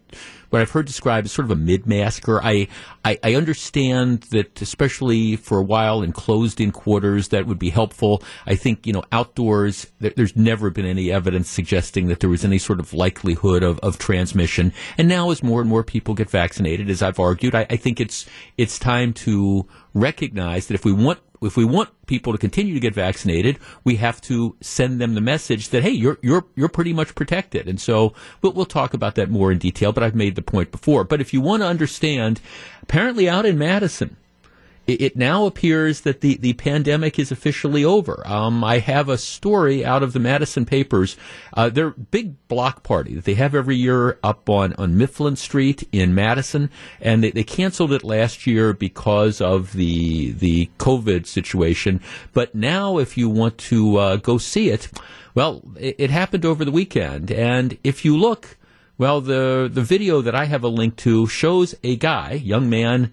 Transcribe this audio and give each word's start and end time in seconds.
what 0.52 0.62
I've 0.62 0.72
heard 0.72 0.86
described 0.86 1.26
as 1.26 1.32
sort 1.32 1.46
of 1.46 1.52
a 1.52 1.56
mid-masker. 1.56 2.42
I, 2.44 2.68
I, 3.04 3.18
I 3.24 3.36
understand 3.36 4.22
that 4.32 4.62
especially 4.62 5.36
for 5.38 5.58
a 5.58 5.64
while 5.64 6.02
in 6.02 6.12
closed-in 6.12 6.72
quarters 6.72 7.30
that 7.30 7.48
would 7.48 7.58
be 7.58 7.70
helpful. 7.70 8.22
I 8.46 8.56
think 8.56 8.86
you 8.86 8.94
know 8.94 9.04
outdoors 9.12 9.88
there, 10.00 10.14
there's 10.16 10.36
never 10.36 10.70
been 10.70 10.86
any 10.86 11.12
evidence 11.12 11.50
suggesting 11.50 12.08
that 12.08 12.20
there 12.20 12.30
was 12.30 12.46
any 12.46 12.58
sort 12.58 12.80
of 12.80 12.94
likelihood 12.94 13.64
of, 13.64 13.80
of 13.80 13.98
transmission. 13.98 14.74
And 14.98 15.08
now 15.08 15.32
as 15.32 15.42
more 15.42 15.62
and 15.62 15.70
more 15.70 15.84
people 15.84 16.14
get 16.14 16.30
vaccinated, 16.30 16.90
as 16.90 17.02
I've 17.02 17.20
argued, 17.20 17.56
I, 17.56 17.66
I 17.70 17.78
think 17.78 18.00
it's 18.00 18.26
it's 18.58 18.78
time 18.78 19.14
to 19.14 19.68
recognize 19.94 20.68
that 20.68 20.76
if 20.76 20.86
we 20.86 20.92
want 20.92 21.20
if 21.42 21.58
we 21.58 21.66
want 21.66 21.90
people 22.06 22.34
to 22.34 22.38
continue 22.38 22.74
to 22.74 22.80
get 22.80 22.94
vaccinated, 22.94 23.58
we 23.84 23.96
have 23.96 24.22
to 24.22 24.56
send 24.62 25.02
them 25.02 25.16
the 25.16 25.22
message 25.22 25.70
that 25.70 25.84
hey, 25.84 25.92
you're 25.92 26.18
you're 26.22 26.46
you're 26.56 26.70
pretty 26.70 26.94
much 26.94 27.16
protected. 27.16 27.68
And 27.68 27.80
so 27.80 28.14
we'll, 28.42 28.54
we'll 28.54 28.66
talk 28.66 28.94
about 28.94 29.16
that 29.16 29.30
more 29.30 29.52
in 29.52 29.58
detail. 29.58 29.92
But 29.92 30.04
I've 30.04 30.16
made 30.16 30.36
the 30.36 30.42
point 30.42 30.72
before. 30.72 31.04
But 31.04 31.22
if 31.22 31.34
you 31.34 31.42
want 31.42 31.64
to 31.64 31.68
understand, 31.68 32.40
apparently 32.84 33.28
out 33.28 33.46
in 33.46 33.58
Madison, 33.58 34.18
it 34.88 35.16
now 35.16 35.46
appears 35.46 36.02
that 36.02 36.22
the, 36.22 36.38
the 36.38 36.54
pandemic 36.54 37.20
is 37.20 37.32
officially 37.32 37.86
over. 37.86 38.24
Um, 38.26 38.64
I 38.64 38.80
have 38.80 39.10
a 39.10 39.18
story 39.18 39.86
out 39.86 40.02
of 40.02 40.14
the 40.14 40.20
Madison 40.20 40.66
papers. 40.66 41.16
Uh, 41.54 41.70
their 41.70 41.92
big 41.92 42.48
block 42.48 42.84
party 42.84 43.14
that 43.16 43.26
they 43.26 43.36
have 43.36 43.54
every 43.54 43.76
year 43.76 44.18
up 44.24 44.50
on, 44.50 44.74
on 44.74 44.98
Mifflin 44.98 45.36
Street 45.36 45.88
in 45.92 46.16
Madison, 46.16 46.70
and 47.00 47.24
they, 47.24 47.32
they 47.32 47.44
canceled 47.44 47.94
it 47.94 48.04
last 48.04 48.48
year 48.48 48.74
because 48.74 49.40
of 49.40 49.74
the 49.74 50.32
the 50.32 50.70
COVID 50.78 51.28
situation. 51.28 52.02
But 52.34 52.56
now, 52.56 52.98
if 52.98 53.18
you 53.18 53.30
want 53.30 53.58
to 53.60 53.98
uh, 53.98 54.16
go 54.18 54.38
see 54.38 54.70
it, 54.70 54.90
well, 55.36 55.62
it, 55.78 55.96
it 55.98 56.10
happened 56.10 56.46
over 56.46 56.66
the 56.66 56.72
weekend, 56.72 57.32
and 57.32 57.78
if 57.84 58.04
you 58.04 58.18
look. 58.18 58.58
Well, 58.98 59.20
the 59.20 59.68
the 59.72 59.82
video 59.82 60.22
that 60.22 60.36
I 60.36 60.46
have 60.46 60.64
a 60.64 60.68
link 60.68 60.96
to 60.98 61.26
shows 61.26 61.74
a 61.84 61.96
guy, 61.96 62.34
young 62.34 62.70
man, 62.70 63.12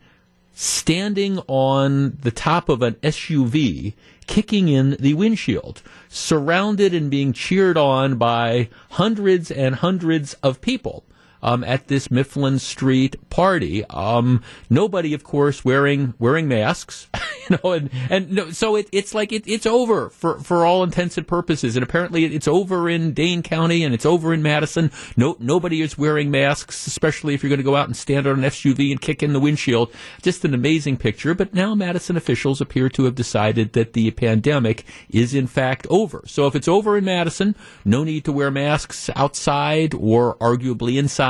standing 0.60 1.38
on 1.46 2.18
the 2.20 2.32
top 2.32 2.68
of 2.68 2.82
an 2.82 2.94
SUV, 2.94 3.94
kicking 4.26 4.66
in 4.66 4.96
the 4.98 5.14
windshield, 5.14 5.80
surrounded 6.08 6.92
and 6.92 7.08
being 7.08 7.32
cheered 7.32 7.78
on 7.78 8.16
by 8.16 8.68
hundreds 8.90 9.52
and 9.52 9.76
hundreds 9.76 10.34
of 10.42 10.60
people. 10.60 11.04
Um, 11.42 11.62
at 11.64 11.88
this 11.88 12.10
Mifflin 12.10 12.58
Street 12.58 13.16
party. 13.30 13.84
Um, 13.86 14.42
nobody, 14.68 15.14
of 15.14 15.22
course, 15.22 15.64
wearing 15.64 16.14
wearing 16.18 16.48
masks. 16.48 17.08
you 17.48 17.58
know, 17.62 17.72
and 17.72 17.90
and 18.10 18.32
no, 18.32 18.50
so 18.50 18.76
it, 18.76 18.88
it's 18.92 19.14
like 19.14 19.32
it, 19.32 19.46
it's 19.46 19.66
over 19.66 20.10
for 20.10 20.40
for 20.40 20.64
all 20.64 20.82
intents 20.82 21.16
and 21.16 21.26
purposes. 21.26 21.76
And 21.76 21.82
apparently, 21.82 22.24
it's 22.24 22.48
over 22.48 22.88
in 22.88 23.12
Dane 23.12 23.42
County 23.42 23.84
and 23.84 23.94
it's 23.94 24.06
over 24.06 24.34
in 24.34 24.42
Madison. 24.42 24.90
No, 25.16 25.36
nobody 25.38 25.80
is 25.80 25.96
wearing 25.96 26.30
masks, 26.30 26.86
especially 26.86 27.34
if 27.34 27.42
you're 27.42 27.50
going 27.50 27.58
to 27.58 27.64
go 27.64 27.76
out 27.76 27.86
and 27.86 27.96
stand 27.96 28.26
on 28.26 28.42
an 28.42 28.50
SUV 28.50 28.90
and 28.90 29.00
kick 29.00 29.22
in 29.22 29.32
the 29.32 29.40
windshield. 29.40 29.92
Just 30.22 30.44
an 30.44 30.54
amazing 30.54 30.96
picture. 30.96 31.34
But 31.34 31.54
now 31.54 31.74
Madison 31.74 32.16
officials 32.16 32.60
appear 32.60 32.88
to 32.90 33.04
have 33.04 33.14
decided 33.14 33.72
that 33.74 33.92
the 33.92 34.10
pandemic 34.10 34.84
is 35.08 35.34
in 35.34 35.46
fact 35.46 35.86
over. 35.90 36.22
So 36.26 36.46
if 36.46 36.54
it's 36.54 36.68
over 36.68 36.96
in 36.96 37.04
Madison, 37.04 37.54
no 37.84 38.04
need 38.04 38.24
to 38.24 38.32
wear 38.32 38.50
masks 38.50 39.10
outside 39.14 39.94
or 39.94 40.36
arguably 40.36 40.98
inside. 40.98 41.27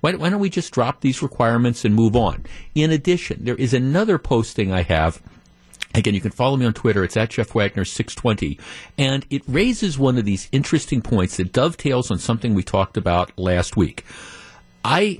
Why, 0.00 0.14
why 0.14 0.30
don't 0.30 0.40
we 0.40 0.50
just 0.50 0.72
drop 0.72 1.00
these 1.00 1.22
requirements 1.22 1.84
and 1.84 1.94
move 1.94 2.14
on? 2.14 2.46
In 2.74 2.90
addition, 2.90 3.44
there 3.44 3.56
is 3.56 3.74
another 3.74 4.18
posting 4.18 4.72
I 4.72 4.82
have 4.82 5.22
Again, 5.94 6.14
you 6.14 6.20
can 6.20 6.30
follow 6.30 6.56
me 6.56 6.66
on 6.66 6.74
Twitter. 6.74 7.02
It's 7.02 7.16
at 7.16 7.30
Jeff 7.30 7.54
Wagner 7.54 7.84
620. 7.84 8.58
And 8.98 9.24
it 9.30 9.42
raises 9.48 9.98
one 9.98 10.18
of 10.18 10.24
these 10.24 10.48
interesting 10.52 11.00
points 11.00 11.38
that 11.38 11.52
dovetails 11.52 12.10
on 12.10 12.18
something 12.18 12.54
we 12.54 12.62
talked 12.62 12.96
about 12.96 13.36
last 13.38 13.76
week. 13.76 14.04
I 14.84 15.18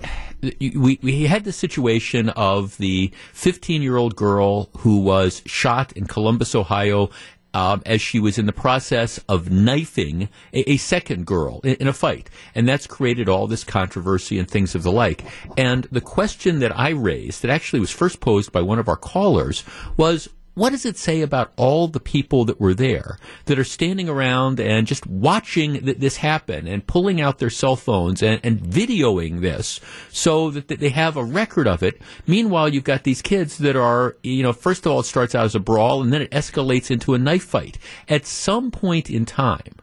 we 0.60 1.00
we 1.02 1.26
had 1.26 1.44
the 1.44 1.52
situation 1.52 2.28
of 2.30 2.76
the 2.78 3.12
15 3.32 3.82
year 3.82 3.96
old 3.96 4.14
girl 4.14 4.70
who 4.78 5.00
was 5.00 5.42
shot 5.46 5.92
in 5.92 6.06
Columbus, 6.06 6.54
Ohio. 6.54 7.10
Um, 7.54 7.82
as 7.86 8.02
she 8.02 8.20
was 8.20 8.36
in 8.38 8.44
the 8.44 8.52
process 8.52 9.18
of 9.26 9.50
knifing 9.50 10.28
a, 10.52 10.72
a 10.72 10.76
second 10.76 11.26
girl 11.26 11.60
in, 11.64 11.76
in, 11.76 11.88
a 11.88 11.94
fight. 11.94 12.28
And 12.54 12.68
that's 12.68 12.86
created 12.86 13.26
all 13.26 13.46
this 13.46 13.64
controversy 13.64 14.38
and 14.38 14.48
things 14.48 14.74
of 14.74 14.82
the 14.82 14.92
like. 14.92 15.24
And 15.56 15.84
the 15.84 16.02
question 16.02 16.58
that 16.58 16.78
I 16.78 16.90
raised, 16.90 17.40
that 17.42 17.50
actually 17.50 17.80
was 17.80 17.90
first 17.90 18.20
posed 18.20 18.52
by 18.52 18.60
one 18.60 18.78
of 18.78 18.86
our 18.86 18.96
callers, 18.96 19.64
was 19.96 20.28
what 20.58 20.70
does 20.70 20.84
it 20.84 20.98
say 20.98 21.22
about 21.22 21.52
all 21.56 21.88
the 21.88 22.00
people 22.00 22.44
that 22.44 22.60
were 22.60 22.74
there 22.74 23.18
that 23.46 23.58
are 23.58 23.64
standing 23.64 24.08
around 24.08 24.60
and 24.60 24.86
just 24.86 25.06
watching 25.06 25.84
th- 25.84 25.98
this 25.98 26.16
happen 26.16 26.66
and 26.66 26.86
pulling 26.86 27.20
out 27.20 27.38
their 27.38 27.48
cell 27.48 27.76
phones 27.76 28.22
and, 28.22 28.40
and 28.42 28.60
videoing 28.60 29.40
this 29.40 29.80
so 30.10 30.50
that, 30.50 30.68
that 30.68 30.80
they 30.80 30.90
have 30.90 31.16
a 31.16 31.24
record 31.24 31.68
of 31.68 31.82
it? 31.82 32.02
Meanwhile, 32.26 32.70
you've 32.70 32.84
got 32.84 33.04
these 33.04 33.22
kids 33.22 33.58
that 33.58 33.76
are, 33.76 34.16
you 34.22 34.42
know, 34.42 34.52
first 34.52 34.84
of 34.84 34.92
all, 34.92 35.00
it 35.00 35.04
starts 35.04 35.34
out 35.34 35.44
as 35.44 35.54
a 35.54 35.60
brawl 35.60 36.02
and 36.02 36.12
then 36.12 36.22
it 36.22 36.30
escalates 36.32 36.90
into 36.90 37.14
a 37.14 37.18
knife 37.18 37.44
fight. 37.44 37.78
At 38.08 38.26
some 38.26 38.70
point 38.70 39.08
in 39.08 39.24
time, 39.24 39.77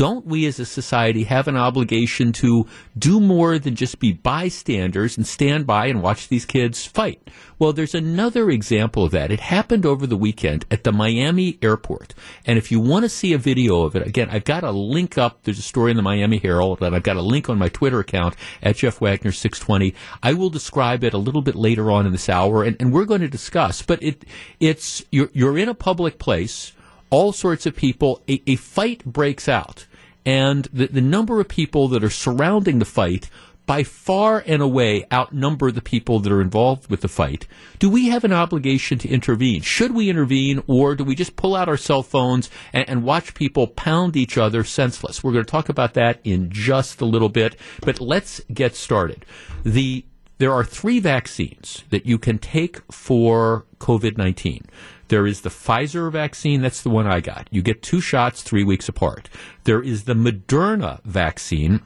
don't 0.00 0.24
we 0.24 0.46
as 0.46 0.58
a 0.58 0.64
society 0.64 1.24
have 1.24 1.46
an 1.46 1.58
obligation 1.58 2.32
to 2.32 2.66
do 2.98 3.20
more 3.20 3.58
than 3.58 3.74
just 3.74 3.98
be 3.98 4.14
bystanders 4.14 5.18
and 5.18 5.26
stand 5.26 5.66
by 5.66 5.88
and 5.88 6.00
watch 6.00 6.28
these 6.28 6.46
kids 6.46 6.86
fight? 6.86 7.28
Well, 7.58 7.74
there's 7.74 7.94
another 7.94 8.48
example 8.48 9.04
of 9.04 9.10
that. 9.10 9.30
It 9.30 9.40
happened 9.40 9.84
over 9.84 10.06
the 10.06 10.16
weekend 10.16 10.64
at 10.70 10.84
the 10.84 10.90
Miami 10.90 11.58
airport. 11.60 12.14
And 12.46 12.56
if 12.56 12.72
you 12.72 12.80
want 12.80 13.02
to 13.02 13.10
see 13.10 13.34
a 13.34 13.38
video 13.38 13.82
of 13.82 13.94
it, 13.94 14.06
again, 14.06 14.30
I've 14.30 14.46
got 14.46 14.64
a 14.64 14.70
link 14.70 15.18
up. 15.18 15.42
There's 15.42 15.58
a 15.58 15.62
story 15.62 15.90
in 15.90 15.98
the 15.98 16.02
Miami 16.02 16.38
Herald, 16.38 16.80
and 16.80 16.96
I've 16.96 17.02
got 17.02 17.18
a 17.18 17.22
link 17.22 17.50
on 17.50 17.58
my 17.58 17.68
Twitter 17.68 18.00
account 18.00 18.36
at 18.62 18.76
Jeff 18.76 19.02
Wagner 19.02 19.32
620. 19.32 19.94
I 20.22 20.32
will 20.32 20.48
describe 20.48 21.04
it 21.04 21.12
a 21.12 21.18
little 21.18 21.42
bit 21.42 21.56
later 21.56 21.90
on 21.90 22.06
in 22.06 22.12
this 22.12 22.30
hour, 22.30 22.64
and, 22.64 22.74
and 22.80 22.90
we're 22.90 23.04
going 23.04 23.20
to 23.20 23.28
discuss. 23.28 23.82
But 23.82 24.02
it, 24.02 24.24
it's 24.60 25.04
you're, 25.12 25.28
you're 25.34 25.58
in 25.58 25.68
a 25.68 25.74
public 25.74 26.18
place, 26.18 26.72
all 27.10 27.34
sorts 27.34 27.66
of 27.66 27.76
people. 27.76 28.22
A, 28.30 28.42
a 28.46 28.56
fight 28.56 29.04
breaks 29.04 29.46
out 29.46 29.84
and 30.24 30.68
the, 30.72 30.86
the 30.86 31.00
number 31.00 31.40
of 31.40 31.48
people 31.48 31.88
that 31.88 32.04
are 32.04 32.10
surrounding 32.10 32.78
the 32.78 32.84
fight 32.84 33.30
by 33.70 33.84
far 33.84 34.42
and 34.46 34.60
away 34.60 35.06
outnumber 35.12 35.70
the 35.70 35.80
people 35.80 36.18
that 36.18 36.32
are 36.32 36.40
involved 36.40 36.90
with 36.90 37.02
the 37.02 37.08
fight. 37.08 37.46
Do 37.78 37.88
we 37.88 38.08
have 38.08 38.24
an 38.24 38.32
obligation 38.32 38.98
to 38.98 39.08
intervene? 39.08 39.62
Should 39.62 39.94
we 39.94 40.10
intervene, 40.10 40.60
or 40.66 40.96
do 40.96 41.04
we 41.04 41.14
just 41.14 41.36
pull 41.36 41.54
out 41.54 41.68
our 41.68 41.76
cell 41.76 42.02
phones 42.02 42.50
and, 42.72 42.88
and, 42.88 43.04
watch 43.04 43.32
people 43.32 43.68
pound 43.68 44.16
each 44.16 44.36
other 44.36 44.64
senseless? 44.64 45.22
We're 45.22 45.30
going 45.30 45.44
to 45.44 45.50
talk 45.50 45.68
about 45.68 45.94
that 45.94 46.18
in 46.24 46.50
just 46.50 47.00
a 47.00 47.04
little 47.04 47.28
bit, 47.28 47.54
but 47.82 48.00
let's 48.00 48.40
get 48.52 48.74
started. 48.74 49.24
The 49.62 50.04
there 50.40 50.54
are 50.54 50.64
three 50.64 51.00
vaccines 51.00 51.84
that 51.90 52.06
you 52.06 52.16
can 52.16 52.38
take 52.38 52.80
for 52.90 53.66
COVID 53.78 54.16
19. 54.16 54.64
There 55.08 55.26
is 55.26 55.42
the 55.42 55.50
Pfizer 55.50 56.10
vaccine. 56.10 56.62
That's 56.62 56.80
the 56.80 56.88
one 56.88 57.06
I 57.06 57.20
got. 57.20 57.46
You 57.50 57.60
get 57.60 57.82
two 57.82 58.00
shots 58.00 58.42
three 58.42 58.64
weeks 58.64 58.88
apart. 58.88 59.28
There 59.64 59.82
is 59.82 60.04
the 60.04 60.14
Moderna 60.14 61.02
vaccine. 61.04 61.82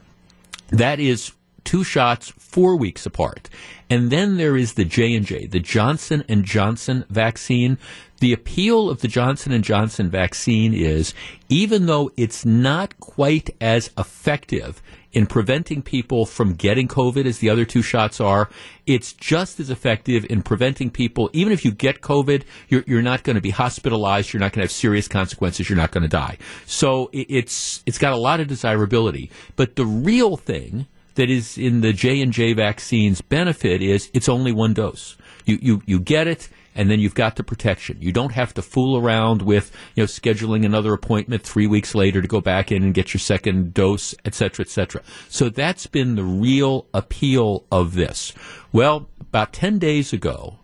That 0.69 1.01
is 1.01 1.33
two 1.65 1.83
shots 1.83 2.31
four 2.37 2.77
weeks 2.77 3.05
apart. 3.05 3.49
And 3.89 4.09
then 4.09 4.37
there 4.37 4.55
is 4.55 4.75
the 4.75 4.85
J&J, 4.85 5.47
the 5.47 5.59
Johnson 5.59 6.23
& 6.33 6.43
Johnson 6.43 7.03
vaccine. 7.09 7.77
The 8.19 8.33
appeal 8.33 8.89
of 8.89 9.01
the 9.01 9.07
Johnson 9.07 9.61
& 9.61 9.63
Johnson 9.63 10.09
vaccine 10.09 10.73
is 10.73 11.13
even 11.49 11.85
though 11.85 12.11
it's 12.15 12.45
not 12.45 12.97
quite 12.99 13.55
as 13.59 13.91
effective 13.97 14.81
in 15.15 15.25
preventing 15.25 15.81
people 15.81 16.25
from 16.25 16.53
getting 16.53 16.87
COVID 16.87 17.25
as 17.25 17.39
the 17.39 17.49
other 17.49 17.65
two 17.65 17.81
shots 17.81 18.19
are. 18.19 18.49
It's 18.85 19.13
just 19.13 19.59
as 19.61 19.69
effective 19.69 20.25
in 20.29 20.43
preventing 20.43 20.91
people, 20.91 21.29
even 21.31 21.53
if 21.53 21.63
you 21.63 21.71
get 21.71 22.01
COVID, 22.01 22.43
you're, 22.67 22.83
you're 22.85 23.01
not 23.01 23.23
going 23.23 23.35
to 23.35 23.41
be 23.41 23.49
hospitalized. 23.49 24.33
You're 24.33 24.41
not 24.41 24.51
going 24.51 24.59
to 24.59 24.65
have 24.65 24.71
serious 24.71 25.07
consequences. 25.07 25.69
You're 25.69 25.77
not 25.77 25.91
going 25.91 26.03
to 26.03 26.09
die. 26.09 26.37
So 26.65 27.09
it, 27.13 27.27
it's, 27.29 27.81
it's 27.85 27.97
got 27.97 28.11
a 28.11 28.17
lot 28.17 28.41
of 28.41 28.47
desirability. 28.47 29.31
But 29.55 29.77
the 29.77 29.85
real 29.85 30.35
thing 30.35 30.85
that 31.15 31.29
is 31.29 31.57
in 31.57 31.79
the 31.79 31.93
J&J 31.93 32.53
vaccine's 32.53 33.21
benefit 33.21 33.81
is 33.81 34.11
it's 34.13 34.27
only 34.27 34.51
one 34.51 34.73
dose. 34.73 35.15
You, 35.45 35.59
you, 35.61 35.81
you 35.85 35.99
get 35.99 36.27
it, 36.27 36.49
and 36.75 36.91
then 36.91 36.99
you've 36.99 37.15
got 37.15 37.37
the 37.37 37.43
protection. 37.43 37.97
You 38.01 38.11
don't 38.11 38.33
have 38.33 38.53
to 38.55 38.61
fool 38.61 38.97
around 38.97 39.41
with, 39.41 39.71
you 39.95 40.03
know, 40.03 40.07
scheduling 40.07 40.65
another 40.65 40.93
appointment 40.93 41.43
three 41.43 41.67
weeks 41.67 41.95
later 41.95 42.21
to 42.21 42.27
go 42.27 42.41
back 42.41 42.71
in 42.71 42.83
and 42.83 42.93
get 42.93 43.13
your 43.13 43.19
second 43.19 43.73
dose, 43.73 44.13
et 44.25 44.35
cetera, 44.35 44.65
et 44.65 44.69
cetera. 44.69 45.01
So 45.29 45.49
that's 45.49 45.87
been 45.87 46.15
the 46.15 46.23
real 46.23 46.85
appeal 46.93 47.63
of 47.71 47.95
this. 47.95 48.33
Well, 48.73 49.09
about 49.21 49.53
10 49.53 49.79
days 49.79 50.11
ago, 50.11 50.59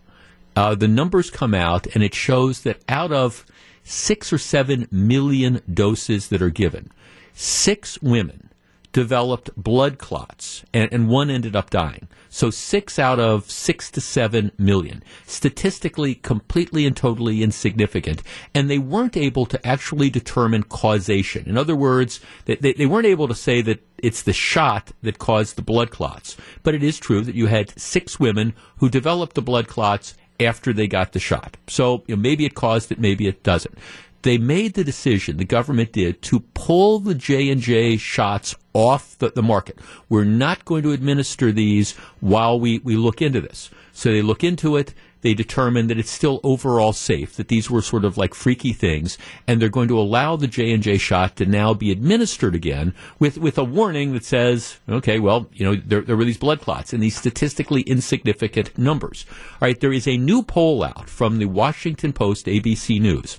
uh, 0.56 0.76
the 0.76 0.88
numbers 0.88 1.30
come 1.30 1.54
out 1.54 1.88
and 1.96 2.04
it 2.04 2.14
shows 2.14 2.62
that 2.64 2.84
out 2.90 3.14
of 3.14 3.46
six 3.84 4.32
or 4.34 4.38
seven 4.38 4.88
million 4.92 5.62
doses 5.74 6.28
that 6.28 6.42
are 6.42 6.50
given, 6.50 6.92
six 7.34 8.02
women 8.02 8.51
developed 8.92 9.50
blood 9.56 9.98
clots, 9.98 10.66
and, 10.74 10.92
and, 10.92 11.08
one 11.08 11.30
ended 11.30 11.56
up 11.56 11.70
dying. 11.70 12.08
So 12.30 12.50
six 12.50 13.00
out 13.00 13.20
of 13.20 13.50
six 13.50 13.90
to 13.92 14.02
seven 14.02 14.52
million. 14.58 15.04
Statistically, 15.26 16.16
completely 16.16 16.86
and 16.86 16.96
totally 16.96 17.44
insignificant. 17.44 18.22
And 18.54 18.70
they 18.70 18.80
weren't 18.80 19.18
able 19.18 19.46
to 19.48 19.68
actually 19.68 20.10
determine 20.10 20.64
causation. 20.64 21.48
In 21.48 21.58
other 21.58 21.76
words, 21.76 22.20
they, 22.46 22.56
they, 22.56 22.74
they 22.74 22.86
weren't 22.86 23.06
able 23.06 23.28
to 23.28 23.36
say 23.36 23.62
that 23.62 23.86
it's 23.98 24.24
the 24.24 24.34
shot 24.34 24.92
that 25.04 25.20
caused 25.20 25.56
the 25.56 25.62
blood 25.62 25.92
clots. 25.92 26.36
But 26.64 26.76
it 26.76 26.84
is 26.84 27.00
true 27.00 27.22
that 27.22 27.36
you 27.36 27.48
had 27.48 27.78
six 27.80 28.20
women 28.20 28.54
who 28.78 28.90
developed 28.90 29.36
the 29.36 29.42
blood 29.42 29.68
clots 29.68 30.16
after 30.40 30.74
they 30.74 30.88
got 30.88 31.14
the 31.14 31.20
shot. 31.20 31.58
So 31.68 32.04
you 32.08 32.16
know, 32.16 32.22
maybe 32.22 32.46
it 32.46 32.56
caused 32.56 32.92
it, 32.92 33.00
maybe 33.00 33.28
it 33.28 33.44
doesn't 33.44 33.78
they 34.24 34.38
made 34.38 34.74
the 34.74 34.84
decision, 34.84 35.38
the 35.38 35.46
government 35.46 35.94
did, 35.94 36.22
to 36.24 36.42
pull 36.54 37.00
the 37.00 37.16
J&J 37.16 37.98
shots 37.98 38.56
off 38.74 39.18
the, 39.18 39.30
the, 39.30 39.44
market. 39.44 39.80
We're 40.10 40.24
not 40.24 40.66
going 40.66 40.84
to 40.84 40.92
administer 40.92 41.52
these 41.52 41.94
while 42.20 42.60
we, 42.60 42.80
we 42.80 42.96
look 42.96 43.22
into 43.22 43.42
this. 43.42 43.70
So 43.92 44.12
they 44.12 44.22
look 44.22 44.44
into 44.44 44.78
it. 44.78 44.94
They 45.22 45.34
determine 45.36 45.88
that 45.88 46.00
it's 46.00 46.10
still 46.10 46.40
overall 46.44 46.94
safe, 46.94 47.36
that 47.36 47.48
these 47.48 47.70
were 47.70 47.84
sort 47.84 48.06
of 48.06 48.18
like 48.18 48.34
freaky 48.34 48.74
things, 48.74 49.20
and 49.48 49.62
they're 49.62 49.70
going 49.70 49.88
to 49.90 50.00
allow 50.00 50.36
the 50.36 50.48
J&J 50.48 50.98
shot 50.98 51.36
to 51.36 51.46
now 51.46 51.76
be 51.76 51.92
administered 51.92 52.56
again 52.56 52.96
with, 53.20 53.38
with 53.38 53.58
a 53.60 53.64
warning 53.64 54.14
that 54.14 54.26
says, 54.26 54.80
okay, 54.90 55.20
well, 55.20 55.48
you 55.54 55.64
know, 55.64 55.76
there, 55.76 56.02
there 56.02 56.18
were 56.18 56.26
these 56.26 56.40
blood 56.40 56.62
clots 56.62 56.92
and 56.92 57.04
these 57.04 57.16
statistically 57.16 57.82
insignificant 57.82 58.76
numbers. 58.80 59.26
All 59.54 59.68
right, 59.68 59.80
there 59.80 59.94
is 59.94 60.08
a 60.08 60.18
new 60.18 60.42
poll 60.42 60.84
out 60.84 61.08
from 61.08 61.38
the 61.38 61.46
Washington 61.46 62.14
Post 62.14 62.48
ABC 62.48 63.00
News 63.00 63.38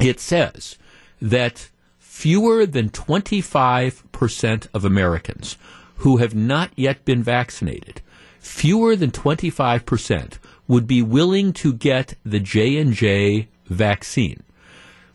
it 0.00 0.20
says 0.20 0.76
that 1.20 1.68
fewer 1.98 2.66
than 2.66 2.90
25% 2.90 4.68
of 4.74 4.84
Americans 4.84 5.56
who 5.98 6.18
have 6.18 6.34
not 6.34 6.70
yet 6.76 7.04
been 7.04 7.22
vaccinated, 7.22 8.00
fewer 8.38 8.96
than 8.96 9.10
25% 9.10 10.38
would 10.66 10.86
be 10.86 11.02
willing 11.02 11.52
to 11.52 11.72
get 11.72 12.14
the 12.24 12.40
J&J 12.40 13.48
vaccine. 13.66 14.42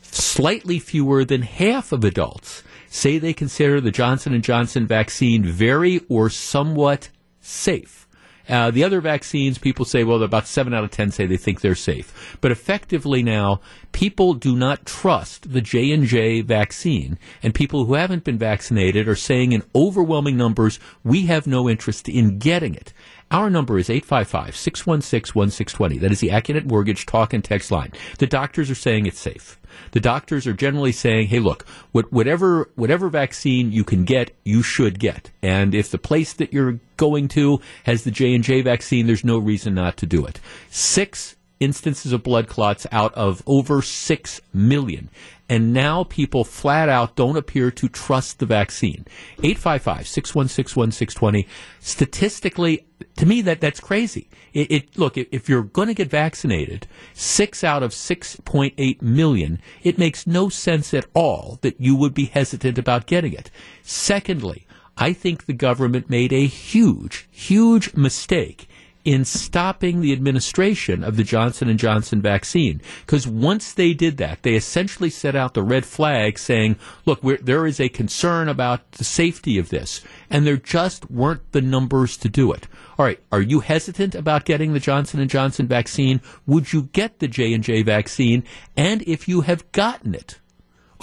Slightly 0.01 0.79
fewer 0.79 1.25
than 1.25 1.41
half 1.41 1.91
of 1.91 2.03
adults 2.03 2.63
say 2.87 3.17
they 3.17 3.33
consider 3.33 3.81
the 3.81 3.91
Johnson 3.91 4.39
& 4.41 4.43
Johnson 4.43 4.85
vaccine 4.85 5.43
very 5.43 6.01
or 6.09 6.29
somewhat 6.29 7.09
safe. 7.41 8.02
Uh, 8.49 8.71
the 8.71 8.83
other 8.83 8.99
vaccines, 8.99 9.57
people 9.57 9.85
say, 9.85 10.03
well, 10.03 10.21
about 10.21 10.47
seven 10.47 10.73
out 10.73 10.83
of 10.83 10.91
ten 10.91 11.11
say 11.11 11.25
they 11.25 11.37
think 11.37 11.61
they're 11.61 11.75
safe. 11.75 12.37
But 12.41 12.51
effectively 12.51 13.23
now, 13.23 13.61
people 13.93 14.33
do 14.33 14.55
not 14.55 14.85
trust 14.85 15.53
the 15.53 15.61
J 15.61 15.91
and 15.91 16.05
J 16.05 16.41
vaccine, 16.41 17.17
and 17.41 17.55
people 17.55 17.85
who 17.85 17.93
haven't 17.93 18.25
been 18.25 18.37
vaccinated 18.37 19.07
are 19.07 19.15
saying 19.15 19.53
in 19.53 19.63
overwhelming 19.73 20.35
numbers, 20.35 20.79
we 21.03 21.27
have 21.27 21.47
no 21.47 21.69
interest 21.69 22.09
in 22.09 22.37
getting 22.37 22.75
it. 22.75 22.93
Our 23.33 23.49
number 23.49 23.79
is 23.79 23.89
855 23.89 24.55
616 24.55 25.33
1620. 25.33 25.97
That 25.97 26.11
is 26.11 26.19
the 26.19 26.29
Accunet 26.29 26.65
Mortgage 26.65 27.07
talk 27.07 27.33
and 27.33 27.43
text 27.43 27.71
line. 27.71 27.91
The 28.19 28.27
doctors 28.27 28.69
are 28.69 28.75
saying 28.75 29.07
it's 29.07 29.19
safe. 29.19 29.59
The 29.89 29.99
doctors 29.99 30.45
are 30.45 30.53
generally 30.53 30.91
saying, 30.91 31.29
hey, 31.29 31.39
look, 31.39 31.65
whatever, 31.93 32.69
whatever 32.75 33.09
vaccine 33.09 33.71
you 33.71 33.83
can 33.83 34.05
get, 34.05 34.37
you 34.45 34.61
should 34.61 34.99
get. 34.99 35.31
And 35.41 35.73
if 35.73 35.89
the 35.89 35.97
place 35.97 36.33
that 36.33 36.53
you're 36.53 36.79
going 36.95 37.27
to 37.29 37.59
has 37.87 38.03
the 38.03 38.11
J&J 38.11 38.61
vaccine, 38.61 39.07
there's 39.07 39.25
no 39.25 39.39
reason 39.39 39.73
not 39.73 39.97
to 39.97 40.05
do 40.05 40.23
it. 40.27 40.39
Six 40.69 41.35
instances 41.63 42.11
of 42.11 42.23
blood 42.23 42.47
clots 42.47 42.85
out 42.91 43.13
of 43.13 43.41
over 43.45 43.81
6 43.81 44.41
million. 44.53 45.09
And 45.49 45.73
now 45.73 46.05
people 46.05 46.43
flat 46.43 46.89
out 46.89 47.15
don't 47.15 47.37
appear 47.37 47.69
to 47.71 47.89
trust 47.89 48.39
the 48.39 48.45
vaccine. 48.45 49.05
855 49.39 50.07
616 50.07 50.79
1620. 50.79 51.47
Statistically, 51.79 52.85
to 53.17 53.25
me, 53.25 53.41
that, 53.41 53.61
that's 53.61 53.79
crazy. 53.79 54.29
It, 54.53 54.71
it 54.71 54.97
look, 54.97 55.17
if 55.17 55.49
you're 55.49 55.63
going 55.63 55.89
to 55.89 55.93
get 55.93 56.09
vaccinated, 56.09 56.87
six 57.13 57.63
out 57.63 57.83
of 57.83 57.91
6.8 57.91 59.01
million, 59.01 59.59
it 59.83 59.97
makes 59.97 60.25
no 60.25 60.49
sense 60.49 60.93
at 60.93 61.05
all 61.13 61.59
that 61.61 61.79
you 61.79 61.95
would 61.95 62.13
be 62.13 62.25
hesitant 62.25 62.77
about 62.77 63.05
getting 63.05 63.33
it. 63.33 63.51
Secondly, 63.83 64.65
I 64.97 65.13
think 65.13 65.45
the 65.45 65.53
government 65.53 66.09
made 66.09 66.31
a 66.31 66.45
huge, 66.45 67.27
huge 67.31 67.93
mistake 67.95 68.67
in 69.05 69.25
stopping 69.25 69.99
the 69.99 70.13
administration 70.13 71.03
of 71.03 71.17
the 71.17 71.23
Johnson 71.23 71.75
& 71.77 71.77
Johnson 71.77 72.21
vaccine. 72.21 72.81
Because 73.05 73.27
once 73.27 73.73
they 73.73 73.93
did 73.93 74.17
that, 74.17 74.43
they 74.43 74.55
essentially 74.55 75.09
set 75.09 75.35
out 75.35 75.53
the 75.53 75.63
red 75.63 75.85
flag 75.85 76.39
saying, 76.39 76.77
look, 77.05 77.21
there 77.41 77.65
is 77.65 77.79
a 77.79 77.89
concern 77.89 78.47
about 78.47 78.93
the 78.93 79.03
safety 79.03 79.57
of 79.57 79.69
this. 79.69 80.01
And 80.29 80.47
there 80.47 80.57
just 80.57 81.11
weren't 81.11 81.51
the 81.51 81.61
numbers 81.61 82.15
to 82.17 82.29
do 82.29 82.51
it. 82.53 82.67
All 82.97 83.05
right, 83.05 83.19
are 83.31 83.41
you 83.41 83.59
hesitant 83.59 84.15
about 84.15 84.45
getting 84.45 84.73
the 84.73 84.79
Johnson 84.79 85.27
& 85.27 85.29
Johnson 85.29 85.67
vaccine? 85.67 86.21
Would 86.45 86.71
you 86.71 86.83
get 86.83 87.19
the 87.19 87.27
J&J 87.27 87.83
vaccine? 87.83 88.43
And 88.77 89.01
if 89.01 89.27
you 89.27 89.41
have 89.41 89.69
gotten 89.71 90.15
it, 90.15 90.39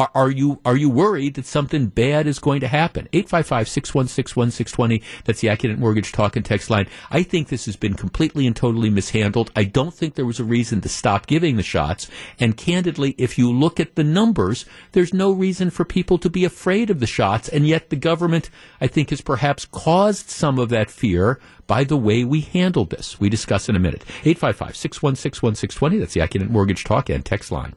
are, 0.01 0.11
are, 0.15 0.31
you 0.31 0.61
are 0.65 0.79
you 0.79 0.89
worried 0.89 1.35
that 1.35 1.45
something 1.45 1.89
bad 1.89 2.27
is 2.27 2.39
going 2.39 2.61
to 2.61 2.69
happen? 2.69 3.07
855-616-1620. 3.13 5.03
That's 5.25 5.43
the 5.43 5.49
Accunet 5.49 5.77
Mortgage 5.77 6.11
Talk 6.11 6.37
and 6.37 6.45
Text 6.45 6.71
line. 6.71 6.87
I 7.11 7.23
think 7.23 7.49
this 7.49 7.67
has 7.67 7.77
been 7.77 7.93
completely 7.93 8.47
and 8.47 8.57
totally 8.57 8.89
mishandled. 8.89 9.53
I 9.55 9.65
don't 9.65 9.93
think 9.93 10.15
there 10.15 10.25
was 10.25 10.41
a 10.41 10.45
reason 10.45 10.81
to 10.81 10.89
stop 10.89 11.27
giving 11.27 11.57
the 11.57 11.63
shots. 11.63 12.09
And 12.39 12.57
candidly, 12.57 13.15
if 13.19 13.37
you 13.37 13.53
look 13.53 13.79
at 13.79 13.95
the 13.95 14.05
numbers, 14.05 14.65
there's 14.93 15.13
no 15.13 15.33
reason 15.33 15.69
for 15.69 15.85
people 15.85 16.17
to 16.17 16.31
be 16.31 16.47
afraid 16.47 16.89
of 16.89 17.01
the 17.01 17.07
shots. 17.07 17.51
And 17.51 17.69
yet 17.69 17.91
the 17.91 17.97
government, 17.97 18.49
I 18.81 18.87
think, 18.87 19.11
has 19.11 19.21
perhaps 19.21 19.67
caused 19.67 20.31
some 20.31 20.59
of 20.59 20.71
that 20.71 20.91
fear 20.91 21.39
by 21.67 21.85
the 21.85 21.99
way 21.99 22.25
we 22.25 22.41
handled 22.41 22.89
this. 22.89 23.21
We 23.21 23.29
discuss 23.29 23.69
in 23.69 23.77
a 23.77 23.81
minute. 23.81 24.03
855-616-1620. 24.23 26.01
That's 26.01 26.15
the 26.15 26.21
Accunet 26.21 26.49
Mortgage 26.49 26.85
Talk 26.85 27.11
and 27.11 27.23
Text 27.23 27.53
line. 27.53 27.75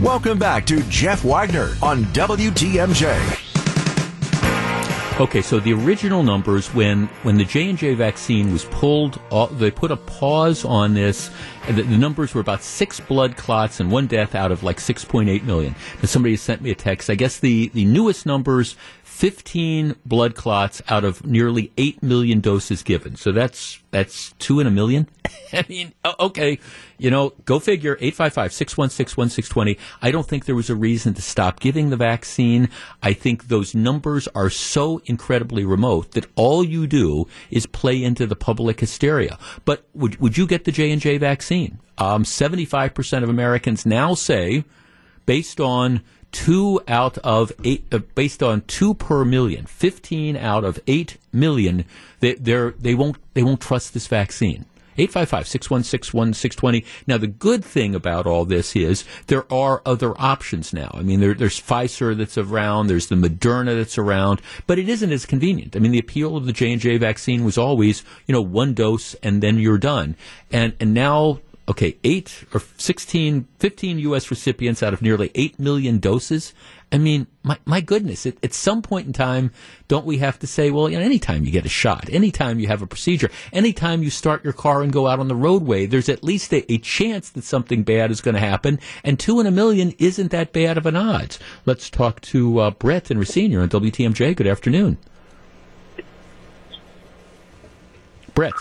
Welcome 0.00 0.38
back 0.38 0.66
to 0.66 0.82
Jeff 0.84 1.22
Wagner 1.24 1.76
on 1.80 2.04
WTMJ. 2.06 3.42
Okay, 5.20 5.42
so 5.42 5.60
the 5.60 5.74
original 5.74 6.22
numbers 6.22 6.72
when 6.74 7.06
when 7.22 7.36
the 7.36 7.44
J 7.44 7.68
and 7.68 7.78
J 7.78 7.94
vaccine 7.94 8.50
was 8.50 8.64
pulled, 8.64 9.20
uh, 9.30 9.46
they 9.46 9.70
put 9.70 9.92
a 9.92 9.96
pause 9.96 10.64
on 10.64 10.94
this. 10.94 11.30
The, 11.68 11.82
the, 11.82 11.98
numbers 11.98 12.34
were 12.34 12.40
about 12.40 12.62
six 12.62 12.98
blood 12.98 13.36
clots 13.36 13.78
and 13.78 13.92
one 13.92 14.08
death 14.08 14.34
out 14.34 14.50
of 14.50 14.64
like 14.64 14.78
6.8 14.78 15.44
million. 15.44 15.76
And 16.00 16.08
somebody 16.08 16.34
sent 16.34 16.62
me 16.62 16.72
a 16.72 16.74
text. 16.74 17.08
I 17.08 17.14
guess 17.14 17.38
the 17.38 17.68
the 17.68 17.84
newest 17.84 18.26
numbers 18.26 18.74
15 19.22 19.94
blood 20.04 20.34
clots 20.34 20.82
out 20.88 21.04
of 21.04 21.24
nearly 21.24 21.70
8 21.78 22.02
million 22.02 22.40
doses 22.40 22.82
given. 22.82 23.14
So 23.14 23.30
that's 23.30 23.80
that's 23.92 24.32
2 24.40 24.58
in 24.58 24.66
a 24.66 24.70
million. 24.72 25.08
I 25.52 25.64
mean, 25.68 25.92
okay, 26.18 26.58
you 26.98 27.08
know, 27.08 27.32
go 27.44 27.60
figure 27.60 27.94
855-616-1620. 27.98 29.78
I 30.02 30.10
don't 30.10 30.26
think 30.26 30.46
there 30.46 30.56
was 30.56 30.70
a 30.70 30.74
reason 30.74 31.14
to 31.14 31.22
stop 31.22 31.60
giving 31.60 31.90
the 31.90 31.96
vaccine. 31.96 32.68
I 33.00 33.12
think 33.12 33.46
those 33.46 33.76
numbers 33.76 34.26
are 34.34 34.50
so 34.50 35.00
incredibly 35.04 35.64
remote 35.64 36.10
that 36.12 36.26
all 36.34 36.64
you 36.64 36.88
do 36.88 37.28
is 37.48 37.64
play 37.64 38.02
into 38.02 38.26
the 38.26 38.34
public 38.34 38.80
hysteria. 38.80 39.38
But 39.64 39.84
would 39.94 40.20
would 40.20 40.36
you 40.36 40.48
get 40.48 40.64
the 40.64 40.72
J&J 40.72 41.18
vaccine? 41.18 41.78
Um, 41.96 42.24
75% 42.24 43.22
of 43.22 43.28
Americans 43.28 43.86
now 43.86 44.14
say 44.14 44.64
based 45.26 45.60
on 45.60 46.02
two 46.32 46.80
out 46.88 47.18
of 47.18 47.52
eight, 47.62 47.84
uh, 47.92 47.98
based 48.14 48.42
on 48.42 48.62
two 48.62 48.94
per 48.94 49.24
million, 49.24 49.66
15 49.66 50.36
out 50.36 50.64
of 50.64 50.80
8 50.86 51.16
million, 51.32 51.84
they, 52.20 52.34
they 52.34 52.94
won't, 52.94 53.16
they 53.34 53.42
won't 53.42 53.60
trust 53.60 53.94
this 53.94 54.06
vaccine. 54.06 54.66
855-616-1620. 54.98 56.84
Now, 57.06 57.16
the 57.18 57.26
good 57.26 57.64
thing 57.64 57.94
about 57.94 58.26
all 58.26 58.44
this 58.44 58.76
is 58.76 59.04
there 59.28 59.50
are 59.52 59.80
other 59.86 60.12
options 60.20 60.72
now. 60.72 60.90
I 60.94 61.02
mean, 61.02 61.20
there, 61.20 61.34
there's 61.34 61.60
Pfizer 61.60 62.16
that's 62.16 62.36
around, 62.36 62.86
there's 62.88 63.06
the 63.06 63.14
Moderna 63.16 63.76
that's 63.76 63.98
around, 63.98 64.42
but 64.66 64.78
it 64.78 64.88
isn't 64.88 65.12
as 65.12 65.26
convenient. 65.26 65.76
I 65.76 65.78
mean, 65.78 65.92
the 65.92 65.98
appeal 65.98 66.36
of 66.36 66.46
the 66.46 66.52
J&J 66.52 66.98
vaccine 66.98 67.44
was 67.44 67.56
always, 67.56 68.04
you 68.26 68.32
know, 68.32 68.42
one 68.42 68.74
dose 68.74 69.14
and 69.22 69.42
then 69.42 69.58
you're 69.58 69.78
done. 69.78 70.16
And, 70.50 70.74
and 70.78 70.92
now 70.92 71.40
okay, 71.68 71.96
eight 72.02 72.44
or 72.52 72.60
16, 72.76 73.46
15 73.58 73.98
U.S. 74.00 74.30
recipients 74.30 74.82
out 74.82 74.92
of 74.92 75.02
nearly 75.02 75.30
8 75.34 75.58
million 75.58 75.98
doses. 75.98 76.54
I 76.90 76.98
mean, 76.98 77.26
my, 77.42 77.58
my 77.64 77.80
goodness, 77.80 78.26
at, 78.26 78.34
at 78.44 78.52
some 78.52 78.82
point 78.82 79.06
in 79.06 79.12
time, 79.12 79.52
don't 79.88 80.04
we 80.04 80.18
have 80.18 80.38
to 80.40 80.46
say, 80.46 80.70
well, 80.70 80.90
you 80.90 80.98
know, 80.98 81.04
anytime 81.04 81.44
you 81.44 81.50
get 81.50 81.64
a 81.64 81.70
shot, 81.70 82.10
anytime 82.10 82.58
you 82.58 82.66
have 82.66 82.82
a 82.82 82.86
procedure, 82.86 83.30
anytime 83.52 84.02
you 84.02 84.10
start 84.10 84.44
your 84.44 84.52
car 84.52 84.82
and 84.82 84.92
go 84.92 85.06
out 85.06 85.18
on 85.18 85.28
the 85.28 85.34
roadway, 85.34 85.86
there's 85.86 86.08
at 86.08 86.22
least 86.22 86.52
a, 86.52 86.70
a 86.70 86.78
chance 86.78 87.30
that 87.30 87.44
something 87.44 87.82
bad 87.82 88.10
is 88.10 88.20
going 88.20 88.34
to 88.34 88.40
happen. 88.40 88.78
And 89.04 89.18
two 89.18 89.40
in 89.40 89.46
a 89.46 89.50
million 89.50 89.94
isn't 89.98 90.32
that 90.32 90.52
bad 90.52 90.76
of 90.76 90.84
an 90.84 90.96
odds. 90.96 91.38
Let's 91.64 91.88
talk 91.88 92.20
to 92.22 92.58
uh, 92.58 92.70
Brett 92.72 93.10
and 93.10 93.18
Racine 93.18 93.56
on 93.56 93.68
WTMJ. 93.68 94.36
Good 94.36 94.46
afternoon. 94.46 94.98
Brett. 98.34 98.52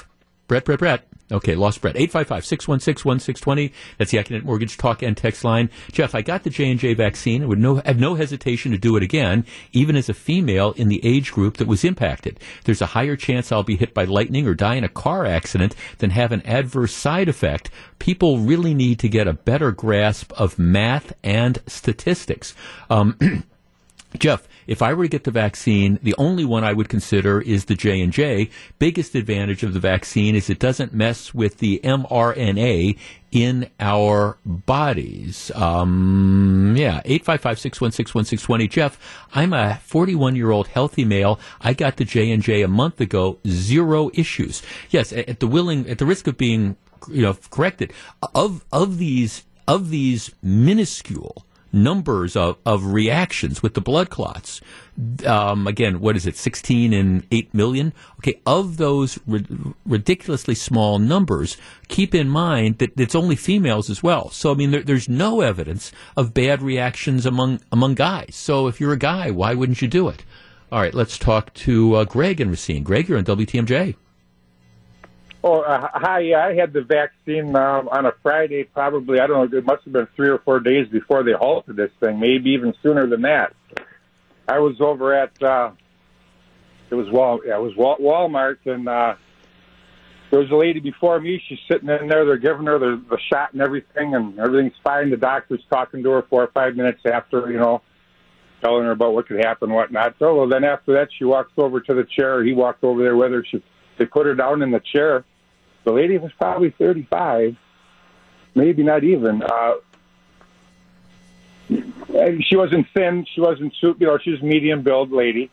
Brett, 0.48 0.66
Brett, 0.66 0.80
Brett. 0.80 1.11
Okay, 1.32 1.56
lost 1.56 1.82
Brett. 1.82 1.96
855-616-1620. 1.96 3.72
That's 3.98 4.12
the 4.12 4.18
Accunet 4.18 4.44
Mortgage 4.44 4.78
Talk 4.78 5.02
and 5.02 5.16
Text 5.16 5.44
line. 5.44 5.70
Jeff, 5.92 6.14
I 6.14 6.22
got 6.22 6.44
the 6.44 6.50
J&J 6.50 6.94
vaccine. 6.96 7.44
I 7.44 7.46
would 7.46 7.60
no, 7.60 7.76
have 7.76 8.00
no 8.00 8.16
hesitation 8.16 8.72
to 8.72 8.78
do 8.78 8.98
it 8.98 9.04
again, 9.04 9.46
even 9.72 9.96
as 9.96 10.10
a 10.10 10.14
female 10.14 10.74
in 10.74 10.90
the 10.90 11.04
age 11.06 11.32
group 11.32 11.58
that 11.58 11.68
was 11.68 11.86
impacted. 11.86 12.40
There's 12.66 12.82
a 12.82 12.88
higher 12.88 13.16
chance 13.16 13.52
I'll 13.52 13.64
be 13.64 13.78
hit 13.78 13.94
by 13.94 14.04
lightning 14.04 14.48
or 14.48 14.54
die 14.54 14.76
in 14.76 14.84
a 14.84 14.90
car 14.90 15.26
accident 15.26 15.76
than 16.00 16.10
have 16.10 16.32
an 16.32 16.46
adverse 16.46 16.94
side 16.94 17.30
effect. 17.30 17.70
People 18.00 18.40
really 18.40 18.74
need 18.74 19.00
to 19.00 19.10
get 19.10 19.28
a 19.28 19.34
better 19.34 19.72
grasp 19.72 20.34
of 20.34 20.60
math 20.60 21.14
and 21.24 21.60
statistics. 21.68 22.54
Um, 22.90 23.18
Jeff, 24.20 24.48
if 24.72 24.82
I 24.82 24.94
were 24.94 25.04
to 25.04 25.10
get 25.10 25.26
the 25.26 25.32
vaccine, 25.32 26.00
the 26.02 26.16
only 26.18 26.46
one 26.46 26.64
I 26.64 26.72
would 26.72 26.88
consider 26.88 27.42
is 27.42 27.66
the 27.66 27.76
J 27.76 28.00
and 28.00 28.14
J. 28.14 28.50
Biggest 28.80 29.16
advantage 29.16 29.64
of 29.64 29.74
the 29.74 29.82
vaccine 29.82 30.34
is 30.34 30.50
it 30.50 30.60
doesn't 30.60 30.94
mess 30.94 31.34
with 31.34 31.58
the 31.58 31.82
mRNA 31.84 32.98
in 33.34 33.70
our 33.82 34.38
bodies. 34.46 35.52
Um, 35.56 36.74
yeah, 36.78 37.02
855-616-1620. 37.02 38.70
Jeff, 38.70 39.28
I'm 39.34 39.52
a 39.52 39.82
41 39.84 40.38
year 40.38 40.52
old 40.52 40.68
healthy 40.68 41.04
male. 41.04 41.38
I 41.60 41.74
got 41.74 41.98
the 41.98 42.06
J 42.06 42.32
and 42.32 42.42
J 42.42 42.62
a 42.62 42.70
month 42.70 43.02
ago. 43.02 43.40
Zero 43.46 44.10
issues. 44.14 44.62
Yes, 44.90 45.12
at 45.12 45.42
the 45.42 45.48
willing, 45.48 45.90
at 45.90 45.98
the 45.98 46.06
risk 46.06 46.28
of 46.28 46.38
being, 46.38 46.78
you 47.10 47.24
know, 47.24 47.38
corrected, 47.50 47.92
of, 48.34 48.64
of 48.72 49.00
these, 49.00 49.44
of 49.68 49.90
these 49.90 50.34
minuscule 50.42 51.46
numbers 51.74 52.36
of, 52.36 52.58
of 52.66 52.86
reactions 52.86 53.64
with 53.64 53.74
the 53.74 53.82
blood 53.82 54.10
clots. 54.10 54.62
Um, 55.26 55.68
again, 55.68 56.00
what 56.00 56.16
is 56.16 56.26
it, 56.26 56.36
16 56.36 56.94
and 56.94 57.26
8 57.32 57.54
million? 57.54 57.94
Okay, 58.20 58.40
of 58.46 58.78
those 58.78 59.20
ri- 59.26 59.46
ridiculously 59.86 60.56
small 60.56 61.00
numbers, 61.00 61.58
keep 61.88 62.14
in 62.14 62.30
mind 62.30 62.78
that 62.80 63.00
it's 63.00 63.16
only 63.16 63.36
females 63.36 63.90
as 63.90 64.04
well. 64.04 64.30
So, 64.30 64.52
I 64.52 64.56
mean, 64.56 64.72
there, 64.72 64.84
there's 64.84 65.10
no 65.10 65.42
evidence 65.42 65.92
of 66.18 66.34
bad 66.34 66.62
reactions 66.62 67.26
among, 67.26 67.62
among 67.72 67.96
guys. 67.96 68.36
So, 68.36 68.68
if 68.68 68.80
you're 68.80 68.94
a 68.94 68.98
guy, 68.98 69.32
why 69.32 69.54
wouldn't 69.54 69.82
you 69.82 69.88
do 69.88 70.08
it? 70.10 70.24
All 70.72 70.80
right, 70.80 70.94
let's 70.94 71.18
talk 71.18 71.54
to 71.56 71.96
uh, 71.96 72.04
Greg 72.06 72.40
and 72.40 72.50
Racine. 72.50 72.84
Greg, 72.84 73.10
you're 73.10 73.18
on 73.18 73.26
WTMJ. 73.26 73.96
Oh, 75.44 75.62
uh, 75.62 75.88
hi. 75.94 76.34
I 76.34 76.54
had 76.54 76.72
the 76.72 76.82
vaccine 76.82 77.56
um, 77.56 77.90
on 77.90 78.06
a 78.06 78.12
Friday. 78.22 78.64
Probably, 78.64 79.20
I 79.20 79.26
don't 79.26 79.52
know. 79.52 79.58
It 79.58 79.66
must 79.66 79.84
have 79.86 79.94
been 79.94 80.08
three 80.16 80.30
or 80.30 80.38
four 80.40 80.60
days 80.60 80.88
before 80.88 81.24
they 81.24 81.32
halted 81.34 81.76
this 81.76 81.90
thing. 82.00 82.20
Maybe 82.20 82.52
even 82.52 82.74
sooner 82.84 83.08
than 83.08 83.24
that. 83.24 83.54
I 84.48 84.60
was 84.60 84.80
over 84.80 85.16
at 85.16 85.42
uh, 85.42 85.72
it 86.92 86.96
was 86.96 87.08
Wal. 87.10 87.40
Yeah, 87.46 87.58
it 87.58 87.62
was 87.62 87.76
Wal- 87.76 87.98
Walmart, 87.98 88.58
and 88.66 88.88
uh, 88.88 89.16
there 90.30 90.40
was 90.40 90.52
a 90.52 90.56
lady 90.56 90.80
before 90.80 91.20
me. 91.20 91.42
She's 91.48 91.60
sitting 91.72 91.90
in 91.90 92.08
there. 92.08 92.24
They're 92.26 92.38
giving 92.38 92.68
her 92.68 92.78
the, 92.78 93.02
the 93.10 93.18
shot 93.32 93.54
and 93.54 93.62
everything, 93.62 94.14
and 94.14 94.38
everything's 94.38 94.78
fine. 94.84 95.10
The 95.10 95.18
doctor's 95.18 95.64
talking 95.72 96.04
to 96.04 96.10
her 96.12 96.22
four 96.30 96.44
or 96.44 96.52
five 96.54 96.76
minutes 96.76 97.02
after, 97.06 97.50
you 97.52 97.58
know, 97.58 97.82
telling 98.62 98.84
her 98.84 98.92
about 98.92 99.14
what 99.14 99.28
could 99.28 99.44
happen, 99.44 99.70
and 99.70 99.76
whatnot. 99.76 100.16
So 100.20 100.36
well, 100.36 100.48
then 100.48 100.64
after 100.64 100.94
that, 100.94 101.10
she 101.18 101.24
walks 101.24 101.54
over 101.58 101.80
to 101.80 101.94
the 101.96 102.04
chair. 102.04 102.44
He 102.44 102.54
walked 102.54 102.84
over 102.84 103.02
there 103.02 103.16
with 103.16 103.32
her. 103.32 103.44
She 103.50 103.64
they 103.98 104.06
put 104.06 104.28
her 104.28 104.36
down 104.36 104.62
in 104.62 104.70
the 104.70 104.82
chair 104.94 105.26
the 105.84 105.92
lady 105.92 106.18
was 106.18 106.32
probably 106.40 106.72
35, 106.72 107.56
maybe 108.56 108.84
not 108.84 109.04
even. 109.04 109.42
Uh, 109.42 109.74
she 111.70 112.56
wasn't 112.56 112.88
thin. 112.94 113.26
She 113.34 113.42
wasn't, 113.42 113.74
you 113.82 113.96
know, 114.00 114.18
she 114.18 114.32
was 114.32 114.42
medium 114.42 114.84
build 114.84 115.12
lady, 115.12 115.50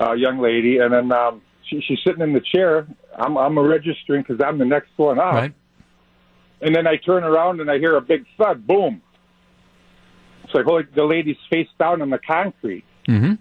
uh, 0.00 0.12
young 0.12 0.38
lady. 0.38 0.78
And 0.78 0.92
then 0.92 1.12
um, 1.12 1.42
she, 1.64 1.80
she's 1.80 1.98
sitting 2.04 2.22
in 2.22 2.32
the 2.32 2.40
chair. 2.40 2.86
I'm, 3.14 3.36
I'm 3.36 3.58
registering 3.58 4.22
because 4.22 4.42
I'm 4.44 4.58
the 4.58 4.64
next 4.64 4.90
one 4.96 5.18
up. 5.18 5.34
Right. 5.34 5.54
And 6.60 6.74
then 6.74 6.86
I 6.86 6.96
turn 6.96 7.22
around 7.22 7.60
and 7.60 7.70
I 7.70 7.78
hear 7.78 7.96
a 7.96 8.00
big 8.00 8.26
thud. 8.36 8.66
Boom. 8.66 9.02
It's 10.44 10.54
like, 10.54 10.64
holy, 10.64 10.84
the 10.94 11.04
lady's 11.04 11.36
face 11.50 11.68
down 11.78 12.02
on 12.02 12.10
the 12.10 12.18
concrete. 12.18 12.84
Mm-hmm. 13.06 13.34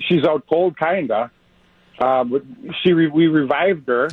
She's 0.00 0.24
out 0.24 0.46
cold, 0.48 0.76
kinda. 0.78 1.30
Uh, 1.98 2.24
but 2.24 2.42
she 2.82 2.92
re- 2.92 3.08
we 3.08 3.28
revived 3.28 3.86
her 3.86 4.08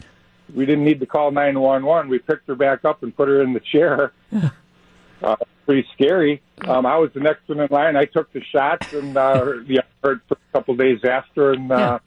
we 0.55 0.65
didn't 0.65 0.85
need 0.85 0.99
to 0.99 1.05
call 1.05 1.31
911. 1.31 2.09
We 2.09 2.19
picked 2.19 2.47
her 2.47 2.55
back 2.55 2.85
up 2.85 3.03
and 3.03 3.15
put 3.15 3.27
her 3.27 3.41
in 3.41 3.53
the 3.53 3.59
chair. 3.59 4.11
uh, 5.23 5.35
pretty 5.65 5.87
scary. 5.93 6.41
Um, 6.67 6.85
I 6.85 6.97
was 6.97 7.11
the 7.13 7.19
next 7.19 7.47
one 7.47 7.59
in 7.59 7.67
line. 7.69 7.95
I 7.95 8.05
took 8.05 8.31
the 8.33 8.41
shots 8.43 8.91
and 8.93 9.15
uh, 9.15 9.43
the 9.67 9.83
heard 10.03 10.21
for 10.27 10.35
a 10.35 10.57
couple 10.57 10.73
of 10.73 10.79
days 10.79 11.03
after, 11.03 11.51
and 11.51 11.71
uh, 11.71 11.99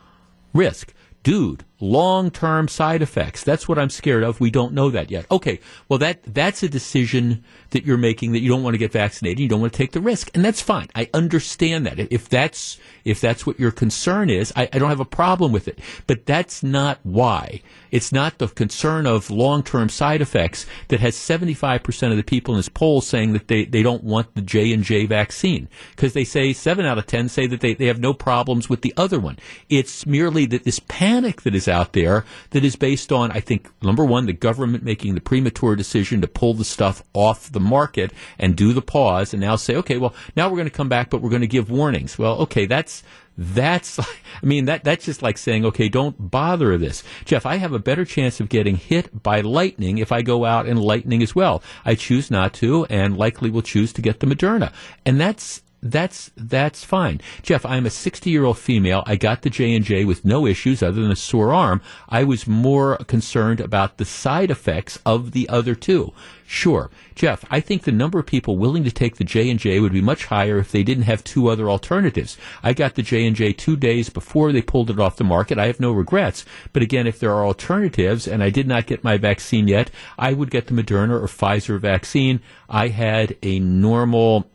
risk. 0.53 0.95
Dude, 1.23 1.65
long 1.81 2.31
term 2.31 2.69
side 2.69 3.03
effects. 3.03 3.45
That's 3.45 3.69
what 3.69 3.79
I'm 3.79 3.91
scared 3.91 4.23
of. 4.23 4.41
We 4.41 4.51
don't 4.51 4.73
know 4.73 4.91
that 4.91 5.11
yet. 5.11 5.27
Okay, 5.31 5.61
well 5.89 5.99
that 5.99 6.23
that's 6.23 6.63
a 6.63 6.69
decision 6.69 7.45
that 7.71 7.85
you're 7.85 7.99
making 7.99 8.33
that 8.33 8.41
you 8.41 8.49
don't 8.49 8.63
want 8.63 8.75
to 8.75 8.79
get 8.79 8.93
vaccinated. 8.93 9.41
You 9.41 9.49
don't 9.49 9.61
want 9.61 9.73
to 9.73 9.77
take 9.77 9.93
the 9.93 10.01
risk, 10.01 10.31
and 10.35 10.45
that's 10.45 10.61
fine. 10.61 10.89
I 10.95 11.09
understand 11.15 11.87
that. 11.87 11.99
If 12.13 12.29
that's 12.29 12.79
if 13.05 13.21
that's 13.21 13.47
what 13.47 13.59
your 13.59 13.71
concern 13.71 14.31
is, 14.31 14.53
I, 14.57 14.69
I 14.73 14.79
don't 14.79 14.89
have 14.89 15.01
a 15.01 15.05
problem 15.05 15.53
with 15.53 15.69
it. 15.69 15.79
But 16.07 16.27
that's 16.27 16.63
not 16.63 16.99
why. 17.03 17.63
It's 17.91 18.13
not 18.13 18.39
the 18.39 18.49
concern 18.49 19.07
of 19.07 19.31
long 19.31 19.63
term 19.63 19.89
side 19.89 20.21
effects 20.21 20.67
that 20.89 21.01
has 21.01 21.17
75% 21.17 22.11
of 22.11 22.17
the 22.17 22.23
people 22.23 22.55
in 22.55 22.59
this 22.59 22.69
poll 22.69 23.01
saying 23.01 23.33
that 23.33 23.49
they, 23.49 23.65
they 23.65 23.83
don't 23.83 24.05
want 24.05 24.35
the 24.35 24.43
J 24.43 24.73
and 24.73 24.83
J 24.83 25.07
vaccine 25.07 25.69
because 25.91 26.13
they 26.13 26.25
say 26.25 26.53
seven 26.53 26.87
out 26.87 26.99
of 26.99 27.07
ten 27.07 27.29
say 27.29 27.47
that 27.47 27.61
they, 27.61 27.75
they 27.75 27.87
have 27.87 28.01
no 28.01 28.13
problems 28.13 28.69
with 28.69 28.83
the 28.83 28.95
other 28.97 29.21
one. 29.21 29.39
It's 29.69 30.07
merely 30.07 30.47
that 30.47 30.65
this 30.65 30.81
panic 30.81 31.43
that 31.43 31.55
is 31.55 31.68
out 31.69 31.93
there 31.93 32.25
that 32.51 32.65
is 32.65 32.77
based 32.77 33.13
on, 33.13 33.31
I 33.31 33.41
think, 33.41 33.69
number 33.83 34.05
one, 34.05 34.27
the 34.27 34.33
government 34.33 34.85
making 34.85 35.15
the 35.15 35.21
premature 35.21 35.77
decision 35.77 36.21
to 36.21 36.29
pull 36.29 36.55
the 36.55 36.65
stuff 36.65 37.03
off 37.15 37.51
the 37.51 37.61
market 37.61 38.13
and 38.39 38.57
do 38.57 38.73
the 38.73 38.83
pause 38.83 39.33
and 39.33 39.41
now 39.41 39.57
say, 39.57 39.77
okay, 39.77 39.99
well, 39.99 40.15
now 40.37 40.49
we're 40.49 40.57
going 40.57 40.69
to 40.69 40.75
come 40.75 40.89
back, 40.89 41.11
but 41.11 41.21
we're 41.21 41.31
going 41.31 41.43
to 41.43 41.47
give 41.47 41.71
warnings. 41.71 42.19
Well, 42.19 42.39
okay, 42.43 42.67
that's, 42.67 43.03
that's, 43.37 43.99
I 44.43 44.47
mean, 44.47 44.67
that, 44.67 44.85
that's 44.85 45.05
just 45.05 45.23
like 45.23 45.39
saying, 45.39 45.65
okay, 45.67 45.89
don't 45.89 46.31
bother 46.31 46.77
this. 46.77 47.05
Jeff, 47.25 47.47
I 47.47 47.57
have 47.57 47.73
a 47.73 47.79
better 47.79 48.05
chance 48.05 48.41
of 48.41 48.49
getting 48.49 48.77
hit 48.77 49.23
by 49.23 49.41
lightning 49.41 49.99
if 49.99 50.13
I 50.13 50.23
go 50.23 50.45
out 50.45 50.67
in 50.67 50.77
lightning 50.77 51.23
as 51.23 51.35
well. 51.35 51.63
I 51.85 51.95
choose 51.95 52.31
not 52.31 52.53
to 52.55 52.85
and 52.87 53.17
likely 53.17 53.51
will 53.51 53.63
choose 53.63 53.93
to 53.95 54.03
get 54.03 54.21
the 54.21 54.27
Moderna. 54.27 54.73
And 55.07 55.21
that's, 55.21 55.63
that's 55.81 56.33
that's 56.37 56.83
fine. 56.83 57.21
Jeff, 57.43 57.65
I'm 57.65 57.87
a 57.87 57.91
60 57.91 58.31
year 58.31 58.45
old 58.45 58.59
female. 58.59 59.05
I 59.07 59.15
got 59.15 59.43
the 59.43 59.51
J 59.51 59.75
and 59.77 59.85
J 59.85 60.05
with 60.05 60.25
no 60.25 60.45
issues 60.45 60.83
other 60.83 61.01
than 61.01 61.11
a 61.11 61.17
sore 61.17 61.53
arm. 61.53 61.81
I 62.09 62.25
was 62.25 62.49
more 62.49 62.97
concerned 63.07 63.61
about 63.61 63.97
the 63.97 64.05
side 64.05 64.51
effects 64.51 64.99
of 65.07 65.31
the 65.31 65.49
other 65.49 65.77
two. 65.77 66.13
Sure, 66.45 66.91
Jeff, 67.15 67.45
I 67.51 67.61
think 67.61 67.83
the 67.83 67.93
number 67.93 68.19
of 68.19 68.27
people 68.27 68.57
willing 68.57 68.83
to 68.85 68.91
take 68.91 69.17
the 69.17 69.25
J 69.25 69.51
and 69.51 69.61
J 69.61 69.79
would 69.79 69.93
be 69.93 70.01
much 70.01 70.25
higher 70.25 70.59
if 70.59 70.73
they 70.73 70.83
didn't 70.83 71.05
have 71.05 71.23
two 71.23 71.49
other 71.49 71.71
alternatives. 71.71 72.37
I 72.63 72.73
got 72.73 72.97
the 72.97 73.03
J 73.03 73.27
and 73.27 73.37
J 73.37 73.53
two 73.53 73.77
days 73.77 74.09
before 74.09 74.51
they 74.51 74.63
pulled 74.63 74.91
it 74.91 74.99
off 74.99 75.17
the 75.17 75.25
market. 75.25 75.59
I 75.59 75.67
have 75.67 75.79
no 75.79 75.93
regrets. 75.93 76.45
But 76.73 76.83
again, 76.83 77.07
if 77.07 77.21
there 77.21 77.33
are 77.33 77.47
alternatives 77.47 78.27
and 78.27 78.43
I 78.43 78.51
did 78.51 78.67
not 78.67 78.87
get 78.87 79.05
my 79.05 79.17
vaccine 79.17 79.69
yet, 79.69 79.91
I 80.19 80.33
would 80.33 80.51
get 80.51 80.67
the 80.67 80.75
Moderna 80.75 81.23
or 81.23 81.27
Pfizer 81.27 81.79
vaccine. 81.79 82.41
I 82.69 82.89
had 82.89 83.37
a 83.43 83.61
normal 83.61 84.51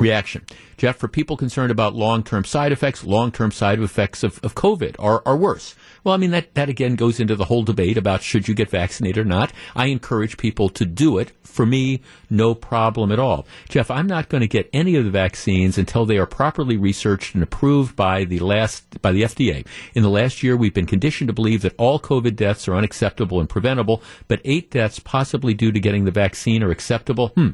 reaction. 0.00 0.44
Jeff, 0.76 0.96
for 0.96 1.08
people 1.08 1.36
concerned 1.36 1.70
about 1.70 1.94
long 1.94 2.22
term 2.22 2.44
side 2.44 2.72
effects, 2.72 3.04
long 3.04 3.30
term 3.30 3.50
side 3.50 3.78
effects 3.80 4.22
of, 4.22 4.40
of 4.42 4.54
COVID 4.54 4.96
are, 4.98 5.22
are 5.26 5.36
worse. 5.36 5.74
Well, 6.02 6.14
I 6.14 6.16
mean, 6.16 6.30
that, 6.30 6.54
that 6.54 6.70
again 6.70 6.94
goes 6.94 7.20
into 7.20 7.36
the 7.36 7.44
whole 7.44 7.62
debate 7.62 7.98
about 7.98 8.22
should 8.22 8.48
you 8.48 8.54
get 8.54 8.70
vaccinated 8.70 9.18
or 9.18 9.28
not. 9.28 9.52
I 9.76 9.86
encourage 9.86 10.38
people 10.38 10.70
to 10.70 10.86
do 10.86 11.18
it. 11.18 11.32
For 11.42 11.66
me, 11.66 12.00
no 12.30 12.54
problem 12.54 13.10
at 13.10 13.18
all. 13.18 13.46
Jeff, 13.68 13.90
I'm 13.90 14.06
not 14.06 14.28
going 14.28 14.40
to 14.40 14.46
get 14.46 14.70
any 14.72 14.94
of 14.94 15.04
the 15.04 15.10
vaccines 15.10 15.76
until 15.76 16.06
they 16.06 16.16
are 16.16 16.24
properly 16.24 16.76
researched 16.76 17.34
and 17.34 17.42
approved 17.42 17.96
by 17.96 18.24
the 18.24 18.38
last, 18.38 19.02
by 19.02 19.12
the 19.12 19.22
FDA. 19.22 19.66
In 19.94 20.02
the 20.02 20.08
last 20.08 20.42
year, 20.42 20.56
we've 20.56 20.72
been 20.72 20.86
conditioned 20.86 21.28
to 21.28 21.34
believe 21.34 21.62
that 21.62 21.74
all 21.76 21.98
COVID 21.98 22.36
deaths 22.36 22.68
are 22.68 22.76
unacceptable 22.76 23.40
and 23.40 23.48
preventable, 23.48 24.02
but 24.28 24.40
eight 24.44 24.70
deaths 24.70 25.00
possibly 25.00 25.52
due 25.52 25.72
to 25.72 25.80
getting 25.80 26.04
the 26.04 26.10
vaccine 26.10 26.62
are 26.62 26.70
acceptable. 26.70 27.28
Hmm. 27.28 27.50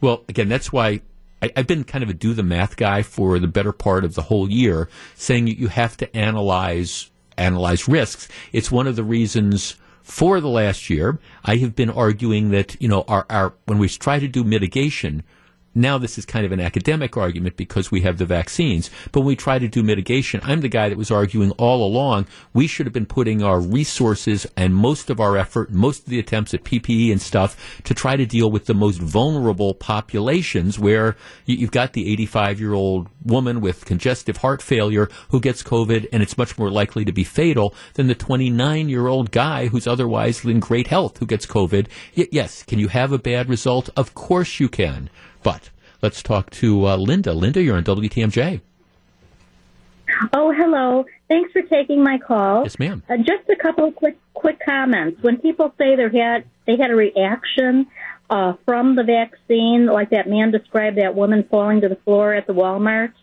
Well, 0.00 0.24
again, 0.28 0.48
that's 0.48 0.72
why 0.72 1.00
I, 1.42 1.50
have 1.56 1.66
been 1.66 1.84
kind 1.84 2.02
of 2.02 2.10
a 2.10 2.14
do 2.14 2.34
the 2.34 2.42
math 2.42 2.76
guy 2.76 3.02
for 3.02 3.38
the 3.38 3.46
better 3.46 3.72
part 3.72 4.04
of 4.04 4.14
the 4.14 4.22
whole 4.22 4.50
year, 4.50 4.88
saying 5.14 5.46
you 5.46 5.68
have 5.68 5.96
to 5.98 6.16
analyze 6.16 7.10
analyze 7.36 7.86
risks. 7.86 8.28
It's 8.52 8.70
one 8.70 8.86
of 8.86 8.96
the 8.96 9.04
reasons 9.04 9.76
for 10.02 10.40
the 10.40 10.48
last 10.48 10.88
year 10.88 11.18
I 11.44 11.56
have 11.56 11.76
been 11.76 11.90
arguing 11.90 12.50
that 12.50 12.80
you 12.80 12.88
know 12.88 13.04
our, 13.06 13.26
our 13.28 13.54
when 13.66 13.78
we 13.78 13.88
try 13.88 14.18
to 14.18 14.26
do 14.26 14.42
mitigation 14.42 15.22
now 15.78 15.98
this 15.98 16.18
is 16.18 16.26
kind 16.26 16.44
of 16.44 16.52
an 16.52 16.60
academic 16.60 17.16
argument 17.16 17.56
because 17.56 17.90
we 17.90 18.02
have 18.02 18.18
the 18.18 18.26
vaccines. 18.26 18.90
But 19.12 19.20
when 19.20 19.28
we 19.28 19.36
try 19.36 19.58
to 19.58 19.68
do 19.68 19.82
mitigation, 19.82 20.40
I'm 20.44 20.60
the 20.60 20.68
guy 20.68 20.88
that 20.88 20.98
was 20.98 21.10
arguing 21.10 21.52
all 21.52 21.84
along 21.84 22.26
we 22.52 22.66
should 22.66 22.86
have 22.86 22.92
been 22.92 23.06
putting 23.06 23.42
our 23.42 23.60
resources 23.60 24.46
and 24.56 24.74
most 24.74 25.10
of 25.10 25.20
our 25.20 25.36
effort, 25.36 25.70
most 25.70 26.00
of 26.00 26.06
the 26.06 26.18
attempts 26.18 26.54
at 26.54 26.64
PPE 26.64 27.12
and 27.12 27.20
stuff 27.20 27.80
to 27.84 27.94
try 27.94 28.16
to 28.16 28.26
deal 28.26 28.50
with 28.50 28.66
the 28.66 28.74
most 28.74 29.00
vulnerable 29.00 29.74
populations 29.74 30.78
where 30.78 31.16
you've 31.46 31.70
got 31.70 31.92
the 31.92 32.10
85 32.12 32.60
year 32.60 32.74
old 32.74 33.08
woman 33.24 33.60
with 33.60 33.84
congestive 33.84 34.38
heart 34.38 34.62
failure 34.62 35.08
who 35.30 35.40
gets 35.40 35.62
COVID 35.62 36.08
and 36.12 36.22
it's 36.22 36.38
much 36.38 36.58
more 36.58 36.70
likely 36.70 37.04
to 37.04 37.12
be 37.12 37.24
fatal 37.24 37.74
than 37.94 38.06
the 38.06 38.14
29 38.14 38.88
year 38.88 39.06
old 39.06 39.30
guy 39.30 39.68
who's 39.68 39.86
otherwise 39.86 40.44
in 40.44 40.60
great 40.60 40.88
health 40.88 41.18
who 41.18 41.26
gets 41.26 41.46
COVID. 41.46 41.86
Y- 42.16 42.28
yes, 42.32 42.62
can 42.62 42.78
you 42.78 42.88
have 42.88 43.12
a 43.12 43.18
bad 43.18 43.48
result? 43.48 43.90
Of 43.96 44.14
course 44.14 44.60
you 44.60 44.68
can. 44.68 45.10
But 45.48 45.70
let's 46.02 46.22
talk 46.22 46.50
to 46.50 46.86
uh, 46.86 46.96
Linda. 46.96 47.32
Linda, 47.32 47.62
you're 47.62 47.78
on 47.78 47.84
WTMJ. 47.84 48.60
Oh, 50.34 50.52
hello. 50.52 51.06
Thanks 51.28 51.52
for 51.52 51.62
taking 51.62 52.02
my 52.02 52.18
call. 52.18 52.64
Yes, 52.64 52.78
ma'am. 52.78 53.02
Uh, 53.08 53.16
just 53.16 53.48
a 53.48 53.56
couple 53.56 53.86
of 53.86 53.94
quick 53.94 54.18
quick 54.34 54.58
comments. 54.62 55.22
When 55.22 55.38
people 55.38 55.72
say 55.78 55.96
they 55.96 56.18
had 56.18 56.44
they 56.66 56.76
had 56.76 56.90
a 56.90 56.94
reaction 56.94 57.86
uh, 58.28 58.54
from 58.66 58.94
the 58.94 59.04
vaccine, 59.04 59.86
like 59.86 60.10
that 60.10 60.28
man 60.28 60.50
described 60.50 60.98
that 60.98 61.14
woman 61.14 61.46
falling 61.50 61.80
to 61.80 61.88
the 61.88 61.96
floor 61.96 62.34
at 62.34 62.46
the 62.46 62.52
Walmart, 62.52 63.14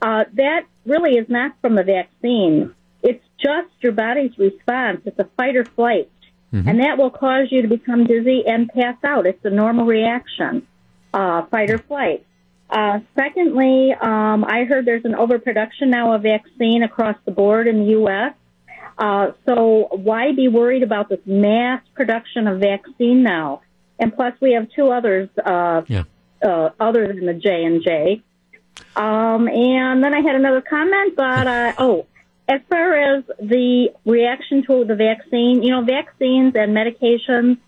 uh, 0.00 0.24
that 0.32 0.62
really 0.84 1.12
is 1.12 1.28
not 1.28 1.52
from 1.60 1.76
the 1.76 1.84
vaccine. 1.84 2.74
It's 3.04 3.24
just 3.38 3.70
your 3.80 3.92
body's 3.92 4.36
response. 4.36 5.02
It's 5.04 5.18
a 5.20 5.28
fight 5.36 5.54
or 5.54 5.64
flight, 5.64 6.10
mm-hmm. 6.52 6.68
and 6.68 6.80
that 6.80 6.98
will 6.98 7.10
cause 7.10 7.52
you 7.52 7.62
to 7.62 7.68
become 7.68 8.04
dizzy 8.04 8.42
and 8.48 8.68
pass 8.68 8.96
out. 9.04 9.26
It's 9.26 9.44
a 9.44 9.50
normal 9.50 9.86
reaction 9.86 10.66
uh, 11.12 11.46
fight 11.46 11.70
or 11.70 11.78
flight. 11.78 12.26
Uh, 12.70 13.00
secondly, 13.14 13.92
um, 13.92 14.44
I 14.44 14.64
heard 14.64 14.86
there's 14.86 15.04
an 15.04 15.14
overproduction 15.14 15.90
now 15.90 16.14
of 16.14 16.22
vaccine 16.22 16.82
across 16.82 17.16
the 17.26 17.30
board 17.30 17.68
in 17.68 17.80
the 17.80 17.90
U.S. 17.90 18.34
Uh, 18.96 19.32
so 19.46 19.88
why 19.90 20.32
be 20.32 20.48
worried 20.48 20.82
about 20.82 21.08
this 21.08 21.20
mass 21.26 21.82
production 21.94 22.46
of 22.46 22.60
vaccine 22.60 23.22
now? 23.22 23.60
And 23.98 24.14
plus, 24.14 24.32
we 24.40 24.52
have 24.52 24.68
two 24.74 24.90
others 24.90 25.28
uh, 25.44 25.82
yeah. 25.86 26.04
uh, 26.42 26.70
other 26.80 27.06
than 27.08 27.26
the 27.26 27.34
J 27.34 27.64
and 27.64 27.82
J. 27.82 28.22
Um, 28.96 29.48
and 29.48 30.02
then 30.02 30.14
I 30.14 30.20
had 30.20 30.34
another 30.34 30.62
comment, 30.62 31.14
but 31.14 31.46
uh, 31.46 31.72
oh, 31.78 32.06
as 32.48 32.60
far 32.68 32.94
as 32.94 33.24
the 33.38 33.88
reaction 34.04 34.64
to 34.66 34.84
the 34.84 34.94
vaccine, 34.94 35.62
you 35.62 35.70
know, 35.70 35.84
vaccines 35.84 36.54
and 36.56 36.74
medications 36.76 37.58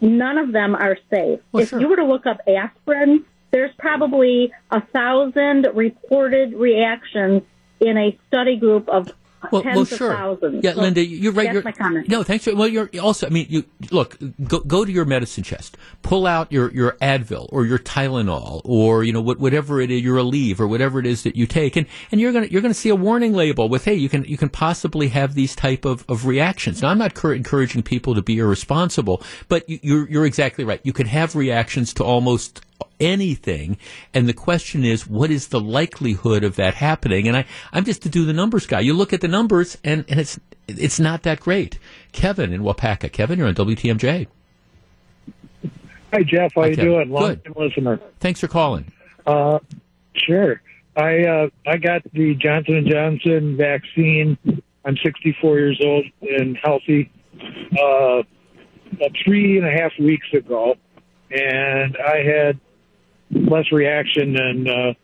none 0.00 0.38
of 0.38 0.52
them 0.52 0.74
are 0.74 0.96
safe. 1.10 1.40
Well, 1.52 1.62
if 1.62 1.70
sure. 1.70 1.80
you 1.80 1.88
were 1.88 1.96
to 1.96 2.04
look 2.04 2.26
up 2.26 2.40
aspirin, 2.46 3.24
there's 3.50 3.72
probably 3.78 4.52
a 4.70 4.80
thousand 4.80 5.66
reported 5.74 6.54
reactions 6.54 7.42
in 7.80 7.96
a 7.96 8.18
study 8.26 8.56
group 8.56 8.88
of 8.88 9.10
well, 9.52 9.62
well, 9.64 9.84
sure. 9.84 10.38
Yeah, 10.62 10.74
so 10.74 10.80
Linda, 10.80 11.04
you're 11.04 11.32
right. 11.32 11.44
That's 11.44 11.54
you're, 11.54 11.62
my 11.62 11.72
comment. 11.72 12.08
No, 12.08 12.22
thanks. 12.22 12.44
For, 12.44 12.54
well, 12.54 12.68
you're 12.68 12.90
also. 13.00 13.26
I 13.26 13.30
mean, 13.30 13.46
you 13.48 13.64
look. 13.90 14.18
Go, 14.44 14.60
go 14.60 14.84
to 14.84 14.90
your 14.90 15.04
medicine 15.04 15.44
chest. 15.44 15.76
Pull 16.02 16.26
out 16.26 16.50
your, 16.50 16.70
your 16.72 16.92
Advil 17.00 17.48
or 17.52 17.64
your 17.64 17.78
Tylenol 17.78 18.62
or 18.64 19.04
you 19.04 19.12
know 19.12 19.20
what, 19.20 19.38
whatever 19.38 19.80
it 19.80 19.90
is, 19.90 20.02
your 20.02 20.16
Aleve 20.16 20.60
or 20.60 20.66
whatever 20.66 20.98
it 20.98 21.06
is 21.06 21.22
that 21.22 21.36
you 21.36 21.46
take, 21.46 21.76
and, 21.76 21.86
and 22.10 22.20
you're 22.20 22.32
gonna 22.32 22.46
you're 22.46 22.62
gonna 22.62 22.74
see 22.74 22.88
a 22.88 22.96
warning 22.96 23.32
label 23.32 23.68
with 23.68 23.84
hey, 23.84 23.94
you 23.94 24.08
can 24.08 24.24
you 24.24 24.36
can 24.36 24.48
possibly 24.48 25.08
have 25.08 25.34
these 25.34 25.54
type 25.54 25.84
of, 25.84 26.04
of 26.08 26.26
reactions. 26.26 26.82
Now, 26.82 26.88
I'm 26.88 26.98
not 26.98 27.14
cur- 27.14 27.34
encouraging 27.34 27.82
people 27.82 28.14
to 28.14 28.22
be 28.22 28.38
irresponsible, 28.38 29.22
but 29.48 29.68
you, 29.68 29.78
you're 29.82 30.08
you're 30.10 30.26
exactly 30.26 30.64
right. 30.64 30.80
You 30.82 30.92
can 30.92 31.06
have 31.06 31.36
reactions 31.36 31.94
to 31.94 32.04
almost 32.04 32.64
anything. 33.00 33.78
And 34.14 34.28
the 34.28 34.32
question 34.32 34.84
is, 34.84 35.06
what 35.06 35.30
is 35.30 35.48
the 35.48 35.60
likelihood 35.60 36.44
of 36.44 36.56
that 36.56 36.74
happening? 36.74 37.28
And 37.28 37.36
I, 37.36 37.44
I'm 37.72 37.84
just 37.84 38.02
to 38.02 38.08
do 38.08 38.24
the 38.24 38.32
numbers 38.32 38.66
guy. 38.66 38.80
You 38.80 38.94
look 38.94 39.12
at 39.12 39.20
the 39.20 39.28
numbers, 39.28 39.76
and, 39.84 40.04
and 40.08 40.20
it's 40.20 40.38
it's 40.66 41.00
not 41.00 41.22
that 41.22 41.40
great. 41.40 41.78
Kevin 42.12 42.52
in 42.52 42.62
Waupaca. 42.62 43.10
Kevin, 43.10 43.38
you're 43.38 43.48
on 43.48 43.54
WTMJ. 43.54 44.26
Hi, 46.12 46.22
Jeff. 46.22 46.52
How 46.54 46.62
Hi, 46.62 46.68
you 46.68 46.76
Kevin. 46.76 46.92
doing? 46.92 47.10
Long 47.10 47.40
Good. 47.44 47.56
listener. 47.56 48.00
Thanks 48.20 48.40
for 48.40 48.48
calling. 48.48 48.92
Uh, 49.26 49.58
sure. 50.14 50.60
I 50.96 51.24
uh, 51.24 51.48
I 51.66 51.76
got 51.76 52.02
the 52.12 52.34
Johnson 52.34 52.76
and 52.76 52.90
Johnson 52.90 53.56
vaccine. 53.56 54.36
I'm 54.84 54.96
64 55.04 55.58
years 55.58 55.80
old 55.84 56.04
and 56.22 56.56
healthy. 56.62 57.10
Uh, 57.80 58.22
three 59.24 59.58
and 59.58 59.66
a 59.66 59.70
half 59.70 59.92
weeks 60.00 60.26
ago, 60.32 60.74
and 61.30 61.96
I 61.96 62.22
had 62.24 62.58
less 63.30 63.70
reaction 63.72 64.32
than 64.32 64.68
uh, 64.68 64.94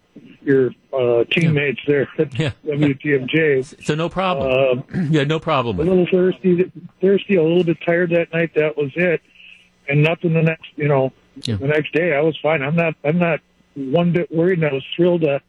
your 0.43 0.71
uh, 0.93 1.25
teammates 1.31 1.81
there 1.87 2.09
at 2.19 2.39
yeah. 2.39 2.53
WTMJ. 2.65 3.85
So 3.85 3.95
no 3.95 4.09
problem. 4.09 4.85
Uh, 4.93 5.01
yeah, 5.11 5.25
no 5.25 5.39
problem. 5.41 5.81
A 5.81 5.83
little 5.83 6.07
thirsty, 6.11 6.71
thirsty, 7.01 7.37
a 7.37 7.43
little 7.43 7.65
bit 7.65 7.79
tired 7.85 8.11
that 8.11 8.33
night. 8.33 8.55
That 8.55 8.77
was 8.77 8.93
it, 8.95 9.23
and 9.89 10.03
nothing 10.03 10.35
the 10.35 10.43
next. 10.43 10.69
You 10.77 10.89
know, 10.89 11.13
yeah. 11.43 11.57
the 11.57 11.69
next 11.69 11.93
day 11.93 12.15
I 12.15 12.21
was 12.21 12.39
fine. 12.43 12.63
I'm 12.63 12.77
not. 12.77 12.95
I'm 13.05 13.19
not 13.19 13.41
one 13.75 14.13
bit 14.13 14.31
worried. 14.31 14.59
And 14.59 14.69
I 14.69 14.73
was 14.73 14.85
thrilled 14.97 15.23
to 15.23 15.41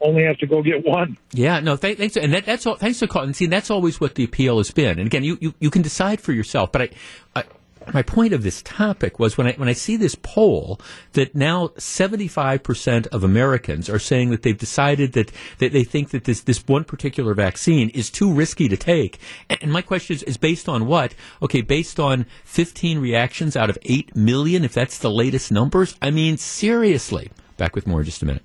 only 0.00 0.24
have 0.24 0.38
to 0.38 0.46
go 0.46 0.62
get 0.62 0.84
one. 0.86 1.18
Yeah, 1.32 1.60
no, 1.60 1.76
th- 1.76 1.98
thanks, 1.98 2.16
and 2.16 2.32
that, 2.32 2.46
that's 2.46 2.66
all. 2.66 2.76
Thanks 2.76 2.98
for 2.98 3.06
calling. 3.06 3.32
See, 3.32 3.46
that's 3.46 3.70
always 3.70 4.00
what 4.00 4.14
the 4.14 4.24
appeal 4.24 4.58
has 4.58 4.70
been. 4.70 4.98
And 4.98 5.06
again, 5.06 5.24
you, 5.24 5.38
you, 5.40 5.54
you 5.58 5.70
can 5.70 5.82
decide 5.82 6.20
for 6.20 6.32
yourself. 6.32 6.72
But 6.72 6.82
I, 6.82 6.90
I, 7.36 7.44
my 7.92 8.02
point 8.02 8.32
of 8.32 8.42
this 8.42 8.62
topic 8.62 9.18
was 9.18 9.36
when 9.36 9.46
I 9.46 9.52
when 9.52 9.68
I 9.68 9.72
see 9.72 9.96
this 9.96 10.14
poll 10.14 10.80
that 11.12 11.34
now 11.34 11.68
75% 11.68 13.06
of 13.08 13.24
Americans 13.24 13.88
are 13.88 13.98
saying 13.98 14.30
that 14.30 14.42
they've 14.42 14.56
decided 14.56 15.12
that, 15.12 15.32
that 15.58 15.72
they 15.72 15.84
think 15.84 16.10
that 16.10 16.24
this 16.24 16.40
this 16.40 16.66
one 16.66 16.84
particular 16.84 17.34
vaccine 17.34 17.88
is 17.90 18.10
too 18.10 18.32
risky 18.32 18.68
to 18.68 18.76
take. 18.76 19.18
And 19.48 19.72
my 19.72 19.82
question 19.82 20.14
is, 20.14 20.22
is 20.22 20.36
based 20.36 20.68
on 20.68 20.86
what? 20.86 21.14
Okay, 21.42 21.60
based 21.60 21.98
on 22.00 22.26
15 22.44 22.98
reactions 22.98 23.56
out 23.56 23.70
of 23.70 23.78
8 23.82 24.14
million 24.16 24.64
if 24.64 24.72
that's 24.72 24.98
the 24.98 25.10
latest 25.10 25.52
numbers? 25.52 25.96
I 26.00 26.10
mean, 26.10 26.36
seriously. 26.36 27.30
Back 27.56 27.74
with 27.74 27.86
more 27.86 28.00
in 28.00 28.06
just 28.06 28.22
a 28.22 28.26
minute. 28.26 28.44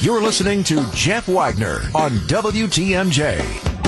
You're 0.00 0.22
listening 0.22 0.64
to 0.64 0.84
Jeff 0.94 1.28
Wagner 1.28 1.80
on 1.94 2.10
WTMJ. 2.28 3.81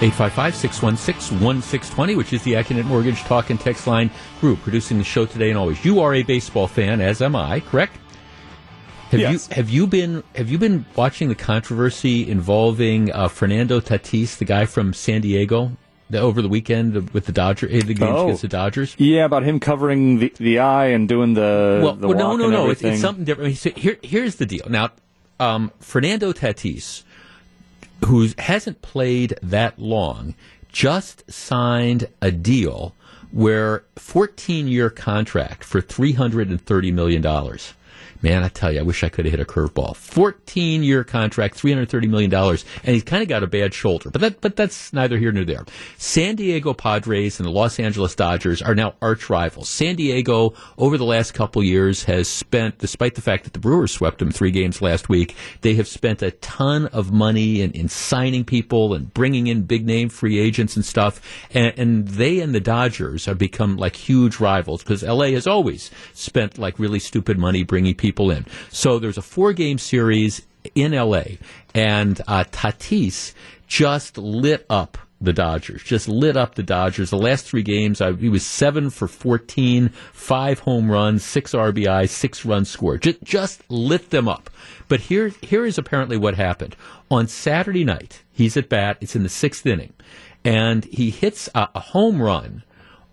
855 0.00 0.54
616 0.56 1.40
1620, 1.40 2.16
which 2.16 2.32
is 2.32 2.42
the 2.42 2.54
Accunet 2.54 2.84
Mortgage 2.84 3.20
Talk 3.20 3.50
and 3.50 3.58
Text 3.60 3.86
Line 3.86 4.10
group 4.40 4.60
producing 4.62 4.98
the 4.98 5.04
show 5.04 5.24
today 5.24 5.48
and 5.50 5.58
always. 5.58 5.82
You 5.84 6.00
are 6.00 6.12
a 6.14 6.22
baseball 6.22 6.66
fan, 6.66 7.00
as 7.00 7.22
am 7.22 7.34
I, 7.36 7.60
correct? 7.60 7.96
Have 9.10 9.20
Yes. 9.20 9.48
you 9.48 9.54
have 9.54 9.70
you 9.70 9.86
been 9.86 10.24
have 10.34 10.50
you 10.50 10.58
been 10.58 10.84
watching 10.96 11.28
the 11.28 11.34
controversy 11.36 12.28
involving 12.28 13.12
uh, 13.12 13.28
Fernando 13.28 13.78
Tatis, 13.80 14.36
the 14.38 14.44
guy 14.44 14.66
from 14.66 14.92
San 14.92 15.20
Diego, 15.20 15.70
the, 16.10 16.18
over 16.18 16.42
the 16.42 16.48
weekend 16.48 17.10
with 17.10 17.26
the 17.26 17.32
Dodger 17.32 17.68
eh, 17.70 17.80
the 17.80 17.94
games 17.94 18.00
Oh. 18.14 18.24
against 18.24 18.42
the 18.42 18.48
Dodgers? 18.48 18.96
Yeah, 18.98 19.24
about 19.24 19.44
him 19.44 19.60
covering 19.60 20.18
the, 20.18 20.34
the 20.38 20.58
eye 20.58 20.86
and 20.86 21.08
doing 21.08 21.34
the 21.34 21.80
well, 21.82 21.94
the 21.94 22.08
well, 22.08 22.18
no, 22.18 22.36
no, 22.36 22.50
no. 22.50 22.70
It's, 22.70 22.82
it's 22.82 23.00
something 23.00 23.24
different. 23.24 23.46
I 23.46 23.48
mean, 23.50 23.56
so 23.56 23.70
here, 23.70 23.96
here's 24.02 24.34
the 24.36 24.46
deal. 24.46 24.66
Now, 24.68 24.90
um, 25.38 25.70
Fernando 25.78 26.32
Tatis, 26.32 27.03
who 28.04 28.28
hasn't 28.38 28.82
played 28.82 29.38
that 29.42 29.78
long, 29.78 30.34
just 30.68 31.30
signed 31.30 32.08
a 32.20 32.30
deal 32.30 32.94
where 33.30 33.84
14 33.96 34.68
year 34.68 34.90
contract 34.90 35.64
for 35.64 35.80
330 35.80 36.92
million 36.92 37.22
dollars. 37.22 37.74
Man, 38.24 38.42
I 38.42 38.48
tell 38.48 38.72
you, 38.72 38.80
I 38.80 38.82
wish 38.84 39.04
I 39.04 39.10
could 39.10 39.26
have 39.26 39.32
hit 39.32 39.40
a 39.40 39.44
curveball. 39.44 39.94
14 39.96 40.82
year 40.82 41.04
contract, 41.04 41.62
$330 41.62 42.08
million, 42.08 42.32
and 42.32 42.58
he's 42.86 43.02
kind 43.02 43.22
of 43.22 43.28
got 43.28 43.42
a 43.42 43.46
bad 43.46 43.74
shoulder. 43.74 44.08
But 44.08 44.22
that, 44.22 44.40
but 44.40 44.56
that's 44.56 44.94
neither 44.94 45.18
here 45.18 45.30
nor 45.30 45.44
there. 45.44 45.66
San 45.98 46.34
Diego 46.34 46.72
Padres 46.72 47.38
and 47.38 47.46
the 47.46 47.50
Los 47.50 47.78
Angeles 47.78 48.14
Dodgers 48.14 48.62
are 48.62 48.74
now 48.74 48.94
arch 49.02 49.28
rivals. 49.28 49.68
San 49.68 49.96
Diego, 49.96 50.54
over 50.78 50.96
the 50.96 51.04
last 51.04 51.34
couple 51.34 51.62
years, 51.62 52.04
has 52.04 52.26
spent, 52.26 52.78
despite 52.78 53.14
the 53.14 53.20
fact 53.20 53.44
that 53.44 53.52
the 53.52 53.58
Brewers 53.58 53.92
swept 53.92 54.20
them 54.20 54.30
three 54.30 54.50
games 54.50 54.80
last 54.80 55.10
week, 55.10 55.36
they 55.60 55.74
have 55.74 55.86
spent 55.86 56.22
a 56.22 56.30
ton 56.30 56.86
of 56.86 57.12
money 57.12 57.60
in, 57.60 57.72
in 57.72 57.90
signing 57.90 58.42
people 58.42 58.94
and 58.94 59.12
bringing 59.12 59.48
in 59.48 59.64
big 59.64 59.84
name 59.84 60.08
free 60.08 60.38
agents 60.38 60.76
and 60.76 60.84
stuff. 60.86 61.20
And, 61.52 61.78
and 61.78 62.08
they 62.08 62.40
and 62.40 62.54
the 62.54 62.60
Dodgers 62.60 63.26
have 63.26 63.36
become 63.36 63.76
like 63.76 63.96
huge 63.96 64.40
rivals 64.40 64.82
because 64.82 65.02
LA 65.02 65.26
has 65.26 65.46
always 65.46 65.90
spent 66.14 66.56
like 66.56 66.78
really 66.78 66.98
stupid 66.98 67.36
money 67.36 67.64
bringing 67.64 67.94
people 67.94 68.13
in. 68.20 68.46
So 68.70 68.98
there's 68.98 69.18
a 69.18 69.22
four 69.22 69.52
game 69.52 69.78
series 69.78 70.42
in 70.74 70.92
LA, 70.92 71.24
and 71.74 72.20
uh, 72.26 72.44
Tatis 72.44 73.34
just 73.66 74.16
lit 74.18 74.64
up 74.70 74.98
the 75.20 75.32
Dodgers, 75.32 75.82
just 75.82 76.08
lit 76.08 76.36
up 76.36 76.54
the 76.54 76.62
Dodgers. 76.62 77.10
The 77.10 77.16
last 77.16 77.46
three 77.46 77.62
games, 77.62 78.00
uh, 78.00 78.12
he 78.12 78.28
was 78.28 78.44
seven 78.44 78.90
for 78.90 79.08
14, 79.08 79.88
five 80.12 80.60
home 80.60 80.90
runs, 80.90 81.24
six 81.24 81.52
RBI, 81.52 82.08
six 82.08 82.44
runs 82.44 82.68
scored. 82.68 83.02
Just, 83.02 83.22
just 83.22 83.62
lit 83.70 84.10
them 84.10 84.28
up. 84.28 84.50
But 84.88 85.00
here, 85.00 85.28
here 85.40 85.64
is 85.64 85.78
apparently 85.78 86.16
what 86.16 86.34
happened. 86.34 86.76
On 87.10 87.26
Saturday 87.26 87.84
night, 87.84 88.22
he's 88.32 88.56
at 88.56 88.68
bat, 88.68 88.98
it's 89.00 89.16
in 89.16 89.22
the 89.22 89.28
sixth 89.28 89.64
inning, 89.66 89.94
and 90.44 90.84
he 90.84 91.10
hits 91.10 91.48
a, 91.54 91.68
a 91.74 91.80
home 91.80 92.20
run 92.20 92.62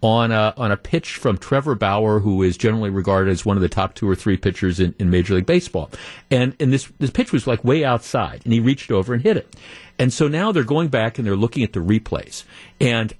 on 0.01 0.31
a 0.31 0.53
on 0.57 0.71
a 0.71 0.77
pitch 0.77 1.15
from 1.15 1.37
Trevor 1.37 1.75
Bauer, 1.75 2.19
who 2.19 2.41
is 2.41 2.57
generally 2.57 2.89
regarded 2.89 3.31
as 3.31 3.45
one 3.45 3.55
of 3.55 3.61
the 3.61 3.69
top 3.69 3.93
two 3.93 4.09
or 4.09 4.15
three 4.15 4.37
pitchers 4.37 4.79
in, 4.79 4.95
in 4.97 5.09
Major 5.09 5.35
League 5.35 5.45
Baseball. 5.45 5.89
And 6.29 6.55
and 6.59 6.73
this 6.73 6.91
this 6.99 7.11
pitch 7.11 7.31
was 7.31 7.47
like 7.47 7.63
way 7.63 7.83
outside, 7.83 8.41
and 8.43 8.53
he 8.53 8.59
reached 8.59 8.91
over 8.91 9.13
and 9.13 9.21
hit 9.21 9.37
it. 9.37 9.55
And 9.99 10.11
so 10.11 10.27
now 10.27 10.51
they're 10.51 10.63
going 10.63 10.87
back 10.87 11.17
and 11.17 11.27
they're 11.27 11.35
looking 11.35 11.63
at 11.63 11.73
the 11.73 11.79
replays. 11.79 12.43
And 12.79 13.13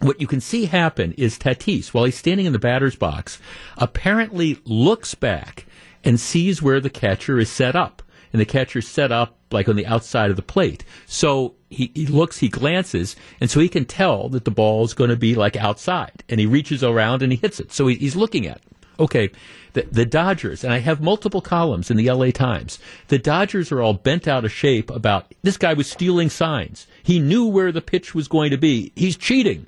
what 0.00 0.20
you 0.20 0.26
can 0.26 0.42
see 0.42 0.66
happen 0.66 1.12
is 1.12 1.38
Tatis, 1.38 1.94
while 1.94 2.04
he's 2.04 2.18
standing 2.18 2.44
in 2.44 2.52
the 2.52 2.58
batter's 2.58 2.96
box, 2.96 3.40
apparently 3.78 4.58
looks 4.64 5.14
back 5.14 5.64
and 6.04 6.20
sees 6.20 6.60
where 6.60 6.80
the 6.80 6.90
catcher 6.90 7.38
is 7.38 7.50
set 7.50 7.74
up. 7.74 8.02
And 8.32 8.40
the 8.40 8.46
catcher's 8.46 8.88
set 8.88 9.12
up 9.12 9.36
like 9.50 9.68
on 9.68 9.76
the 9.76 9.86
outside 9.86 10.30
of 10.30 10.36
the 10.36 10.42
plate. 10.42 10.84
So 11.06 11.54
he, 11.70 11.90
he 11.94 12.06
looks, 12.06 12.38
he 12.38 12.48
glances, 12.48 13.16
and 13.40 13.50
so 13.50 13.60
he 13.60 13.68
can 13.68 13.84
tell 13.84 14.28
that 14.30 14.44
the 14.44 14.50
ball 14.50 14.84
is 14.84 14.94
going 14.94 15.10
to 15.10 15.16
be 15.16 15.34
like 15.34 15.56
outside. 15.56 16.24
And 16.28 16.40
he 16.40 16.46
reaches 16.46 16.82
around 16.82 17.22
and 17.22 17.32
he 17.32 17.38
hits 17.38 17.60
it. 17.60 17.72
So 17.72 17.86
he, 17.86 17.96
he's 17.96 18.16
looking 18.16 18.46
at 18.46 18.56
it. 18.56 18.62
Okay, 18.98 19.30
the, 19.74 19.82
the 19.92 20.06
Dodgers, 20.06 20.64
and 20.64 20.72
I 20.72 20.78
have 20.78 21.02
multiple 21.02 21.42
columns 21.42 21.90
in 21.90 21.98
the 21.98 22.10
LA 22.10 22.30
Times. 22.30 22.78
The 23.08 23.18
Dodgers 23.18 23.70
are 23.70 23.82
all 23.82 23.92
bent 23.92 24.26
out 24.26 24.46
of 24.46 24.52
shape 24.52 24.90
about 24.90 25.34
this 25.42 25.58
guy 25.58 25.74
was 25.74 25.86
stealing 25.86 26.30
signs. 26.30 26.86
He 27.02 27.18
knew 27.18 27.44
where 27.44 27.72
the 27.72 27.82
pitch 27.82 28.14
was 28.14 28.26
going 28.26 28.52
to 28.52 28.56
be. 28.56 28.92
He's 28.96 29.18
cheating. 29.18 29.66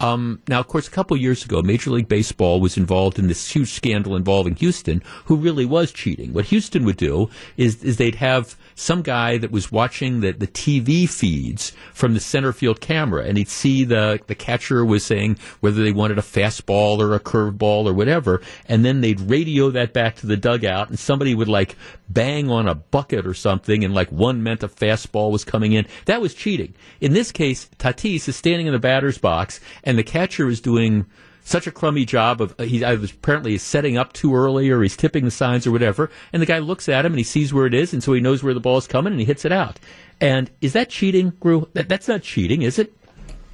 Um, 0.00 0.40
now, 0.48 0.60
of 0.60 0.68
course, 0.68 0.86
a 0.86 0.90
couple 0.90 1.16
years 1.16 1.44
ago, 1.44 1.60
Major 1.62 1.90
League 1.90 2.08
Baseball 2.08 2.60
was 2.60 2.76
involved 2.76 3.18
in 3.18 3.26
this 3.26 3.50
huge 3.50 3.70
scandal 3.70 4.14
involving 4.14 4.54
Houston, 4.56 5.02
who 5.24 5.36
really 5.36 5.66
was 5.66 5.90
cheating. 5.92 6.32
What 6.32 6.46
Houston 6.46 6.84
would 6.84 6.96
do 6.96 7.30
is, 7.56 7.82
is 7.82 7.96
they'd 7.96 8.14
have 8.16 8.56
some 8.74 9.02
guy 9.02 9.38
that 9.38 9.50
was 9.50 9.72
watching 9.72 10.20
the, 10.20 10.32
the 10.32 10.46
TV 10.46 11.08
feeds 11.08 11.72
from 11.92 12.14
the 12.14 12.20
center 12.20 12.52
field 12.52 12.80
camera, 12.80 13.24
and 13.24 13.36
he'd 13.36 13.48
see 13.48 13.84
the, 13.84 14.20
the 14.28 14.34
catcher 14.34 14.84
was 14.84 15.04
saying 15.04 15.36
whether 15.60 15.82
they 15.82 15.92
wanted 15.92 16.18
a 16.18 16.22
fastball 16.22 16.98
or 16.98 17.14
a 17.14 17.20
curveball 17.20 17.86
or 17.86 17.92
whatever, 17.92 18.40
and 18.66 18.84
then 18.84 19.00
they'd 19.00 19.20
radio 19.20 19.70
that 19.70 19.92
back 19.92 20.14
to 20.16 20.26
the 20.26 20.36
dugout, 20.36 20.88
and 20.88 20.98
somebody 20.98 21.34
would 21.34 21.48
like 21.48 21.74
bang 22.08 22.50
on 22.50 22.68
a 22.68 22.74
bucket 22.74 23.26
or 23.26 23.34
something, 23.34 23.84
and 23.84 23.94
like 23.94 24.10
one 24.12 24.42
meant 24.42 24.62
a 24.62 24.68
fastball 24.68 25.32
was 25.32 25.44
coming 25.44 25.72
in. 25.72 25.86
That 26.06 26.20
was 26.20 26.34
cheating. 26.34 26.74
In 27.00 27.12
this 27.12 27.32
case, 27.32 27.68
Tatis 27.78 28.28
is 28.28 28.36
standing 28.36 28.66
in 28.66 28.72
the 28.72 28.78
batter's 28.78 29.18
box, 29.18 29.60
and 29.88 29.98
the 29.98 30.04
catcher 30.04 30.48
is 30.48 30.60
doing 30.60 31.06
such 31.42 31.66
a 31.66 31.72
crummy 31.72 32.04
job 32.04 32.42
of 32.42 32.54
uh, 32.58 32.64
he 32.64 32.84
either 32.84 33.06
apparently 33.06 33.54
is 33.54 33.62
setting 33.62 33.96
up 33.96 34.12
too 34.12 34.36
early 34.36 34.68
or 34.68 34.82
he's 34.82 34.98
tipping 34.98 35.24
the 35.24 35.30
signs 35.30 35.66
or 35.66 35.72
whatever, 35.72 36.10
and 36.30 36.42
the 36.42 36.46
guy 36.46 36.58
looks 36.58 36.90
at 36.90 37.06
him 37.06 37.12
and 37.12 37.18
he 37.18 37.24
sees 37.24 37.54
where 37.54 37.64
it 37.64 37.72
is, 37.72 37.94
and 37.94 38.02
so 38.04 38.12
he 38.12 38.20
knows 38.20 38.42
where 38.42 38.52
the 38.52 38.60
ball 38.60 38.76
is 38.76 38.86
coming 38.86 39.12
and 39.14 39.18
he 39.18 39.24
hits 39.24 39.46
it 39.46 39.50
out. 39.50 39.80
And 40.20 40.50
is 40.60 40.74
that 40.74 40.90
cheating, 40.90 41.32
Gru? 41.40 41.66
That, 41.72 41.88
that's 41.88 42.06
not 42.06 42.22
cheating, 42.22 42.60
is 42.60 42.78
it? 42.78 42.92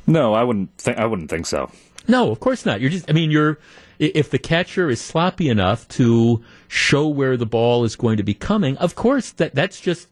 No, 0.09 0.35
I 0.35 0.43
wouldn't. 0.43 0.77
Th- 0.79 0.97
I 0.97 1.07
wouldn't 1.07 1.31
think 1.31 1.47
so. 1.47 1.71
No, 2.09 2.33
of 2.33 2.41
course 2.41 2.67
not. 2.67 2.81
You're 2.81 2.91
just, 2.91 3.09
I 3.09 3.13
mean, 3.13 3.31
you're, 3.31 3.59
if 4.01 4.29
the 4.29 4.41
catcher 4.41 4.91
is 4.91 5.01
sloppy 5.01 5.49
enough 5.49 5.87
to 5.89 6.45
show 6.67 7.07
where 7.07 7.37
the 7.37 7.47
ball 7.47 7.85
is 7.85 7.95
going 7.95 8.17
to 8.17 8.25
be 8.25 8.35
coming, 8.35 8.77
of 8.79 8.97
course 8.97 9.31
that, 9.33 9.55
that's 9.55 9.81
just, 9.81 10.09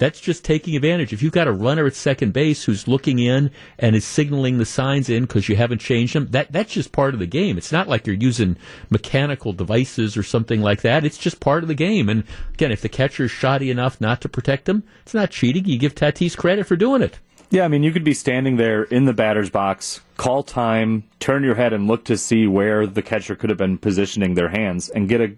that's 0.00 0.18
just 0.18 0.44
taking 0.46 0.74
advantage. 0.74 1.12
If 1.12 1.22
you've 1.22 1.30
got 1.30 1.46
a 1.46 1.52
runner 1.52 1.86
at 1.86 1.94
second 1.94 2.32
base 2.32 2.64
who's 2.64 2.88
looking 2.88 3.18
in 3.18 3.50
and 3.78 3.94
is 3.94 4.06
signaling 4.06 4.56
the 4.56 4.64
signs 4.64 5.10
in 5.10 5.24
because 5.24 5.46
you 5.46 5.56
haven't 5.56 5.80
changed 5.82 6.14
them, 6.14 6.28
that, 6.28 6.50
that's 6.50 6.72
just 6.72 6.90
part 6.90 7.12
of 7.12 7.20
the 7.20 7.26
game. 7.26 7.58
It's 7.58 7.70
not 7.70 7.86
like 7.86 8.06
you're 8.06 8.16
using 8.16 8.56
mechanical 8.88 9.52
devices 9.52 10.16
or 10.16 10.22
something 10.22 10.62
like 10.62 10.80
that. 10.80 11.04
It's 11.04 11.18
just 11.18 11.38
part 11.38 11.62
of 11.62 11.68
the 11.68 11.74
game. 11.74 12.08
And 12.08 12.24
again, 12.54 12.72
if 12.72 12.80
the 12.80 12.88
catcher 12.88 13.24
is 13.24 13.30
shoddy 13.30 13.70
enough 13.70 14.00
not 14.00 14.22
to 14.22 14.28
protect 14.30 14.70
him, 14.70 14.84
it's 15.02 15.12
not 15.12 15.30
cheating. 15.30 15.66
You 15.66 15.78
give 15.78 15.94
Tatis 15.94 16.34
credit 16.34 16.66
for 16.66 16.76
doing 16.76 17.02
it. 17.02 17.18
Yeah, 17.50 17.64
I 17.64 17.68
mean, 17.68 17.82
you 17.82 17.92
could 17.92 18.04
be 18.04 18.14
standing 18.14 18.56
there 18.56 18.84
in 18.84 19.04
the 19.04 19.12
batter's 19.12 19.50
box, 19.50 20.00
call 20.16 20.42
time, 20.44 21.04
turn 21.18 21.42
your 21.42 21.56
head 21.56 21.74
and 21.74 21.88
look 21.88 22.04
to 22.04 22.16
see 22.16 22.46
where 22.46 22.86
the 22.86 23.02
catcher 23.02 23.34
could 23.34 23.50
have 23.50 23.58
been 23.58 23.76
positioning 23.76 24.32
their 24.32 24.48
hands, 24.48 24.88
and 24.88 25.08
get 25.08 25.20
a 25.20 25.36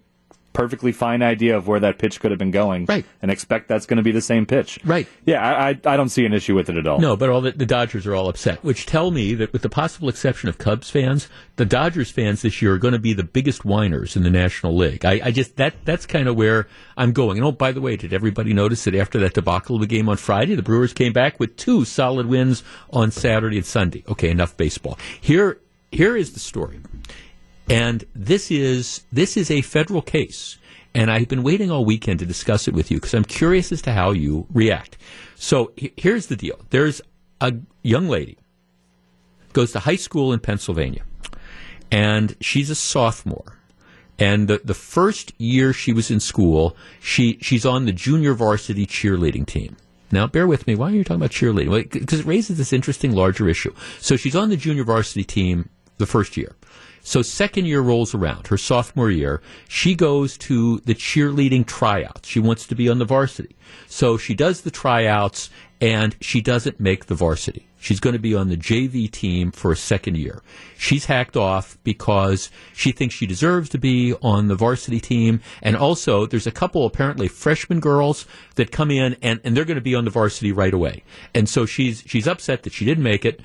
perfectly 0.53 0.91
fine 0.91 1.21
idea 1.21 1.57
of 1.57 1.67
where 1.67 1.79
that 1.79 1.97
pitch 1.97 2.19
could 2.19 2.31
have 2.31 2.37
been 2.39 2.51
going, 2.51 2.85
Right. 2.85 3.05
And 3.21 3.29
expect 3.31 3.67
that's 3.67 3.85
going 3.85 3.97
to 3.97 4.03
be 4.03 4.11
the 4.11 4.21
same 4.21 4.45
pitch, 4.45 4.79
Right. 4.85 5.07
Yeah, 5.25 5.41
I, 5.41 5.69
I, 5.69 5.93
I 5.93 5.97
don't 5.97 6.09
see 6.09 6.25
an 6.25 6.33
issue 6.33 6.55
with 6.55 6.69
it 6.69 6.77
at 6.77 6.87
all. 6.87 6.99
No, 6.99 7.15
but 7.15 7.29
all 7.29 7.41
the, 7.41 7.51
the 7.51 7.65
Dodgers 7.65 8.05
are 8.05 8.15
all 8.15 8.29
upset, 8.29 8.63
which 8.63 8.85
tell 8.85 9.11
me 9.11 9.33
that 9.35 9.51
with 9.51 9.61
the 9.61 9.69
possible 9.69 10.09
exception 10.09 10.49
of 10.49 10.57
Cubs 10.57 10.89
fans, 10.89 11.27
the 11.55 11.65
Dodgers 11.65 12.11
fans 12.11 12.41
this 12.41 12.61
year 12.61 12.73
are 12.73 12.77
going 12.77 12.93
to 12.93 12.99
be 12.99 13.13
the 13.13 13.23
biggest 13.23 13.65
whiners 13.65 14.15
in 14.15 14.23
the 14.23 14.29
National 14.29 14.75
League. 14.75 15.05
I, 15.05 15.21
I 15.25 15.31
just 15.31 15.55
that 15.57 15.73
that's 15.85 16.05
kind 16.05 16.27
of 16.27 16.35
where 16.35 16.67
I'm 16.97 17.11
going. 17.11 17.37
And 17.37 17.45
oh, 17.45 17.51
by 17.51 17.71
the 17.71 17.81
way, 17.81 17.95
did 17.95 18.13
everybody 18.13 18.53
notice 18.53 18.83
that 18.85 18.95
after 18.95 19.19
that 19.19 19.33
debacle 19.33 19.75
of 19.75 19.81
the 19.81 19.87
game 19.87 20.09
on 20.09 20.17
Friday, 20.17 20.55
the 20.55 20.63
Brewers 20.63 20.93
came 20.93 21.13
back 21.13 21.39
with 21.39 21.57
two 21.57 21.85
solid 21.85 22.27
wins 22.27 22.63
on 22.89 23.11
Saturday 23.11 23.57
and 23.57 23.65
Sunday? 23.65 24.03
Okay, 24.07 24.29
enough 24.29 24.55
baseball. 24.57 24.97
Here 25.19 25.59
here 25.91 26.15
is 26.15 26.33
the 26.33 26.39
story. 26.39 26.79
And 27.69 28.03
this 28.13 28.51
is 28.51 29.03
this 29.11 29.37
is 29.37 29.49
a 29.49 29.61
federal 29.61 30.01
case, 30.01 30.57
and 30.93 31.09
I've 31.09 31.29
been 31.29 31.43
waiting 31.43 31.71
all 31.71 31.85
weekend 31.85 32.19
to 32.19 32.25
discuss 32.25 32.67
it 32.67 32.73
with 32.73 32.91
you 32.91 32.97
because 32.97 33.13
I'm 33.13 33.23
curious 33.23 33.71
as 33.71 33.81
to 33.83 33.93
how 33.93 34.11
you 34.11 34.47
react. 34.53 34.97
So 35.35 35.71
here's 35.77 36.27
the 36.27 36.35
deal: 36.35 36.59
there's 36.71 37.01
a 37.39 37.53
young 37.81 38.09
lady 38.09 38.37
goes 39.53 39.71
to 39.71 39.79
high 39.79 39.95
school 39.95 40.33
in 40.33 40.39
Pennsylvania, 40.39 41.03
and 41.91 42.35
she's 42.41 42.69
a 42.69 42.75
sophomore. 42.75 43.59
And 44.19 44.47
the, 44.47 44.61
the 44.63 44.75
first 44.75 45.33
year 45.39 45.73
she 45.73 45.91
was 45.91 46.11
in 46.11 46.19
school, 46.19 46.75
she 46.99 47.37
she's 47.41 47.65
on 47.65 47.85
the 47.85 47.91
junior 47.91 48.33
varsity 48.33 48.85
cheerleading 48.85 49.45
team. 49.45 49.77
Now, 50.11 50.27
bear 50.27 50.45
with 50.45 50.67
me. 50.67 50.75
Why 50.75 50.91
are 50.91 50.95
you 50.95 51.03
talking 51.03 51.15
about 51.15 51.31
cheerleading? 51.31 51.89
Because 51.89 52.19
it 52.19 52.25
raises 52.25 52.59
this 52.59 52.71
interesting 52.71 53.13
larger 53.13 53.49
issue. 53.49 53.73
So 53.99 54.15
she's 54.15 54.35
on 54.35 54.49
the 54.49 54.57
junior 54.57 54.83
varsity 54.83 55.23
team 55.23 55.69
the 55.97 56.05
first 56.05 56.37
year. 56.37 56.55
So 57.03 57.21
second 57.21 57.65
year 57.65 57.81
rolls 57.81 58.15
around, 58.15 58.47
her 58.47 58.57
sophomore 58.57 59.11
year, 59.11 59.41
she 59.67 59.93
goes 59.93 60.37
to 60.39 60.79
the 60.79 60.95
cheerleading 60.95 61.65
tryouts. 61.65 62.29
She 62.29 62.39
wants 62.39 62.65
to 62.67 62.75
be 62.75 62.87
on 62.87 62.97
the 62.97 63.05
varsity. 63.05 63.55
So 63.87 64.17
she 64.17 64.33
does 64.33 64.61
the 64.61 64.71
tryouts 64.71 65.49
and 65.81 66.15
she 66.21 66.39
doesn't 66.39 66.79
make 66.79 67.07
the 67.07 67.15
varsity. 67.15 67.67
She's 67.77 67.99
going 67.99 68.13
to 68.13 68.19
be 68.19 68.33
on 68.33 68.47
the 68.47 68.55
JV 68.55 69.11
team 69.11 69.51
for 69.51 69.73
a 69.73 69.75
second 69.75 70.15
year. 70.15 70.41
She's 70.77 71.03
hacked 71.03 71.35
off 71.35 71.77
because 71.83 72.49
she 72.73 72.93
thinks 72.93 73.13
she 73.13 73.25
deserves 73.25 73.67
to 73.71 73.77
be 73.77 74.13
on 74.21 74.47
the 74.47 74.55
varsity 74.55 75.01
team. 75.01 75.41
And 75.61 75.75
also, 75.75 76.25
there's 76.25 76.47
a 76.47 76.51
couple 76.51 76.85
apparently 76.85 77.27
freshman 77.27 77.81
girls 77.81 78.25
that 78.55 78.71
come 78.71 78.89
in 78.89 79.17
and, 79.21 79.41
and 79.43 79.57
they're 79.57 79.65
going 79.65 79.75
to 79.75 79.81
be 79.81 79.95
on 79.95 80.05
the 80.05 80.11
varsity 80.11 80.53
right 80.53 80.73
away. 80.73 81.03
And 81.35 81.49
so 81.49 81.65
she's, 81.65 82.01
she's 82.07 82.25
upset 82.25 82.63
that 82.63 82.71
she 82.71 82.85
didn't 82.85 83.03
make 83.03 83.25
it 83.25 83.41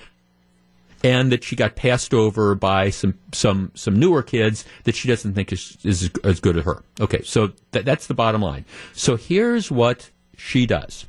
and 1.02 1.30
that 1.30 1.44
she 1.44 1.54
got 1.56 1.76
passed 1.76 2.12
over 2.12 2.54
by 2.54 2.90
some 2.90 3.14
some 3.32 3.70
some 3.74 3.96
newer 3.96 4.22
kids 4.22 4.64
that 4.84 4.94
she 4.94 5.08
doesn't 5.08 5.34
think 5.34 5.52
is 5.52 5.78
is 5.84 6.10
as 6.24 6.40
good 6.40 6.56
as 6.56 6.64
her. 6.64 6.82
Okay, 7.00 7.22
so 7.22 7.52
th- 7.72 7.84
that's 7.84 8.06
the 8.06 8.14
bottom 8.14 8.42
line. 8.42 8.64
So 8.92 9.16
here's 9.16 9.70
what 9.70 10.10
she 10.36 10.66
does: 10.66 11.06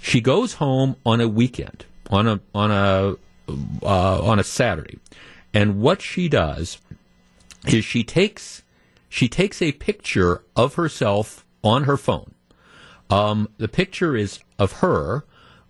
she 0.00 0.20
goes 0.20 0.54
home 0.54 0.96
on 1.04 1.20
a 1.20 1.28
weekend, 1.28 1.84
on 2.10 2.28
a 2.28 2.40
on 2.54 2.70
a 2.70 3.16
uh, 3.82 4.22
on 4.22 4.38
a 4.38 4.44
Saturday, 4.44 4.98
and 5.52 5.80
what 5.80 6.00
she 6.00 6.28
does 6.28 6.78
is 7.66 7.84
she 7.84 8.04
takes 8.04 8.62
she 9.08 9.28
takes 9.28 9.60
a 9.60 9.72
picture 9.72 10.42
of 10.56 10.74
herself 10.74 11.44
on 11.62 11.84
her 11.84 11.96
phone. 11.96 12.34
Um, 13.10 13.48
the 13.58 13.68
picture 13.68 14.16
is 14.16 14.40
of 14.58 14.72
her 14.80 15.24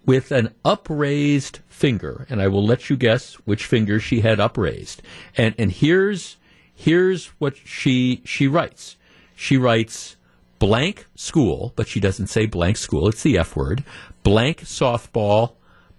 with 0.06 0.30
an 0.30 0.54
upraised 0.64 1.60
finger, 1.68 2.26
and 2.28 2.40
I 2.40 2.48
will 2.48 2.64
let 2.64 2.90
you 2.90 2.96
guess 2.96 3.34
which 3.44 3.66
finger 3.66 3.98
she 3.98 4.20
had 4.20 4.40
upraised. 4.40 5.02
And 5.36 5.54
and 5.58 5.72
here's 5.72 6.36
here's 6.74 7.26
what 7.38 7.56
she 7.56 8.22
she 8.24 8.46
writes. 8.46 8.96
She 9.34 9.56
writes 9.56 10.16
blank 10.58 11.06
school, 11.14 11.72
but 11.76 11.88
she 11.88 12.00
doesn't 12.00 12.28
say 12.28 12.46
blank 12.46 12.76
school. 12.76 13.08
It's 13.08 13.22
the 13.22 13.38
F 13.38 13.56
word. 13.56 13.84
Blank 14.22 14.62
softball, 14.62 15.54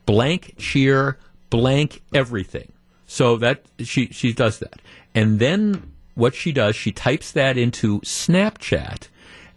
blank 0.05 0.55
cheer, 0.57 1.17
blank 1.49 2.01
everything. 2.13 2.71
So 3.07 3.37
that 3.37 3.65
she 3.79 4.07
she 4.07 4.33
does 4.33 4.59
that. 4.59 4.81
And 5.13 5.39
then 5.39 5.93
what 6.15 6.33
she 6.33 6.51
does, 6.51 6.75
she 6.75 6.91
types 6.91 7.31
that 7.33 7.57
into 7.57 7.99
Snapchat 8.01 9.09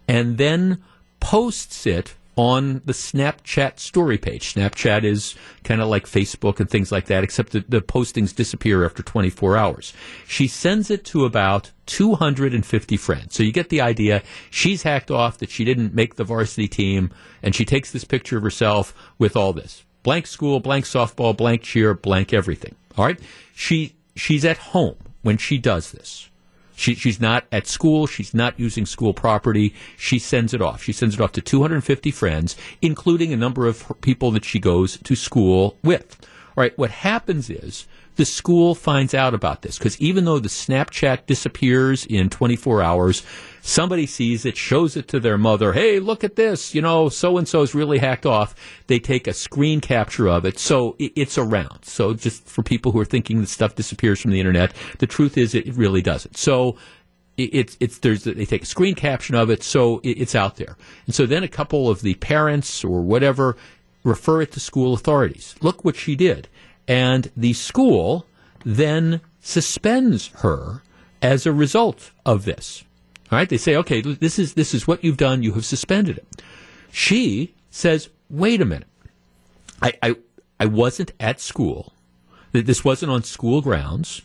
and 0.07 0.37
then 0.37 0.83
posts 1.19 1.85
it 1.85 2.15
on 2.39 2.81
the 2.85 2.93
Snapchat 2.93 3.79
story 3.79 4.17
page. 4.17 4.53
Snapchat 4.53 5.03
is 5.03 5.35
kind 5.65 5.81
of 5.81 5.89
like 5.89 6.05
Facebook 6.05 6.61
and 6.61 6.69
things 6.69 6.89
like 6.89 7.07
that, 7.07 7.21
except 7.21 7.51
that 7.51 7.69
the 7.69 7.81
postings 7.81 8.33
disappear 8.33 8.85
after 8.85 9.03
24 9.03 9.57
hours. 9.57 9.91
She 10.25 10.47
sends 10.47 10.89
it 10.89 11.03
to 11.05 11.25
about 11.25 11.71
250 11.87 12.95
friends. 12.95 13.35
So 13.35 13.43
you 13.43 13.51
get 13.51 13.67
the 13.67 13.81
idea. 13.81 14.23
She's 14.49 14.83
hacked 14.83 15.11
off 15.11 15.39
that 15.39 15.49
she 15.49 15.65
didn't 15.65 15.93
make 15.93 16.15
the 16.15 16.23
varsity 16.23 16.69
team, 16.69 17.11
and 17.43 17.53
she 17.53 17.65
takes 17.65 17.91
this 17.91 18.05
picture 18.05 18.37
of 18.37 18.43
herself 18.43 18.93
with 19.17 19.35
all 19.35 19.51
this 19.51 19.83
blank 20.03 20.25
school, 20.25 20.61
blank 20.61 20.85
softball, 20.85 21.35
blank 21.35 21.63
cheer, 21.63 21.93
blank 21.93 22.31
everything. 22.31 22.73
All 22.97 23.03
right. 23.03 23.19
She 23.53 23.97
she's 24.15 24.45
at 24.45 24.57
home 24.57 24.95
when 25.23 25.35
she 25.37 25.57
does 25.57 25.91
this. 25.91 26.28
She, 26.79 26.95
she's 26.95 27.19
not 27.19 27.45
at 27.51 27.67
school. 27.67 28.07
She's 28.07 28.33
not 28.33 28.57
using 28.57 28.85
school 28.85 29.13
property. 29.13 29.75
She 29.97 30.17
sends 30.17 30.53
it 30.53 30.61
off. 30.61 30.81
She 30.81 30.93
sends 30.93 31.15
it 31.15 31.21
off 31.21 31.33
to 31.33 31.41
250 31.41 32.09
friends, 32.11 32.55
including 32.81 33.33
a 33.33 33.37
number 33.37 33.65
of 33.65 33.91
people 33.99 34.31
that 34.31 34.45
she 34.45 34.59
goes 34.59 34.97
to 34.97 35.13
school 35.13 35.77
with. 35.83 36.17
All 36.55 36.61
right. 36.61 36.77
What 36.77 36.91
happens 36.91 37.49
is 37.49 37.85
the 38.15 38.23
school 38.23 38.75
finds 38.75 39.13
out 39.13 39.33
about 39.33 39.61
this 39.61 39.77
because 39.77 39.99
even 39.99 40.23
though 40.23 40.39
the 40.39 40.47
Snapchat 40.47 41.25
disappears 41.25 42.05
in 42.05 42.29
24 42.29 42.81
hours, 42.81 43.23
somebody 43.61 44.05
sees 44.05 44.45
it, 44.45 44.57
shows 44.57 44.95
it 44.95 45.07
to 45.09 45.19
their 45.19 45.37
mother. 45.37 45.73
Hey, 45.73 45.99
look 45.99 46.23
at 46.23 46.35
this. 46.35 46.73
You 46.73 46.81
know, 46.81 47.09
so 47.09 47.37
and 47.37 47.47
so's 47.47 47.75
really 47.75 47.99
hacked 47.99 48.25
off. 48.25 48.55
They 48.87 48.99
take 48.99 49.27
a 49.27 49.33
screen 49.33 49.81
capture 49.81 50.27
of 50.27 50.45
it. 50.45 50.59
So 50.59 50.95
it's 50.99 51.37
around. 51.37 51.83
So 51.83 52.13
just 52.13 52.45
for 52.45 52.63
people 52.63 52.91
who 52.91 52.99
are 52.99 53.05
thinking 53.05 53.41
that 53.41 53.47
stuff 53.47 53.75
disappears 53.75 54.21
from 54.21 54.31
the 54.31 54.39
internet, 54.39 54.73
the 54.99 55.07
truth 55.07 55.37
is 55.37 55.53
it 55.55 55.73
really 55.75 56.01
doesn't. 56.01 56.37
So 56.37 56.77
it's 57.37 57.77
it's 57.79 57.99
there's 57.99 58.23
they 58.23 58.45
take 58.45 58.63
a 58.63 58.65
screen 58.65 58.95
caption 58.95 59.35
of 59.35 59.49
it, 59.49 59.63
so 59.63 60.01
it's 60.03 60.35
out 60.35 60.57
there. 60.57 60.77
And 61.05 61.15
so 61.15 61.25
then 61.25 61.43
a 61.43 61.47
couple 61.47 61.89
of 61.89 62.01
the 62.01 62.15
parents 62.15 62.83
or 62.83 63.01
whatever 63.01 63.55
refer 64.03 64.41
it 64.41 64.51
to 64.53 64.59
school 64.59 64.93
authorities. 64.93 65.55
Look 65.61 65.85
what 65.85 65.95
she 65.95 66.15
did, 66.15 66.47
and 66.87 67.31
the 67.35 67.53
school 67.53 68.25
then 68.65 69.21
suspends 69.39 70.27
her 70.39 70.83
as 71.21 71.45
a 71.45 71.53
result 71.53 72.11
of 72.25 72.45
this. 72.45 72.83
All 73.31 73.37
right, 73.37 73.47
they 73.47 73.57
say, 73.57 73.75
okay, 73.75 74.01
this 74.01 74.39
is 74.39 74.55
this 74.55 74.73
is 74.73 74.87
what 74.87 75.03
you've 75.03 75.17
done. 75.17 75.43
You 75.43 75.53
have 75.53 75.65
suspended 75.65 76.17
it. 76.17 76.41
She 76.91 77.53
says, 77.69 78.09
wait 78.29 78.61
a 78.61 78.65
minute, 78.65 78.87
I 79.81 79.93
I, 80.01 80.15
I 80.59 80.65
wasn't 80.65 81.11
at 81.19 81.39
school. 81.39 81.93
This 82.51 82.83
wasn't 82.83 83.11
on 83.11 83.23
school 83.23 83.61
grounds. 83.61 84.23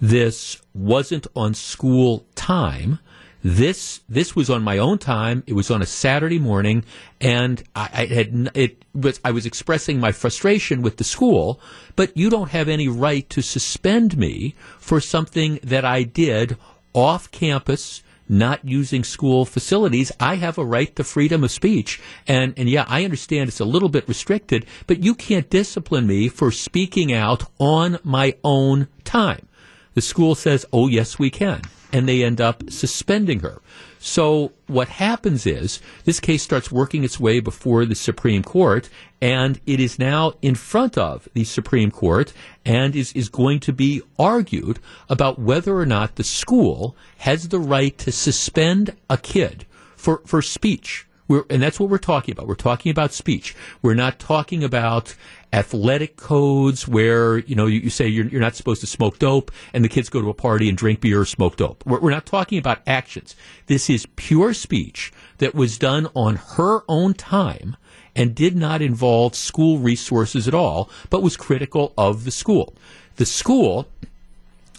This 0.00 0.60
wasn't 0.74 1.26
on 1.34 1.54
school 1.54 2.26
time. 2.34 2.98
This 3.42 4.00
this 4.08 4.36
was 4.36 4.50
on 4.50 4.62
my 4.62 4.78
own 4.78 4.98
time. 4.98 5.42
It 5.46 5.54
was 5.54 5.70
on 5.70 5.80
a 5.80 5.86
Saturday 5.86 6.38
morning, 6.38 6.84
and 7.20 7.62
I, 7.74 7.88
I 7.92 8.06
had 8.06 8.50
it 8.54 8.84
was 8.94 9.18
I 9.24 9.30
was 9.30 9.46
expressing 9.46 9.98
my 9.98 10.12
frustration 10.12 10.82
with 10.82 10.98
the 10.98 11.04
school. 11.04 11.60
But 11.96 12.16
you 12.16 12.30
don't 12.30 12.50
have 12.50 12.68
any 12.68 12.86
right 12.86 13.28
to 13.30 13.42
suspend 13.42 14.18
me 14.18 14.54
for 14.78 15.00
something 15.00 15.58
that 15.62 15.84
I 15.84 16.02
did 16.02 16.56
off 16.92 17.30
campus 17.30 18.02
not 18.32 18.64
using 18.64 19.04
school 19.04 19.44
facilities, 19.44 20.10
I 20.18 20.36
have 20.36 20.56
a 20.56 20.64
right 20.64 20.94
to 20.96 21.04
freedom 21.04 21.44
of 21.44 21.50
speech. 21.50 22.00
And, 22.26 22.54
and 22.56 22.68
yeah, 22.68 22.86
I 22.88 23.04
understand 23.04 23.48
it's 23.48 23.60
a 23.60 23.64
little 23.66 23.90
bit 23.90 24.08
restricted, 24.08 24.64
but 24.86 25.04
you 25.04 25.14
can't 25.14 25.50
discipline 25.50 26.06
me 26.06 26.28
for 26.28 26.50
speaking 26.50 27.12
out 27.12 27.44
on 27.58 27.98
my 28.02 28.34
own 28.42 28.88
time. 29.04 29.48
The 29.94 30.00
school 30.00 30.34
says, 30.34 30.64
oh, 30.72 30.88
yes, 30.88 31.18
we 31.18 31.30
can. 31.30 31.62
And 31.92 32.08
they 32.08 32.24
end 32.24 32.40
up 32.40 32.70
suspending 32.70 33.40
her. 33.40 33.60
So 33.98 34.52
what 34.66 34.88
happens 34.88 35.46
is 35.46 35.80
this 36.04 36.18
case 36.18 36.42
starts 36.42 36.72
working 36.72 37.04
its 37.04 37.20
way 37.20 37.38
before 37.38 37.84
the 37.84 37.94
Supreme 37.94 38.42
Court, 38.42 38.88
and 39.20 39.60
it 39.66 39.78
is 39.78 39.98
now 39.98 40.32
in 40.42 40.54
front 40.54 40.98
of 40.98 41.28
the 41.34 41.44
Supreme 41.44 41.90
Court 41.90 42.32
and 42.64 42.96
is, 42.96 43.12
is 43.12 43.28
going 43.28 43.60
to 43.60 43.72
be 43.72 44.02
argued 44.18 44.80
about 45.08 45.38
whether 45.38 45.76
or 45.76 45.86
not 45.86 46.16
the 46.16 46.24
school 46.24 46.96
has 47.18 47.48
the 47.48 47.60
right 47.60 47.96
to 47.98 48.10
suspend 48.10 48.96
a 49.08 49.18
kid 49.18 49.66
for, 49.94 50.22
for 50.26 50.42
speech. 50.42 51.06
We're, 51.32 51.44
and 51.48 51.62
that's 51.62 51.80
what 51.80 51.88
we're 51.88 51.96
talking 51.96 52.32
about. 52.32 52.46
We're 52.46 52.54
talking 52.56 52.90
about 52.90 53.14
speech. 53.14 53.56
We're 53.80 53.94
not 53.94 54.18
talking 54.18 54.62
about 54.62 55.14
athletic 55.50 56.18
codes 56.18 56.86
where 56.86 57.38
you 57.38 57.54
know 57.54 57.64
you, 57.64 57.80
you 57.80 57.88
say 57.88 58.06
you're, 58.06 58.26
you're, 58.26 58.40
not 58.40 58.54
supposed 58.54 58.82
to 58.82 58.86
smoke 58.86 59.18
dope 59.18 59.50
and 59.72 59.82
the 59.82 59.88
kids 59.88 60.10
go 60.10 60.20
to 60.20 60.28
a 60.28 60.34
party 60.34 60.68
and 60.68 60.76
drink 60.76 61.00
beer 61.00 61.20
or 61.20 61.24
smoke 61.24 61.56
dope 61.56 61.84
we're, 61.86 62.00
we're, 62.00 62.10
not 62.10 62.26
talking 62.26 62.58
about 62.58 62.80
actions 62.86 63.34
this 63.66 63.88
is 63.90 64.06
pure 64.16 64.52
speech 64.52 65.12
that 65.38 65.54
was 65.54 65.76
done 65.76 66.06
on 66.14 66.36
her 66.36 66.80
own 66.88 67.12
time 67.12 67.76
and 68.16 68.34
did 68.34 68.56
not 68.56 68.80
involve 68.80 69.34
school 69.34 69.78
resources 69.78 70.48
at 70.48 70.54
all 70.54 70.88
but 71.10 71.22
was 71.22 71.36
critical 71.36 71.92
of 71.98 72.24
the 72.24 72.30
school 72.30 72.74
the 73.16 73.26
school 73.26 73.86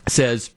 says 0.08 0.50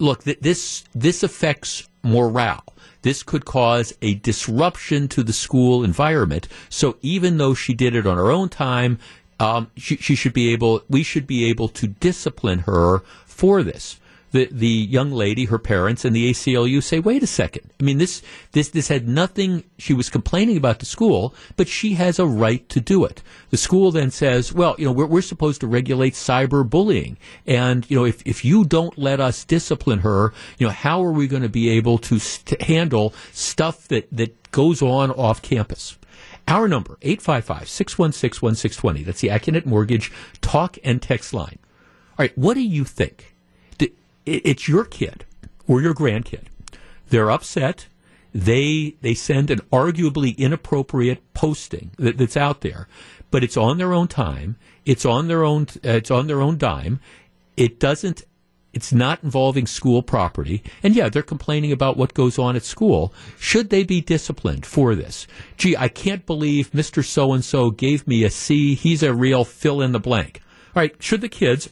look 0.00 0.24
th- 0.24 0.40
this 0.40 0.82
this 0.96 1.22
affects 1.22 1.88
morale 2.02 2.64
this 3.02 3.22
could 3.22 3.44
cause 3.44 3.94
a 4.02 4.14
disruption 4.14 5.08
to 5.08 5.22
the 5.22 5.32
school 5.32 5.84
environment. 5.84 6.48
So 6.68 6.96
even 7.02 7.38
though 7.38 7.54
she 7.54 7.74
did 7.74 7.94
it 7.94 8.06
on 8.06 8.16
her 8.16 8.30
own 8.30 8.48
time, 8.48 8.98
um, 9.38 9.70
she, 9.76 9.96
she 9.96 10.14
should 10.14 10.34
be 10.34 10.52
able, 10.52 10.82
we 10.88 11.02
should 11.02 11.26
be 11.26 11.44
able 11.46 11.68
to 11.68 11.86
discipline 11.86 12.60
her 12.60 13.00
for 13.26 13.62
this 13.62 13.99
the 14.32 14.48
the 14.50 14.66
young 14.66 15.12
lady, 15.12 15.46
her 15.46 15.58
parents, 15.58 16.04
and 16.04 16.14
the 16.14 16.30
ACLU 16.30 16.82
say, 16.82 17.00
"Wait 17.00 17.22
a 17.22 17.26
second. 17.26 17.70
I 17.80 17.82
mean, 17.82 17.98
this 17.98 18.22
this 18.52 18.68
this 18.68 18.88
had 18.88 19.08
nothing. 19.08 19.64
She 19.78 19.92
was 19.92 20.10
complaining 20.10 20.56
about 20.56 20.78
the 20.78 20.86
school, 20.86 21.34
but 21.56 21.68
she 21.68 21.94
has 21.94 22.18
a 22.18 22.26
right 22.26 22.68
to 22.68 22.80
do 22.80 23.04
it." 23.04 23.22
The 23.50 23.56
school 23.56 23.90
then 23.90 24.10
says, 24.10 24.52
"Well, 24.52 24.76
you 24.78 24.86
know, 24.86 24.92
we're 24.92 25.06
we're 25.06 25.22
supposed 25.22 25.60
to 25.62 25.66
regulate 25.66 26.14
cyberbullying, 26.14 27.16
and 27.46 27.88
you 27.90 27.96
know, 27.96 28.04
if 28.04 28.22
if 28.24 28.44
you 28.44 28.64
don't 28.64 28.96
let 28.98 29.20
us 29.20 29.44
discipline 29.44 30.00
her, 30.00 30.32
you 30.58 30.66
know, 30.66 30.72
how 30.72 31.04
are 31.04 31.12
we 31.12 31.26
going 31.26 31.42
to 31.42 31.48
be 31.48 31.70
able 31.70 31.98
to 31.98 32.18
st- 32.18 32.62
handle 32.62 33.14
stuff 33.32 33.88
that 33.88 34.08
that 34.12 34.52
goes 34.52 34.82
on 34.82 35.10
off 35.10 35.42
campus?" 35.42 35.96
Our 36.48 36.68
number, 36.68 36.96
855-616-1620. 37.02 39.04
That's 39.04 39.20
the 39.20 39.28
Accunet 39.28 39.66
Mortgage 39.66 40.10
talk 40.40 40.78
and 40.82 41.00
text 41.00 41.32
line. 41.32 41.60
All 42.18 42.24
right, 42.24 42.36
what 42.36 42.54
do 42.54 42.60
you 42.60 42.84
think? 42.84 43.29
It's 44.30 44.68
your 44.68 44.84
kid 44.84 45.24
or 45.66 45.80
your 45.80 45.94
grandkid. 45.94 46.44
They're 47.08 47.30
upset. 47.30 47.86
They 48.32 48.94
they 49.00 49.14
send 49.14 49.50
an 49.50 49.60
arguably 49.72 50.36
inappropriate 50.38 51.20
posting 51.34 51.90
that, 51.98 52.16
that's 52.16 52.36
out 52.36 52.60
there, 52.60 52.86
but 53.30 53.42
it's 53.42 53.56
on 53.56 53.78
their 53.78 53.92
own 53.92 54.06
time. 54.08 54.56
It's 54.84 55.04
on 55.04 55.28
their 55.28 55.44
own. 55.44 55.66
Uh, 55.84 55.98
it's 55.98 56.10
on 56.10 56.28
their 56.28 56.40
own 56.40 56.56
dime. 56.56 57.00
It 57.56 57.80
doesn't 57.80 58.24
it's 58.72 58.92
not 58.92 59.22
involving 59.24 59.66
school 59.66 60.02
property. 60.02 60.62
And 60.82 60.94
yeah, 60.94 61.08
they're 61.08 61.22
complaining 61.22 61.72
about 61.72 61.96
what 61.96 62.14
goes 62.14 62.38
on 62.38 62.54
at 62.56 62.62
school. 62.62 63.12
Should 63.38 63.70
they 63.70 63.82
be 63.82 64.00
disciplined 64.00 64.64
for 64.64 64.94
this? 64.94 65.26
Gee, 65.56 65.76
I 65.76 65.88
can't 65.88 66.24
believe 66.24 66.70
Mr. 66.70 67.04
So 67.04 67.32
and 67.32 67.44
so 67.44 67.70
gave 67.70 68.06
me 68.06 68.22
a 68.24 68.30
C. 68.30 68.74
He's 68.74 69.02
a 69.02 69.12
real 69.12 69.44
fill 69.44 69.80
in 69.80 69.92
the 69.92 69.98
blank. 69.98 70.40
All 70.74 70.82
right. 70.82 70.94
Should 71.02 71.20
the 71.20 71.28
kids 71.28 71.70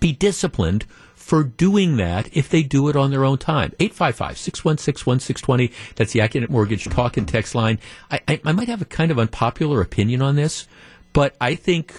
be 0.00 0.12
disciplined 0.12 0.86
for 1.28 1.44
doing 1.44 1.98
that 1.98 2.34
if 2.34 2.48
they 2.48 2.62
do 2.62 2.88
it 2.88 2.96
on 2.96 3.10
their 3.10 3.22
own 3.22 3.36
time. 3.36 3.70
855-616-1620. 3.80 5.70
That's 5.94 6.14
the 6.14 6.20
Accunet 6.20 6.48
Mortgage 6.48 6.84
talk 6.86 7.18
and 7.18 7.28
text 7.28 7.54
line. 7.54 7.78
I, 8.10 8.20
I, 8.26 8.40
I, 8.46 8.52
might 8.52 8.68
have 8.68 8.80
a 8.80 8.86
kind 8.86 9.10
of 9.10 9.18
unpopular 9.18 9.82
opinion 9.82 10.22
on 10.22 10.36
this, 10.36 10.66
but 11.12 11.36
I 11.38 11.54
think, 11.54 11.92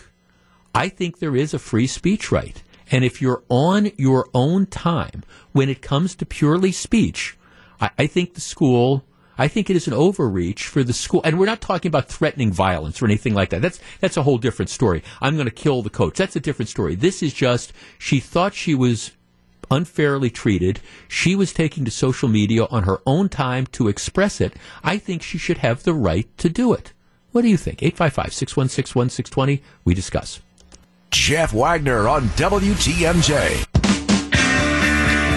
I 0.74 0.90
think 0.90 1.20
there 1.20 1.36
is 1.36 1.54
a 1.54 1.60
free 1.60 1.86
speech 1.86 2.32
right. 2.32 2.64
And 2.90 3.06
if 3.06 3.22
you're 3.22 3.44
on 3.50 3.92
your 3.98 4.28
own 4.34 4.66
time, 4.66 5.24
when 5.52 5.70
it 5.70 5.84
comes 5.84 6.16
to 6.16 6.26
purely 6.26 6.72
speech, 6.72 7.38
I, 7.80 7.92
I 8.00 8.08
think 8.08 8.34
the 8.34 8.42
school 8.42 9.06
I 9.38 9.48
think 9.48 9.70
it 9.70 9.78
is 9.78 9.88
an 9.88 9.94
overreach 9.94 10.66
for 10.66 10.84
the 10.84 10.92
school, 10.92 11.22
and 11.24 11.40
we're 11.40 11.46
not 11.46 11.62
talking 11.62 11.88
about 11.88 12.10
threatening 12.10 12.52
violence 12.52 13.02
or 13.02 13.06
anything 13.06 13.34
like 13.34 13.52
that. 13.52 13.62
That's 13.62 13.80
that's 14.02 14.18
a 14.18 14.24
whole 14.24 14.38
different 14.38 14.70
story. 14.70 15.02
I'm 15.22 15.36
going 15.36 15.46
to 15.46 15.52
kill 15.52 15.82
the 15.82 15.90
coach. 15.90 16.18
That's 16.18 16.36
a 16.36 16.42
different 16.42 16.68
story. 16.68 16.96
This 16.96 17.24
is 17.24 17.34
just 17.34 17.72
she 17.98 18.20
thought 18.20 18.54
she 18.54 18.76
was 18.76 19.12
unfairly 19.72 20.30
treated. 20.30 20.80
She 21.08 21.36
was 21.36 21.54
taking 21.54 21.86
to 21.86 21.92
social 21.92 22.30
media 22.30 22.66
on 22.66 22.84
her 22.84 23.00
own 23.06 23.30
time 23.30 23.66
to 23.68 23.88
express 23.88 24.42
it. 24.42 24.54
I 24.84 24.98
think 24.98 25.22
she 25.22 25.38
should 25.38 25.60
have 25.60 25.84
the 25.84 25.94
right 25.94 26.28
to 26.38 26.50
do 26.50 26.74
it. 26.74 26.94
What 27.32 27.44
do 27.44 27.48
you 27.48 27.58
think? 27.58 27.84
855 27.84 28.34
616 28.34 29.00
1620. 29.00 29.64
We 29.86 29.94
discuss. 29.94 30.42
Jeff 31.12 31.54
Wagner 31.54 32.08
on 32.08 32.24
WTMJ. 32.30 33.66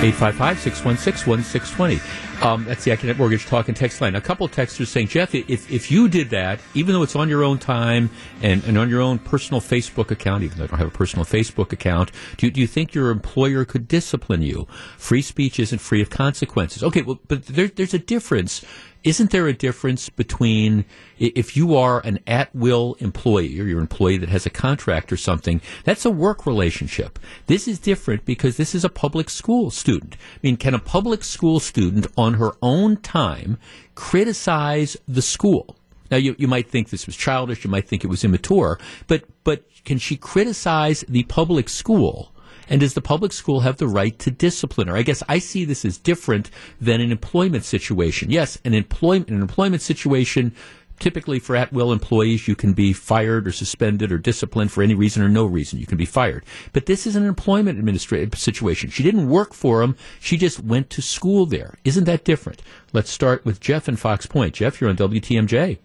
855 0.03 0.59
616 0.59 1.31
1620. 1.31 2.32
Um, 2.43 2.65
that's 2.65 2.83
the 2.83 2.91
Accunet 2.91 3.19
Mortgage 3.19 3.47
Talk 3.47 3.69
and 3.69 3.77
Text 3.77 4.01
line. 4.01 4.17
A 4.17 4.21
couple 4.21 4.45
of 4.45 4.51
texters 4.51 4.89
saying, 4.89 5.07
Jeff, 5.07 5.33
if, 5.33 5.71
if 5.71 5.93
you 5.93 6.09
did 6.09 6.31
that, 6.31 6.59
even 6.75 6.93
though 6.93 7.05
it's 7.05 7.15
on 7.15 7.29
your 7.29 7.45
own 7.45 7.57
time 7.57 8.11
and, 8.43 8.65
and 8.65 8.77
on 8.77 8.89
your 8.89 9.01
own 9.01 9.21
personal 9.21 9.61
Facebook 9.61 10.11
account, 10.11 10.43
even 10.43 10.59
though 10.59 10.65
I 10.65 10.67
don't 10.67 10.79
have 10.81 10.89
a 10.89 10.91
personal 10.91 11.25
Facebook 11.25 11.73
account, 11.73 12.11
do 12.39 12.51
do 12.51 12.61
you 12.61 12.67
think 12.67 12.95
your 12.95 13.11
employer 13.11 13.65
could 13.65 13.87
discipline 13.87 14.43
you? 14.43 14.67
Free 14.99 15.23
speech 15.23 15.61
isn't 15.61 15.79
free 15.79 16.03
of 16.03 16.11
consequences. 16.11 16.83
Okay, 16.83 17.03
well, 17.03 17.21
but 17.29 17.47
there, 17.47 17.69
there's 17.69 17.95
a 17.95 17.99
difference 17.99 18.65
isn't 19.05 19.31
there 19.31 19.49
a 19.49 19.53
difference 19.53 20.09
between 20.09 20.85
if 21.19 21.57
you 21.57 21.77
are 21.77 22.01
an 22.07 22.21
at 22.27 22.55
will 22.55 22.97
employee 23.01 23.61
or 23.61 23.65
you're 23.65 23.81
employee 23.81 24.17
that 24.19 24.29
has 24.29 24.47
a 24.47 24.51
contract 24.51 25.13
or 25.13 25.17
something? 25.17 25.61
That's 25.85 26.05
a 26.05 26.11
work 26.11 26.47
relationship. 26.47 27.19
This 27.47 27.67
is 27.67 27.81
different 27.81 28.25
because 28.25 28.57
this 28.57 28.75
is 28.75 28.85
a 28.85 28.89
public 28.89 29.29
school 29.29 29.71
student. 29.71 30.15
I 30.15 30.39
mean, 30.43 30.57
can 30.57 30.75
a 30.75 30.79
public 30.79 31.25
school 31.25 31.59
student 31.59 32.07
on 32.17 32.32
her 32.35 32.53
own 32.63 32.97
time 32.99 33.59
criticize 33.95 34.97
the 35.07 35.23
school? 35.23 35.77
Now, 36.11 36.19
you, 36.19 36.37
you 36.39 36.47
might 36.47 36.69
think 36.69 36.91
this 36.91 37.07
was 37.07 37.17
childish, 37.17 37.65
you 37.65 37.71
might 37.71 37.89
think 37.89 38.05
it 38.05 38.09
was 38.09 38.23
immature, 38.23 38.79
but, 39.07 39.25
but 39.45 39.65
can 39.85 39.99
she 39.99 40.17
criticize 40.17 41.05
the 41.09 41.23
public 41.25 41.69
school 41.69 42.33
and 42.69 42.81
does 42.81 42.95
the 42.95 43.01
public 43.01 43.33
school 43.33 43.61
have 43.61 43.77
the 43.79 43.89
right 43.89 44.19
to 44.21 44.31
discipline 44.31 44.89
her? 44.89 44.97
I 44.97 45.03
guess 45.03 45.23
I 45.29 45.39
see 45.39 45.65
this 45.65 45.85
as 45.85 45.99
different 45.99 46.51
than 46.81 47.01
an 47.01 47.11
employment 47.11 47.65
situation. 47.65 48.31
Yes, 48.31 48.59
an 48.65 48.75
employment 48.75 49.29
an 49.31 49.41
employment 49.41 49.83
situation 49.83 50.55
typically 50.99 51.39
for 51.39 51.57
at 51.57 51.73
will 51.73 51.93
employees, 51.93 52.49
you 52.49 52.55
can 52.55 52.73
be 52.73 52.93
fired 52.93 53.47
or 53.47 53.53
suspended 53.53 54.13
or 54.13 54.19
disciplined 54.19 54.73
for 54.73 54.83
any 54.83 54.95
reason 54.95 55.23
or 55.23 55.29
no 55.29 55.45
reason. 55.45 55.79
You 55.79 55.87
can 55.87 55.99
be 55.99 56.07
fired. 56.07 56.45
But 56.73 56.87
this 56.87 57.07
is 57.07 57.17
an 57.17 57.25
employment 57.25 57.79
administrative 57.79 58.39
situation. 58.39 58.91
She 58.91 59.03
didn't 59.03 59.29
work 59.29 59.55
for 59.55 59.83
him. 59.83 59.97
She 60.21 60.37
just 60.37 60.61
went 60.61 60.91
to 60.91 61.03
school 61.03 61.47
there. 61.47 61.75
Isn't 61.85 62.05
that 62.05 62.25
different? 62.25 62.63
Let's 62.93 63.11
start 63.11 63.45
with 63.45 63.61
Jeff 63.61 63.89
in 63.89 63.97
Fox 63.97 64.27
Point. 64.27 64.55
Jeff, 64.55 64.81
you're 64.81 64.91
on 64.91 64.97
WTMJ. 64.97 65.79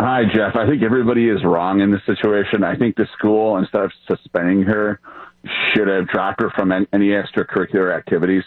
Hi, 0.00 0.22
Jeff. 0.24 0.56
I 0.56 0.66
think 0.66 0.82
everybody 0.82 1.28
is 1.28 1.44
wrong 1.44 1.80
in 1.80 1.90
this 1.90 2.00
situation. 2.06 2.64
I 2.64 2.74
think 2.74 2.96
the 2.96 3.06
school, 3.18 3.58
instead 3.58 3.82
of 3.82 3.92
suspending 4.08 4.62
her, 4.62 4.98
should 5.72 5.88
have 5.88 6.08
dropped 6.08 6.40
her 6.40 6.50
from 6.50 6.72
any 6.72 7.08
extracurricular 7.08 7.94
activities. 7.94 8.44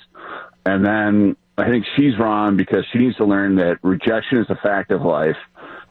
And 0.66 0.86
then 0.86 1.36
I 1.58 1.70
think 1.70 1.86
she's 1.96 2.18
wrong 2.20 2.58
because 2.58 2.86
she 2.92 3.00
needs 3.00 3.18
to 3.18 3.26
learn 3.26 3.56
that 3.58 3.78
rejection 3.84 4.40
is 4.40 4.48
a 4.50 4.56
fact 4.56 4.92
of 4.92 5.02
life. 5.02 5.38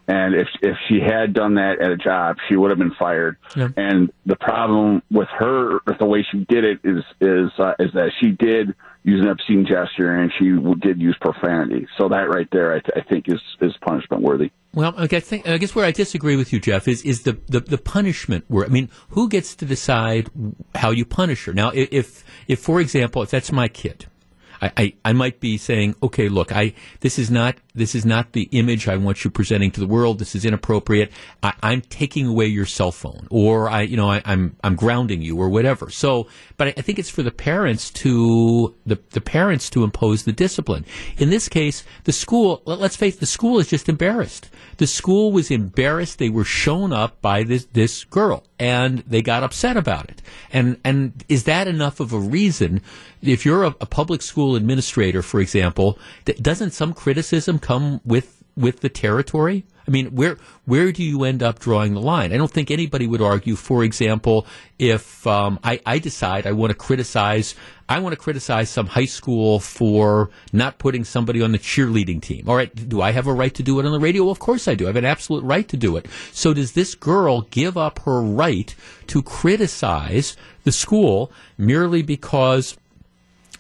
And 0.09 0.35
if 0.35 0.49
if 0.61 0.77
she 0.89 0.99
had 1.01 1.33
done 1.33 1.55
that 1.55 1.81
at 1.81 1.93
a 1.93 1.97
job, 1.97 2.37
she 2.49 2.57
would 2.57 2.71
have 2.71 2.79
been 2.79 2.95
fired. 2.99 3.37
Yeah. 3.55 3.69
And 3.77 4.13
the 4.27 4.35
problem 4.35 5.03
with 5.11 5.29
her, 5.39 5.79
with 5.87 5.99
the 5.99 6.07
way 6.07 6.27
she 6.31 6.45
did 6.49 6.65
it, 6.65 6.81
is 6.83 7.05
is 7.21 7.51
uh, 7.59 7.75
is 7.79 7.93
that 7.95 8.11
she 8.21 8.31
did 8.31 8.75
use 9.05 9.21
an 9.21 9.29
obscene 9.29 9.67
gesture 9.67 10.17
and 10.17 10.33
she 10.39 10.51
did 10.81 11.01
use 11.01 11.17
profanity. 11.21 11.87
So 11.99 12.09
that 12.09 12.29
right 12.29 12.49
there, 12.53 12.73
I, 12.73 12.81
th- 12.81 12.93
I 12.97 13.09
think, 13.09 13.29
is 13.29 13.41
is 13.61 13.73
punishment 13.81 14.23
worthy. 14.23 14.51
Well, 14.75 14.95
I 14.97 15.07
guess, 15.07 15.33
I 15.33 15.59
guess 15.59 15.75
where 15.75 15.85
I 15.85 15.91
disagree 15.91 16.37
with 16.37 16.53
you, 16.53 16.59
Jeff, 16.59 16.89
is 16.89 17.03
is 17.03 17.23
the, 17.23 17.39
the, 17.47 17.61
the 17.61 17.79
punishment 17.79 18.45
where 18.49 18.65
I 18.65 18.69
mean, 18.69 18.89
who 19.11 19.29
gets 19.29 19.55
to 19.57 19.65
decide 19.65 20.31
how 20.75 20.91
you 20.91 21.05
punish 21.05 21.45
her? 21.45 21.53
Now, 21.53 21.71
if 21.75 22.25
if 22.49 22.59
for 22.59 22.81
example, 22.81 23.23
if 23.23 23.31
that's 23.31 23.53
my 23.53 23.69
kid, 23.69 24.07
I, 24.63 24.73
I, 24.77 24.95
I, 25.07 25.13
might 25.13 25.41
be 25.41 25.59
saying, 25.59 25.97
okay, 26.03 26.29
look, 26.29 26.53
I 26.53 26.75
this 27.01 27.19
is 27.19 27.31
not 27.31 27.57
this 27.75 27.95
is 27.95 28.07
not 28.07 28.33
the 28.33 28.49
image 28.53 28.87
I 28.87 28.97
want 28.97 29.25
you 29.25 29.31
presenting 29.31 29.73
to 29.73 29.81
the 29.81 29.87
world. 29.87 30.21
This 30.21 30.35
is 30.37 30.45
inappropriate. 30.45 31.11
I, 31.43 31.55
am 31.63 31.81
taking 31.81 32.27
away 32.27 32.47
your 32.47 32.67
cell 32.67 32.93
phone, 32.93 33.27
or 33.31 33.69
I, 33.69 33.83
you 33.83 33.97
know, 33.97 34.09
I, 34.09 34.19
am 34.19 34.23
I'm, 34.27 34.57
I'm 34.63 34.77
grounding 34.77 35.21
you, 35.21 35.37
or 35.37 35.49
whatever. 35.49 35.91
So, 35.91 36.29
but 36.57 36.69
I, 36.69 36.75
I 36.77 36.83
think 36.83 37.01
it's 37.01 37.11
for 37.11 37.23
the 37.25 37.33
parents 37.33 37.91
to 37.91 38.75
the 38.87 38.99
the 39.11 39.21
parents 39.21 39.69
to 39.71 39.83
impose 39.83 40.25
the 40.25 40.33
discipline. 40.33 40.85
In 41.19 41.31
this 41.31 41.49
case, 41.49 41.83
the 42.05 42.13
school. 42.13 42.63
Let, 42.65 42.79
let's 42.79 42.97
face, 42.97 43.17
the 43.17 43.27
school 43.27 43.59
is 43.59 43.67
just 43.67 43.89
embarrassed. 43.89 44.49
The 44.77 44.87
school 44.87 45.33
was 45.33 45.51
embarrassed. 45.51 46.19
They 46.19 46.29
were 46.29 46.45
shown 46.45 46.93
up 46.93 47.21
by 47.21 47.43
this 47.43 47.67
this 47.73 48.05
girl, 48.05 48.45
and 48.61 48.99
they 49.01 49.23
got 49.23 49.43
upset 49.43 49.77
about 49.77 50.09
it. 50.09 50.23
And 50.53 50.79
and 50.85 51.25
is 51.29 51.45
that 51.45 51.67
enough 51.67 51.99
of 51.99 52.13
a 52.13 52.19
reason? 52.19 52.81
If 53.23 53.47
you're 53.47 53.65
a, 53.65 53.75
a 53.81 53.87
public 53.87 54.21
school 54.21 54.52
administrator, 54.57 55.23
for 55.23 55.41
example, 55.41 55.99
doesn't 56.25 56.73
some 56.73 56.93
criticism 56.93 57.59
come 57.59 58.01
with 58.05 58.43
with 58.57 58.81
the 58.81 58.89
territory? 58.89 59.65
I 59.87 59.91
mean, 59.91 60.15
where 60.15 60.39
where 60.65 60.93
do 60.93 61.03
you 61.03 61.25
end 61.25 61.43
up 61.43 61.59
drawing 61.59 61.95
the 61.95 62.01
line? 62.01 62.33
I 62.33 62.37
don't 62.37 62.51
think 62.51 62.71
anybody 62.71 63.07
would 63.07 63.21
argue, 63.21 63.57
for 63.57 63.83
example, 63.83 64.47
if 64.79 65.27
um, 65.27 65.59
I, 65.65 65.81
I, 65.85 65.99
decide 65.99 66.47
I 66.47 66.53
want 66.53 66.71
to 66.71 66.77
criticize, 66.77 67.57
I 67.89 67.99
want 67.99 68.13
to 68.13 68.17
criticize 68.17 68.71
some 68.71 68.87
high 68.87 69.07
school 69.07 69.59
for 69.59 70.31
not 70.53 70.79
putting 70.79 71.05
somebody 71.05 71.43
on 71.43 71.51
the 71.51 71.59
cheerleading 71.59 72.23
team. 72.23 72.49
All 72.49 72.55
right, 72.55 72.73
do 72.89 73.03
I 73.03 73.11
have 73.11 73.27
a 73.27 73.33
right 73.33 73.53
to 73.55 73.63
do 73.63 73.81
it 73.81 73.87
on 73.87 73.93
the 73.93 73.99
radio? 73.99 74.23
Well, 74.23 74.33
of 74.33 74.39
course 74.39 74.69
I 74.69 74.75
do. 74.75 74.85
I 74.85 74.89
have 74.89 74.97
an 74.97 75.05
absolute 75.05 75.43
right 75.43 75.67
to 75.69 75.77
do 75.77 75.97
it. 75.97 76.07
So 76.33 76.55
does 76.55 76.73
this 76.73 76.95
girl 76.95 77.43
give 77.51 77.77
up 77.77 78.01
her 78.01 78.23
right 78.23 78.75
to 79.09 79.23
criticize 79.23 80.37
the 80.63 80.73
school 80.73 81.33
merely 81.59 82.03
because 82.03 82.77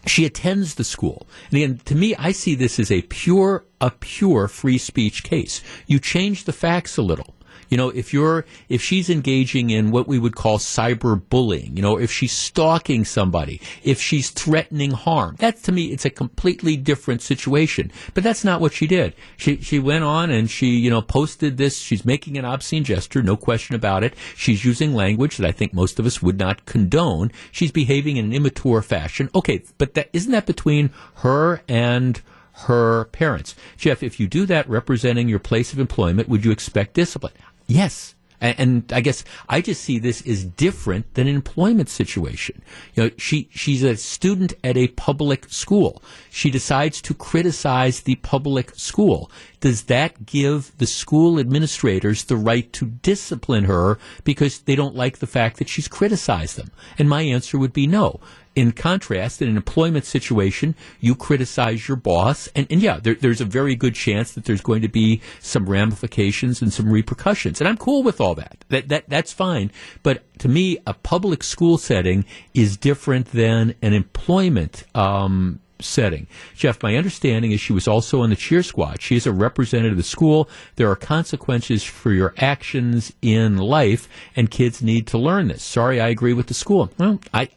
she 0.06 0.24
attends 0.24 0.74
the 0.74 0.84
school. 0.84 1.26
And 1.50 1.56
again, 1.58 1.80
to 1.84 1.94
me, 1.94 2.14
I 2.16 2.32
see 2.32 2.54
this 2.54 2.78
as 2.78 2.90
a 2.90 3.02
pure, 3.02 3.64
a 3.80 3.90
pure 3.90 4.48
free 4.48 4.78
speech 4.78 5.22
case. 5.22 5.62
You 5.86 5.98
change 5.98 6.44
the 6.44 6.52
facts 6.52 6.96
a 6.96 7.02
little. 7.02 7.34
You 7.72 7.78
know, 7.78 7.88
if 7.88 8.12
you're, 8.12 8.44
if 8.68 8.82
she's 8.82 9.08
engaging 9.08 9.70
in 9.70 9.92
what 9.92 10.06
we 10.06 10.18
would 10.18 10.36
call 10.36 10.58
cyberbullying, 10.58 11.74
you 11.74 11.80
know, 11.80 11.98
if 11.98 12.12
she's 12.12 12.32
stalking 12.32 13.06
somebody, 13.06 13.62
if 13.82 13.98
she's 13.98 14.28
threatening 14.28 14.90
harm, 14.90 15.36
that 15.38 15.62
to 15.62 15.72
me, 15.72 15.86
it's 15.86 16.04
a 16.04 16.10
completely 16.10 16.76
different 16.76 17.22
situation. 17.22 17.90
But 18.12 18.24
that's 18.24 18.44
not 18.44 18.60
what 18.60 18.74
she 18.74 18.86
did. 18.86 19.14
She, 19.38 19.56
she 19.62 19.78
went 19.78 20.04
on 20.04 20.30
and 20.30 20.50
she, 20.50 20.66
you 20.66 20.90
know, 20.90 21.00
posted 21.00 21.56
this. 21.56 21.78
She's 21.78 22.04
making 22.04 22.36
an 22.36 22.44
obscene 22.44 22.84
gesture, 22.84 23.22
no 23.22 23.38
question 23.38 23.74
about 23.74 24.04
it. 24.04 24.16
She's 24.36 24.66
using 24.66 24.92
language 24.92 25.38
that 25.38 25.48
I 25.48 25.52
think 25.52 25.72
most 25.72 25.98
of 25.98 26.04
us 26.04 26.20
would 26.20 26.38
not 26.38 26.66
condone. 26.66 27.32
She's 27.52 27.72
behaving 27.72 28.18
in 28.18 28.26
an 28.26 28.32
immature 28.34 28.82
fashion. 28.82 29.30
Okay, 29.34 29.62
but 29.78 29.94
that, 29.94 30.10
isn't 30.12 30.32
that 30.32 30.44
between 30.44 30.90
her 31.14 31.62
and 31.68 32.20
her 32.52 33.06
parents. 33.06 33.54
Jeff, 33.78 34.02
if 34.02 34.20
you 34.20 34.26
do 34.26 34.44
that 34.44 34.68
representing 34.68 35.26
your 35.26 35.38
place 35.38 35.72
of 35.72 35.78
employment, 35.78 36.28
would 36.28 36.44
you 36.44 36.50
expect 36.50 36.92
discipline? 36.92 37.32
Yes. 37.66 38.14
And, 38.42 38.92
I 38.92 39.00
guess 39.00 39.22
I 39.48 39.60
just 39.60 39.82
see 39.82 40.00
this 40.00 40.26
as 40.26 40.44
different 40.44 41.14
than 41.14 41.28
an 41.28 41.34
employment 41.36 41.88
situation. 41.88 42.60
You 42.94 43.04
know, 43.04 43.10
she, 43.16 43.48
she's 43.52 43.84
a 43.84 43.96
student 43.96 44.54
at 44.64 44.76
a 44.76 44.88
public 44.88 45.48
school. 45.48 46.02
She 46.28 46.50
decides 46.50 47.00
to 47.02 47.14
criticize 47.14 48.00
the 48.00 48.16
public 48.16 48.74
school. 48.74 49.30
Does 49.60 49.84
that 49.84 50.26
give 50.26 50.76
the 50.78 50.88
school 50.88 51.38
administrators 51.38 52.24
the 52.24 52.36
right 52.36 52.72
to 52.72 52.86
discipline 52.86 53.64
her 53.64 53.98
because 54.24 54.58
they 54.58 54.74
don't 54.74 54.96
like 54.96 55.18
the 55.18 55.28
fact 55.28 55.58
that 55.58 55.68
she's 55.68 55.86
criticized 55.86 56.56
them? 56.56 56.72
And 56.98 57.08
my 57.08 57.22
answer 57.22 57.58
would 57.58 57.72
be 57.72 57.86
no. 57.86 58.18
In 58.54 58.72
contrast, 58.72 59.40
in 59.40 59.48
an 59.48 59.56
employment 59.56 60.04
situation, 60.04 60.74
you 61.00 61.14
criticize 61.14 61.88
your 61.88 61.96
boss, 61.96 62.48
and, 62.54 62.66
and 62.70 62.82
yeah, 62.82 62.98
there, 63.00 63.14
there's 63.14 63.40
a 63.40 63.46
very 63.46 63.74
good 63.74 63.94
chance 63.94 64.32
that 64.32 64.44
there's 64.44 64.60
going 64.60 64.82
to 64.82 64.88
be 64.88 65.20
some 65.40 65.68
ramifications 65.68 66.60
and 66.60 66.72
some 66.72 66.90
repercussions, 66.90 67.60
and 67.60 67.68
I'm 67.68 67.76
cool 67.76 68.02
with 68.02 68.20
all 68.20 68.34
that. 68.34 68.64
That 68.68 68.88
that 68.88 69.08
that's 69.08 69.32
fine. 69.32 69.70
But 70.02 70.22
to 70.38 70.48
me, 70.48 70.78
a 70.86 70.94
public 70.94 71.42
school 71.42 71.78
setting 71.78 72.24
is 72.54 72.76
different 72.76 73.32
than 73.32 73.74
an 73.82 73.92
employment 73.92 74.84
um, 74.94 75.60
setting. 75.82 76.26
Jeff, 76.54 76.82
my 76.82 76.96
understanding 76.96 77.52
is 77.52 77.60
she 77.60 77.72
was 77.72 77.88
also 77.88 78.22
on 78.22 78.30
the 78.30 78.36
cheer 78.36 78.62
squad. 78.62 79.02
She 79.02 79.16
is 79.16 79.26
a 79.26 79.32
representative 79.32 79.92
of 79.92 79.96
the 79.98 80.02
school. 80.02 80.48
There 80.76 80.90
are 80.90 80.96
consequences 80.96 81.84
for 81.84 82.12
your 82.12 82.34
actions 82.38 83.12
in 83.20 83.58
life, 83.58 84.08
and 84.36 84.50
kids 84.50 84.82
need 84.82 85.06
to 85.08 85.18
learn 85.18 85.48
this. 85.48 85.62
Sorry, 85.62 86.00
I 86.00 86.08
agree 86.08 86.32
with 86.32 86.46
the 86.46 86.54
school. 86.54 86.90
Well, 86.98 87.20
I, 87.34 87.48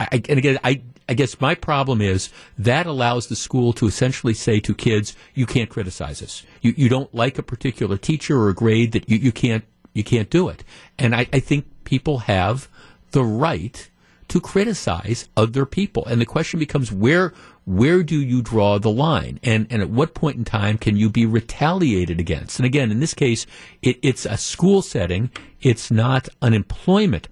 I 0.00 0.22
and 0.28 0.38
again, 0.38 0.58
I. 0.64 0.82
I 1.08 1.14
guess 1.14 1.40
my 1.40 1.54
problem 1.54 2.02
is 2.02 2.30
that 2.58 2.84
allows 2.84 3.28
the 3.28 3.36
school 3.36 3.72
to 3.74 3.86
essentially 3.86 4.34
say 4.34 4.58
to 4.58 4.74
kids, 4.74 5.14
you 5.34 5.46
can't 5.46 5.70
criticize 5.70 6.20
us. 6.20 6.42
You, 6.62 6.74
you 6.76 6.88
don't 6.88 7.14
like 7.14 7.38
a 7.38 7.44
particular 7.44 7.96
teacher 7.96 8.36
or 8.36 8.48
a 8.48 8.54
grade 8.54 8.90
that 8.90 9.08
you, 9.08 9.16
you 9.16 9.30
can't, 9.30 9.62
you 9.94 10.02
can't 10.02 10.28
do 10.30 10.48
it. 10.48 10.64
And 10.98 11.14
I, 11.14 11.28
I 11.32 11.38
think 11.38 11.66
people 11.84 12.18
have 12.18 12.68
the 13.12 13.22
right 13.22 13.88
to 14.36 14.40
criticize 14.40 15.30
other 15.34 15.64
people. 15.64 16.04
And 16.04 16.20
the 16.20 16.26
question 16.26 16.60
becomes 16.60 16.92
where 16.92 17.32
where 17.64 18.02
do 18.02 18.20
you 18.20 18.42
draw 18.42 18.78
the 18.78 18.90
line? 18.90 19.40
And, 19.42 19.66
and 19.70 19.80
at 19.80 19.88
what 19.88 20.14
point 20.14 20.36
in 20.36 20.44
time 20.44 20.76
can 20.78 20.96
you 20.96 21.08
be 21.08 21.24
retaliated 21.24 22.20
against? 22.20 22.58
And 22.58 22.66
again, 22.66 22.92
in 22.92 23.00
this 23.00 23.14
case, 23.14 23.46
it, 23.82 23.98
it's 24.02 24.26
a 24.26 24.36
school 24.36 24.82
setting. 24.82 25.30
It's 25.62 25.90
not 25.90 26.28
an 26.42 26.52
employment 26.52 27.28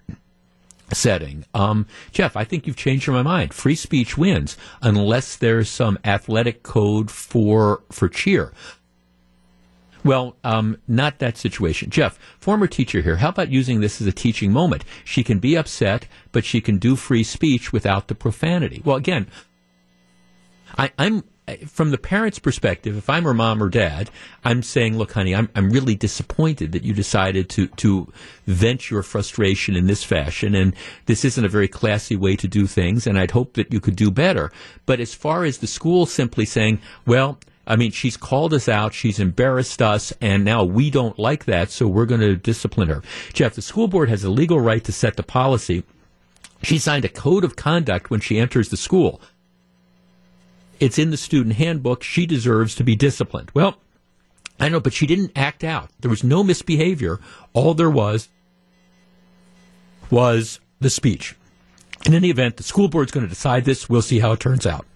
setting. 0.93 1.45
Um, 1.53 1.87
Jeff, 2.11 2.37
I 2.37 2.45
think 2.45 2.67
you've 2.67 2.75
changed 2.75 3.07
my 3.09 3.23
mind. 3.23 3.53
Free 3.53 3.77
speech 3.77 4.17
wins 4.17 4.57
unless 4.83 5.37
there's 5.37 5.69
some 5.69 5.99
athletic 6.05 6.63
code 6.63 7.11
for, 7.11 7.83
for 7.93 8.09
cheer. 8.09 8.53
Well, 10.05 10.37
um, 10.45 10.77
not 10.87 11.19
that 11.21 11.39
situation. 11.39 11.89
Jeff, 11.91 12.19
former 12.39 12.67
teacher 12.67 13.01
here, 13.01 13.17
how 13.17 13.31
about 13.31 13.51
using 13.51 13.81
this 13.81 14.01
as 14.01 14.07
a 14.07 14.13
teaching 14.13 14.53
moment? 14.53 14.85
She 15.05 15.25
can 15.25 15.39
be 15.39 15.57
upset, 15.57 16.07
but 16.31 16.45
she 16.45 16.61
can 16.61 16.79
do 16.79 16.95
free 16.95 17.25
speech 17.25 17.73
without 17.73 18.09
the 18.09 18.15
profanity. 18.15 18.83
Well, 18.85 18.97
again, 18.97 19.27
I, 20.77 20.93
I'm 20.99 21.25
from 21.67 21.91
the 21.91 21.99
parent's 21.99 22.39
perspective, 22.39 22.97
if 22.97 23.11
I'm 23.11 23.25
her 23.25 23.35
mom 23.35 23.63
or 23.63 23.69
dad, 23.69 24.11
I'm 24.45 24.63
saying, 24.63 24.97
look, 24.97 25.13
honey, 25.13 25.35
I'm, 25.35 25.51
I'm 25.55 25.71
really 25.71 25.95
disappointed 25.95 26.73
that 26.73 26.85
you 26.85 26.95
decided 26.95 27.51
to, 27.51 27.67
to 27.67 28.11
vent 28.47 28.91
your 28.91 29.03
frustration 29.03 29.77
in 29.77 29.87
this 29.87 30.03
fashion. 30.03 30.55
And 30.55 30.75
this 31.05 31.23
isn't 31.25 31.45
a 31.45 31.49
very 31.49 31.69
classy 31.69 32.17
way 32.17 32.35
to 32.37 32.49
do 32.49 32.67
things. 32.67 33.07
And 33.07 33.19
I'd 33.19 33.33
hope 33.33 33.55
that 33.55 33.73
you 33.73 33.81
could 33.81 33.97
do 33.97 34.11
better. 34.11 34.51
But 34.87 35.01
as 35.01 35.15
far 35.15 35.45
as 35.45 35.59
the 35.59 35.67
school 35.67 36.07
simply 36.07 36.47
saying, 36.47 36.81
well, 37.07 37.39
I 37.67 37.77
mean, 37.77 37.93
she's 37.93 38.17
called 38.17 38.53
us 38.53 38.69
out, 38.69 38.93
she's 38.93 39.19
embarrassed 39.19 39.81
us, 39.81 40.13
and 40.21 40.45
now 40.45 40.65
we 40.65 40.91
don't 40.91 41.19
like 41.19 41.47
that, 41.47 41.71
so 41.71 41.89
we're 41.89 42.07
going 42.07 42.21
to 42.21 42.37
discipline 42.37 42.89
her. 42.89 43.03
Jeff, 43.33 43.55
the 43.55 43.63
school 43.63 43.89
board 43.89 44.09
has 44.09 44.25
a 44.25 44.31
legal 44.31 44.61
right 44.61 44.85
to 44.85 44.93
set 44.93 45.17
the 45.17 45.23
policy. 45.23 45.85
She 46.63 46.79
signed 46.79 47.05
a 47.05 47.09
code 47.09 47.45
of 47.45 47.57
conduct 47.57 48.11
when 48.11 48.21
she 48.21 48.39
enters 48.39 48.69
the 48.69 48.77
school. 48.77 49.21
It's 50.81 50.99
in 50.99 51.11
the 51.11 51.17
student 51.17 51.57
handbook. 51.57 52.03
She 52.03 52.27
deserves 52.27 52.75
to 52.75 52.85
be 52.85 52.97
disciplined. 52.97 53.51
Well, 53.55 53.79
I 54.59 54.69
know, 54.69 54.81
but 54.81 54.93
she 54.93 55.07
didn't 55.07 55.33
act 55.37 55.65
out. 55.65 55.91
There 56.01 56.11
was 56.11 56.25
no 56.25 56.45
misbehavior. 56.45 57.21
All 57.53 57.75
there 57.75 57.91
was 57.91 58.29
was 60.11 60.61
the 60.81 60.91
speech. 60.91 61.35
In 62.07 62.15
any 62.15 62.31
event, 62.31 62.57
the 62.57 62.63
school 62.63 62.89
board's 62.89 63.13
going 63.13 63.25
to 63.25 63.31
decide 63.31 63.65
this. 63.65 63.89
We'll 63.89 64.03
see 64.03 64.19
how 64.19 64.33
it 64.33 64.41
turns 64.41 64.67
out. 64.67 64.87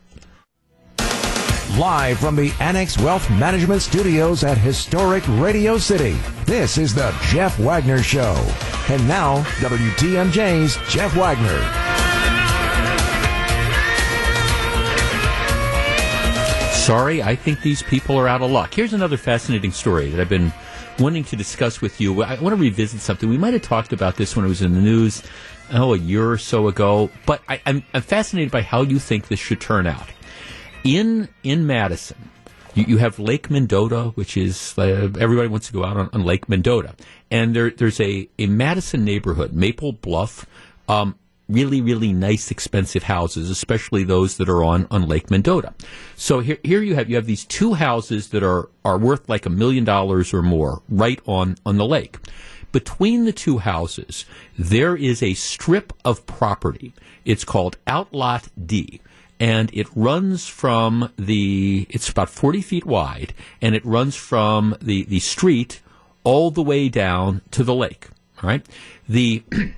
Live 1.77 2.19
from 2.19 2.35
the 2.35 2.53
Annex 2.61 2.97
Wealth 2.99 3.29
Management 3.31 3.83
Studios 3.83 4.43
at 4.43 4.57
historic 4.57 5.23
Radio 5.29 5.77
City, 5.79 6.17
this 6.45 6.79
is 6.79 6.95
the 6.95 7.15
Jeff 7.29 7.59
Wagner 7.59 8.03
Show. 8.03 8.35
And 8.89 9.07
now, 9.07 9.43
WTMJ's 9.61 10.77
Jeff 10.91 11.15
Wagner. 11.15 11.89
sorry. 16.89 17.23
I 17.23 17.37
think 17.37 17.61
these 17.61 17.83
people 17.83 18.17
are 18.17 18.27
out 18.27 18.41
of 18.41 18.51
luck. 18.51 18.73
Here's 18.73 18.95
another 18.95 19.19
fascinating 19.19 19.73
story 19.73 20.09
that 20.09 20.19
I've 20.19 20.29
been 20.31 20.51
wanting 20.99 21.23
to 21.25 21.37
discuss 21.37 21.83
with 21.83 22.01
you. 22.01 22.23
I 22.23 22.41
want 22.41 22.57
to 22.57 22.61
revisit 22.61 23.01
something. 23.01 23.29
We 23.29 23.37
might 23.37 23.53
have 23.53 23.61
talked 23.61 23.93
about 23.93 24.17
this 24.17 24.35
when 24.35 24.47
it 24.47 24.49
was 24.49 24.63
in 24.63 24.73
the 24.73 24.81
news, 24.81 25.23
oh, 25.71 25.93
a 25.93 25.99
year 25.99 26.31
or 26.31 26.39
so 26.39 26.67
ago. 26.67 27.11
But 27.27 27.43
I, 27.47 27.61
am 27.67 27.83
fascinated 28.01 28.51
by 28.51 28.63
how 28.63 28.81
you 28.81 28.99
think 28.99 29.29
this 29.29 29.39
should 29.39 29.61
turn 29.61 29.87
out. 29.87 30.09
In 30.89 31.29
in 31.43 31.67
Madison, 31.67 32.31
you, 32.75 32.85
you 32.89 32.97
have 32.97 33.19
Lake 33.19 33.51
Mendota, 33.51 34.13
which 34.15 34.39
is 34.39 34.75
uh, 34.79 35.11
everybody 35.21 35.47
wants 35.47 35.67
to 35.67 35.75
go 35.75 35.85
out 35.85 35.99
on, 35.99 36.09
on 36.15 36.25
Lake 36.25 36.49
Mendota, 36.49 36.95
and 37.31 37.55
there, 37.55 37.69
there's 37.69 38.01
a, 38.01 38.27
a 38.39 38.47
Madison 38.47 39.05
neighborhood, 39.05 39.53
Maple 39.53 39.93
Bluff. 39.93 40.47
Um, 40.89 41.17
really, 41.47 41.83
really 41.83 42.15
nice, 42.15 42.51
expensive 42.51 43.03
houses, 43.03 43.51
especially 43.51 44.03
those 44.03 44.39
that 44.39 44.49
are 44.49 44.65
on, 44.65 44.87
on 44.91 45.07
Lake 45.07 45.31
Mendota. 45.31 45.75
So 46.17 46.41
here, 46.41 46.59
here 46.63 46.83
you 46.83 46.95
have, 46.95 47.11
you 47.11 47.17
have 47.17 47.27
these 47.27 47.45
two 47.45 47.75
houses 47.75 48.31
that 48.31 48.43
are, 48.43 48.71
are 48.83 48.97
worth 48.97 49.29
like 49.29 49.45
a 49.45 49.51
million 49.51 49.85
dollars 49.85 50.33
or 50.33 50.41
more 50.41 50.81
right 50.89 51.21
on, 51.27 51.57
on 51.67 51.77
the 51.77 51.87
lake. 51.87 52.17
Between 52.73 53.25
the 53.25 53.33
two 53.33 53.59
houses, 53.59 54.27
there 54.59 54.95
is 54.97 55.23
a 55.23 55.35
strip 55.35 55.93
of 56.03 56.27
property. 56.27 56.93
It's 57.25 57.45
called 57.45 57.77
Outlot 57.87 58.49
D 58.67 59.01
and 59.41 59.71
it 59.73 59.87
runs 59.95 60.49
from 60.49 61.11
the 61.17 61.87
it's 61.91 62.09
about 62.09 62.29
40 62.29 62.61
feet 62.61 62.87
wide 62.87 63.35
and 63.63 63.75
it 63.75 63.85
runs 63.85 64.17
from 64.17 64.77
the 64.81 65.05
the 65.05 65.21
street 65.21 65.81
all 66.25 66.51
the 66.51 66.63
way 66.63 66.89
down 66.89 67.41
to 67.51 67.63
the 67.63 67.75
lake 67.75 68.09
all 68.43 68.49
right 68.49 68.67
the 69.09 69.43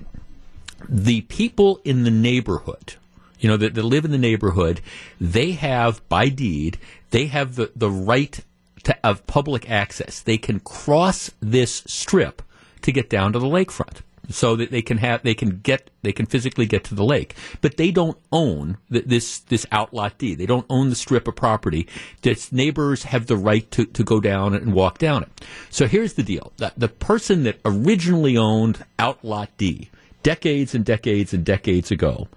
the 0.89 1.21
people 1.21 1.79
in 1.83 2.03
the 2.03 2.11
neighborhood, 2.11 2.95
you 3.39 3.49
know, 3.49 3.57
that, 3.57 3.73
that 3.73 3.83
live 3.83 4.05
in 4.05 4.11
the 4.11 4.17
neighborhood, 4.17 4.81
they 5.19 5.51
have, 5.51 6.07
by 6.09 6.29
deed, 6.29 6.77
they 7.11 7.27
have 7.27 7.55
the, 7.55 7.71
the 7.75 7.89
right 7.89 8.43
to, 8.83 8.97
of 9.03 9.25
public 9.27 9.69
access. 9.69 10.19
They 10.19 10.37
can 10.37 10.59
cross 10.59 11.31
this 11.39 11.83
strip 11.87 12.41
to 12.81 12.91
get 12.91 13.09
down 13.09 13.33
to 13.33 13.39
the 13.39 13.47
lakefront 13.47 14.01
so 14.29 14.55
that 14.55 14.71
they 14.71 14.81
can 14.81 14.97
have 14.97 15.23
they 15.23 15.33
can 15.33 15.59
get 15.59 15.89
they 16.03 16.11
can 16.11 16.25
physically 16.25 16.65
get 16.65 16.83
to 16.85 16.95
the 16.95 17.03
lake. 17.03 17.35
But 17.61 17.77
they 17.77 17.91
don't 17.91 18.17
own 18.31 18.77
this 18.89 19.39
this 19.39 19.65
outlot 19.71 20.17
d 20.17 20.35
they 20.35 20.45
don't 20.45 20.65
own 20.69 20.89
the 20.89 20.95
strip 20.95 21.27
of 21.27 21.35
property. 21.35 21.87
Its 22.23 22.51
neighbors 22.51 23.03
have 23.03 23.27
the 23.27 23.37
right 23.37 23.69
to, 23.71 23.85
to 23.85 24.03
go 24.03 24.19
down 24.19 24.53
and 24.53 24.73
walk 24.73 24.97
down 24.97 25.23
it. 25.23 25.45
So 25.69 25.87
here's 25.87 26.13
the 26.13 26.23
deal. 26.23 26.51
The, 26.57 26.73
the 26.77 26.87
person 26.87 27.43
that 27.43 27.59
originally 27.65 28.37
owned 28.37 28.85
outlot 28.99 29.49
d 29.57 29.89
decades 30.23 30.75
and 30.75 30.85
decades 30.85 31.33
and 31.33 31.43
decades 31.43 31.91
ago, 31.91 32.27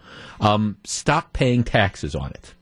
um, 0.40 0.76
stopped 0.84 1.32
paying 1.32 1.64
taxes 1.64 2.14
on 2.14 2.30
it. 2.30 2.54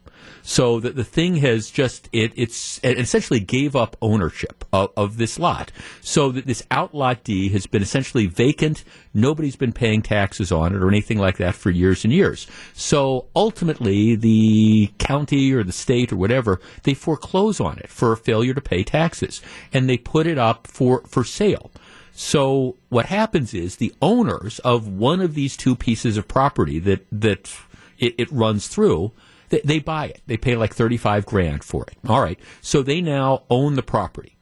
So 0.43 0.81
that 0.81 0.97
the 0.97 1.05
thing 1.05 1.37
has 1.37 1.71
just 1.71 2.09
it 2.13 2.33
it's 2.35 2.81
it 2.83 2.99
essentially 2.99 3.41
gave 3.41 3.77
up 3.77 3.97
ownership 4.03 4.65
of, 4.73 4.91
of, 4.97 5.17
this 5.17 5.39
lot. 5.39 5.71
So 6.01 6.31
that 6.33 6.47
this 6.47 6.65
outlot 6.71 7.25
D 7.25 7.49
has 7.51 7.67
been 7.67 7.83
essentially 7.83 8.27
vacant. 8.27 8.85
Nobody's 9.15 9.57
been 9.57 9.73
paying 9.73 10.03
taxes 10.03 10.51
on 10.51 10.75
it 10.75 10.83
or 10.83 10.89
anything 10.89 11.19
like 11.19 11.37
that 11.37 11.55
for 11.55 11.71
years 11.71 12.05
and 12.05 12.13
years. 12.13 12.47
So 12.73 13.27
ultimately, 13.37 14.17
the 14.17 14.93
county 14.99 15.53
or 15.53 15.63
the 15.63 15.73
state 15.73 16.13
or 16.13 16.17
whatever 16.17 16.61
they 16.83 16.95
foreclose 16.95 17.61
on 17.61 17.79
it 17.79 17.89
for 17.89 18.13
a 18.13 18.17
failure 18.17 18.55
to 18.55 18.61
pay 18.61 18.83
taxes, 18.83 19.43
and 19.73 19.89
they 19.89 19.97
put 19.97 20.27
it 20.27 20.39
up 20.39 20.67
for 20.67 21.03
for 21.03 21.25
sale. 21.25 21.71
So 22.13 22.77
what 22.89 23.07
happens 23.07 23.55
is 23.55 23.77
the 23.77 23.95
owners 24.03 24.59
of 24.61 24.87
one 24.87 25.21
of 25.21 25.35
these 25.35 25.57
two 25.57 25.75
pieces 25.75 26.17
of 26.17 26.29
property 26.29 26.79
that 26.81 27.07
that 27.11 27.55
it, 27.99 28.15
it 28.19 28.33
runs 28.33 28.69
through, 28.69 29.13
they, 29.53 29.61
they 29.65 29.79
buy 29.81 30.07
it. 30.07 30.23
They 30.27 30.39
pay 30.39 30.57
like 30.57 30.75
thirty 30.75 30.97
five 30.97 31.27
grand 31.27 31.63
for 31.63 31.85
it. 31.85 31.97
All 32.09 32.23
right, 32.23 32.41
so 32.63 32.83
they 32.83 33.03
now 33.03 33.43
own 33.51 33.75
the 33.75 33.83
property. 33.83 34.37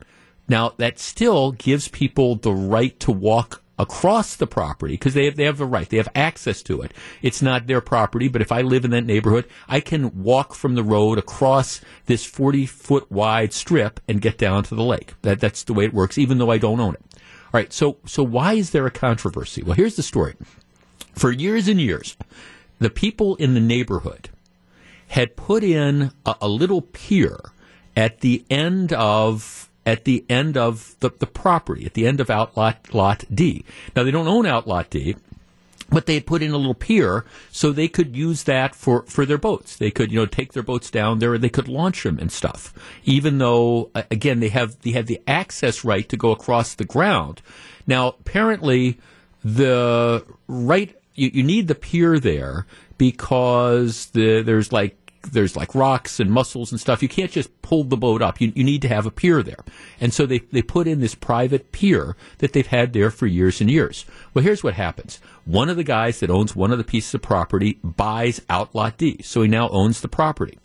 Now 0.48 0.72
that 0.78 0.98
still 1.00 1.52
gives 1.52 1.88
people 1.88 2.36
the 2.36 2.52
right 2.52 2.98
to 3.00 3.10
walk 3.10 3.60
across 3.76 4.36
the 4.36 4.46
property 4.46 4.94
because 4.94 5.14
they 5.14 5.24
have, 5.24 5.34
they 5.34 5.44
have 5.44 5.58
the 5.58 5.66
right. 5.66 5.88
They 5.88 5.96
have 5.96 6.08
access 6.14 6.62
to 6.64 6.82
it. 6.82 6.92
It's 7.22 7.42
not 7.42 7.66
their 7.66 7.80
property, 7.80 8.28
but 8.28 8.42
if 8.42 8.52
I 8.52 8.60
live 8.60 8.84
in 8.84 8.92
that 8.92 9.04
neighborhood, 9.04 9.46
I 9.68 9.80
can 9.80 10.22
walk 10.22 10.54
from 10.54 10.76
the 10.76 10.84
road 10.84 11.18
across 11.18 11.80
this 12.06 12.24
40 12.24 12.66
foot 12.66 13.10
wide 13.10 13.52
strip 13.52 13.98
and 14.06 14.20
get 14.20 14.38
down 14.38 14.62
to 14.64 14.76
the 14.76 14.84
lake. 14.84 15.14
That, 15.22 15.40
that's 15.40 15.64
the 15.64 15.74
way 15.74 15.86
it 15.86 15.94
works, 15.94 16.18
even 16.18 16.38
though 16.38 16.50
I 16.50 16.58
don't 16.58 16.78
own 16.78 16.94
it. 16.94 17.02
All 17.14 17.58
right, 17.58 17.72
so 17.72 17.96
so 18.06 18.22
why 18.22 18.52
is 18.52 18.70
there 18.70 18.86
a 18.86 18.92
controversy? 18.92 19.64
Well, 19.64 19.74
here's 19.74 19.96
the 19.96 20.04
story. 20.04 20.36
For 21.14 21.32
years 21.32 21.66
and 21.66 21.80
years, 21.80 22.16
the 22.78 22.90
people 22.90 23.34
in 23.36 23.54
the 23.54 23.60
neighborhood 23.60 24.30
had 25.10 25.36
put 25.36 25.62
in 25.62 26.10
a, 26.26 26.34
a 26.40 26.48
little 26.48 26.82
pier 26.82 27.38
at 27.96 28.20
the 28.20 28.44
end 28.50 28.92
of 28.92 29.68
at 29.86 30.04
the 30.04 30.24
end 30.28 30.56
of 30.56 30.94
the, 31.00 31.10
the 31.18 31.26
property, 31.26 31.86
at 31.86 31.94
the 31.94 32.06
end 32.06 32.20
of 32.20 32.30
outlot 32.30 32.92
lot 32.92 33.24
D. 33.32 33.64
Now 33.96 34.04
they 34.04 34.10
don't 34.10 34.28
own 34.28 34.46
outlot 34.46 34.90
D, 34.90 35.16
but 35.90 36.06
they 36.06 36.14
had 36.14 36.26
put 36.26 36.42
in 36.42 36.52
a 36.52 36.56
little 36.56 36.74
pier 36.74 37.24
so 37.50 37.72
they 37.72 37.88
could 37.88 38.16
use 38.16 38.44
that 38.44 38.74
for, 38.74 39.02
for 39.02 39.26
their 39.26 39.38
boats. 39.38 39.76
They 39.76 39.90
could, 39.90 40.12
you 40.12 40.18
know, 40.18 40.26
take 40.26 40.52
their 40.52 40.62
boats 40.62 40.90
down 40.90 41.18
there 41.18 41.34
and 41.34 41.42
they 41.42 41.48
could 41.48 41.68
launch 41.68 42.04
them 42.04 42.18
and 42.18 42.30
stuff. 42.30 42.72
Even 43.04 43.38
though, 43.38 43.90
again, 43.94 44.40
they 44.40 44.50
have, 44.50 44.80
they 44.82 44.92
have 44.92 45.06
the 45.06 45.20
access 45.26 45.84
right 45.84 46.08
to 46.08 46.16
go 46.16 46.30
across 46.30 46.74
the 46.74 46.84
ground. 46.84 47.42
Now, 47.86 48.08
apparently, 48.08 48.98
the 49.42 50.24
right, 50.46 50.94
you, 51.14 51.30
you 51.32 51.42
need 51.42 51.66
the 51.66 51.74
pier 51.74 52.20
there 52.20 52.66
because 52.98 54.06
the, 54.06 54.42
there's 54.42 54.72
like 54.72 54.99
there's 55.22 55.56
like 55.56 55.74
rocks 55.74 56.18
and 56.18 56.30
mussels 56.30 56.72
and 56.72 56.80
stuff. 56.80 57.02
You 57.02 57.08
can't 57.08 57.30
just 57.30 57.60
pull 57.62 57.84
the 57.84 57.96
boat 57.96 58.22
up. 58.22 58.40
You, 58.40 58.52
you 58.54 58.64
need 58.64 58.82
to 58.82 58.88
have 58.88 59.06
a 59.06 59.10
pier 59.10 59.42
there. 59.42 59.64
And 60.00 60.14
so 60.14 60.26
they, 60.26 60.38
they 60.38 60.62
put 60.62 60.86
in 60.86 61.00
this 61.00 61.14
private 61.14 61.72
pier 61.72 62.16
that 62.38 62.52
they've 62.52 62.66
had 62.66 62.92
there 62.92 63.10
for 63.10 63.26
years 63.26 63.60
and 63.60 63.70
years. 63.70 64.06
Well, 64.32 64.44
here's 64.44 64.64
what 64.64 64.74
happens. 64.74 65.20
One 65.44 65.68
of 65.68 65.76
the 65.76 65.84
guys 65.84 66.20
that 66.20 66.30
owns 66.30 66.56
one 66.56 66.72
of 66.72 66.78
the 66.78 66.84
pieces 66.84 67.14
of 67.14 67.22
property 67.22 67.78
buys 67.82 68.40
out 68.48 68.74
Lot 68.74 68.96
D. 68.96 69.20
So 69.22 69.42
he 69.42 69.48
now 69.48 69.68
owns 69.68 70.00
the 70.00 70.08
property. 70.08 70.58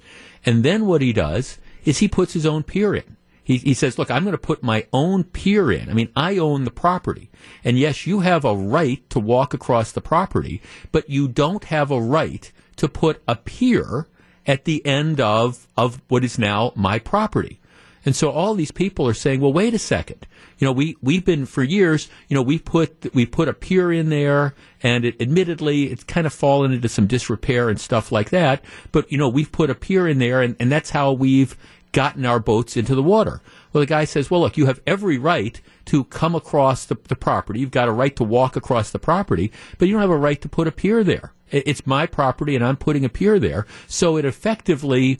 And 0.45 0.64
then 0.64 0.86
what 0.86 1.01
he 1.01 1.12
does 1.12 1.58
is 1.84 1.99
he 1.99 2.08
puts 2.08 2.34
his 2.34 2.45
own 2.45 2.64
pier 2.64 2.95
in. 2.95 3.18
He, 3.43 3.58
he 3.58 3.74
says, 3.76 3.99
look, 3.99 4.10
I'm 4.10 4.24
going 4.24 4.32
to 4.32 4.39
put 4.39 4.64
my 4.64 4.88
own 4.91 5.24
pier 5.24 5.72
in. 5.72 5.88
I 5.89 5.93
mean, 5.93 6.12
I 6.16 6.38
own 6.38 6.64
the 6.64 6.72
property. 6.72 7.30
And 7.64 7.78
yes, 7.78 8.08
you 8.08 8.22
have 8.22 8.43
a 8.43 8.56
right 8.56 9.08
to 9.12 9.20
walk 9.20 9.53
across 9.53 9.91
the 9.91 10.01
property, 10.01 10.64
but 10.91 11.10
you 11.10 11.28
don't 11.28 11.66
have 11.66 11.91
a 11.91 12.01
right 12.01 12.51
to 12.78 12.89
put 12.89 13.22
a 13.28 13.36
pier 13.36 14.08
at 14.48 14.66
the 14.66 14.86
end 14.86 15.20
of, 15.20 15.68
of 15.76 16.02
what 16.08 16.24
is 16.24 16.38
now 16.38 16.72
my 16.76 17.00
property. 17.00 17.60
And 18.06 18.16
so 18.16 18.30
all 18.30 18.54
these 18.54 18.72
people 18.72 19.08
are 19.08 19.16
saying, 19.16 19.41
well, 19.41 19.52
wait 19.52 19.74
a 19.74 19.80
second. 19.80 20.28
You 20.60 20.66
know, 20.66 20.72
we, 20.72 20.96
we've 21.02 21.26
been 21.26 21.46
for 21.46 21.64
years, 21.64 22.08
you 22.28 22.36
know, 22.36 22.41
we 22.41 22.60
put, 22.60 23.14
we 23.14 23.26
put 23.26 23.50
a 23.50 23.54
pier 23.54 23.91
in 23.91 24.10
there 24.10 24.54
and 24.84 25.04
it, 25.04 25.20
admittedly 25.20 25.86
it's 25.86 26.04
kind 26.04 26.28
of 26.28 26.34
fallen 26.34 26.72
into 26.72 26.88
some 26.88 27.08
disrepair 27.08 27.68
and 27.68 27.82
stuff 27.82 28.12
like 28.12 28.30
that. 28.30 28.64
But, 28.91 29.12
you 29.12 29.18
know, 29.18 29.28
we've 29.28 29.52
put 29.52 29.70
a 29.70 29.76
pier 29.76 30.08
in 30.08 30.20
there 30.20 30.41
and, 30.41 30.56
and 30.60 30.72
that's 30.72 30.91
how 30.91 31.12
we've 31.14 31.58
gotten 31.91 32.26
our 32.26 32.39
boats 32.39 32.78
into 32.78 32.93
the 32.93 33.04
water. 33.04 33.41
Well, 33.76 33.82
the 33.82 33.88
guy 33.88 34.06
says, 34.06 34.32
well, 34.32 34.40
look, 34.40 34.56
you 34.56 34.68
have 34.68 34.80
every 34.88 35.18
right 35.18 35.60
to 35.88 36.06
come 36.06 36.34
across 36.34 36.86
the, 36.86 36.96
the 37.10 37.16
property. 37.18 37.60
You've 37.60 37.72
got 37.72 37.90
a 37.90 37.92
right 37.92 38.16
to 38.16 38.24
walk 38.24 38.56
across 38.56 38.90
the 38.90 39.00
property, 39.00 39.52
but 39.78 39.90
you 39.90 39.94
don't 39.94 40.00
have 40.02 40.10
a 40.10 40.16
right 40.16 40.42
to 40.44 40.48
put 40.48 40.66
a 40.66 40.72
pier 40.72 41.04
there. 41.04 41.34
It's 41.52 41.86
my 41.86 42.06
property, 42.06 42.56
and 42.56 42.64
I'm 42.64 42.78
putting 42.78 43.04
a 43.04 43.10
pier 43.10 43.38
there. 43.38 43.68
So 43.86 44.16
it 44.16 44.24
effectively, 44.24 45.20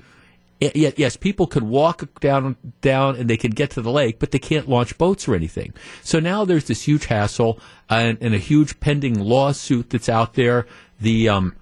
yes, 0.62 1.18
people 1.18 1.48
could 1.48 1.64
walk 1.64 2.22
down 2.22 2.56
down 2.80 3.18
and 3.18 3.30
they 3.30 3.36
can 3.36 3.52
get 3.52 3.72
to 3.72 3.82
the 3.82 3.92
lake, 3.92 4.20
but 4.20 4.32
they 4.32 4.40
can't 4.40 4.70
launch 4.70 4.98
boats 4.98 5.28
or 5.28 5.36
anything. 5.36 5.74
So 6.02 6.22
now 6.22 6.46
there's 6.46 6.68
this 6.68 6.84
huge 6.84 7.08
hassle 7.08 7.60
and, 7.90 8.18
and 8.22 8.34
a 8.34 8.38
huge 8.38 8.80
pending 8.80 9.20
lawsuit 9.20 9.90
that's 9.90 10.08
out 10.08 10.36
there. 10.36 10.66
The 11.02 11.28
um, 11.28 11.58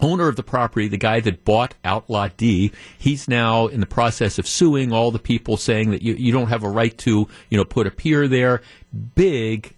owner 0.00 0.28
of 0.28 0.36
the 0.36 0.42
property, 0.42 0.88
the 0.88 0.96
guy 0.96 1.20
that 1.20 1.44
bought 1.44 1.74
Outlot 1.84 2.36
D, 2.36 2.72
he's 2.98 3.28
now 3.28 3.66
in 3.66 3.80
the 3.80 3.86
process 3.86 4.38
of 4.38 4.46
suing 4.46 4.92
all 4.92 5.10
the 5.10 5.18
people 5.18 5.56
saying 5.56 5.90
that 5.90 6.02
you, 6.02 6.14
you 6.14 6.32
don't 6.32 6.48
have 6.48 6.64
a 6.64 6.68
right 6.68 6.96
to, 6.98 7.28
you 7.50 7.58
know, 7.58 7.64
put 7.64 7.86
a 7.86 7.90
pier 7.90 8.28
there. 8.28 8.62
Big, 9.14 9.74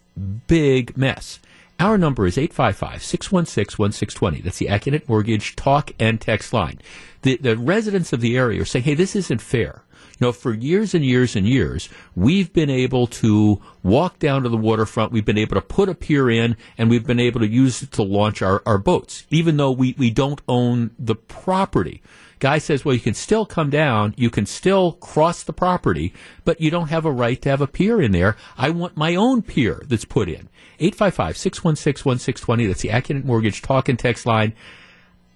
big 0.46 0.96
mess. 0.96 1.40
Our 1.78 1.98
number 1.98 2.26
is 2.26 2.38
855 2.38 3.02
616 3.02 3.78
1620. 3.78 4.40
That's 4.40 4.58
the 4.58 4.66
Accunet 4.66 5.08
Mortgage 5.08 5.56
talk 5.56 5.90
and 6.00 6.20
text 6.20 6.52
line. 6.52 6.80
The, 7.22 7.36
the 7.36 7.56
residents 7.56 8.12
of 8.12 8.20
the 8.20 8.36
area 8.36 8.62
are 8.62 8.66
saying, 8.66 8.84
hey, 8.84 8.94
this 8.94 9.14
isn't 9.14 9.42
fair. 9.42 9.82
Know, 10.18 10.32
for 10.32 10.54
years 10.54 10.94
and 10.94 11.04
years 11.04 11.36
and 11.36 11.46
years, 11.46 11.90
we've 12.14 12.52
been 12.52 12.70
able 12.70 13.06
to 13.08 13.60
walk 13.82 14.18
down 14.18 14.44
to 14.44 14.48
the 14.48 14.56
waterfront. 14.56 15.12
We've 15.12 15.24
been 15.24 15.36
able 15.36 15.56
to 15.56 15.62
put 15.62 15.90
a 15.90 15.94
pier 15.94 16.30
in 16.30 16.56
and 16.78 16.88
we've 16.88 17.06
been 17.06 17.20
able 17.20 17.40
to 17.40 17.48
use 17.48 17.82
it 17.82 17.92
to 17.92 18.02
launch 18.02 18.40
our, 18.40 18.62
our 18.64 18.78
boats, 18.78 19.26
even 19.30 19.58
though 19.58 19.72
we, 19.72 19.94
we 19.98 20.10
don't 20.10 20.40
own 20.48 20.92
the 20.98 21.16
property. 21.16 22.02
Guy 22.38 22.58
says, 22.58 22.84
well, 22.84 22.94
you 22.94 23.00
can 23.00 23.14
still 23.14 23.46
come 23.46 23.70
down, 23.70 24.14
you 24.16 24.30
can 24.30 24.46
still 24.46 24.92
cross 24.92 25.42
the 25.42 25.52
property, 25.52 26.12
but 26.44 26.60
you 26.60 26.70
don't 26.70 26.88
have 26.88 27.04
a 27.04 27.10
right 27.10 27.40
to 27.42 27.48
have 27.48 27.60
a 27.60 27.66
pier 27.66 28.00
in 28.00 28.12
there. 28.12 28.36
I 28.58 28.70
want 28.70 28.96
my 28.96 29.14
own 29.14 29.42
pier 29.42 29.82
that's 29.86 30.04
put 30.04 30.28
in. 30.28 30.48
855 30.78 31.36
616 31.36 32.08
1620. 32.08 32.66
That's 32.66 32.82
the 32.82 32.88
Accunet 32.90 33.24
Mortgage 33.24 33.62
talk 33.62 33.88
and 33.88 33.98
text 33.98 34.26
line. 34.26 34.54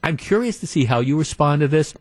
I'm 0.02 0.16
curious 0.16 0.58
to 0.60 0.66
see 0.66 0.84
how 0.84 1.00
you 1.00 1.18
respond 1.18 1.60
to 1.60 1.68
this. 1.68 1.94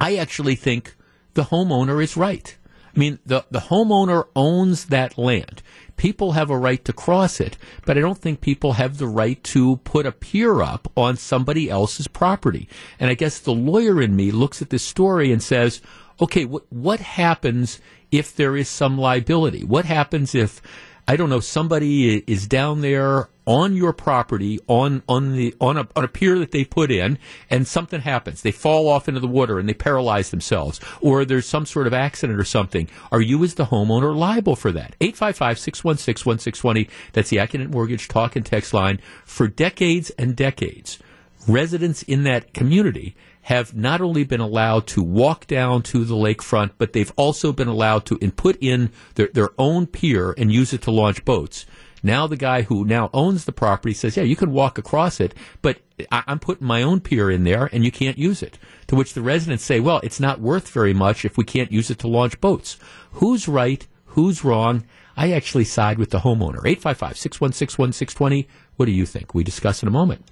I 0.00 0.16
actually 0.16 0.56
think 0.56 0.96
the 1.36 1.44
homeowner 1.44 2.02
is 2.02 2.16
right. 2.16 2.56
I 2.94 2.98
mean, 2.98 3.18
the, 3.24 3.44
the 3.50 3.60
homeowner 3.60 4.26
owns 4.34 4.86
that 4.86 5.18
land. 5.18 5.62
People 5.96 6.32
have 6.32 6.50
a 6.50 6.58
right 6.58 6.82
to 6.86 6.92
cross 6.92 7.40
it, 7.40 7.56
but 7.84 7.96
I 7.96 8.00
don't 8.00 8.18
think 8.18 8.40
people 8.40 8.72
have 8.72 8.98
the 8.98 9.06
right 9.06 9.42
to 9.44 9.76
put 9.78 10.06
a 10.06 10.12
pier 10.12 10.62
up 10.62 10.90
on 10.96 11.16
somebody 11.16 11.70
else's 11.70 12.08
property. 12.08 12.68
And 12.98 13.10
I 13.10 13.14
guess 13.14 13.38
the 13.38 13.54
lawyer 13.54 14.00
in 14.02 14.16
me 14.16 14.30
looks 14.30 14.60
at 14.60 14.70
this 14.70 14.82
story 14.82 15.30
and 15.30 15.42
says, 15.42 15.80
okay, 16.20 16.46
what, 16.46 16.64
what 16.72 17.00
happens 17.00 17.80
if 18.10 18.34
there 18.34 18.56
is 18.56 18.68
some 18.68 18.98
liability? 18.98 19.62
What 19.62 19.84
happens 19.84 20.34
if 20.34 20.62
I 21.08 21.16
don't 21.16 21.30
know, 21.30 21.40
somebody 21.40 22.18
is 22.18 22.48
down 22.48 22.80
there 22.80 23.28
on 23.46 23.76
your 23.76 23.92
property 23.92 24.58
on 24.66 25.04
on 25.08 25.36
the 25.36 25.54
on 25.60 25.76
a 25.76 25.86
on 25.94 26.04
a 26.04 26.08
pier 26.08 26.36
that 26.40 26.50
they 26.50 26.64
put 26.64 26.90
in 26.90 27.16
and 27.48 27.66
something 27.66 28.00
happens. 28.00 28.42
They 28.42 28.50
fall 28.50 28.88
off 28.88 29.06
into 29.08 29.20
the 29.20 29.28
water 29.28 29.60
and 29.60 29.68
they 29.68 29.74
paralyze 29.74 30.30
themselves 30.30 30.80
or 31.00 31.24
there's 31.24 31.46
some 31.46 31.64
sort 31.64 31.86
of 31.86 31.94
accident 31.94 32.40
or 32.40 32.44
something. 32.44 32.88
Are 33.12 33.20
you 33.20 33.42
as 33.44 33.54
the 33.54 33.66
homeowner 33.66 34.16
liable 34.16 34.56
for 34.56 34.72
that? 34.72 34.96
855-616-1620 35.00 36.90
that's 37.12 37.30
the 37.30 37.36
Accunet 37.36 37.70
Mortgage 37.70 38.08
talk 38.08 38.34
and 38.34 38.44
text 38.44 38.74
line 38.74 39.00
for 39.24 39.46
decades 39.46 40.10
and 40.10 40.34
decades. 40.34 40.98
Residents 41.46 42.02
in 42.02 42.24
that 42.24 42.52
community 42.52 43.14
have 43.46 43.76
not 43.76 44.00
only 44.00 44.24
been 44.24 44.40
allowed 44.40 44.88
to 44.88 45.00
walk 45.00 45.46
down 45.46 45.80
to 45.80 46.04
the 46.04 46.16
lakefront, 46.16 46.72
but 46.78 46.92
they've 46.92 47.12
also 47.14 47.52
been 47.52 47.68
allowed 47.68 48.04
to 48.04 48.18
put 48.32 48.56
in 48.60 48.90
their, 49.14 49.28
their 49.28 49.50
own 49.56 49.86
pier 49.86 50.34
and 50.36 50.50
use 50.50 50.72
it 50.72 50.82
to 50.82 50.90
launch 50.90 51.24
boats. 51.24 51.64
Now 52.02 52.26
the 52.26 52.36
guy 52.36 52.62
who 52.62 52.84
now 52.84 53.08
owns 53.14 53.44
the 53.44 53.52
property 53.52 53.94
says, 53.94 54.16
yeah, 54.16 54.24
you 54.24 54.34
can 54.34 54.50
walk 54.50 54.78
across 54.78 55.20
it, 55.20 55.32
but 55.62 55.78
I- 56.10 56.24
am 56.26 56.40
putting 56.40 56.66
my 56.66 56.82
own 56.82 56.98
pier 56.98 57.30
in 57.30 57.44
there 57.44 57.70
and 57.72 57.84
you 57.84 57.92
can't 57.92 58.18
use 58.18 58.42
it. 58.42 58.58
To 58.88 58.96
which 58.96 59.14
the 59.14 59.22
residents 59.22 59.62
say, 59.62 59.78
well, 59.78 60.00
it's 60.02 60.18
not 60.18 60.40
worth 60.40 60.68
very 60.70 60.92
much 60.92 61.24
if 61.24 61.36
we 61.36 61.44
can't 61.44 61.70
use 61.70 61.88
it 61.88 62.00
to 62.00 62.08
launch 62.08 62.40
boats. 62.40 62.78
Who's 63.12 63.46
right? 63.46 63.86
Who's 64.06 64.42
wrong? 64.42 64.82
I 65.16 65.30
actually 65.30 65.66
side 65.66 65.98
with 65.98 66.10
the 66.10 66.18
homeowner. 66.18 66.66
855 66.66 67.16
616 67.16 67.80
1620. 67.80 68.48
What 68.74 68.86
do 68.86 68.92
you 68.92 69.06
think? 69.06 69.34
We 69.34 69.44
discuss 69.44 69.82
in 69.84 69.88
a 69.88 69.92
moment. 69.92 70.24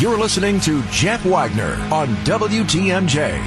You're 0.00 0.16
listening 0.16 0.60
to 0.60 0.80
Jeff 0.92 1.24
Wagner 1.26 1.72
on 1.92 2.06
WTMJ. 2.18 3.42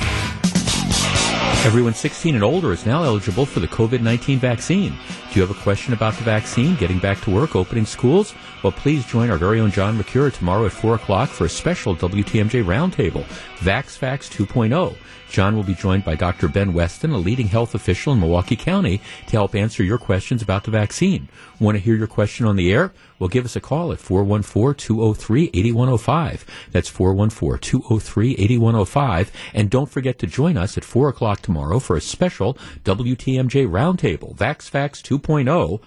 Everyone 1.66 1.94
16 1.94 2.36
and 2.36 2.44
older 2.44 2.74
is 2.74 2.86
now 2.86 3.04
eligible 3.04 3.46
for 3.46 3.62
the 3.62 3.70
COVID 3.70 4.02
19 4.02 4.38
vaccine. 4.40 4.90
Do 5.32 5.40
you 5.40 5.48
have 5.48 5.58
a 5.58 5.62
question 5.62 5.94
about 5.94 6.14
the 6.16 6.26
vaccine, 6.26 6.76
getting 6.76 7.00
back 7.00 7.22
to 7.22 7.32
work, 7.32 7.56
opening 7.56 7.86
schools? 7.86 8.34
Well, 8.64 8.74
please 8.74 9.06
join 9.06 9.30
our 9.30 9.38
very 9.38 9.62
own 9.62 9.72
John 9.72 9.96
Mercure 9.96 10.30
tomorrow 10.30 10.66
at 10.66 10.74
4 10.74 10.96
o'clock 10.96 11.30
for 11.30 11.46
a 11.46 11.50
special 11.50 11.96
WTMJ 11.96 12.66
roundtable, 12.66 13.24
VaxFax 13.60 14.30
2.0. 14.30 14.98
John 15.32 15.56
will 15.56 15.64
be 15.64 15.74
joined 15.74 16.04
by 16.04 16.16
Dr. 16.16 16.50
Ben 16.50 16.74
Weston, 16.74 17.12
a 17.12 17.18
leading 17.18 17.48
health 17.48 17.74
official 17.74 18.12
in 18.14 18.20
Milwaukee 18.20 18.58
County, 18.58 19.02
to 19.28 19.32
help 19.32 19.56
answer 19.56 19.82
your 19.82 19.98
questions 19.98 20.42
about 20.42 20.66
the 20.66 20.72
vaccine. 20.72 21.30
Want 21.60 21.78
to 21.78 21.84
hear 21.84 21.96
your 21.96 22.08
question 22.08 22.46
on 22.46 22.58
the 22.58 22.70
air? 22.72 22.92
Well, 23.18 23.30
give 23.30 23.46
us 23.46 23.56
a 23.56 23.62
call 23.62 23.94
at 23.94 24.00
414-203-8105. 24.00 26.42
That's 26.72 26.92
414-203-8105. 26.92 29.30
And 29.54 29.70
don't 29.70 29.90
forget 29.90 30.20
to 30.20 30.28
join 30.28 30.58
us 30.58 30.78
at 30.78 30.84
4 30.84 31.08
o'clock 31.10 31.42
tomorrow 31.42 31.80
for 31.80 31.96
a 31.96 32.02
special 32.02 32.58
WTMJ 32.84 33.70
roundtable, 33.70 34.36
VaxFax 34.36 35.02
2.0 35.02 35.80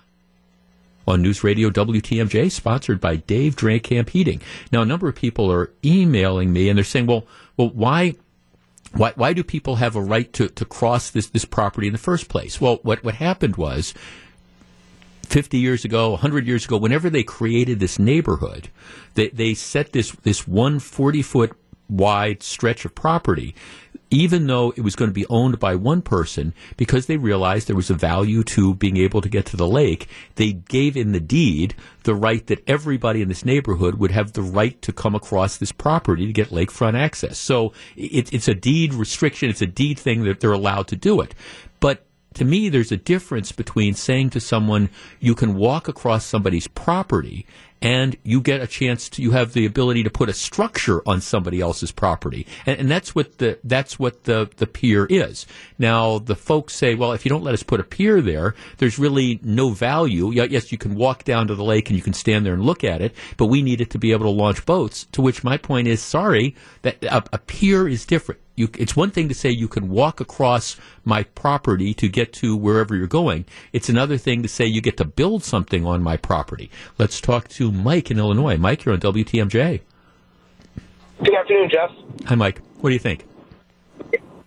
on 1.07 1.21
News 1.21 1.45
Radio 1.45 1.69
WTMJ, 1.69 2.51
sponsored 2.51 2.99
by 2.99 3.17
Dave 3.17 3.57
Camp 3.57 4.09
Heating. 4.09 4.41
Now, 4.73 4.81
a 4.81 4.87
number 4.87 5.07
of 5.07 5.15
people 5.15 5.53
are 5.53 5.71
emailing 5.85 6.51
me 6.51 6.71
and 6.71 6.79
they're 6.79 6.85
saying, 6.85 7.05
well, 7.07 7.27
well, 7.59 7.69
why 7.69 8.15
why, 8.97 9.13
why 9.17 9.33
do 9.33 9.43
people 9.43 9.77
have 9.77 9.97
a 9.97 10.01
right 10.01 10.33
to, 10.35 10.49
to 10.49 10.65
cross 10.65 11.11
this, 11.11 11.29
this 11.29 11.45
property 11.45 11.87
in 11.87 11.93
the 11.93 11.99
first 11.99 12.29
place? 12.29 12.61
Well, 12.61 12.79
what, 12.83 13.05
what 13.05 13.15
happened 13.15 13.57
was 13.57 13.95
50 15.25 15.59
years 15.59 15.85
ago, 15.85 16.11
100 16.11 16.47
years 16.47 16.65
ago, 16.65 16.77
whenever 16.77 17.11
they 17.11 17.23
created 17.23 17.81
this 17.81 17.99
neighborhood, 17.99 18.69
they, 19.15 19.29
they 19.29 19.55
set 19.55 19.93
this, 19.93 20.13
this 20.23 20.47
one 20.47 20.79
40 20.79 21.23
foot 21.23 21.53
wide 21.89 22.43
stretch 22.43 22.85
of 22.85 22.95
property 22.95 23.55
even 24.15 24.47
though 24.47 24.73
it 24.77 24.83
was 24.83 24.97
going 24.97 25.11
to 25.11 25.15
be 25.15 25.27
owned 25.29 25.59
by 25.59 25.75
one 25.75 26.03
person, 26.03 26.55
because 26.77 27.07
they 27.07 27.17
realized 27.17 27.67
there 27.67 27.77
was 27.77 27.91
a 27.91 27.95
value 27.95 28.43
to 28.43 28.75
being 28.75 28.97
able 28.97 29.21
to 29.21 29.29
get 29.29 29.47
to 29.47 29.57
the 29.57 29.67
lake, 29.67 30.09
they 30.37 30.53
gave 30.53 30.97
in 30.97 31.13
the 31.13 31.21
deed 31.21 31.75
the 32.05 32.15
right 32.15 32.47
that 32.47 32.63
everybody 32.69 33.23
in 33.23 33.29
this 33.29 33.45
neighborhood 33.45 33.97
would 33.97 34.11
have 34.11 34.33
the 34.33 34.43
right 34.43 34.81
to 34.83 34.93
come 34.93 35.15
across 35.15 35.57
this 35.57 35.73
property 35.73 36.27
to 36.27 36.33
get 36.33 36.51
lakefront 36.51 36.99
access. 36.99 37.39
So 37.39 37.73
it, 37.97 38.33
it's 38.33 38.49
a 38.49 38.55
deed 38.55 38.95
restriction. 38.95 39.51
It's 39.51 39.63
a 39.63 39.67
deed 39.67 39.99
thing 39.99 40.25
that 40.25 40.41
they're 40.41 40.53
allowed 40.53 40.89
to 40.89 40.97
do 40.97 41.21
it. 41.21 41.35
To 42.35 42.45
me, 42.45 42.69
there's 42.69 42.93
a 42.93 42.97
difference 42.97 43.53
between 43.53 43.95
saying 43.95 44.31
to 44.31 44.41
someone, 44.41 44.91
you 45.21 45.35
can 45.35 45.55
walk 45.55 45.89
across 45.89 46.25
somebody's 46.25 46.67
property 46.69 47.47
and 47.85 48.17
you 48.23 48.41
get 48.41 48.63
a 48.63 48.67
chance 48.67 49.11
to, 49.11 49.23
you 49.23 49.33
have 49.33 49.53
the 49.53 49.67
ability 49.67 50.03
to 50.05 50.11
put 50.11 50.31
a 50.31 50.33
structure 50.33 51.07
on 51.07 51.21
somebody 51.21 51.61
else's 51.61 51.93
property. 51.93 52.47
And, 52.65 52.81
and 52.81 52.91
that's 52.91 53.15
what 53.15 53.39
the, 53.39 53.59
that's 53.63 53.99
what 53.99 54.25
the, 54.25 54.51
the 54.57 54.67
pier 54.67 55.07
is. 55.07 55.47
Now, 55.79 56.19
the 56.19 56.35
folks 56.35 56.75
say, 56.75 56.95
well, 56.95 57.13
if 57.13 57.27
you 57.27 57.29
don't 57.29 57.45
let 57.45 57.53
us 57.53 57.63
put 57.63 57.81
a 57.81 57.85
pier 57.85 58.23
there, 58.23 58.55
there's 58.79 58.99
really 58.99 59.39
no 59.43 59.71
value. 59.71 60.33
Yes, 60.33 60.73
you 60.73 60.79
can 60.79 60.95
walk 60.95 61.25
down 61.25 61.47
to 61.49 61.55
the 61.55 61.65
lake 61.65 61.91
and 61.91 61.97
you 61.97 62.03
can 62.03 62.15
stand 62.15 62.47
there 62.47 62.55
and 62.55 62.65
look 62.65 62.85
at 62.85 63.03
it, 63.03 63.15
but 63.37 63.47
we 63.47 63.61
need 63.61 63.83
it 63.83 63.91
to 63.91 63.99
be 63.99 64.13
able 64.13 64.25
to 64.25 64.31
launch 64.31 64.65
boats. 64.65 65.05
To 65.13 65.21
which 65.21 65.45
my 65.45 65.59
point 65.59 65.87
is, 65.87 66.01
sorry, 66.01 66.57
that 66.83 67.05
a, 67.05 67.23
a 67.35 67.39
pier 67.39 67.87
is 67.87 68.07
different 68.07 68.41
you, 68.57 68.69
it's 68.79 68.95
one 68.95 69.11
thing 69.11 69.29
to 69.29 69.35
say 69.35 69.51
you 69.51 69.69
can 69.69 69.89
walk 69.89 70.21
across 70.21 70.77
my 71.05 71.25
property 71.25 71.93
to 71.95 72.09
get 72.09 72.33
to 72.35 72.57
wherever 72.57 72.95
you're 72.95 73.07
going. 73.07 73.45
It's 73.73 73.89
another 73.89 74.17
thing 74.17 74.43
to 74.43 74.49
say 74.49 74.65
you 74.65 74.81
get 74.81 74.97
to 74.99 75.05
build 75.05 75.43
something 75.43 75.85
on 75.85 76.03
my 76.03 76.17
property. 76.17 76.71
Let's 76.99 77.21
talk 77.21 77.49
to 77.49 77.73
Mike 77.73 78.11
in 78.11 78.19
Illinois. 78.19 78.57
Mike, 78.57 78.85
you're 78.85 78.95
on 78.95 79.01
WTMJ. 79.01 79.81
Good 81.23 81.35
afternoon, 81.35 81.71
Jeff. 81.71 81.91
Hi, 82.27 82.35
Mike. 82.35 82.61
What 82.81 82.91
do 82.91 82.95
you 82.95 83.01
think? 83.01 83.25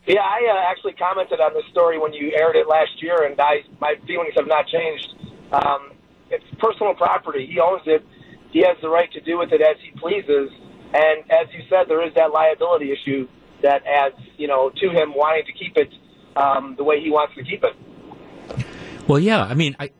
Yeah, 0.05 0.21
I 0.21 0.39
uh, 0.49 0.71
actually 0.71 0.93
commented 0.93 1.41
on 1.41 1.53
this 1.53 1.65
story 1.71 1.99
when 1.99 2.13
you 2.13 2.31
aired 2.33 2.55
it 2.55 2.67
last 2.67 3.01
year, 3.01 3.25
and 3.25 3.39
I 3.39 3.63
my 3.81 3.95
feelings 4.05 4.33
have 4.37 4.47
not 4.47 4.65
changed. 4.67 5.15
Um, 5.51 5.91
it's 6.29 6.45
personal 6.59 6.93
property. 6.93 7.45
He 7.45 7.59
owns 7.59 7.81
it. 7.85 8.05
He 8.51 8.59
has 8.61 8.77
the 8.81 8.89
right 8.89 9.11
to 9.11 9.19
do 9.21 9.37
with 9.37 9.51
it 9.51 9.61
as 9.61 9.75
he 9.83 9.91
pleases. 9.99 10.49
And 10.93 11.29
as 11.29 11.51
you 11.53 11.63
said, 11.69 11.89
there 11.89 12.05
is 12.07 12.13
that 12.15 12.31
liability 12.31 12.91
issue 12.91 13.27
that 13.61 13.85
adds, 13.85 14.15
you 14.37 14.47
know, 14.47 14.69
to 14.69 14.89
him 14.89 15.13
wanting 15.15 15.45
to 15.45 15.53
keep 15.53 15.77
it 15.77 15.89
um, 16.35 16.75
the 16.77 16.83
way 16.83 17.01
he 17.01 17.09
wants 17.09 17.35
to 17.35 17.43
keep 17.43 17.63
it. 17.63 17.75
Well, 19.07 19.19
yeah. 19.19 19.43
I 19.43 19.53
mean, 19.53 19.75
I. 19.79 19.91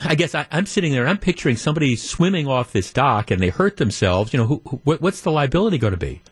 I 0.00 0.14
guess 0.14 0.32
I, 0.32 0.46
am 0.52 0.66
sitting 0.66 0.92
there. 0.92 1.08
I'm 1.08 1.18
picturing 1.18 1.56
somebody 1.56 1.96
swimming 1.96 2.46
off 2.46 2.72
this 2.72 2.92
dock, 2.92 3.32
and 3.32 3.42
they 3.42 3.48
hurt 3.48 3.78
themselves. 3.78 4.32
You 4.32 4.38
know, 4.38 4.46
who, 4.46 4.62
who, 4.64 4.76
what's 4.94 5.22
the 5.22 5.32
liability 5.32 5.76
going 5.76 5.92
to 5.92 5.96
be? 5.96 6.22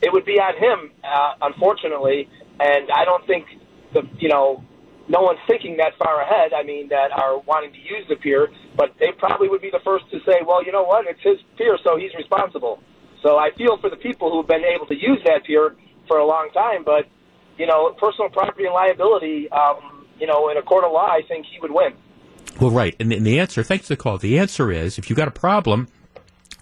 It 0.00 0.12
would 0.12 0.24
be 0.24 0.38
on 0.38 0.54
him, 0.56 0.92
uh, 1.02 1.34
unfortunately. 1.42 2.28
And 2.60 2.92
I 2.94 3.04
don't 3.04 3.26
think 3.26 3.46
the 3.92 4.02
you 4.20 4.28
know 4.28 4.62
no 5.08 5.20
one's 5.20 5.40
thinking 5.46 5.76
that 5.78 5.92
far 5.98 6.22
ahead. 6.22 6.52
I 6.52 6.62
mean, 6.62 6.88
that 6.88 7.12
are 7.12 7.38
wanting 7.40 7.72
to 7.72 7.78
use 7.78 8.06
the 8.08 8.16
pier, 8.16 8.48
but 8.76 8.94
they 8.98 9.12
probably 9.18 9.48
would 9.48 9.60
be 9.60 9.70
the 9.70 9.80
first 9.84 10.10
to 10.10 10.18
say, 10.24 10.40
well, 10.46 10.64
you 10.64 10.72
know 10.72 10.84
what, 10.84 11.06
it's 11.06 11.20
his 11.22 11.38
pier, 11.58 11.78
so 11.84 11.96
he's 11.96 12.14
responsible. 12.14 12.80
So 13.24 13.38
I 13.38 13.50
feel 13.56 13.78
for 13.78 13.88
the 13.88 13.96
people 13.96 14.30
who've 14.30 14.46
been 14.46 14.64
able 14.64 14.86
to 14.86 14.94
use 14.94 15.18
that 15.24 15.44
pier 15.46 15.74
for 16.06 16.18
a 16.18 16.26
long 16.26 16.50
time, 16.52 16.84
but 16.84 17.06
you 17.56 17.66
know, 17.66 17.94
personal 17.98 18.28
property 18.28 18.66
and 18.66 18.74
liability, 18.74 19.48
um, 19.50 20.06
you 20.20 20.26
know, 20.26 20.50
in 20.50 20.58
a 20.58 20.62
court 20.62 20.84
of 20.84 20.92
law, 20.92 21.06
I 21.06 21.22
think 21.26 21.46
he 21.46 21.58
would 21.60 21.70
win. 21.70 21.94
Well, 22.60 22.70
right, 22.70 22.94
and 23.00 23.10
the, 23.10 23.16
and 23.16 23.26
the 23.26 23.40
answer, 23.40 23.62
thanks 23.62 23.86
for 23.86 23.94
the 23.94 23.96
call. 23.96 24.18
The 24.18 24.38
answer 24.38 24.70
is, 24.70 24.98
if 24.98 25.08
you've 25.08 25.16
got 25.16 25.28
a 25.28 25.32
problem, 25.32 25.88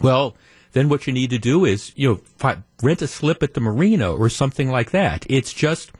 well, 0.00 0.36
then 0.72 0.88
what 0.88 1.06
you 1.06 1.12
need 1.12 1.30
to 1.30 1.38
do 1.38 1.64
is, 1.64 1.92
you 1.96 2.22
know, 2.42 2.60
rent 2.80 3.02
a 3.02 3.08
slip 3.08 3.42
at 3.42 3.54
the 3.54 3.60
marina 3.60 4.12
or 4.12 4.28
something 4.28 4.70
like 4.70 4.92
that. 4.92 5.26
It's 5.28 5.52
just, 5.52 5.90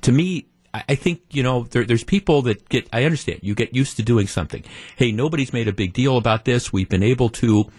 to 0.00 0.10
me, 0.10 0.46
I 0.74 0.96
think 0.96 1.20
you 1.30 1.44
know 1.44 1.62
there, 1.70 1.84
there's 1.84 2.02
people 2.02 2.42
that 2.42 2.68
get. 2.68 2.88
I 2.92 3.04
understand 3.04 3.38
you 3.42 3.54
get 3.54 3.76
used 3.76 3.96
to 3.98 4.02
doing 4.02 4.26
something. 4.26 4.64
Hey, 4.96 5.12
nobody's 5.12 5.52
made 5.52 5.68
a 5.68 5.72
big 5.72 5.92
deal 5.92 6.16
about 6.16 6.44
this. 6.44 6.72
We've 6.72 6.88
been 6.88 7.04
able 7.04 7.28
to 7.28 7.70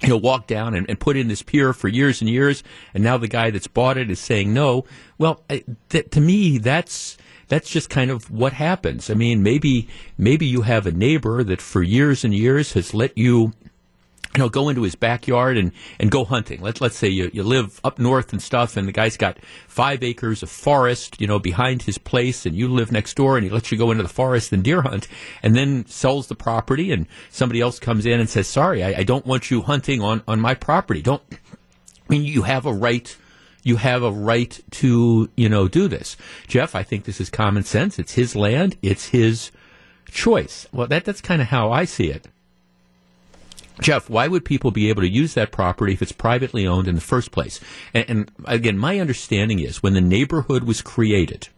you 0.00 0.08
know, 0.08 0.16
walk 0.16 0.46
down 0.46 0.74
and, 0.74 0.88
and, 0.88 1.00
put 1.00 1.16
in 1.16 1.28
this 1.28 1.42
pier 1.42 1.72
for 1.72 1.88
years 1.88 2.20
and 2.20 2.28
years, 2.28 2.62
and 2.92 3.02
now 3.02 3.16
the 3.16 3.28
guy 3.28 3.50
that's 3.50 3.66
bought 3.66 3.96
it 3.96 4.10
is 4.10 4.18
saying 4.18 4.52
no. 4.52 4.84
Well, 5.18 5.42
th- 5.88 6.10
to 6.10 6.20
me, 6.20 6.58
that's 6.58 7.16
that's 7.48 7.70
just 7.70 7.90
kind 7.90 8.10
of 8.10 8.30
what 8.30 8.52
happens. 8.54 9.10
I 9.10 9.14
mean, 9.14 9.42
maybe 9.42 9.88
maybe 10.18 10.46
you 10.46 10.62
have 10.62 10.86
a 10.86 10.92
neighbor 10.92 11.44
that 11.44 11.60
for 11.60 11.82
years 11.82 12.24
and 12.24 12.34
years 12.34 12.72
has 12.72 12.94
let 12.94 13.16
you 13.16 13.52
you 14.34 14.40
know, 14.42 14.48
go 14.48 14.68
into 14.68 14.82
his 14.82 14.96
backyard 14.96 15.56
and, 15.56 15.70
and 16.00 16.10
go 16.10 16.24
hunting. 16.24 16.60
Let's 16.60 16.80
let's 16.80 16.96
say 16.96 17.08
you, 17.08 17.30
you 17.32 17.44
live 17.44 17.80
up 17.84 17.98
north 17.98 18.32
and 18.32 18.42
stuff, 18.42 18.76
and 18.76 18.88
the 18.88 18.92
guy's 18.92 19.16
got 19.16 19.38
five 19.68 20.02
acres 20.02 20.42
of 20.42 20.50
forest, 20.50 21.20
you 21.20 21.26
know, 21.26 21.38
behind 21.38 21.82
his 21.82 21.98
place, 21.98 22.44
and 22.44 22.56
you 22.56 22.68
live 22.68 22.90
next 22.90 23.14
door, 23.14 23.36
and 23.36 23.44
he 23.44 23.50
lets 23.50 23.70
you 23.70 23.78
go 23.78 23.92
into 23.92 24.02
the 24.02 24.08
forest 24.08 24.52
and 24.52 24.64
deer 24.64 24.82
hunt, 24.82 25.06
and 25.42 25.54
then 25.54 25.86
sells 25.86 26.26
the 26.26 26.34
property, 26.34 26.90
and 26.90 27.06
somebody 27.30 27.60
else 27.60 27.78
comes 27.78 28.06
in 28.06 28.18
and 28.18 28.28
says, 28.28 28.48
"Sorry, 28.48 28.82
I, 28.82 29.00
I 29.00 29.02
don't 29.04 29.26
want 29.26 29.50
you 29.50 29.62
hunting 29.62 30.00
on 30.00 30.22
on 30.26 30.40
my 30.40 30.54
property." 30.54 31.00
Don't. 31.00 31.22
I 31.30 31.36
mean, 32.08 32.24
you 32.24 32.42
have 32.42 32.66
a 32.66 32.72
right. 32.72 33.16
You 33.62 33.76
have 33.76 34.02
a 34.02 34.10
right 34.10 34.60
to, 34.72 35.30
you 35.36 35.48
know, 35.48 35.68
do 35.68 35.88
this. 35.88 36.18
Jeff, 36.46 36.74
I 36.74 36.82
think 36.82 37.04
this 37.04 37.18
is 37.18 37.30
common 37.30 37.62
sense. 37.62 37.98
It's 37.98 38.12
his 38.12 38.36
land. 38.36 38.76
It's 38.82 39.06
his 39.06 39.50
choice. 40.10 40.68
Well, 40.70 40.86
that 40.88 41.06
that's 41.06 41.22
kind 41.22 41.40
of 41.40 41.48
how 41.48 41.72
I 41.72 41.86
see 41.86 42.10
it. 42.10 42.28
Jeff, 43.80 44.08
why 44.08 44.28
would 44.28 44.44
people 44.44 44.70
be 44.70 44.88
able 44.88 45.02
to 45.02 45.08
use 45.08 45.34
that 45.34 45.50
property 45.50 45.92
if 45.92 46.02
it's 46.02 46.12
privately 46.12 46.66
owned 46.66 46.86
in 46.86 46.94
the 46.94 47.00
first 47.00 47.32
place? 47.32 47.60
And, 47.92 48.04
and, 48.08 48.30
again, 48.44 48.78
my 48.78 49.00
understanding 49.00 49.58
is 49.58 49.82
when 49.82 49.94
the 49.94 50.00
neighborhood 50.00 50.64
was 50.64 50.80
created, 50.80 51.48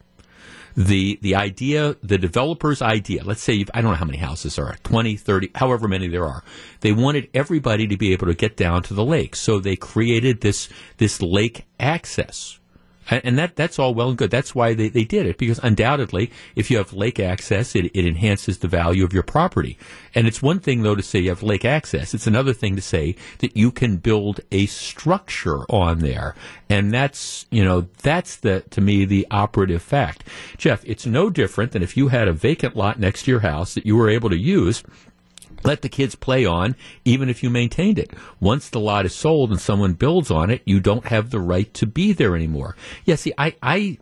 the 0.76 1.18
the 1.22 1.34
idea, 1.34 1.96
the 2.02 2.18
developer's 2.18 2.82
idea, 2.82 3.24
let's 3.24 3.42
say 3.42 3.64
I 3.72 3.80
don't 3.80 3.92
know 3.92 3.96
how 3.96 4.04
many 4.04 4.18
houses 4.18 4.56
there 4.56 4.66
are, 4.66 4.76
20, 4.82 5.16
30, 5.16 5.50
however 5.54 5.88
many 5.88 6.06
there 6.06 6.26
are. 6.26 6.44
They 6.80 6.92
wanted 6.92 7.28
everybody 7.32 7.86
to 7.86 7.96
be 7.96 8.12
able 8.12 8.26
to 8.26 8.34
get 8.34 8.56
down 8.56 8.82
to 8.84 8.94
the 8.94 9.04
lake. 9.04 9.36
So 9.36 9.58
they 9.58 9.76
created 9.76 10.42
this 10.42 10.68
this 10.98 11.22
lake 11.22 11.64
access 11.80 12.58
and 13.10 13.38
that 13.38 13.56
that's 13.56 13.78
all 13.78 13.94
well 13.94 14.08
and 14.08 14.18
good. 14.18 14.30
That's 14.30 14.54
why 14.54 14.74
they, 14.74 14.88
they 14.88 15.04
did 15.04 15.26
it 15.26 15.38
because 15.38 15.58
undoubtedly, 15.60 16.30
if 16.54 16.70
you 16.70 16.78
have 16.78 16.92
lake 16.92 17.20
access, 17.20 17.74
it, 17.74 17.86
it 17.86 18.06
enhances 18.06 18.58
the 18.58 18.68
value 18.68 19.04
of 19.04 19.12
your 19.12 19.22
property. 19.22 19.78
And 20.14 20.26
it's 20.26 20.42
one 20.42 20.60
thing 20.60 20.82
though 20.82 20.94
to 20.94 21.02
say 21.02 21.20
you 21.20 21.30
have 21.30 21.42
lake 21.42 21.64
access. 21.64 22.14
It's 22.14 22.26
another 22.26 22.52
thing 22.52 22.76
to 22.76 22.82
say 22.82 23.16
that 23.38 23.56
you 23.56 23.70
can 23.70 23.96
build 23.96 24.40
a 24.50 24.66
structure 24.66 25.60
on 25.70 26.00
there, 26.00 26.34
and 26.68 26.92
that's 26.92 27.46
you 27.50 27.64
know 27.64 27.86
that's 28.02 28.36
the 28.36 28.64
to 28.70 28.80
me 28.80 29.04
the 29.04 29.26
operative 29.30 29.82
fact. 29.82 30.24
Jeff, 30.56 30.84
it's 30.84 31.06
no 31.06 31.30
different 31.30 31.72
than 31.72 31.82
if 31.82 31.96
you 31.96 32.08
had 32.08 32.28
a 32.28 32.32
vacant 32.32 32.76
lot 32.76 32.98
next 32.98 33.24
to 33.24 33.30
your 33.30 33.40
house 33.40 33.74
that 33.74 33.86
you 33.86 33.96
were 33.96 34.08
able 34.08 34.30
to 34.30 34.38
use 34.38 34.82
let 35.64 35.82
the 35.82 35.88
kids 35.88 36.14
play 36.14 36.44
on, 36.44 36.76
even 37.04 37.28
if 37.28 37.42
you 37.42 37.50
maintained 37.50 37.98
it. 37.98 38.12
Once 38.40 38.68
the 38.68 38.80
lot 38.80 39.06
is 39.06 39.14
sold 39.14 39.50
and 39.50 39.60
someone 39.60 39.94
builds 39.94 40.30
on 40.30 40.50
it, 40.50 40.62
you 40.64 40.80
don't 40.80 41.06
have 41.06 41.30
the 41.30 41.40
right 41.40 41.72
to 41.74 41.86
be 41.86 42.12
there 42.12 42.36
anymore. 42.36 42.76
Yeah, 43.04 43.16
see, 43.16 43.32
I, 43.36 43.56
I 43.62 43.98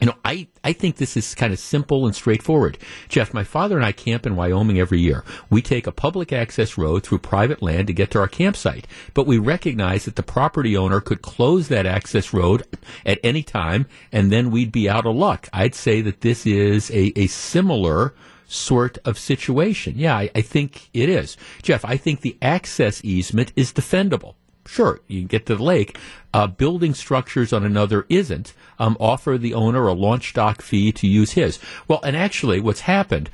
you 0.00 0.06
know, 0.06 0.14
I, 0.24 0.48
I 0.64 0.72
think 0.72 0.96
this 0.96 1.16
is 1.16 1.34
kind 1.34 1.52
of 1.52 1.58
simple 1.58 2.06
and 2.06 2.14
straightforward. 2.14 2.78
Jeff, 3.10 3.34
my 3.34 3.44
father 3.44 3.76
and 3.76 3.84
I 3.84 3.92
camp 3.92 4.24
in 4.24 4.34
Wyoming 4.34 4.80
every 4.80 4.98
year. 4.98 5.24
We 5.50 5.60
take 5.60 5.86
a 5.86 5.92
public 5.92 6.32
access 6.32 6.78
road 6.78 7.02
through 7.02 7.18
private 7.18 7.60
land 7.60 7.86
to 7.88 7.92
get 7.92 8.10
to 8.12 8.18
our 8.18 8.28
campsite, 8.28 8.86
but 9.12 9.26
we 9.26 9.36
recognize 9.36 10.06
that 10.06 10.16
the 10.16 10.22
property 10.22 10.74
owner 10.74 11.02
could 11.02 11.20
close 11.20 11.68
that 11.68 11.84
access 11.84 12.32
road 12.32 12.64
at 13.04 13.20
any 13.22 13.42
time, 13.42 13.86
and 14.10 14.32
then 14.32 14.50
we'd 14.50 14.72
be 14.72 14.88
out 14.88 15.06
of 15.06 15.14
luck. 15.14 15.48
I'd 15.52 15.74
say 15.74 16.00
that 16.00 16.22
this 16.22 16.46
is 16.46 16.90
a, 16.90 17.12
a 17.18 17.26
similar 17.26 18.14
sort 18.50 18.98
of 19.04 19.18
situation. 19.18 19.94
Yeah, 19.96 20.16
I, 20.16 20.30
I 20.34 20.40
think 20.42 20.90
it 20.92 21.08
is. 21.08 21.36
Jeff, 21.62 21.84
I 21.84 21.96
think 21.96 22.20
the 22.20 22.36
access 22.42 23.04
easement 23.04 23.52
is 23.56 23.72
defendable. 23.72 24.34
Sure, 24.66 25.00
you 25.08 25.20
can 25.20 25.26
get 25.26 25.46
to 25.46 25.56
the 25.56 25.62
lake. 25.62 25.98
Uh, 26.34 26.46
building 26.46 26.94
structures 26.94 27.52
on 27.52 27.64
another 27.64 28.06
isn't. 28.08 28.52
Um, 28.78 28.96
offer 29.00 29.38
the 29.38 29.54
owner 29.54 29.86
a 29.86 29.92
launch 29.92 30.32
dock 30.32 30.62
fee 30.62 30.92
to 30.92 31.06
use 31.06 31.32
his. 31.32 31.58
Well, 31.88 32.00
and 32.04 32.16
actually, 32.16 32.60
what's 32.60 32.80
happened 32.80 33.30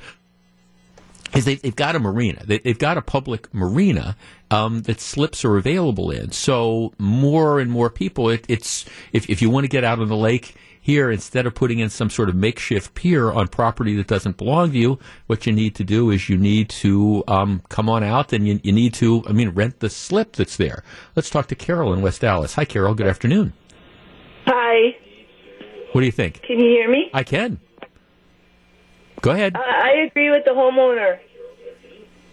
is 1.35 1.45
they, 1.45 1.59
have 1.63 1.75
got 1.75 1.95
a 1.95 1.99
marina. 1.99 2.43
They, 2.45 2.61
have 2.63 2.79
got 2.79 2.97
a 2.97 3.01
public 3.01 3.53
marina 3.53 4.15
um, 4.49 4.83
that 4.83 5.01
slips 5.01 5.43
are 5.43 5.57
available 5.57 6.09
in. 6.11 6.31
So 6.31 6.93
more 6.97 7.59
and 7.59 7.69
more 7.69 7.89
people, 7.89 8.29
it, 8.29 8.45
it's 8.47 8.85
if, 9.11 9.29
if 9.29 9.41
you 9.41 9.49
want 9.49 9.65
to 9.65 9.69
get 9.69 9.83
out 9.83 9.99
on 9.99 10.07
the 10.07 10.15
lake, 10.15 10.55
here, 10.87 11.11
instead 11.11 11.45
of 11.45 11.53
putting 11.53 11.79
in 11.79 11.89
some 11.89 12.09
sort 12.09 12.29
of 12.29 12.35
makeshift 12.35 12.93
pier 12.93 13.29
on 13.29 13.49
property 13.49 13.93
that 13.97 14.07
doesn't 14.07 14.37
belong 14.37 14.71
to 14.71 14.77
you, 14.77 14.97
what 15.25 15.45
you 15.45 15.51
need 15.51 15.75
to 15.75 15.83
do 15.83 16.11
is 16.11 16.29
you 16.29 16.37
need 16.37 16.69
to 16.69 17.25
um, 17.27 17.61
come 17.67 17.89
on 17.89 18.05
out 18.05 18.31
and 18.31 18.47
you, 18.47 18.57
you 18.63 18.71
need 18.71 18.93
to, 18.93 19.21
I 19.27 19.33
mean, 19.33 19.49
rent 19.49 19.81
the 19.81 19.89
slip 19.89 20.37
that's 20.37 20.55
there. 20.55 20.85
Let's 21.13 21.29
talk 21.29 21.47
to 21.47 21.55
Carol 21.55 21.91
in 21.91 22.01
West 22.01 22.23
Allis. 22.23 22.53
Hi, 22.53 22.63
Carol. 22.63 22.95
Good 22.95 23.07
afternoon. 23.07 23.51
Hi. 24.45 24.95
What 25.91 25.99
do 25.99 26.05
you 26.05 26.11
think? 26.13 26.41
Can 26.43 26.57
you 26.57 26.69
hear 26.69 26.89
me? 26.89 27.09
I 27.13 27.23
can. 27.23 27.59
Go 29.19 29.31
ahead. 29.31 29.57
Uh, 29.57 29.59
I 29.59 30.07
agree 30.09 30.31
with 30.31 30.45
the 30.45 30.51
homeowner. 30.51 31.19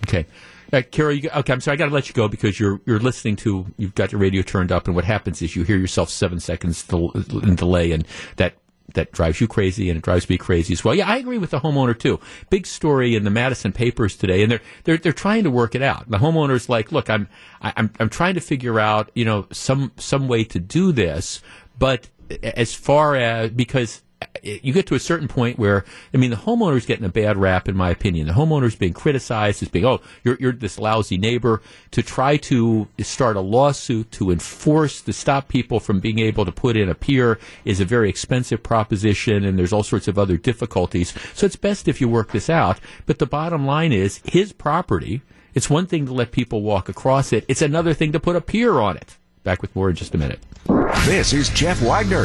Okay. 0.06 0.26
Uh, 0.74 0.82
Carol, 0.82 1.12
you, 1.14 1.30
okay, 1.30 1.52
I'm 1.52 1.60
sorry, 1.60 1.74
I 1.74 1.78
got 1.78 1.86
to 1.86 1.94
let 1.94 2.08
you 2.08 2.14
go 2.14 2.26
because 2.26 2.58
you're 2.58 2.80
you're 2.84 2.98
listening 2.98 3.36
to 3.36 3.66
you've 3.76 3.94
got 3.94 4.10
your 4.10 4.20
radio 4.20 4.42
turned 4.42 4.72
up, 4.72 4.86
and 4.86 4.96
what 4.96 5.04
happens 5.04 5.40
is 5.40 5.54
you 5.54 5.62
hear 5.62 5.76
yourself 5.76 6.10
seven 6.10 6.40
seconds 6.40 6.84
in 6.90 7.54
delay, 7.54 7.92
and 7.92 8.04
that 8.36 8.54
that 8.94 9.12
drives 9.12 9.40
you 9.40 9.46
crazy 9.46 9.88
and 9.88 9.98
it 9.98 10.02
drives 10.02 10.28
me 10.28 10.36
crazy 10.36 10.72
as 10.72 10.84
well. 10.84 10.94
Yeah, 10.94 11.08
I 11.08 11.18
agree 11.18 11.38
with 11.38 11.50
the 11.50 11.60
homeowner 11.60 11.98
too. 11.98 12.20
Big 12.50 12.66
story 12.66 13.14
in 13.14 13.24
the 13.24 13.30
Madison 13.30 13.72
papers 13.72 14.16
today, 14.16 14.42
and 14.42 14.50
they're 14.50 14.60
they're 14.84 14.98
they're 14.98 15.12
trying 15.12 15.44
to 15.44 15.50
work 15.50 15.74
it 15.74 15.82
out. 15.82 16.10
The 16.10 16.18
homeowner's 16.18 16.68
like, 16.68 16.90
look, 16.90 17.08
I'm 17.08 17.28
I'm 17.60 17.92
I'm 18.00 18.08
trying 18.08 18.34
to 18.34 18.40
figure 18.40 18.80
out 18.80 19.10
you 19.14 19.24
know 19.24 19.46
some 19.52 19.92
some 19.96 20.26
way 20.26 20.42
to 20.44 20.58
do 20.58 20.90
this, 20.90 21.40
but 21.78 22.08
as 22.42 22.74
far 22.74 23.14
as 23.14 23.50
because 23.50 24.02
you 24.42 24.72
get 24.72 24.86
to 24.88 24.94
a 24.94 25.00
certain 25.00 25.28
point 25.28 25.58
where, 25.58 25.84
I 26.12 26.16
mean, 26.16 26.30
the 26.30 26.36
homeowner's 26.36 26.86
getting 26.86 27.04
a 27.04 27.10
bad 27.10 27.36
rap, 27.36 27.68
in 27.68 27.76
my 27.76 27.90
opinion. 27.90 28.26
The 28.26 28.32
homeowner's 28.34 28.76
being 28.76 28.92
criticized 28.92 29.62
as 29.62 29.68
being, 29.68 29.84
oh, 29.84 30.00
you're, 30.22 30.36
you're 30.38 30.52
this 30.52 30.78
lousy 30.78 31.16
neighbor. 31.16 31.62
To 31.92 32.02
try 32.02 32.36
to 32.38 32.88
start 33.00 33.36
a 33.36 33.40
lawsuit 33.40 34.10
to 34.12 34.30
enforce, 34.30 35.00
to 35.02 35.12
stop 35.12 35.48
people 35.48 35.80
from 35.80 36.00
being 36.00 36.18
able 36.18 36.44
to 36.44 36.52
put 36.52 36.76
in 36.76 36.88
a 36.88 36.94
pier 36.94 37.38
is 37.64 37.80
a 37.80 37.84
very 37.84 38.08
expensive 38.08 38.62
proposition, 38.62 39.44
and 39.44 39.58
there's 39.58 39.72
all 39.72 39.82
sorts 39.82 40.08
of 40.08 40.18
other 40.18 40.36
difficulties. 40.36 41.14
So 41.34 41.46
it's 41.46 41.56
best 41.56 41.88
if 41.88 42.00
you 42.00 42.08
work 42.08 42.32
this 42.32 42.50
out. 42.50 42.80
But 43.06 43.18
the 43.18 43.26
bottom 43.26 43.66
line 43.66 43.92
is 43.92 44.20
his 44.24 44.52
property. 44.52 45.22
It's 45.54 45.70
one 45.70 45.86
thing 45.86 46.06
to 46.06 46.12
let 46.12 46.32
people 46.32 46.62
walk 46.62 46.88
across 46.88 47.32
it. 47.32 47.44
It's 47.48 47.62
another 47.62 47.94
thing 47.94 48.12
to 48.12 48.20
put 48.20 48.36
a 48.36 48.40
pier 48.40 48.80
on 48.80 48.96
it. 48.96 49.16
Back 49.44 49.60
with 49.60 49.76
more 49.76 49.90
in 49.90 49.96
just 49.96 50.14
a 50.14 50.18
minute. 50.18 50.40
This 51.04 51.34
is 51.34 51.50
Jeff 51.50 51.80
Wagner 51.82 52.22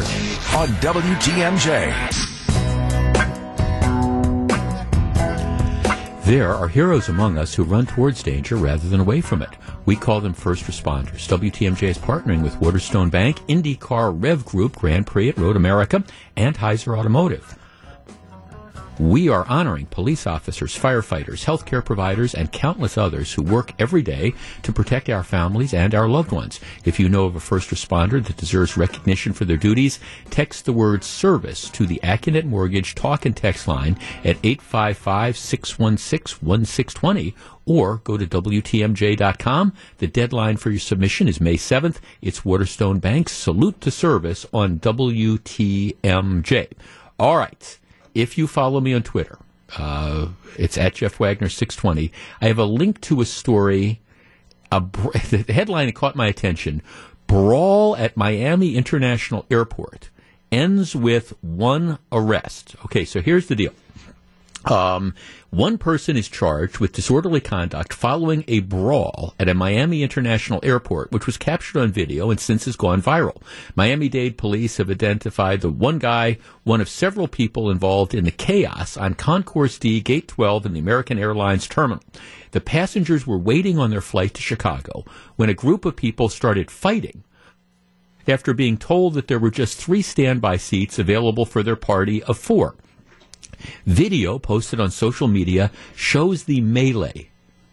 on 0.56 0.68
WTMJ. 0.80 2.16
There 6.24 6.54
are 6.54 6.68
heroes 6.68 7.10
among 7.10 7.36
us 7.36 7.54
who 7.54 7.64
run 7.64 7.84
towards 7.86 8.22
danger 8.22 8.56
rather 8.56 8.88
than 8.88 9.00
away 9.00 9.20
from 9.20 9.42
it. 9.42 9.50
We 9.84 9.96
call 9.96 10.22
them 10.22 10.32
first 10.32 10.64
responders. 10.64 11.28
WTMJ 11.28 11.82
is 11.88 11.98
partnering 11.98 12.42
with 12.42 12.58
Waterstone 12.60 13.10
Bank, 13.10 13.40
IndyCar 13.48 14.14
Rev 14.16 14.44
Group, 14.46 14.76
Grand 14.76 15.06
Prix 15.06 15.28
at 15.28 15.36
Road 15.36 15.56
America, 15.56 16.02
and 16.36 16.56
Heiser 16.56 16.96
Automotive. 16.96 17.58
We 19.00 19.28
are 19.30 19.48
honoring 19.48 19.86
police 19.86 20.26
officers, 20.26 20.78
firefighters, 20.78 21.46
healthcare 21.46 21.82
providers, 21.82 22.34
and 22.34 22.52
countless 22.52 22.98
others 22.98 23.32
who 23.32 23.40
work 23.40 23.72
every 23.78 24.02
day 24.02 24.34
to 24.62 24.74
protect 24.74 25.08
our 25.08 25.24
families 25.24 25.72
and 25.72 25.94
our 25.94 26.06
loved 26.06 26.32
ones. 26.32 26.60
If 26.84 27.00
you 27.00 27.08
know 27.08 27.24
of 27.24 27.34
a 27.34 27.40
first 27.40 27.70
responder 27.70 28.22
that 28.22 28.36
deserves 28.36 28.76
recognition 28.76 29.32
for 29.32 29.46
their 29.46 29.56
duties, 29.56 30.00
text 30.28 30.66
the 30.66 30.74
word 30.74 31.02
service 31.02 31.70
to 31.70 31.86
the 31.86 31.98
Accunet 32.02 32.44
Mortgage 32.44 32.94
talk 32.94 33.24
and 33.24 33.34
text 33.34 33.66
line 33.66 33.98
at 34.22 34.36
855-616-1620 34.42 37.32
or 37.64 38.02
go 38.04 38.18
to 38.18 38.26
WTMJ.com. 38.26 39.72
The 39.96 40.08
deadline 40.08 40.58
for 40.58 40.68
your 40.68 40.78
submission 40.78 41.26
is 41.26 41.40
May 41.40 41.56
7th. 41.56 42.00
It's 42.20 42.44
Waterstone 42.44 42.98
Bank's 42.98 43.32
Salute 43.32 43.80
to 43.80 43.90
Service 43.90 44.44
on 44.52 44.78
WTMJ. 44.78 46.68
All 47.18 47.38
right 47.38 47.78
if 48.14 48.38
you 48.38 48.46
follow 48.46 48.80
me 48.80 48.92
on 48.92 49.02
Twitter, 49.02 49.38
uh, 49.76 50.28
it's 50.58 50.76
at 50.76 50.94
Jeff 50.94 51.18
Wagner 51.20 51.48
620. 51.48 52.12
I 52.40 52.46
have 52.46 52.58
a 52.58 52.64
link 52.64 53.00
to 53.02 53.20
a 53.20 53.24
story. 53.24 54.00
A, 54.72 54.80
the 55.30 55.44
headline 55.48 55.92
caught 55.92 56.16
my 56.16 56.26
attention. 56.26 56.82
Brawl 57.26 57.96
at 57.96 58.16
Miami 58.16 58.74
International 58.74 59.46
Airport 59.50 60.10
ends 60.50 60.96
with 60.96 61.32
one 61.42 61.98
arrest. 62.10 62.74
Okay, 62.86 63.04
so 63.04 63.20
here's 63.20 63.46
the 63.46 63.54
deal. 63.54 63.72
Um, 64.64 65.14
one 65.50 65.78
person 65.78 66.16
is 66.16 66.28
charged 66.28 66.78
with 66.78 66.92
disorderly 66.92 67.40
conduct 67.40 67.92
following 67.92 68.44
a 68.46 68.60
brawl 68.60 69.34
at 69.38 69.48
a 69.48 69.54
Miami 69.54 70.04
International 70.04 70.60
Airport, 70.62 71.10
which 71.10 71.26
was 71.26 71.36
captured 71.36 71.80
on 71.80 71.90
video 71.90 72.30
and 72.30 72.38
since 72.38 72.66
has 72.66 72.76
gone 72.76 73.02
viral. 73.02 73.42
Miami 73.74 74.08
Dade 74.08 74.38
police 74.38 74.76
have 74.76 74.88
identified 74.88 75.60
the 75.60 75.68
one 75.68 75.98
guy, 75.98 76.38
one 76.62 76.80
of 76.80 76.88
several 76.88 77.26
people 77.26 77.68
involved 77.68 78.14
in 78.14 78.24
the 78.24 78.30
chaos 78.30 78.96
on 78.96 79.14
Concourse 79.14 79.76
D, 79.76 80.00
Gate 80.00 80.28
12 80.28 80.66
in 80.66 80.72
the 80.74 80.80
American 80.80 81.18
Airlines 81.18 81.66
terminal. 81.66 82.04
The 82.52 82.60
passengers 82.60 83.26
were 83.26 83.38
waiting 83.38 83.76
on 83.76 83.90
their 83.90 84.00
flight 84.00 84.34
to 84.34 84.42
Chicago 84.42 85.04
when 85.34 85.50
a 85.50 85.54
group 85.54 85.84
of 85.84 85.96
people 85.96 86.28
started 86.28 86.70
fighting 86.70 87.24
after 88.28 88.54
being 88.54 88.76
told 88.76 89.14
that 89.14 89.26
there 89.26 89.40
were 89.40 89.50
just 89.50 89.78
three 89.78 90.02
standby 90.02 90.58
seats 90.58 90.98
available 90.98 91.44
for 91.44 91.64
their 91.64 91.74
party 91.74 92.22
of 92.22 92.38
four. 92.38 92.76
Video 93.86 94.38
posted 94.38 94.80
on 94.80 94.90
social 94.90 95.28
media 95.28 95.70
shows 95.94 96.44
the 96.44 96.60
melee. 96.60 97.28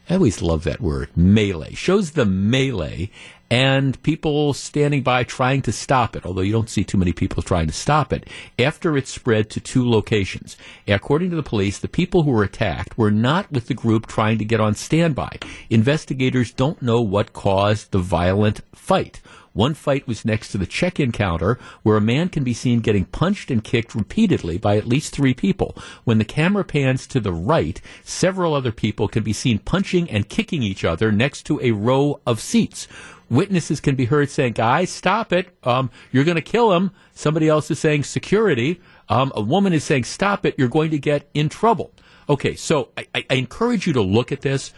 I 0.10 0.14
always 0.14 0.42
love 0.42 0.64
that 0.64 0.80
word, 0.80 1.10
melee. 1.18 1.74
Shows 1.74 2.12
the 2.12 2.26
melee 2.26 3.10
and 3.50 4.02
people 4.04 4.54
standing 4.54 5.04
by 5.04 5.24
trying 5.24 5.62
to 5.62 5.72
stop 5.72 6.16
it, 6.16 6.26
although 6.26 6.42
you 6.42 6.52
don't 6.52 6.70
see 6.70 6.84
too 6.84 6.98
many 6.98 7.14
people 7.14 7.44
trying 7.44 7.68
to 7.68 7.74
stop 7.74 8.12
it, 8.12 8.28
after 8.60 8.98
it 8.98 9.08
spread 9.08 9.50
to 9.50 9.60
two 9.60 9.90
locations. 9.90 10.58
According 10.88 11.30
to 11.30 11.36
the 11.36 11.44
police, 11.44 11.80
the 11.80 11.88
people 11.88 12.24
who 12.24 12.32
were 12.32 12.44
attacked 12.44 12.98
were 12.98 13.12
not 13.12 13.52
with 13.52 13.68
the 13.68 13.74
group 13.74 14.08
trying 14.08 14.38
to 14.38 14.46
get 14.46 14.60
on 14.60 14.76
standby. 14.76 15.40
Investigators 15.70 16.52
don't 16.52 16.82
know 16.82 17.02
what 17.02 17.34
caused 17.34 17.92
the 17.92 18.00
violent 18.00 18.62
fight. 18.76 19.22
One 19.58 19.74
fight 19.74 20.06
was 20.06 20.24
next 20.24 20.50
to 20.50 20.60
the 20.60 20.68
check 20.68 21.00
in 21.00 21.12
counter 21.12 21.58
where 21.82 21.98
a 21.98 22.02
man 22.02 22.30
can 22.30 22.44
be 22.44 22.54
seen 22.54 22.80
getting 22.80 23.06
punched 23.06 23.50
and 23.50 23.64
kicked 23.64 23.96
repeatedly 23.96 24.60
by 24.60 24.78
at 24.78 24.88
least 24.88 25.16
three 25.16 25.34
people. 25.34 25.76
When 26.04 26.20
the 26.20 26.26
camera 26.26 26.64
pans 26.64 27.08
to 27.08 27.20
the 27.20 27.34
right, 27.34 27.82
several 28.04 28.54
other 28.54 28.72
people 28.72 29.08
can 29.08 29.24
be 29.24 29.34
seen 29.34 29.58
punching 29.58 30.12
and 30.12 30.30
kicking 30.30 30.62
each 30.62 30.86
other 30.86 31.12
next 31.12 31.48
to 31.48 31.60
a 31.60 31.72
row 31.72 32.20
of 32.28 32.40
seats. 32.40 32.88
Witnesses 33.32 33.80
can 33.80 33.96
be 33.96 34.06
heard 34.06 34.30
saying, 34.30 34.54
guys, 34.54 34.92
stop 34.92 35.34
it. 35.34 35.48
Um, 35.64 35.90
you're 36.12 36.24
going 36.24 36.36
to 36.36 36.42
kill 36.42 36.74
him. 36.74 36.92
Somebody 37.14 37.48
else 37.48 37.72
is 37.72 37.80
saying 37.80 38.04
security. 38.04 38.80
Um, 39.10 39.32
a 39.34 39.42
woman 39.42 39.74
is 39.74 39.84
saying, 39.84 40.04
stop 40.04 40.46
it. 40.46 40.54
You're 40.60 40.68
going 40.68 40.92
to 40.92 41.00
get 41.00 41.32
in 41.34 41.50
trouble. 41.50 41.94
Okay, 42.30 42.54
so 42.54 42.90
I, 42.96 43.08
I 43.16 43.34
encourage 43.34 43.88
you 43.88 43.94
to 43.94 44.02
look 44.02 44.32
at 44.32 44.42
this 44.42 44.72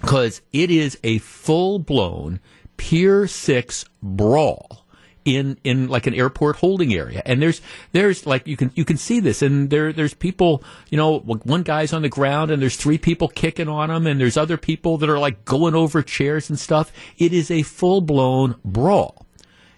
because 0.00 0.42
it 0.52 0.70
is 0.70 0.98
a 1.04 1.18
full 1.18 1.78
blown 1.78 2.40
Pier 2.80 3.26
6 3.26 3.84
brawl 4.02 4.86
in 5.26 5.58
in 5.64 5.88
like 5.88 6.06
an 6.06 6.14
airport 6.14 6.56
holding 6.56 6.94
area. 6.94 7.20
And 7.26 7.42
there's 7.42 7.60
there's 7.92 8.24
like 8.24 8.46
you 8.46 8.56
can 8.56 8.72
you 8.74 8.86
can 8.86 8.96
see 8.96 9.20
this 9.20 9.42
and 9.42 9.68
there 9.68 9.92
there's 9.92 10.14
people 10.14 10.64
you 10.88 10.96
know 10.96 11.18
one 11.18 11.62
guy's 11.62 11.92
on 11.92 12.00
the 12.00 12.08
ground 12.08 12.50
and 12.50 12.62
there's 12.62 12.76
three 12.76 12.96
people 12.96 13.28
kicking 13.28 13.68
on 13.68 13.90
him 13.90 14.06
and 14.06 14.18
there's 14.18 14.38
other 14.38 14.56
people 14.56 14.96
that 14.96 15.10
are 15.10 15.18
like 15.18 15.44
going 15.44 15.74
over 15.74 16.02
chairs 16.02 16.48
and 16.48 16.58
stuff. 16.58 16.90
It 17.18 17.34
is 17.34 17.50
a 17.50 17.64
full 17.64 18.00
blown 18.00 18.56
brawl. 18.64 19.26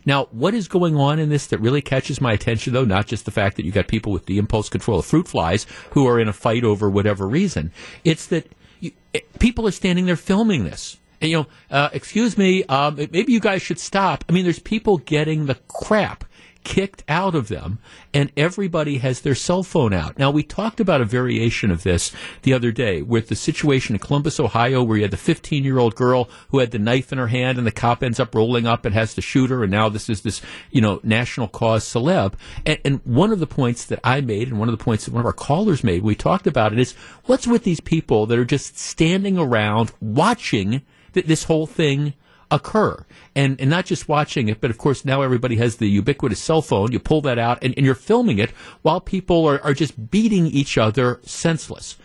Now 0.07 0.29
what 0.31 0.55
is 0.55 0.69
going 0.69 0.97
on 0.97 1.19
in 1.19 1.29
this 1.29 1.49
that 1.49 1.59
really 1.59 1.83
catches 1.83 2.21
my 2.21 2.33
attention 2.33 2.73
though? 2.73 2.85
Not 2.85 3.09
just 3.09 3.25
the 3.25 3.33
fact 3.33 3.57
that 3.57 3.67
you 3.67 3.73
got 3.73 3.89
people 3.89 4.13
with 4.13 4.27
the 4.27 4.39
impulse 4.39 4.69
control 4.69 5.01
of 5.01 5.07
fruit 5.07 5.27
flies 5.27 5.67
who 5.91 6.07
are 6.07 6.21
in 6.21 6.29
a 6.29 6.33
fight 6.33 6.63
over 6.63 6.89
whatever 6.89 7.27
reason. 7.27 7.73
It's 8.05 8.27
that 8.27 8.47
you, 8.79 8.93
it, 9.13 9.41
people 9.41 9.67
are 9.67 9.73
standing 9.73 10.07
there 10.07 10.15
filming 10.15 10.63
this 10.63 10.99
and, 11.23 11.31
you 11.31 11.37
know, 11.39 11.47
uh, 11.71 11.89
excuse 11.93 12.37
me, 12.37 12.65
um, 12.65 12.97
maybe 12.97 13.33
you 13.33 13.41
guys 13.41 13.63
should 13.63 13.79
stop. 13.79 14.25
I 14.29 14.33
mean, 14.33 14.43
there's 14.43 14.59
people 14.59 14.99
getting 14.99 15.47
the 15.47 15.55
crap 15.69 16.25
kicked 16.65 17.03
out 17.09 17.35
of 17.35 17.49
them, 17.49 17.79
and 18.15 18.31
everybody 18.37 18.99
has 18.99 19.21
their 19.21 19.35
cell 19.35 19.63
phone 19.63 19.93
out. 19.93 20.19
Now, 20.19 20.31
we 20.31 20.43
talked 20.43 20.81
about 20.81 21.01
a 21.01 21.05
variation 21.05 21.71
of 21.71 21.83
this 21.83 22.13
the 22.43 22.53
other 22.53 22.71
day 22.71 23.03
with 23.03 23.29
the 23.29 23.35
situation 23.35 23.95
in 23.95 24.01
Columbus, 24.01 24.39
Ohio, 24.39 24.83
where 24.83 24.97
you 24.97 25.03
had 25.03 25.11
the 25.11 25.17
15 25.17 25.65
year 25.65 25.79
old 25.79 25.95
girl 25.95 26.29
who 26.51 26.59
had 26.59 26.71
the 26.71 26.79
knife 26.79 27.13
in 27.13 27.19
her 27.19 27.29
hand, 27.29 27.59
and 27.59 27.67
the 27.67 27.73
cop 27.73 28.03
ends 28.03 28.21
up 28.21 28.35
rolling 28.35 28.67
up 28.67 28.85
and 28.85 28.95
has 28.95 29.15
to 29.15 29.23
shoot 29.23 29.51
her, 29.51 29.63
and 29.63 29.73
now 29.73 29.89
this 29.89 30.09
is 30.09 30.23
this, 30.23 30.41
you 30.71 30.81
know, 30.81 31.01
national 31.03 31.49
cause 31.49 31.85
celeb. 31.85 32.35
And, 32.65 32.79
and 32.85 33.01
one 33.05 33.33
of 33.33 33.41
the 33.41 33.47
points 33.47 33.85
that 33.87 34.01
I 34.05 34.21
made, 34.21 34.49
and 34.49 34.59
one 34.59 34.69
of 34.69 34.77
the 34.77 34.85
points 34.85 35.05
that 35.05 35.15
one 35.15 35.21
of 35.21 35.27
our 35.27 35.33
callers 35.33 35.85
made, 35.85 36.03
we 36.03 36.15
talked 36.15 36.47
about 36.47 36.73
it, 36.73 36.79
is 36.79 36.93
what's 37.27 37.47
with 37.47 37.65
these 37.65 37.81
people 37.81 38.27
that 38.27 38.39
are 38.39 38.45
just 38.45 38.79
standing 38.79 39.39
around 39.39 39.93
watching 40.01 40.83
th- 41.13 41.27
this 41.27 41.45
whole 41.45 41.67
thing 41.67 42.15
occur. 42.53 43.05
And, 43.35 43.61
and 43.61 43.71
not 43.71 43.87
just 43.87 44.09
watching 44.09 44.49
it, 44.49 44.61
but 44.61 44.71
of 44.71 44.79
course 44.79 45.05
now 45.05 45.23
everybody 45.23 45.57
has 45.57 45.77
the 45.77 45.89
ubiquitous 45.89 46.41
cell 46.41 46.63
phone. 46.63 46.93
You 46.93 47.01
pull 47.01 47.23
that 47.23 47.39
out 47.39 47.63
and, 47.63 47.75
and 47.77 47.87
you're 47.87 47.95
filming 47.95 48.39
it 48.39 48.51
while 48.83 49.01
people 49.01 49.47
are, 49.47 49.61
are 49.63 49.75
just 49.75 50.11
beating 50.11 50.47
each 50.47 50.77
other 50.77 51.21
senseless. 51.25 51.97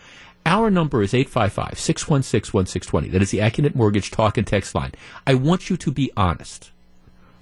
Our 0.46 0.70
number 0.70 1.02
is 1.02 1.12
855 1.12 1.78
616 1.78 2.56
1620. 2.56 3.08
That 3.10 3.22
is 3.22 3.30
the 3.30 3.38
Accunet 3.38 3.74
Mortgage 3.74 4.10
talk 4.10 4.38
and 4.38 4.46
text 4.46 4.74
line. 4.74 4.92
I 5.26 5.34
want 5.34 5.68
you 5.68 5.76
to 5.76 5.92
be 5.92 6.10
honest, 6.16 6.70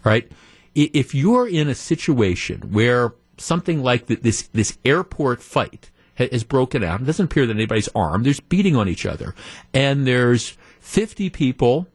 right? 0.03 0.31
If 0.75 1.15
you're 1.15 1.49
in 1.49 1.69
a 1.69 1.75
situation 1.75 2.73
where 2.73 3.15
something 3.39 3.83
like 3.83 4.07
this, 4.07 4.49
this 4.49 4.77
airport 4.85 5.41
fight 5.41 5.91
has 6.17 6.43
broken 6.43 6.83
out, 6.83 7.01
it 7.01 7.05
doesn't 7.05 7.27
appear 7.27 7.47
that 7.47 7.55
anybody's 7.55 7.89
armed, 7.95 8.27
there's 8.27 8.41
beating 8.41 8.75
on 8.75 8.89
each 8.89 9.07
other, 9.07 9.35
and 9.73 10.07
there's 10.07 10.57
50 10.87 11.31
people 11.31 11.89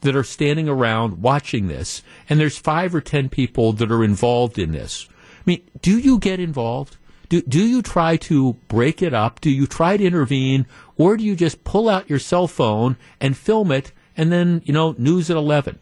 that 0.00 0.16
are 0.16 0.24
standing 0.24 0.68
around 0.68 1.22
watching 1.22 1.68
this, 1.68 2.02
and 2.28 2.40
there's 2.40 2.58
five 2.58 2.92
or 2.92 3.00
10 3.00 3.28
people 3.28 3.72
that 3.72 3.90
are 3.90 4.02
involved 4.02 4.58
in 4.58 4.72
this. 4.72 5.08
I 5.10 5.42
mean, 5.46 5.62
do 5.80 5.96
you 5.96 6.18
get 6.18 6.40
involved? 6.40 6.96
Do, 7.28 7.40
do 7.42 7.64
you 7.64 7.82
try 7.82 8.16
to 8.16 8.54
break 8.66 9.00
it 9.00 9.14
up? 9.14 9.40
Do 9.40 9.48
you 9.48 9.66
try 9.66 9.96
to 9.96 10.04
intervene? 10.04 10.66
Or 10.98 11.16
do 11.16 11.24
you 11.24 11.36
just 11.36 11.62
pull 11.62 11.88
out 11.88 12.10
your 12.10 12.18
cell 12.18 12.48
phone 12.48 12.96
and 13.20 13.36
film 13.36 13.70
it 13.70 13.92
and 14.16 14.30
then, 14.30 14.60
you 14.64 14.74
know, 14.74 14.96
news 14.98 15.30
at 15.30 15.36
11? 15.36 15.78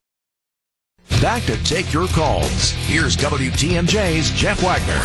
Back 1.22 1.42
to 1.44 1.56
take 1.64 1.92
your 1.94 2.08
calls. 2.08 2.72
Here's 2.86 3.16
WTMJ's 3.16 4.30
Jeff 4.32 4.62
Wagner. 4.62 5.00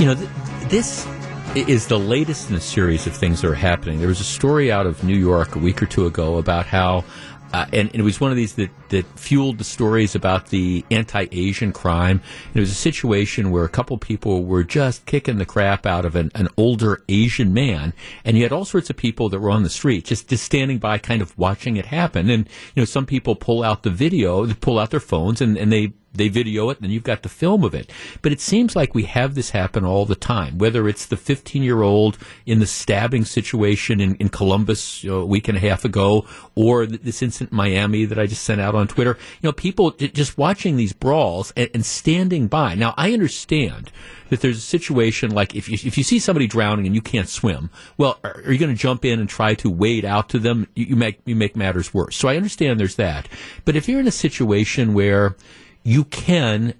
You 0.00 0.06
know, 0.06 0.14
th- 0.14 0.70
this 0.70 1.13
is 1.56 1.86
the 1.86 1.98
latest 1.98 2.50
in 2.50 2.56
a 2.56 2.60
series 2.60 3.06
of 3.06 3.14
things 3.14 3.40
that 3.40 3.48
are 3.48 3.54
happening. 3.54 4.00
There 4.00 4.08
was 4.08 4.20
a 4.20 4.24
story 4.24 4.72
out 4.72 4.86
of 4.86 5.04
New 5.04 5.16
York 5.16 5.54
a 5.54 5.58
week 5.60 5.82
or 5.82 5.86
two 5.86 6.06
ago 6.06 6.38
about 6.38 6.66
how 6.66 7.04
uh, 7.52 7.66
and, 7.72 7.88
and, 7.90 8.00
it 8.00 8.02
was 8.02 8.20
one 8.20 8.32
of 8.32 8.36
these 8.36 8.54
that, 8.54 8.70
that 8.88 9.06
fueled 9.16 9.58
the 9.58 9.64
stories 9.64 10.16
about 10.16 10.48
the 10.48 10.84
anti-Asian 10.90 11.72
crime. 11.72 12.20
And 12.48 12.56
it 12.56 12.58
was 12.60 12.72
a 12.72 12.74
situation 12.74 13.52
where 13.52 13.62
a 13.62 13.68
couple 13.68 13.96
people 13.96 14.44
were 14.44 14.64
just 14.64 15.06
kicking 15.06 15.38
the 15.38 15.46
crap 15.46 15.86
out 15.86 16.04
of 16.04 16.16
an, 16.16 16.32
an 16.34 16.48
older 16.56 17.04
Asian 17.08 17.54
man, 17.54 17.92
and 18.24 18.36
you 18.36 18.42
had 18.42 18.50
all 18.50 18.64
sorts 18.64 18.90
of 18.90 18.96
people 18.96 19.28
that 19.28 19.38
were 19.38 19.52
on 19.52 19.62
the 19.62 19.70
street 19.70 20.04
just 20.04 20.28
just 20.28 20.42
standing 20.42 20.78
by, 20.78 20.98
kind 20.98 21.22
of 21.22 21.38
watching 21.38 21.76
it 21.76 21.86
happen. 21.86 22.28
And 22.28 22.48
you 22.74 22.80
know, 22.80 22.86
some 22.86 23.06
people 23.06 23.36
pull 23.36 23.62
out 23.62 23.84
the 23.84 23.90
video, 23.90 24.46
they 24.46 24.54
pull 24.54 24.80
out 24.80 24.90
their 24.90 24.98
phones, 24.98 25.40
and, 25.40 25.56
and 25.56 25.72
they 25.72 25.92
they 26.14 26.28
video 26.28 26.70
it, 26.70 26.80
and 26.80 26.92
you've 26.92 27.02
got 27.02 27.22
the 27.22 27.28
film 27.28 27.64
of 27.64 27.74
it. 27.74 27.90
But 28.22 28.32
it 28.32 28.40
seems 28.40 28.76
like 28.76 28.94
we 28.94 29.04
have 29.04 29.34
this 29.34 29.50
happen 29.50 29.84
all 29.84 30.06
the 30.06 30.14
time, 30.14 30.58
whether 30.58 30.88
it's 30.88 31.06
the 31.06 31.16
15 31.16 31.62
year 31.62 31.82
old 31.82 32.18
in 32.46 32.60
the 32.60 32.66
stabbing 32.66 33.24
situation 33.24 34.00
in, 34.00 34.14
in 34.16 34.28
Columbus 34.28 35.04
a 35.04 35.24
week 35.24 35.48
and 35.48 35.58
a 35.58 35.60
half 35.60 35.84
ago, 35.84 36.26
or 36.54 36.86
this 36.86 37.22
incident 37.22 37.52
in 37.52 37.56
Miami 37.56 38.04
that 38.04 38.18
I 38.18 38.26
just 38.26 38.42
sent 38.42 38.60
out 38.60 38.74
on 38.74 38.88
Twitter. 38.88 39.18
You 39.42 39.48
know, 39.48 39.52
people 39.52 39.90
just 39.92 40.38
watching 40.38 40.76
these 40.76 40.92
brawls 40.92 41.52
and, 41.56 41.70
and 41.74 41.84
standing 41.84 42.46
by. 42.46 42.74
Now, 42.74 42.94
I 42.96 43.12
understand 43.12 43.90
that 44.30 44.40
there's 44.40 44.58
a 44.58 44.62
situation 44.62 45.30
like 45.30 45.54
if 45.54 45.68
you, 45.68 45.74
if 45.74 45.98
you 45.98 46.04
see 46.04 46.18
somebody 46.18 46.46
drowning 46.46 46.86
and 46.86 46.94
you 46.94 47.02
can't 47.02 47.28
swim, 47.28 47.70
well, 47.96 48.18
are, 48.24 48.42
are 48.44 48.52
you 48.52 48.58
going 48.58 48.74
to 48.74 48.80
jump 48.80 49.04
in 49.04 49.20
and 49.20 49.28
try 49.28 49.54
to 49.54 49.70
wade 49.70 50.04
out 50.04 50.28
to 50.30 50.38
them? 50.38 50.66
You, 50.74 50.86
you 50.86 50.96
make 50.96 51.20
you 51.24 51.36
make 51.36 51.56
matters 51.56 51.92
worse. 51.92 52.16
So 52.16 52.28
I 52.28 52.36
understand 52.36 52.80
there's 52.80 52.96
that. 52.96 53.28
But 53.64 53.76
if 53.76 53.88
you're 53.88 54.00
in 54.00 54.08
a 54.08 54.12
situation 54.12 54.94
where 54.94 55.36
you 55.84 56.04
can 56.04 56.74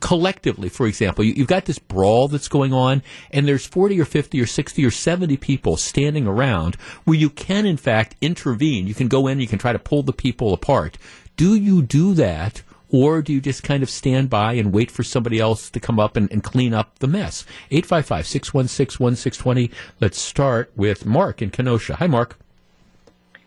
collectively, 0.00 0.68
for 0.68 0.86
example, 0.86 1.24
you, 1.24 1.34
have 1.34 1.46
got 1.46 1.64
this 1.66 1.78
brawl 1.78 2.28
that's 2.28 2.48
going 2.48 2.72
on, 2.72 3.02
and 3.30 3.46
there's 3.46 3.66
40 3.66 4.00
or 4.00 4.04
50 4.04 4.40
or 4.40 4.46
60 4.46 4.84
or 4.84 4.90
70 4.90 5.36
people 5.36 5.76
standing 5.76 6.26
around 6.26 6.76
where 7.04 7.16
you 7.16 7.30
can, 7.30 7.66
in 7.66 7.76
fact, 7.76 8.16
intervene. 8.20 8.86
You 8.86 8.94
can 8.94 9.08
go 9.08 9.26
in, 9.26 9.40
you 9.40 9.46
can 9.46 9.58
try 9.58 9.72
to 9.72 9.78
pull 9.78 10.02
the 10.02 10.12
people 10.12 10.52
apart. 10.52 10.98
Do 11.36 11.54
you 11.54 11.82
do 11.82 12.14
that? 12.14 12.62
Or 12.88 13.20
do 13.20 13.32
you 13.32 13.40
just 13.40 13.64
kind 13.64 13.82
of 13.82 13.90
stand 13.90 14.30
by 14.30 14.52
and 14.52 14.72
wait 14.72 14.92
for 14.92 15.02
somebody 15.02 15.40
else 15.40 15.70
to 15.70 15.80
come 15.80 15.98
up 15.98 16.16
and, 16.16 16.30
and 16.30 16.42
clean 16.42 16.72
up 16.72 17.00
the 17.00 17.08
mess? 17.08 17.44
855 17.72 18.26
616 18.26 19.04
1620. 19.04 19.70
Let's 20.00 20.20
start 20.20 20.70
with 20.76 21.04
Mark 21.04 21.42
in 21.42 21.50
Kenosha. 21.50 21.96
Hi, 21.96 22.06
Mark. 22.06 22.38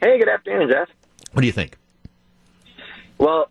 Hey, 0.02 0.20
good 0.20 0.28
afternoon, 0.28 0.70
Jeff. 0.70 0.90
What 1.32 1.42
do 1.42 1.48
you 1.48 1.54
think? 1.54 1.78
Well, 3.18 3.50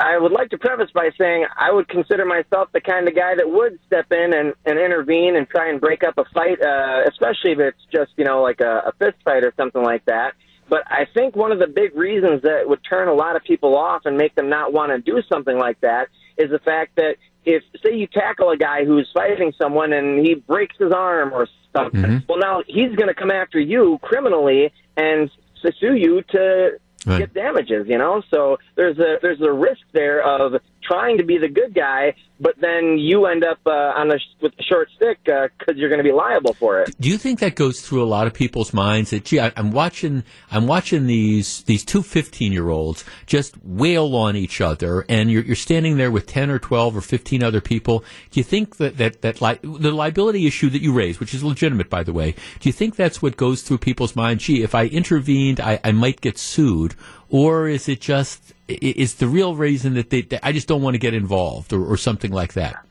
I 0.00 0.18
would 0.18 0.32
like 0.32 0.50
to 0.50 0.58
preface 0.58 0.90
by 0.94 1.10
saying 1.18 1.46
I 1.56 1.70
would 1.70 1.88
consider 1.88 2.24
myself 2.24 2.70
the 2.72 2.80
kind 2.80 3.06
of 3.06 3.14
guy 3.14 3.34
that 3.34 3.48
would 3.48 3.78
step 3.86 4.10
in 4.10 4.32
and, 4.32 4.54
and 4.64 4.78
intervene 4.78 5.36
and 5.36 5.48
try 5.48 5.68
and 5.68 5.80
break 5.80 6.02
up 6.02 6.16
a 6.16 6.24
fight, 6.32 6.60
uh, 6.62 7.02
especially 7.06 7.52
if 7.52 7.58
it's 7.58 7.84
just, 7.92 8.12
you 8.16 8.24
know, 8.24 8.40
like 8.42 8.60
a, 8.60 8.84
a 8.86 8.92
fist 8.98 9.18
fight 9.24 9.44
or 9.44 9.52
something 9.56 9.82
like 9.82 10.04
that. 10.06 10.32
But 10.70 10.84
I 10.86 11.06
think 11.12 11.36
one 11.36 11.52
of 11.52 11.58
the 11.58 11.66
big 11.66 11.94
reasons 11.94 12.42
that 12.42 12.66
would 12.66 12.80
turn 12.88 13.08
a 13.08 13.14
lot 13.14 13.36
of 13.36 13.44
people 13.44 13.76
off 13.76 14.06
and 14.06 14.16
make 14.16 14.34
them 14.36 14.48
not 14.48 14.72
want 14.72 14.90
to 14.90 14.98
do 14.98 15.20
something 15.28 15.58
like 15.58 15.80
that 15.80 16.08
is 16.38 16.50
the 16.50 16.60
fact 16.60 16.96
that 16.96 17.16
if, 17.44 17.62
say, 17.84 17.94
you 17.94 18.06
tackle 18.06 18.50
a 18.50 18.56
guy 18.56 18.84
who's 18.84 19.10
fighting 19.12 19.52
someone 19.60 19.92
and 19.92 20.24
he 20.24 20.34
breaks 20.34 20.76
his 20.78 20.92
arm 20.92 21.32
or 21.32 21.46
something, 21.76 22.00
mm-hmm. 22.00 22.26
well, 22.28 22.38
now 22.38 22.62
he's 22.66 22.94
going 22.94 23.08
to 23.08 23.14
come 23.14 23.30
after 23.30 23.58
you 23.58 23.98
criminally 24.02 24.72
and 24.96 25.30
sue 25.78 25.94
you 25.94 26.22
to 26.30 26.78
right. 27.06 27.18
get 27.20 27.34
damages. 27.34 27.86
You 27.88 27.98
know, 27.98 28.22
so 28.30 28.58
there's 28.74 28.98
a 28.98 29.18
there's 29.22 29.40
a 29.40 29.52
risk 29.52 29.82
there 29.92 30.22
of 30.22 30.60
trying 30.82 31.18
to 31.18 31.24
be 31.24 31.38
the 31.38 31.48
good 31.48 31.74
guy, 31.74 32.14
but 32.40 32.54
then 32.58 32.98
you 32.98 33.26
end 33.26 33.44
up 33.44 33.58
uh, 33.66 33.70
on 33.70 34.08
the 34.08 34.18
with 34.40 34.56
the 34.56 34.62
short 34.62 34.88
stick 34.96 35.18
because 35.24 35.50
uh, 35.68 35.72
you're 35.74 35.90
going 35.90 35.98
to 35.98 36.04
be 36.04 36.12
liable 36.12 36.54
for 36.54 36.80
it. 36.80 36.94
Do 36.98 37.08
you 37.08 37.18
think 37.18 37.40
that 37.40 37.54
goes 37.54 37.80
through 37.80 38.02
a 38.02 38.06
lot 38.08 38.26
of 38.26 38.32
people's 38.32 38.72
minds 38.72 39.10
that 39.10 39.24
gee, 39.24 39.40
I, 39.40 39.52
am 39.56 39.70
watching 39.70 40.24
I'm 40.50 40.66
watching 40.66 41.06
these 41.06 41.62
these 41.64 41.84
two 41.84 42.02
15 42.02 42.52
year 42.52 42.70
olds 42.70 43.04
just 43.26 43.54
wail 43.62 44.16
on 44.16 44.36
each 44.36 44.60
other, 44.60 45.04
and 45.08 45.30
you're, 45.30 45.42
you're 45.42 45.56
standing 45.56 45.96
there 45.96 46.10
with 46.10 46.26
10 46.26 46.50
or 46.50 46.58
12 46.58 46.96
or 46.96 47.00
15 47.00 47.42
other 47.42 47.60
people. 47.60 48.04
Do 48.30 48.40
you 48.40 48.44
think 48.44 48.76
that 48.76 48.96
that 48.96 49.22
that 49.22 49.40
li- 49.40 49.60
the 49.62 49.92
liability 49.92 50.46
issue 50.46 50.70
that 50.70 50.80
you 50.80 50.92
raised, 50.92 51.20
which 51.20 51.34
is 51.34 51.44
legitimate 51.44 51.90
by 51.90 52.02
the 52.02 52.12
way, 52.12 52.34
do 52.60 52.68
you 52.68 52.72
think 52.72 52.96
that's 52.96 53.20
what 53.20 53.36
goes 53.36 53.62
through 53.62 53.78
people's 53.78 54.16
minds? 54.16 54.44
Gee, 54.44 54.62
if 54.62 54.74
I 54.74 54.86
intervened, 54.86 55.60
I, 55.60 55.78
I 55.84 55.92
might 55.92 56.20
get 56.20 56.38
sued, 56.38 56.94
or 57.30 57.68
is 57.68 57.88
it 57.88 58.00
just 58.00 58.52
is 58.68 59.14
the 59.14 59.26
real 59.26 59.56
reason 59.56 59.94
that 59.94 60.10
they, 60.10 60.26
I 60.42 60.52
just 60.52 60.68
don't 60.68 60.82
want 60.82 60.94
to 60.94 60.98
get 60.98 61.14
involved 61.14 61.72
or, 61.72 61.84
or 61.84 61.96
something 61.96 62.30
like 62.30 62.52
that? 62.54 62.84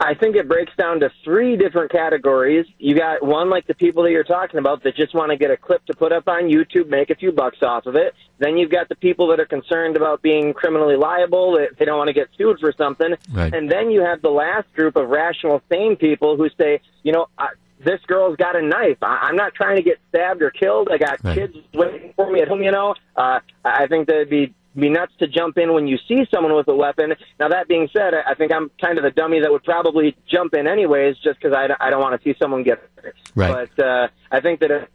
I 0.00 0.14
think 0.14 0.34
it 0.34 0.48
breaks 0.48 0.72
down 0.76 1.00
to 1.00 1.10
three 1.22 1.56
different 1.56 1.90
categories. 1.92 2.66
You 2.78 2.96
got 2.96 3.24
one 3.24 3.48
like 3.48 3.66
the 3.66 3.74
people 3.74 4.02
that 4.02 4.10
you're 4.10 4.24
talking 4.24 4.58
about 4.58 4.82
that 4.82 4.96
just 4.96 5.14
want 5.14 5.30
to 5.30 5.36
get 5.36 5.50
a 5.50 5.56
clip 5.56 5.84
to 5.86 5.94
put 5.94 6.12
up 6.12 6.28
on 6.28 6.44
YouTube, 6.44 6.88
make 6.88 7.10
a 7.10 7.14
few 7.14 7.32
bucks 7.32 7.58
off 7.62 7.86
of 7.86 7.94
it. 7.94 8.14
Then 8.38 8.56
you've 8.56 8.70
got 8.70 8.88
the 8.88 8.96
people 8.96 9.28
that 9.28 9.40
are 9.40 9.46
concerned 9.46 9.96
about 9.96 10.20
being 10.20 10.52
criminally 10.52 10.96
liable, 10.96 11.52
that 11.52 11.78
they 11.78 11.84
don't 11.84 11.96
want 11.96 12.08
to 12.08 12.12
get 12.12 12.28
sued 12.36 12.58
for 12.58 12.72
something. 12.76 13.14
Right. 13.32 13.54
And 13.54 13.70
then 13.70 13.90
you 13.90 14.02
have 14.02 14.20
the 14.20 14.30
last 14.30 14.72
group 14.74 14.96
of 14.96 15.08
rational, 15.08 15.62
sane 15.70 15.96
people 15.96 16.36
who 16.36 16.48
say, 16.58 16.80
you 17.02 17.12
know, 17.12 17.28
I, 17.38 17.50
this 17.84 18.00
girl's 18.06 18.36
got 18.36 18.56
a 18.56 18.62
knife. 18.62 18.98
I, 19.02 19.28
I'm 19.28 19.36
not 19.36 19.54
trying 19.54 19.76
to 19.76 19.82
get 19.82 19.98
stabbed 20.08 20.42
or 20.42 20.50
killed. 20.50 20.88
I 20.90 20.98
got 20.98 21.22
right. 21.22 21.36
kids 21.36 21.56
waiting 21.72 22.12
for 22.16 22.30
me 22.30 22.40
at 22.40 22.48
home, 22.48 22.62
you 22.62 22.70
know. 22.70 22.94
Uh, 23.16 23.40
I 23.64 23.86
think 23.86 24.08
that'd 24.08 24.30
be 24.30 24.54
be 24.76 24.88
nuts 24.88 25.12
to 25.20 25.28
jump 25.28 25.56
in 25.56 25.72
when 25.72 25.86
you 25.86 25.98
see 26.08 26.26
someone 26.32 26.54
with 26.54 26.66
a 26.68 26.74
weapon. 26.74 27.14
Now, 27.38 27.48
that 27.48 27.68
being 27.68 27.88
said, 27.92 28.12
I 28.14 28.34
think 28.34 28.52
I'm 28.52 28.70
kind 28.80 28.98
of 28.98 29.04
the 29.04 29.10
dummy 29.10 29.40
that 29.40 29.50
would 29.50 29.62
probably 29.62 30.16
jump 30.28 30.54
in 30.54 30.66
anyways, 30.66 31.16
just 31.18 31.38
because 31.40 31.56
I, 31.56 31.68
I 31.80 31.90
don't 31.90 32.00
want 32.00 32.20
to 32.20 32.24
see 32.24 32.36
someone 32.40 32.64
get 32.64 32.82
hurt. 32.96 33.14
Right. 33.34 33.68
But 33.76 33.84
uh, 33.84 34.08
I 34.32 34.40
think 34.40 34.60
that 34.60 34.70
it's 34.72 34.90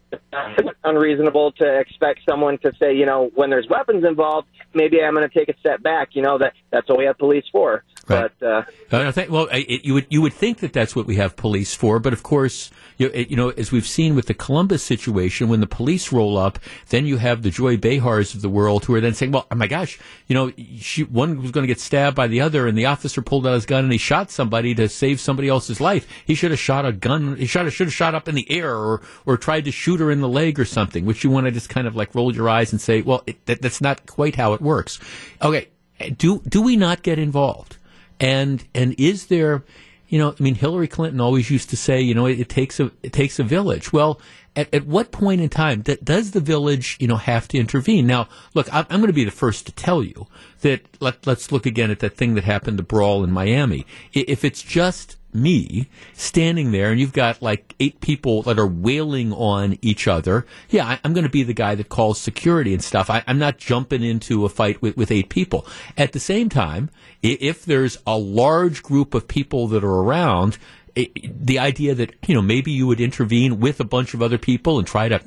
unreasonable 0.83 1.51
to 1.53 1.79
expect 1.79 2.21
someone 2.27 2.57
to 2.59 2.71
say, 2.79 2.95
you 2.95 3.05
know, 3.05 3.29
when 3.35 3.49
there's 3.49 3.67
weapons 3.69 4.03
involved, 4.05 4.47
maybe 4.73 5.01
I'm 5.01 5.13
going 5.13 5.27
to 5.27 5.33
take 5.33 5.49
a 5.49 5.59
step 5.59 5.81
back. 5.81 6.09
You 6.13 6.21
know, 6.21 6.37
that 6.37 6.53
that's 6.71 6.87
what 6.89 6.97
we 6.97 7.05
have 7.05 7.17
police 7.17 7.45
for. 7.51 7.83
Right. 8.07 8.31
But 8.39 8.47
uh, 8.47 8.63
I 8.91 9.11
think, 9.11 9.29
well, 9.29 9.47
it, 9.51 9.85
you 9.85 9.93
would 9.93 10.07
you 10.09 10.21
would 10.21 10.33
think 10.33 10.59
that 10.59 10.73
that's 10.73 10.95
what 10.95 11.05
we 11.05 11.17
have 11.17 11.35
police 11.35 11.75
for, 11.75 11.99
but 11.99 12.13
of 12.13 12.23
course, 12.23 12.71
you 12.97 13.07
know, 13.07 13.13
it, 13.13 13.29
you 13.29 13.37
know, 13.37 13.49
as 13.49 13.71
we've 13.71 13.87
seen 13.87 14.15
with 14.15 14.25
the 14.25 14.33
Columbus 14.33 14.83
situation, 14.83 15.47
when 15.47 15.59
the 15.59 15.67
police 15.67 16.11
roll 16.11 16.37
up, 16.37 16.59
then 16.89 17.05
you 17.05 17.17
have 17.17 17.43
the 17.43 17.51
Joy 17.51 17.77
Behars 17.77 18.33
of 18.33 18.41
the 18.41 18.49
world 18.49 18.85
who 18.85 18.95
are 18.95 19.01
then 19.01 19.13
saying, 19.13 19.31
"Well, 19.31 19.45
oh 19.51 19.55
my 19.55 19.67
gosh, 19.67 19.99
you 20.27 20.33
know, 20.33 20.51
she, 20.79 21.03
one 21.03 21.41
was 21.41 21.51
going 21.51 21.63
to 21.63 21.67
get 21.67 21.79
stabbed 21.79 22.15
by 22.15 22.27
the 22.27 22.41
other, 22.41 22.67
and 22.67 22.77
the 22.77 22.87
officer 22.87 23.21
pulled 23.21 23.45
out 23.45 23.53
his 23.53 23.65
gun 23.65 23.83
and 23.83 23.91
he 23.91 23.99
shot 23.99 24.31
somebody 24.31 24.73
to 24.75 24.89
save 24.89 25.19
somebody 25.19 25.47
else's 25.47 25.79
life. 25.79 26.07
He 26.25 26.33
should 26.33 26.51
have 26.51 26.59
shot 26.59 26.85
a 26.85 26.91
gun. 26.91 27.35
He 27.37 27.45
should 27.45 27.65
have 27.65 27.93
shot 27.93 28.15
up 28.15 28.27
in 28.27 28.35
the 28.35 28.49
air 28.51 28.75
or 28.75 29.01
or 29.25 29.37
tried 29.37 29.65
to 29.65 29.71
shoot 29.71 29.98
her 29.99 30.11
in 30.11 30.21
the 30.21 30.27
leg 30.27 30.59
or 30.59 30.65
something." 30.65 31.05
Which 31.05 31.23
you 31.23 31.29
want 31.29 31.45
to 31.45 31.51
just 31.51 31.69
kind 31.69 31.87
of 31.87 31.95
like 31.95 32.15
roll 32.15 32.33
your 32.33 32.49
eyes 32.49 32.71
and 32.71 32.81
say, 32.81 33.01
"Well, 33.01 33.23
it, 33.27 33.45
that, 33.45 33.61
that's 33.61 33.81
not 33.81 34.05
quite 34.05 34.35
how 34.35 34.53
it 34.53 34.61
works." 34.61 34.99
Okay, 35.41 35.69
do 36.17 36.41
do 36.47 36.61
we 36.61 36.75
not 36.75 37.03
get 37.03 37.19
involved? 37.19 37.77
And 38.19 38.63
and 38.75 38.95
is 38.97 39.27
there, 39.27 39.63
you 40.07 40.19
know, 40.19 40.35
I 40.37 40.43
mean, 40.43 40.55
Hillary 40.55 40.87
Clinton 40.87 41.21
always 41.21 41.49
used 41.49 41.69
to 41.69 41.77
say, 41.77 42.01
you 42.01 42.13
know, 42.13 42.25
it, 42.25 42.39
it 42.39 42.49
takes 42.49 42.79
a 42.79 42.91
it 43.03 43.13
takes 43.13 43.39
a 43.39 43.43
village. 43.43 43.93
Well, 43.93 44.19
at, 44.55 44.73
at 44.73 44.85
what 44.85 45.11
point 45.11 45.41
in 45.41 45.49
time 45.49 45.81
does 45.81 46.31
the 46.31 46.39
village, 46.39 46.97
you 46.99 47.07
know, 47.07 47.15
have 47.15 47.47
to 47.49 47.57
intervene? 47.57 48.07
Now, 48.07 48.27
look, 48.53 48.71
I'm, 48.73 48.85
I'm 48.89 48.99
going 48.99 49.07
to 49.07 49.13
be 49.13 49.23
the 49.23 49.31
first 49.31 49.65
to 49.67 49.71
tell 49.71 50.03
you 50.03 50.27
that 50.61 50.81
let, 50.99 51.25
let's 51.25 51.51
look 51.51 51.65
again 51.65 51.91
at 51.91 51.99
that 51.99 52.17
thing 52.17 52.35
that 52.35 52.43
happened, 52.43 52.77
the 52.77 52.83
brawl 52.83 53.23
in 53.23 53.31
Miami. 53.31 53.85
If 54.11 54.43
it's 54.43 54.61
just 54.61 55.15
me 55.33 55.87
standing 56.13 56.71
there 56.71 56.91
and 56.91 56.99
you've 56.99 57.13
got 57.13 57.41
like 57.41 57.75
eight 57.79 58.01
people 58.01 58.41
that 58.43 58.59
are 58.59 58.67
wailing 58.67 59.31
on 59.33 59.77
each 59.81 60.07
other, 60.07 60.45
yeah, 60.69 60.85
I, 60.85 60.99
am 61.03 61.13
going 61.13 61.23
to 61.23 61.29
be 61.29 61.43
the 61.43 61.53
guy 61.53 61.75
that 61.75 61.89
calls 61.89 62.19
security 62.19 62.73
and 62.73 62.83
stuff. 62.83 63.09
I, 63.09 63.23
am 63.27 63.39
not 63.39 63.57
jumping 63.57 64.03
into 64.03 64.45
a 64.45 64.49
fight 64.49 64.81
with, 64.81 64.97
with 64.97 65.11
eight 65.11 65.29
people. 65.29 65.65
At 65.97 66.13
the 66.13 66.19
same 66.19 66.49
time, 66.49 66.89
if 67.21 67.65
there's 67.65 67.97
a 68.07 68.17
large 68.17 68.83
group 68.83 69.13
of 69.13 69.27
people 69.27 69.67
that 69.69 69.83
are 69.83 70.01
around, 70.01 70.57
the 70.95 71.59
idea 71.59 71.95
that, 71.95 72.13
you 72.27 72.35
know, 72.35 72.41
maybe 72.41 72.71
you 72.71 72.87
would 72.87 72.99
intervene 72.99 73.59
with 73.59 73.79
a 73.79 73.85
bunch 73.85 74.13
of 74.13 74.21
other 74.21 74.37
people 74.37 74.79
and 74.79 74.87
try 74.87 75.07
to 75.07 75.21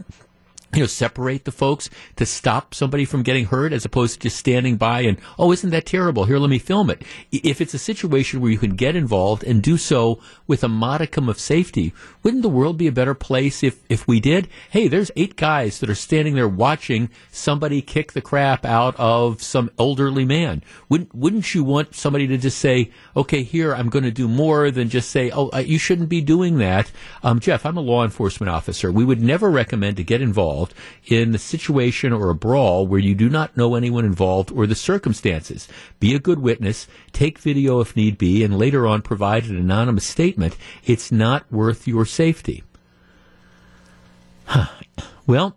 you 0.74 0.80
know, 0.80 0.86
separate 0.86 1.44
the 1.44 1.52
folks 1.52 1.90
to 2.16 2.24
stop 2.24 2.74
somebody 2.74 3.04
from 3.04 3.22
getting 3.22 3.44
hurt 3.44 3.74
as 3.74 3.84
opposed 3.84 4.14
to 4.14 4.20
just 4.20 4.38
standing 4.38 4.76
by 4.76 5.02
and, 5.02 5.18
oh, 5.38 5.52
isn't 5.52 5.68
that 5.68 5.84
terrible? 5.84 6.24
Here, 6.24 6.38
let 6.38 6.48
me 6.48 6.58
film 6.58 6.88
it. 6.88 7.02
If 7.30 7.60
it's 7.60 7.74
a 7.74 7.78
situation 7.78 8.40
where 8.40 8.50
you 8.50 8.56
can 8.56 8.74
get 8.74 8.96
involved 8.96 9.44
and 9.44 9.62
do 9.62 9.76
so 9.76 10.18
with 10.46 10.64
a 10.64 10.68
modicum 10.68 11.28
of 11.28 11.38
safety, 11.38 11.92
wouldn't 12.22 12.42
the 12.42 12.48
world 12.48 12.78
be 12.78 12.86
a 12.86 12.92
better 12.92 13.12
place 13.12 13.62
if, 13.62 13.80
if 13.90 14.08
we 14.08 14.18
did? 14.18 14.48
Hey, 14.70 14.88
there's 14.88 15.10
eight 15.14 15.36
guys 15.36 15.78
that 15.80 15.90
are 15.90 15.94
standing 15.94 16.36
there 16.36 16.48
watching 16.48 17.10
somebody 17.30 17.82
kick 17.82 18.12
the 18.12 18.22
crap 18.22 18.64
out 18.64 18.96
of 18.98 19.42
some 19.42 19.70
elderly 19.78 20.24
man. 20.24 20.62
Wouldn't, 20.88 21.14
wouldn't 21.14 21.54
you 21.54 21.64
want 21.64 21.94
somebody 21.94 22.26
to 22.28 22.38
just 22.38 22.58
say, 22.58 22.90
okay, 23.14 23.42
here, 23.42 23.74
I'm 23.74 23.90
going 23.90 24.04
to 24.04 24.10
do 24.10 24.26
more 24.26 24.70
than 24.70 24.88
just 24.88 25.10
say, 25.10 25.30
oh, 25.30 25.54
you 25.58 25.78
shouldn't 25.78 26.08
be 26.08 26.22
doing 26.22 26.56
that? 26.58 26.90
Um, 27.22 27.40
Jeff, 27.40 27.66
I'm 27.66 27.76
a 27.76 27.82
law 27.82 28.04
enforcement 28.04 28.48
officer. 28.48 28.90
We 28.90 29.04
would 29.04 29.20
never 29.20 29.50
recommend 29.50 29.98
to 29.98 30.04
get 30.04 30.22
involved 30.22 30.61
involved 30.62 30.74
in 31.10 31.32
the 31.32 31.38
situation 31.38 32.12
or 32.12 32.30
a 32.30 32.34
brawl 32.34 32.86
where 32.86 33.00
you 33.00 33.14
do 33.14 33.28
not 33.28 33.56
know 33.56 33.74
anyone 33.74 34.04
involved 34.04 34.52
or 34.52 34.66
the 34.66 34.74
circumstances. 34.74 35.68
Be 35.98 36.14
a 36.14 36.20
good 36.20 36.38
witness, 36.38 36.86
take 37.12 37.38
video 37.38 37.80
if 37.80 37.96
need 37.96 38.18
be, 38.18 38.44
and 38.44 38.58
later 38.58 38.86
on 38.86 39.02
provide 39.02 39.44
an 39.44 39.56
anonymous 39.56 40.06
statement. 40.06 40.56
It's 40.84 41.10
not 41.10 41.50
worth 41.50 41.88
your 41.88 42.06
safety. 42.06 42.62
Huh. 44.44 44.66
Well, 45.26 45.56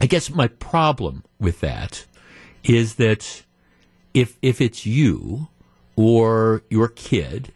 I 0.00 0.06
guess 0.06 0.30
my 0.30 0.48
problem 0.48 1.22
with 1.38 1.60
that 1.60 2.06
is 2.64 2.94
that 2.96 3.44
if 4.14 4.38
if 4.42 4.60
it's 4.60 4.86
you 4.86 5.48
or 5.96 6.62
your 6.68 6.88
kid 6.88 7.52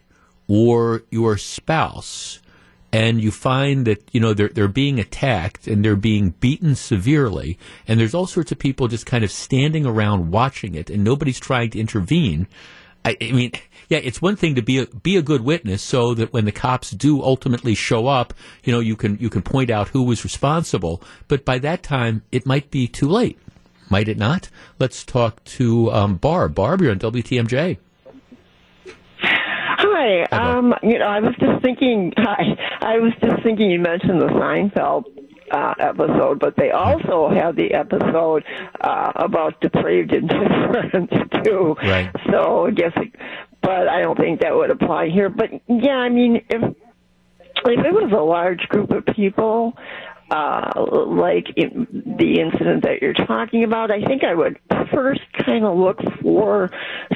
or 0.47 1.03
your 1.09 1.37
spouse 1.37 2.41
and 2.93 3.21
you 3.21 3.31
find 3.31 3.85
that 3.87 4.03
you 4.11 4.19
know 4.19 4.33
they're 4.33 4.49
they're 4.49 4.67
being 4.67 4.99
attacked 4.99 5.67
and 5.67 5.83
they're 5.83 5.95
being 5.95 6.31
beaten 6.39 6.75
severely 6.75 7.57
and 7.87 7.99
there's 7.99 8.13
all 8.13 8.27
sorts 8.27 8.51
of 8.51 8.59
people 8.59 8.87
just 8.87 9.05
kind 9.05 9.23
of 9.23 9.31
standing 9.31 9.85
around 9.85 10.31
watching 10.31 10.75
it 10.75 10.89
and 10.89 11.03
nobody's 11.03 11.39
trying 11.39 11.69
to 11.69 11.79
intervene. 11.79 12.47
I, 13.03 13.17
I 13.19 13.31
mean 13.31 13.51
yeah 13.89 13.97
it's 13.97 14.21
one 14.21 14.35
thing 14.35 14.55
to 14.55 14.61
be 14.61 14.77
a, 14.79 14.85
be 14.85 15.17
a 15.17 15.23
good 15.23 15.41
witness 15.41 15.81
so 15.81 16.13
that 16.13 16.33
when 16.33 16.45
the 16.45 16.51
cops 16.51 16.91
do 16.91 17.23
ultimately 17.23 17.73
show 17.73 18.07
up 18.07 18.33
you 18.63 18.71
know 18.71 18.79
you 18.79 18.95
can 18.95 19.17
you 19.19 19.29
can 19.29 19.41
point 19.41 19.71
out 19.71 19.87
who 19.89 20.03
was 20.03 20.23
responsible 20.23 21.01
but 21.27 21.43
by 21.43 21.57
that 21.59 21.81
time 21.81 22.21
it 22.31 22.45
might 22.45 22.69
be 22.71 22.87
too 22.87 23.07
late. 23.07 23.39
Might 23.89 24.07
it 24.07 24.17
not? 24.17 24.49
Let's 24.79 25.03
talk 25.03 25.43
to 25.43 25.91
um, 25.91 26.15
Barb. 26.15 26.55
Barb 26.55 26.81
you're 26.81 26.91
on 26.91 26.99
WTMJ 26.99 27.77
Hi. 30.01 30.23
Um, 30.31 30.73
you 30.81 30.97
know, 30.97 31.05
I 31.05 31.19
was 31.19 31.35
just 31.39 31.61
thinking. 31.61 32.11
Hi. 32.17 32.43
I 32.81 32.97
was 32.97 33.13
just 33.21 33.43
thinking. 33.43 33.69
You 33.69 33.79
mentioned 33.79 34.19
the 34.19 34.27
Seinfeld 34.27 35.03
uh, 35.51 35.75
episode, 35.79 36.39
but 36.39 36.55
they 36.57 36.71
also 36.71 37.29
have 37.29 37.55
the 37.55 37.71
episode 37.73 38.43
uh, 38.81 39.11
about 39.15 39.61
depraved 39.61 40.11
indifference 40.11 41.11
too. 41.45 41.75
Right. 41.83 42.09
So 42.31 42.65
I 42.65 42.71
guess, 42.71 42.93
it, 42.95 43.13
but 43.61 43.87
I 43.87 44.01
don't 44.01 44.17
think 44.17 44.41
that 44.41 44.55
would 44.55 44.71
apply 44.71 45.09
here. 45.09 45.29
But 45.29 45.49
yeah, 45.67 45.97
I 45.97 46.09
mean, 46.09 46.37
if 46.49 46.63
if 46.63 47.85
it 47.85 47.93
was 47.93 48.11
a 48.11 48.23
large 48.23 48.61
group 48.69 48.89
of 48.89 49.05
people, 49.15 49.73
uh, 50.31 50.71
like 51.07 51.47
in 51.57 52.15
the 52.17 52.39
incident 52.39 52.83
that 52.83 53.01
you're 53.01 53.13
talking 53.13 53.63
about, 53.63 53.91
I 53.91 54.01
think 54.05 54.23
I 54.23 54.33
would 54.33 54.57
first 54.93 55.21
kind 55.45 55.65
of 55.65 55.77
look 55.77 55.99
for 56.21 56.71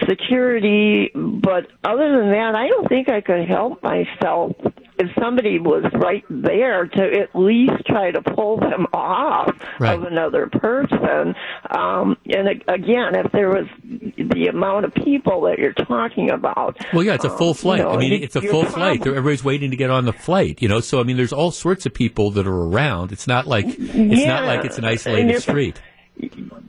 security. 0.07 1.11
But 1.16 1.68
other 1.84 2.20
than 2.20 2.32
that, 2.32 2.55
I 2.55 2.68
don't 2.68 2.89
think 2.89 3.09
I 3.09 3.22
could 3.22 3.47
help 3.47 3.82
myself 3.82 4.51
if 4.97 5.09
somebody 5.19 5.59
was 5.59 5.83
right 5.93 6.23
there 6.29 6.87
to 6.87 7.01
at 7.19 7.35
least 7.35 7.73
try 7.85 8.11
to 8.11 8.21
pull 8.21 8.57
them 8.57 8.85
off 8.93 9.51
Right. 9.79 9.93
of 9.97 10.03
another 10.03 10.47
person. 10.47 11.35
Um, 11.69 12.17
and 12.27 12.47
again, 12.67 13.15
if 13.15 13.31
there 13.31 13.49
was 13.49 13.65
the 13.83 14.47
amount 14.47 14.85
of 14.85 14.93
people 14.93 15.41
that 15.41 15.57
you're 15.59 15.73
talking 15.73 16.31
about, 16.31 16.77
Well, 16.93 17.03
yeah, 17.03 17.15
it's 17.15 17.25
a 17.25 17.29
full 17.37 17.49
um, 17.49 17.53
flight. 17.55 17.79
you 17.79 17.85
know, 17.85 17.91
I 17.91 17.97
mean, 17.97 18.23
it's 18.23 18.35
a 18.35 18.41
full 18.41 18.65
flight. 18.65 19.05
Everybody's 19.05 19.43
waiting 19.43 19.71
to 19.71 19.77
get 19.77 19.89
on 19.89 20.05
the 20.05 20.13
flight, 20.13 20.61
you 20.61 20.67
know. 20.67 20.79
So, 20.79 20.99
I 20.99 21.03
mean, 21.03 21.17
there's 21.17 21.33
all 21.33 21.51
sorts 21.51 21.85
of 21.85 21.93
people 21.93 22.31
that 22.31 22.47
are 22.47 22.53
around. 22.63 23.11
It's 23.11 23.27
not 23.27 23.47
like 23.47 23.65
it's 23.67 24.25
not 24.25 24.45
like 24.45 24.65
it's 24.65 24.77
an 24.77 24.85
isolated 24.85 25.41
street. 25.41 25.81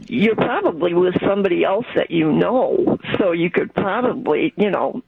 you're 0.09 0.35
probably 0.37 0.95
with 0.95 1.15
somebody 1.21 1.65
else 1.65 1.87
that 1.95 2.11
you 2.11 2.33
know, 2.33 2.99
so 3.19 3.33
you 3.33 3.51
could 3.51 3.73
probably, 3.75 4.53
you 4.57 4.71
know, 4.71 5.03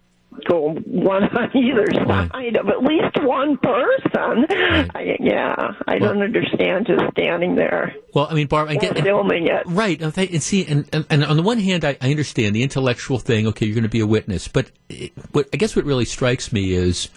go 0.47 0.71
one 0.87 1.25
on 1.37 1.57
either 1.57 1.87
side 2.07 2.57
of 2.57 2.69
at 2.69 2.83
least 2.83 3.23
one 3.23 3.57
person. 3.59 4.47
I, 4.95 5.17
yeah, 5.21 5.73
I 5.87 5.99
don't 5.99 6.23
understand 6.23 6.87
just 6.87 7.03
standing 7.13 7.55
there 7.55 7.95
Well, 8.15 8.29
I 8.31 8.35
mean, 8.35 8.47
Barb, 8.47 8.69
I 8.69 8.77
get 8.77 8.99
filming 8.99 9.47
it. 9.47 9.63
right. 9.67 10.01
And 10.01 10.17
and 10.17 10.43
see, 10.43 10.67
and, 10.67 10.89
and, 10.93 11.07
and 11.11 11.25
on 11.25 11.37
the 11.37 11.43
one 11.43 11.59
hand, 11.59 11.85
I, 11.85 11.97
I 12.01 12.11
understand 12.11 12.55
the 12.55 12.63
intellectual 12.63 13.19
thing. 13.19 13.47
Okay, 13.49 13.67
you're 13.67 13.75
going 13.75 13.83
to 13.83 13.89
be 13.89 14.01
a 14.01 14.07
witness, 14.07 14.49
but 14.49 14.71
it, 14.89 15.13
what 15.33 15.49
I 15.53 15.57
guess 15.57 15.75
what 15.77 15.85
really 15.85 16.05
strikes 16.05 16.53
me 16.53 16.73
is. 16.73 17.09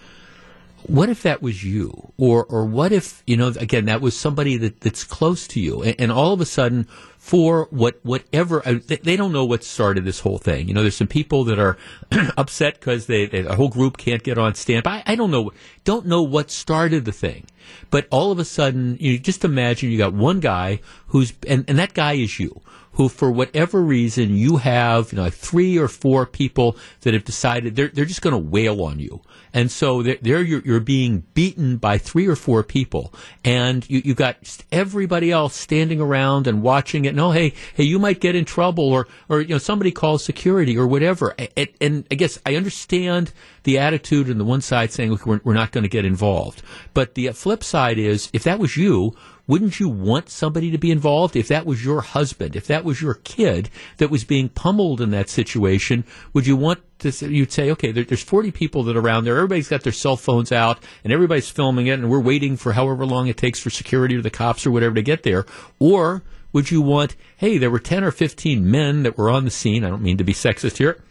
What 0.88 1.10
if 1.10 1.22
that 1.22 1.44
was 1.44 1.64
you, 1.64 2.12
or 2.18 2.44
or 2.46 2.66
what 2.66 2.92
if 2.92 3.22
you 3.28 3.38
know 3.38 3.50
again 3.50 3.86
that 3.86 4.02
was 4.02 4.18
somebody 4.18 4.58
that, 4.58 4.82
that's 4.82 5.04
close 5.04 5.46
to 5.50 5.60
you, 5.60 5.84
and, 5.84 5.96
and 6.00 6.12
all 6.12 6.34
of 6.34 6.42
a 6.42 6.46
sudden, 6.46 6.88
for 7.22 7.68
what 7.70 8.00
whatever 8.02 8.68
uh, 8.68 8.80
they, 8.88 9.16
don't 9.16 9.32
know 9.32 9.46
what 9.46 9.64
started 9.64 10.04
this 10.04 10.22
whole 10.22 10.40
thing. 10.40 10.68
You 10.68 10.74
know, 10.74 10.82
there's 10.82 10.98
some 10.98 11.06
people 11.06 11.44
that 11.44 11.60
are 11.60 11.78
upset 12.36 12.80
because 12.80 13.06
they, 13.06 13.26
a 13.26 13.56
whole 13.56 13.70
group 13.70 13.98
can't 13.98 14.24
get 14.24 14.40
on 14.40 14.56
stand. 14.56 14.88
I, 14.88 15.04
I 15.06 15.14
don't 15.14 15.30
know, 15.30 15.52
don't 15.84 16.08
know 16.08 16.24
what 16.24 16.50
started 16.50 17.06
the 17.06 17.12
thing, 17.12 17.46
but 17.92 18.08
all 18.10 18.32
of 18.32 18.40
a 18.40 18.44
sudden, 18.44 18.98
you 19.00 19.20
just 19.20 19.46
imagine 19.46 19.92
you 19.92 20.00
got 20.00 20.14
one 20.14 20.40
guy 20.40 20.80
who's 21.12 21.34
and, 21.48 21.64
and 21.68 21.78
that 21.80 21.94
guy 21.94 22.14
is 22.14 22.40
you 22.40 22.62
who, 22.94 23.08
for 23.08 23.32
whatever 23.32 23.82
reason, 23.82 24.36
you 24.36 24.58
have, 24.58 25.14
you 25.14 25.18
know, 25.18 25.30
three 25.30 25.78
or 25.78 25.88
four 25.88 26.26
people 26.26 26.76
that 27.02 27.14
have 27.14 27.24
decided 27.24 27.76
they're, 27.76 27.88
they're 27.88 28.06
just 28.06 28.22
going 28.22 28.34
to 28.34 28.50
wail 28.50 28.84
on 28.84 29.00
you. 29.00 29.22
And 29.54 29.72
so 29.72 30.04
there, 30.04 30.18
there 30.22 30.42
you're, 30.42 30.62
you're 30.62 30.82
being 30.82 31.24
beaten 31.34 31.78
by 31.78 31.98
three 31.98 32.28
or 32.28 32.36
four 32.36 32.64
people. 32.64 33.14
And 33.46 33.90
you, 33.90 34.02
you 34.04 34.14
got 34.14 34.38
everybody 34.72 35.32
else 35.32 35.56
standing 35.56 36.02
around 36.02 36.48
and 36.48 36.62
watching 36.62 37.06
it. 37.06 37.16
No, 37.16 37.32
hey, 37.32 37.54
hey, 37.76 37.84
you 37.84 37.98
might 37.98 38.20
get 38.20 38.36
in 38.36 38.44
trouble 38.44 38.92
or, 38.92 39.08
or, 39.30 39.40
you 39.40 39.50
know, 39.50 39.58
somebody 39.58 39.92
calls 39.92 40.24
security 40.24 40.78
or 40.78 40.86
whatever. 40.86 41.34
And, 41.56 41.70
and 41.80 42.08
I 42.12 42.16
guess 42.16 42.40
I 42.46 42.56
understand 42.56 43.32
the 43.64 43.78
attitude 43.78 44.30
on 44.30 44.38
the 44.38 44.46
one 44.46 44.62
side 44.62 44.92
saying, 44.92 45.12
look, 45.12 45.26
we're, 45.26 45.42
we're 45.46 45.54
not 45.54 45.72
going 45.72 45.84
to 45.84 45.90
get 45.90 46.04
involved. 46.04 46.62
But 46.94 47.16
the 47.16 47.30
flip 47.32 47.64
side 47.64 47.98
is, 47.98 48.30
if 48.34 48.44
that 48.44 48.60
was 48.60 48.76
you, 48.76 49.16
wouldn't 49.52 49.82
you 49.82 49.90
want 49.90 50.30
somebody 50.30 50.72
to 50.72 50.78
be 50.78 50.92
involved? 50.92 51.36
If 51.36 51.50
that 51.50 51.66
was 51.66 51.84
your 51.84 52.00
husband, 52.00 52.56
if 52.56 52.68
that 52.68 52.86
was 52.86 53.02
your 53.02 53.16
kid 53.16 53.70
that 53.98 54.10
was 54.10 54.24
being 54.24 54.48
pummeled 54.48 55.02
in 55.02 55.12
that 55.12 55.28
situation, 55.28 56.06
would 56.32 56.48
you 56.48 56.56
want 56.56 56.80
to, 57.00 57.12
say- 57.12 57.28
you'd 57.28 57.52
say, 57.52 57.70
okay, 57.72 57.92
there, 57.92 58.06
there's 58.06 58.24
40 58.24 58.52
people 58.52 58.84
that 58.84 58.96
are 58.96 59.02
around 59.02 59.26
there, 59.26 59.36
everybody's 59.36 59.68
got 59.68 59.84
their 59.84 59.92
cell 59.92 60.16
phones 60.16 60.54
out, 60.54 60.82
and 61.04 61.12
everybody's 61.12 61.50
filming 61.50 61.88
it, 61.88 62.00
and 62.00 62.10
we're 62.10 62.22
waiting 62.22 62.56
for 62.56 62.72
however 62.72 63.06
long 63.06 63.28
it 63.28 63.36
takes 63.36 63.60
for 63.60 63.70
security 63.70 64.16
or 64.16 64.22
the 64.22 64.30
cops 64.30 64.66
or 64.66 64.72
whatever 64.72 64.96
to 64.96 65.02
get 65.02 65.24
there. 65.24 65.46
Or 65.80 66.24
would 66.54 66.72
you 66.72 66.82
want, 66.82 67.18
hey, 67.36 67.58
there 67.58 67.70
were 67.70 67.80
10 67.80 68.06
or 68.06 68.12
15 68.12 68.72
men 68.72 69.04
that 69.04 69.18
were 69.18 69.30
on 69.30 69.44
the 69.44 69.52
scene, 69.52 69.84
I 69.84 69.90
don't 69.90 70.02
mean 70.02 70.18
to 70.18 70.24
be 70.24 70.34
sexist 70.34 70.78
here, 70.78 71.04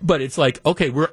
but 0.00 0.22
it's 0.22 0.38
like, 0.38 0.58
okay, 0.64 0.88
we're, 0.88 1.10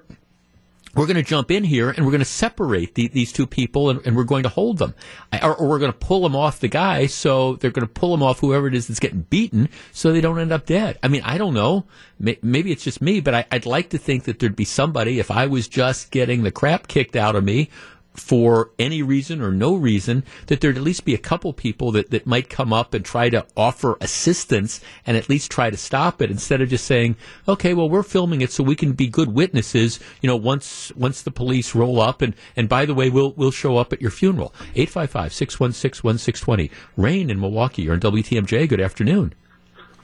we're 0.95 1.05
going 1.05 1.15
to 1.15 1.23
jump 1.23 1.51
in 1.51 1.63
here 1.63 1.89
and 1.89 2.05
we're 2.05 2.11
going 2.11 2.19
to 2.19 2.25
separate 2.25 2.95
the, 2.95 3.07
these 3.07 3.31
two 3.31 3.47
people 3.47 3.89
and, 3.89 4.05
and 4.05 4.15
we're 4.15 4.23
going 4.23 4.43
to 4.43 4.49
hold 4.49 4.77
them. 4.77 4.93
Or, 5.41 5.55
or 5.55 5.69
we're 5.69 5.79
going 5.79 5.91
to 5.93 5.97
pull 5.97 6.21
them 6.21 6.35
off 6.35 6.59
the 6.59 6.67
guy 6.67 7.05
so 7.05 7.55
they're 7.55 7.71
going 7.71 7.87
to 7.87 7.93
pull 7.93 8.11
them 8.11 8.21
off 8.23 8.39
whoever 8.39 8.67
it 8.67 8.75
is 8.75 8.87
that's 8.87 8.99
getting 8.99 9.21
beaten 9.21 9.69
so 9.91 10.11
they 10.11 10.21
don't 10.21 10.39
end 10.39 10.51
up 10.51 10.65
dead. 10.65 10.99
I 11.01 11.07
mean, 11.07 11.21
I 11.23 11.37
don't 11.37 11.53
know. 11.53 11.85
May- 12.19 12.39
Maybe 12.41 12.71
it's 12.71 12.83
just 12.83 13.01
me, 13.01 13.21
but 13.21 13.33
I, 13.33 13.45
I'd 13.51 13.65
like 13.65 13.89
to 13.91 13.97
think 13.97 14.25
that 14.25 14.39
there'd 14.39 14.55
be 14.55 14.65
somebody, 14.65 15.19
if 15.19 15.31
I 15.31 15.47
was 15.47 15.67
just 15.67 16.11
getting 16.11 16.43
the 16.43 16.51
crap 16.51 16.87
kicked 16.87 17.15
out 17.15 17.35
of 17.35 17.43
me, 17.43 17.69
for 18.13 18.71
any 18.77 19.01
reason 19.01 19.41
or 19.41 19.51
no 19.51 19.75
reason, 19.75 20.23
that 20.47 20.61
there'd 20.61 20.77
at 20.77 20.83
least 20.83 21.05
be 21.05 21.13
a 21.13 21.19
couple 21.19 21.53
people 21.53 21.91
that, 21.91 22.09
that 22.11 22.27
might 22.27 22.49
come 22.49 22.73
up 22.73 22.93
and 22.93 23.05
try 23.05 23.29
to 23.29 23.45
offer 23.55 23.97
assistance 24.01 24.81
and 25.05 25.15
at 25.15 25.29
least 25.29 25.49
try 25.49 25.69
to 25.69 25.77
stop 25.77 26.21
it 26.21 26.29
instead 26.29 26.61
of 26.61 26.69
just 26.69 26.85
saying, 26.85 27.15
okay, 27.47 27.73
well, 27.73 27.89
we're 27.89 28.03
filming 28.03 28.41
it 28.41 28.51
so 28.51 28.63
we 28.63 28.75
can 28.75 28.91
be 28.93 29.07
good 29.07 29.33
witnesses, 29.33 29.99
you 30.21 30.27
know, 30.27 30.35
once, 30.35 30.91
once 30.95 31.21
the 31.21 31.31
police 31.31 31.73
roll 31.73 32.01
up 32.01 32.21
and, 32.21 32.35
and 32.55 32.67
by 32.67 32.85
the 32.85 32.93
way, 32.93 33.09
we'll, 33.09 33.31
we'll 33.33 33.51
show 33.51 33.77
up 33.77 33.93
at 33.93 34.01
your 34.01 34.11
funeral. 34.11 34.53
855-616-1620. 34.75 36.69
Rain 36.97 37.29
in 37.29 37.39
Milwaukee. 37.39 37.83
You're 37.83 37.93
on 37.93 37.99
WTMJ. 38.01 38.67
Good 38.67 38.81
afternoon. 38.81 39.33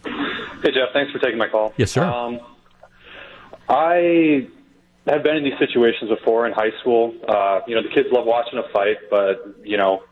Hey, 0.04 0.72
Jeff. 0.72 0.94
Thanks 0.94 1.12
for 1.12 1.20
taking 1.20 1.38
my 1.38 1.50
call. 1.50 1.74
Yes, 1.78 1.92
sir. 1.92 2.04
Um, 2.04 2.40
I 3.70 4.48
have 5.14 5.24
been 5.24 5.38
in 5.38 5.44
these 5.44 5.58
situations 5.60 6.10
before 6.10 6.48
in 6.48 6.54
high 6.54 6.72
school. 6.82 7.14
Uh, 7.28 7.62
you 7.68 7.76
know, 7.76 7.82
the 7.82 7.90
kids 7.90 8.10
love 8.12 8.26
watching 8.26 8.60
a 8.60 8.68
fight, 8.74 8.98
but, 9.10 9.56
you 9.64 9.78
know, 9.78 10.04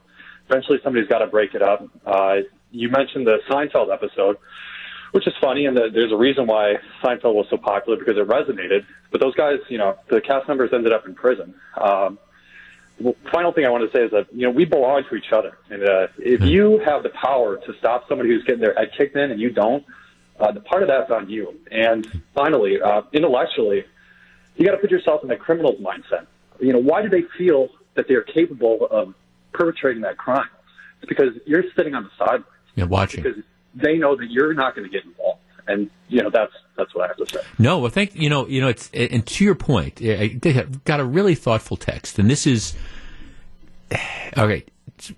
eventually 0.50 0.80
somebody's 0.84 1.08
got 1.08 1.20
to 1.20 1.28
break 1.28 1.54
it 1.54 1.62
up. 1.62 1.88
Uh, 2.06 2.38
you 2.72 2.90
mentioned 2.90 3.28
the 3.28 3.40
Seinfeld 3.50 3.94
episode, 3.94 4.38
which 5.12 5.28
is 5.28 5.34
funny, 5.40 5.66
and 5.66 5.76
the, 5.76 5.90
there's 5.94 6.12
a 6.12 6.18
reason 6.18 6.48
why 6.48 6.76
Seinfeld 7.04 7.34
was 7.34 7.48
so 7.50 7.58
popular 7.58 7.98
because 7.98 8.18
it 8.18 8.28
resonated. 8.28 8.86
But 9.12 9.22
those 9.22 9.36
guys, 9.36 9.60
you 9.70 9.78
know, 9.78 9.98
the 10.10 10.22
cast 10.22 10.48
members 10.48 10.72
ended 10.74 10.94
up 10.94 11.06
in 11.06 11.16
prison. 11.16 11.56
Um, 11.78 12.20
final 13.32 13.52
thing 13.52 13.66
I 13.66 13.70
want 13.70 13.90
to 13.90 13.98
say 13.98 14.06
is 14.06 14.12
that 14.12 14.28
you 14.34 14.44
know 14.44 14.52
we 14.52 14.66
belong 14.66 15.04
to 15.10 15.16
each 15.16 15.32
other, 15.32 15.58
and 15.70 15.84
uh, 15.84 16.08
if 16.18 16.42
you 16.44 16.80
have 16.86 17.04
the 17.04 17.10
power 17.10 17.58
to 17.58 17.74
stop 17.78 18.08
somebody 18.08 18.30
who's 18.30 18.44
getting 18.44 18.62
their 18.62 18.74
head 18.74 18.92
kicked 18.98 19.16
in 19.18 19.32
and 19.32 19.40
you 19.40 19.50
don't, 19.50 19.86
uh, 20.40 20.52
the 20.52 20.62
part 20.62 20.82
of 20.82 20.88
that's 20.88 21.12
on 21.12 21.30
you. 21.30 21.60
And 21.72 22.08
finally, 22.34 22.82
uh, 22.82 23.02
intellectually, 23.12 23.84
you 24.56 24.66
got 24.66 24.72
to 24.72 24.78
put 24.78 24.92
yourself 24.92 25.22
in 25.24 25.30
the 25.30 25.36
criminal's 25.36 25.80
mindset. 25.80 26.28
You 26.60 26.74
know, 26.74 26.80
why 26.80 27.02
do 27.02 27.10
they 27.10 27.24
feel 27.38 27.70
that 27.96 28.08
they 28.08 28.14
are 28.16 28.22
capable 28.24 28.88
of 28.90 29.14
perpetrating 29.54 30.02
that 30.04 30.18
crime? 30.18 30.48
It's 31.02 31.10
because 31.10 31.30
you're 31.46 31.64
sitting 31.76 31.94
on 31.96 32.04
the 32.04 32.10
sidelines 32.18 32.46
Yeah, 32.76 32.86
watching. 32.86 33.24
because 33.24 33.44
they 33.76 33.98
know 33.98 34.16
that 34.16 34.32
you're 34.32 34.54
not 34.54 34.76
going 34.76 34.90
to 34.90 34.92
get 34.92 35.04
involved, 35.06 35.42
and 35.68 35.90
you 36.08 36.22
know 36.22 36.30
that's 36.30 36.54
that's 36.78 36.94
what 36.96 37.06
I 37.06 37.08
have 37.08 37.18
to 37.18 37.26
say. 37.28 37.42
No, 37.60 37.80
well, 37.80 37.92
thank 37.92 38.16
you 38.16 38.30
know, 38.30 38.48
you 38.48 38.62
know, 38.62 38.70
it's 38.70 38.90
and 38.94 39.26
to 39.26 39.44
your 39.44 39.56
point, 39.56 40.02
I 40.02 40.38
I 40.44 40.62
got 40.86 41.00
a 41.00 41.06
really 41.06 41.36
thoughtful 41.36 41.76
text, 41.78 42.18
and 42.20 42.30
this 42.30 42.48
is 42.48 42.74
right. 44.38 44.70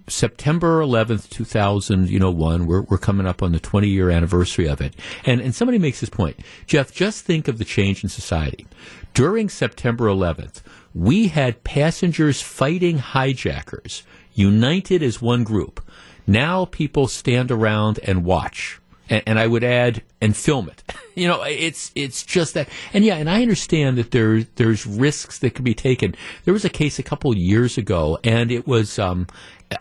September 0.07 0.81
11th, 0.81 1.29
2000, 1.29 2.09
you 2.09 2.19
know, 2.19 2.31
one, 2.31 2.65
we're, 2.65 2.81
we're 2.81 2.97
coming 2.97 3.27
up 3.27 3.43
on 3.43 3.51
the 3.51 3.59
20 3.59 3.87
year 3.87 4.09
anniversary 4.09 4.67
of 4.67 4.81
it. 4.81 4.95
And, 5.25 5.39
and 5.39 5.53
somebody 5.53 5.77
makes 5.77 5.99
this 5.99 6.09
point. 6.09 6.39
Jeff, 6.65 6.93
just 6.93 7.25
think 7.25 7.47
of 7.47 7.57
the 7.57 7.65
change 7.65 8.03
in 8.03 8.09
society. 8.09 8.67
During 9.13 9.49
September 9.49 10.05
11th, 10.05 10.61
we 10.93 11.27
had 11.27 11.63
passengers 11.63 12.41
fighting 12.41 12.97
hijackers 12.97 14.03
united 14.33 15.01
as 15.03 15.21
one 15.21 15.43
group. 15.43 15.81
Now 16.25 16.65
people 16.65 17.07
stand 17.07 17.51
around 17.51 17.99
and 18.03 18.25
watch. 18.25 18.79
And, 19.09 19.23
and 19.25 19.39
I 19.39 19.47
would 19.47 19.63
add, 19.63 20.01
and 20.21 20.35
film 20.35 20.69
it. 20.69 20.83
you 21.15 21.27
know, 21.27 21.41
it's 21.43 21.91
it's 21.95 22.23
just 22.23 22.53
that. 22.53 22.69
And 22.93 23.05
yeah, 23.05 23.15
and 23.15 23.29
I 23.29 23.41
understand 23.41 23.97
that 23.97 24.11
there's 24.11 24.45
there's 24.55 24.85
risks 24.85 25.39
that 25.39 25.55
can 25.55 25.63
be 25.63 25.73
taken. 25.73 26.15
There 26.45 26.53
was 26.53 26.65
a 26.65 26.69
case 26.69 26.99
a 26.99 27.03
couple 27.03 27.35
years 27.35 27.77
ago, 27.77 28.19
and 28.23 28.51
it 28.51 28.67
was 28.67 28.99
um, 28.99 29.27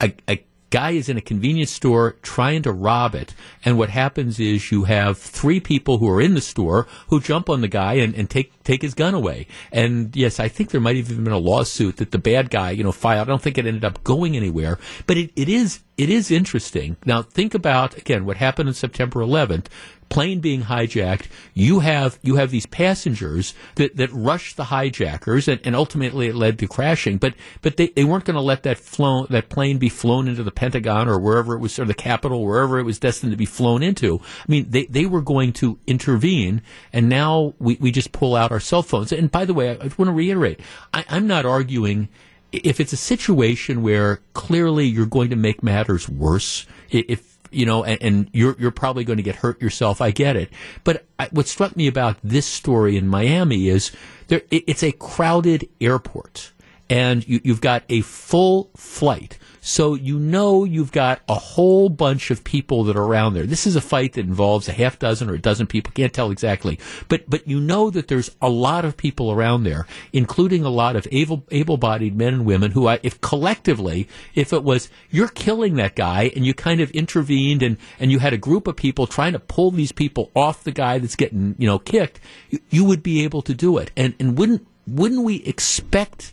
a, 0.00 0.12
a 0.28 0.45
guy 0.70 0.92
is 0.92 1.08
in 1.08 1.16
a 1.16 1.20
convenience 1.20 1.70
store 1.70 2.16
trying 2.22 2.62
to 2.62 2.72
rob 2.72 3.14
it. 3.14 3.34
And 3.64 3.78
what 3.78 3.90
happens 3.90 4.40
is 4.40 4.70
you 4.70 4.84
have 4.84 5.18
three 5.18 5.60
people 5.60 5.98
who 5.98 6.08
are 6.08 6.20
in 6.20 6.34
the 6.34 6.40
store 6.40 6.86
who 7.08 7.20
jump 7.20 7.48
on 7.48 7.60
the 7.60 7.68
guy 7.68 7.94
and, 7.94 8.14
and 8.14 8.28
take, 8.28 8.62
take 8.64 8.82
his 8.82 8.94
gun 8.94 9.14
away. 9.14 9.46
And 9.70 10.14
yes, 10.16 10.40
I 10.40 10.48
think 10.48 10.70
there 10.70 10.80
might 10.80 10.96
have 10.96 11.10
even 11.10 11.24
been 11.24 11.32
a 11.32 11.38
lawsuit 11.38 11.98
that 11.98 12.10
the 12.10 12.18
bad 12.18 12.50
guy, 12.50 12.70
you 12.70 12.84
know, 12.84 12.92
filed. 12.92 13.28
I 13.28 13.30
don't 13.30 13.42
think 13.42 13.58
it 13.58 13.66
ended 13.66 13.84
up 13.84 14.02
going 14.04 14.36
anywhere, 14.36 14.78
but 15.06 15.16
it, 15.16 15.30
it 15.36 15.48
is, 15.48 15.80
it 15.96 16.10
is 16.10 16.30
interesting. 16.30 16.96
Now 17.04 17.22
think 17.22 17.54
about, 17.54 17.96
again, 17.96 18.24
what 18.24 18.36
happened 18.36 18.68
on 18.68 18.74
September 18.74 19.20
11th 19.20 19.66
plane 20.08 20.40
being 20.40 20.62
hijacked, 20.62 21.26
you 21.54 21.80
have 21.80 22.18
you 22.22 22.36
have 22.36 22.50
these 22.50 22.66
passengers 22.66 23.54
that, 23.76 23.96
that 23.96 24.12
rushed 24.12 24.56
the 24.56 24.64
hijackers, 24.64 25.48
and, 25.48 25.60
and 25.64 25.74
ultimately 25.74 26.28
it 26.28 26.34
led 26.34 26.58
to 26.58 26.68
crashing. 26.68 27.18
But 27.18 27.34
but 27.62 27.76
they, 27.76 27.88
they 27.88 28.04
weren't 28.04 28.24
going 28.24 28.34
to 28.36 28.40
let 28.40 28.62
that 28.64 28.78
flown 28.78 29.26
that 29.30 29.48
plane 29.48 29.78
be 29.78 29.88
flown 29.88 30.28
into 30.28 30.42
the 30.42 30.50
Pentagon 30.50 31.08
or 31.08 31.18
wherever 31.18 31.54
it 31.54 31.60
was, 31.60 31.78
or 31.78 31.84
the 31.84 31.94
Capitol, 31.94 32.44
wherever 32.44 32.78
it 32.78 32.84
was 32.84 32.98
destined 32.98 33.32
to 33.32 33.36
be 33.36 33.46
flown 33.46 33.82
into. 33.82 34.18
I 34.18 34.44
mean, 34.48 34.70
they, 34.70 34.86
they 34.86 35.06
were 35.06 35.22
going 35.22 35.52
to 35.54 35.78
intervene, 35.86 36.62
and 36.92 37.08
now 37.08 37.54
we, 37.58 37.76
we 37.80 37.90
just 37.90 38.12
pull 38.12 38.36
out 38.36 38.52
our 38.52 38.60
cell 38.60 38.82
phones. 38.82 39.12
And 39.12 39.30
by 39.30 39.44
the 39.44 39.54
way, 39.54 39.70
I, 39.70 39.74
I 39.74 39.90
want 39.96 40.08
to 40.08 40.12
reiterate, 40.12 40.60
I, 40.92 41.04
I'm 41.08 41.26
not 41.26 41.44
arguing 41.44 42.08
if 42.52 42.80
it's 42.80 42.92
a 42.92 42.96
situation 42.96 43.82
where 43.82 44.20
clearly 44.32 44.86
you're 44.86 45.06
going 45.06 45.30
to 45.30 45.36
make 45.36 45.62
matters 45.62 46.08
worse, 46.08 46.66
if 46.90 47.35
you 47.56 47.66
know, 47.66 47.84
and, 47.84 48.02
and, 48.02 48.30
you're 48.32 48.54
you're 48.58 48.70
probably 48.70 49.04
going 49.04 49.16
to 49.16 49.22
get 49.22 49.36
hurt 49.36 49.60
yourself. 49.60 50.00
I 50.00 50.10
get 50.10 50.36
it, 50.36 50.50
but 50.84 51.06
I, 51.18 51.28
what 51.32 51.48
struck 51.48 51.76
me 51.76 51.86
about 51.86 52.18
this 52.22 52.46
story 52.46 52.96
in 52.96 53.08
Miami 53.08 53.68
is 53.68 53.92
there 54.28 54.42
it, 54.50 54.64
it's 54.66 54.82
a 54.82 54.92
crowded 54.92 55.68
airport, 55.80 56.52
and 56.90 57.26
you, 57.26 57.40
you've 57.42 57.60
got 57.60 57.84
a 57.88 58.02
full 58.02 58.70
flight 58.76 59.38
so 59.66 59.94
you 59.94 60.20
know 60.20 60.62
you've 60.62 60.92
got 60.92 61.20
a 61.28 61.34
whole 61.34 61.88
bunch 61.88 62.30
of 62.30 62.44
people 62.44 62.84
that 62.84 62.96
are 62.96 63.02
around 63.02 63.34
there. 63.34 63.46
This 63.46 63.66
is 63.66 63.74
a 63.74 63.80
fight 63.80 64.12
that 64.12 64.24
involves 64.24 64.68
a 64.68 64.72
half 64.72 64.96
dozen 65.00 65.28
or 65.28 65.34
a 65.34 65.40
dozen 65.40 65.66
people. 65.66 65.92
Can't 65.92 66.12
tell 66.12 66.30
exactly, 66.30 66.78
but 67.08 67.28
but 67.28 67.48
you 67.48 67.58
know 67.58 67.90
that 67.90 68.06
there's 68.06 68.30
a 68.40 68.48
lot 68.48 68.84
of 68.84 68.96
people 68.96 69.32
around 69.32 69.64
there, 69.64 69.84
including 70.12 70.62
a 70.62 70.68
lot 70.70 70.94
of 70.94 71.08
able 71.10 71.44
able-bodied 71.50 72.16
men 72.16 72.32
and 72.32 72.46
women 72.46 72.70
who, 72.70 72.86
I, 72.86 73.00
if 73.02 73.20
collectively, 73.20 74.06
if 74.36 74.52
it 74.52 74.62
was 74.62 74.88
you're 75.10 75.26
killing 75.26 75.74
that 75.74 75.96
guy 75.96 76.30
and 76.36 76.46
you 76.46 76.54
kind 76.54 76.80
of 76.80 76.92
intervened 76.92 77.64
and 77.64 77.76
and 77.98 78.12
you 78.12 78.20
had 78.20 78.32
a 78.32 78.38
group 78.38 78.68
of 78.68 78.76
people 78.76 79.08
trying 79.08 79.32
to 79.32 79.40
pull 79.40 79.72
these 79.72 79.90
people 79.90 80.30
off 80.36 80.62
the 80.62 80.70
guy 80.70 80.98
that's 80.98 81.16
getting 81.16 81.56
you 81.58 81.66
know 81.66 81.80
kicked, 81.80 82.20
you, 82.50 82.60
you 82.70 82.84
would 82.84 83.02
be 83.02 83.24
able 83.24 83.42
to 83.42 83.52
do 83.52 83.78
it. 83.78 83.90
And 83.96 84.14
and 84.20 84.38
wouldn't 84.38 84.64
wouldn't 84.86 85.24
we 85.24 85.42
expect 85.42 86.32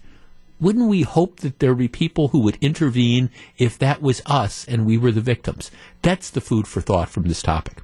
wouldn't 0.64 0.88
we 0.88 1.01
hope 1.01 1.41
that 1.41 1.59
there 1.59 1.72
would 1.72 1.78
be 1.78 1.89
people 1.89 2.30
who 2.30 2.39
would 2.39 2.57
intervene 2.61 3.30
if 3.57 3.78
that 3.78 4.01
was 4.01 4.22
us 4.26 4.64
and 4.66 4.86
we 4.86 4.97
were 4.97 5.11
the 5.11 5.20
victims? 5.20 5.70
That's 6.01 6.30
the 6.30 6.39
food 6.39 6.70
for 6.70 6.80
thought 6.80 7.09
from 7.09 7.24
this 7.24 7.41
topic. 7.41 7.80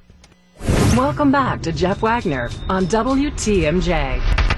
Welcome 0.96 1.30
back 1.30 1.60
to 1.62 1.72
Jeff 1.72 2.00
Wagner 2.00 2.48
on 2.70 2.86
WTMJ. 2.86 4.48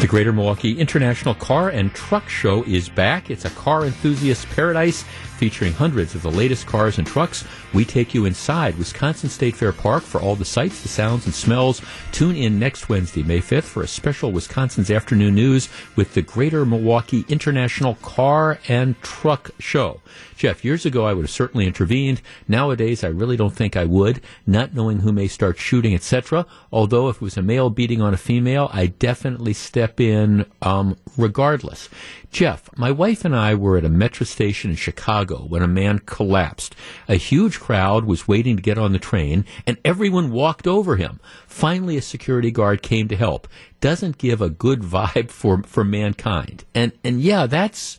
The 0.00 0.06
Greater 0.06 0.32
Milwaukee 0.32 0.78
International 0.78 1.34
Car 1.34 1.68
and 1.68 1.92
Truck 1.92 2.28
Show 2.28 2.62
is 2.62 2.88
back. 2.88 3.28
It's 3.28 3.44
a 3.44 3.50
car 3.50 3.84
enthusiast 3.84 4.48
paradise 4.50 5.04
featuring 5.42 5.72
hundreds 5.72 6.14
of 6.14 6.22
the 6.22 6.30
latest 6.30 6.68
cars 6.68 6.98
and 6.98 7.04
trucks. 7.04 7.44
We 7.74 7.84
take 7.84 8.14
you 8.14 8.26
inside 8.26 8.78
Wisconsin 8.78 9.28
State 9.28 9.56
Fair 9.56 9.72
Park 9.72 10.04
for 10.04 10.20
all 10.20 10.36
the 10.36 10.44
sights, 10.44 10.82
the 10.82 10.88
sounds, 10.88 11.24
and 11.24 11.34
smells. 11.34 11.82
Tune 12.12 12.36
in 12.36 12.60
next 12.60 12.88
Wednesday, 12.88 13.24
May 13.24 13.40
5th, 13.40 13.64
for 13.64 13.82
a 13.82 13.88
special 13.88 14.30
Wisconsin's 14.30 14.88
Afternoon 14.88 15.34
News 15.34 15.68
with 15.96 16.14
the 16.14 16.22
Greater 16.22 16.64
Milwaukee 16.64 17.24
International 17.28 17.96
Car 17.96 18.60
and 18.68 19.02
Truck 19.02 19.50
Show. 19.58 20.00
Jeff, 20.36 20.64
years 20.64 20.86
ago 20.86 21.06
I 21.06 21.12
would 21.12 21.22
have 21.22 21.30
certainly 21.30 21.66
intervened. 21.66 22.20
Nowadays 22.46 23.02
I 23.02 23.08
really 23.08 23.36
don't 23.36 23.54
think 23.54 23.76
I 23.76 23.84
would, 23.84 24.20
not 24.46 24.74
knowing 24.74 24.98
who 25.00 25.12
may 25.12 25.28
start 25.28 25.58
shooting, 25.58 25.94
etc. 25.94 26.46
Although 26.72 27.08
if 27.08 27.16
it 27.16 27.22
was 27.22 27.36
a 27.36 27.42
male 27.42 27.70
beating 27.70 28.00
on 28.00 28.14
a 28.14 28.16
female, 28.16 28.68
I 28.72 28.86
definitely 28.86 29.52
step 29.52 30.00
in 30.00 30.46
um, 30.60 30.96
regardless. 31.16 31.88
Jeff, 32.30 32.68
my 32.76 32.90
wife 32.90 33.24
and 33.24 33.36
I 33.36 33.54
were 33.54 33.76
at 33.76 33.84
a 33.84 33.88
metro 33.88 34.24
station 34.24 34.70
in 34.70 34.76
Chicago 34.76 35.31
when 35.38 35.62
a 35.62 35.68
man 35.68 35.98
collapsed. 36.00 36.74
A 37.08 37.16
huge 37.16 37.60
crowd 37.60 38.04
was 38.04 38.28
waiting 38.28 38.56
to 38.56 38.62
get 38.62 38.78
on 38.78 38.92
the 38.92 38.98
train, 38.98 39.44
and 39.66 39.78
everyone 39.84 40.30
walked 40.30 40.66
over 40.66 40.96
him. 40.96 41.20
Finally, 41.46 41.96
a 41.96 42.02
security 42.02 42.50
guard 42.50 42.82
came 42.82 43.08
to 43.08 43.16
help. 43.16 43.48
Doesn't 43.80 44.18
give 44.18 44.40
a 44.40 44.48
good 44.50 44.80
vibe 44.80 45.30
for, 45.30 45.62
for 45.64 45.84
mankind. 45.84 46.64
And, 46.74 46.92
and 47.02 47.20
yeah, 47.20 47.46
that's, 47.46 47.98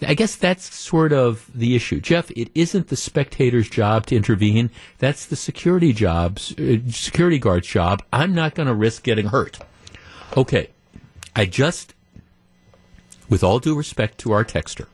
I 0.00 0.14
guess 0.14 0.36
that's 0.36 0.74
sort 0.74 1.12
of 1.12 1.50
the 1.54 1.74
issue. 1.74 2.00
Jeff, 2.00 2.30
it 2.32 2.50
isn't 2.54 2.88
the 2.88 2.96
spectator's 2.96 3.68
job 3.68 4.06
to 4.06 4.16
intervene. 4.16 4.70
That's 4.98 5.26
the 5.26 5.36
security 5.36 5.92
job's, 5.92 6.52
uh, 6.58 6.78
security 6.90 7.38
guard's 7.38 7.66
job. 7.68 8.02
I'm 8.12 8.34
not 8.34 8.54
going 8.54 8.68
to 8.68 8.74
risk 8.74 9.02
getting 9.02 9.26
hurt. 9.26 9.58
Okay. 10.36 10.70
I 11.34 11.46
just 11.46 11.94
with 13.28 13.44
all 13.44 13.58
due 13.58 13.76
respect 13.76 14.18
to 14.18 14.32
our 14.32 14.44
texter, 14.44 14.86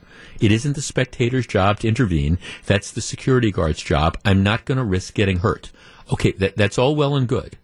it 0.44 0.52
isn't 0.52 0.74
the 0.74 0.82
spectator's 0.82 1.46
job 1.46 1.80
to 1.80 1.88
intervene. 1.88 2.38
That's 2.66 2.90
the 2.90 3.00
security 3.00 3.50
guard's 3.50 3.82
job. 3.82 4.18
I'm 4.24 4.42
not 4.42 4.66
going 4.66 4.78
to 4.78 4.84
risk 4.84 5.14
getting 5.14 5.38
hurt. 5.38 5.72
Okay, 6.12 6.32
that, 6.32 6.56
that's 6.56 6.78
all 6.78 6.94
well 6.94 7.16
and 7.16 7.26
good. 7.26 7.56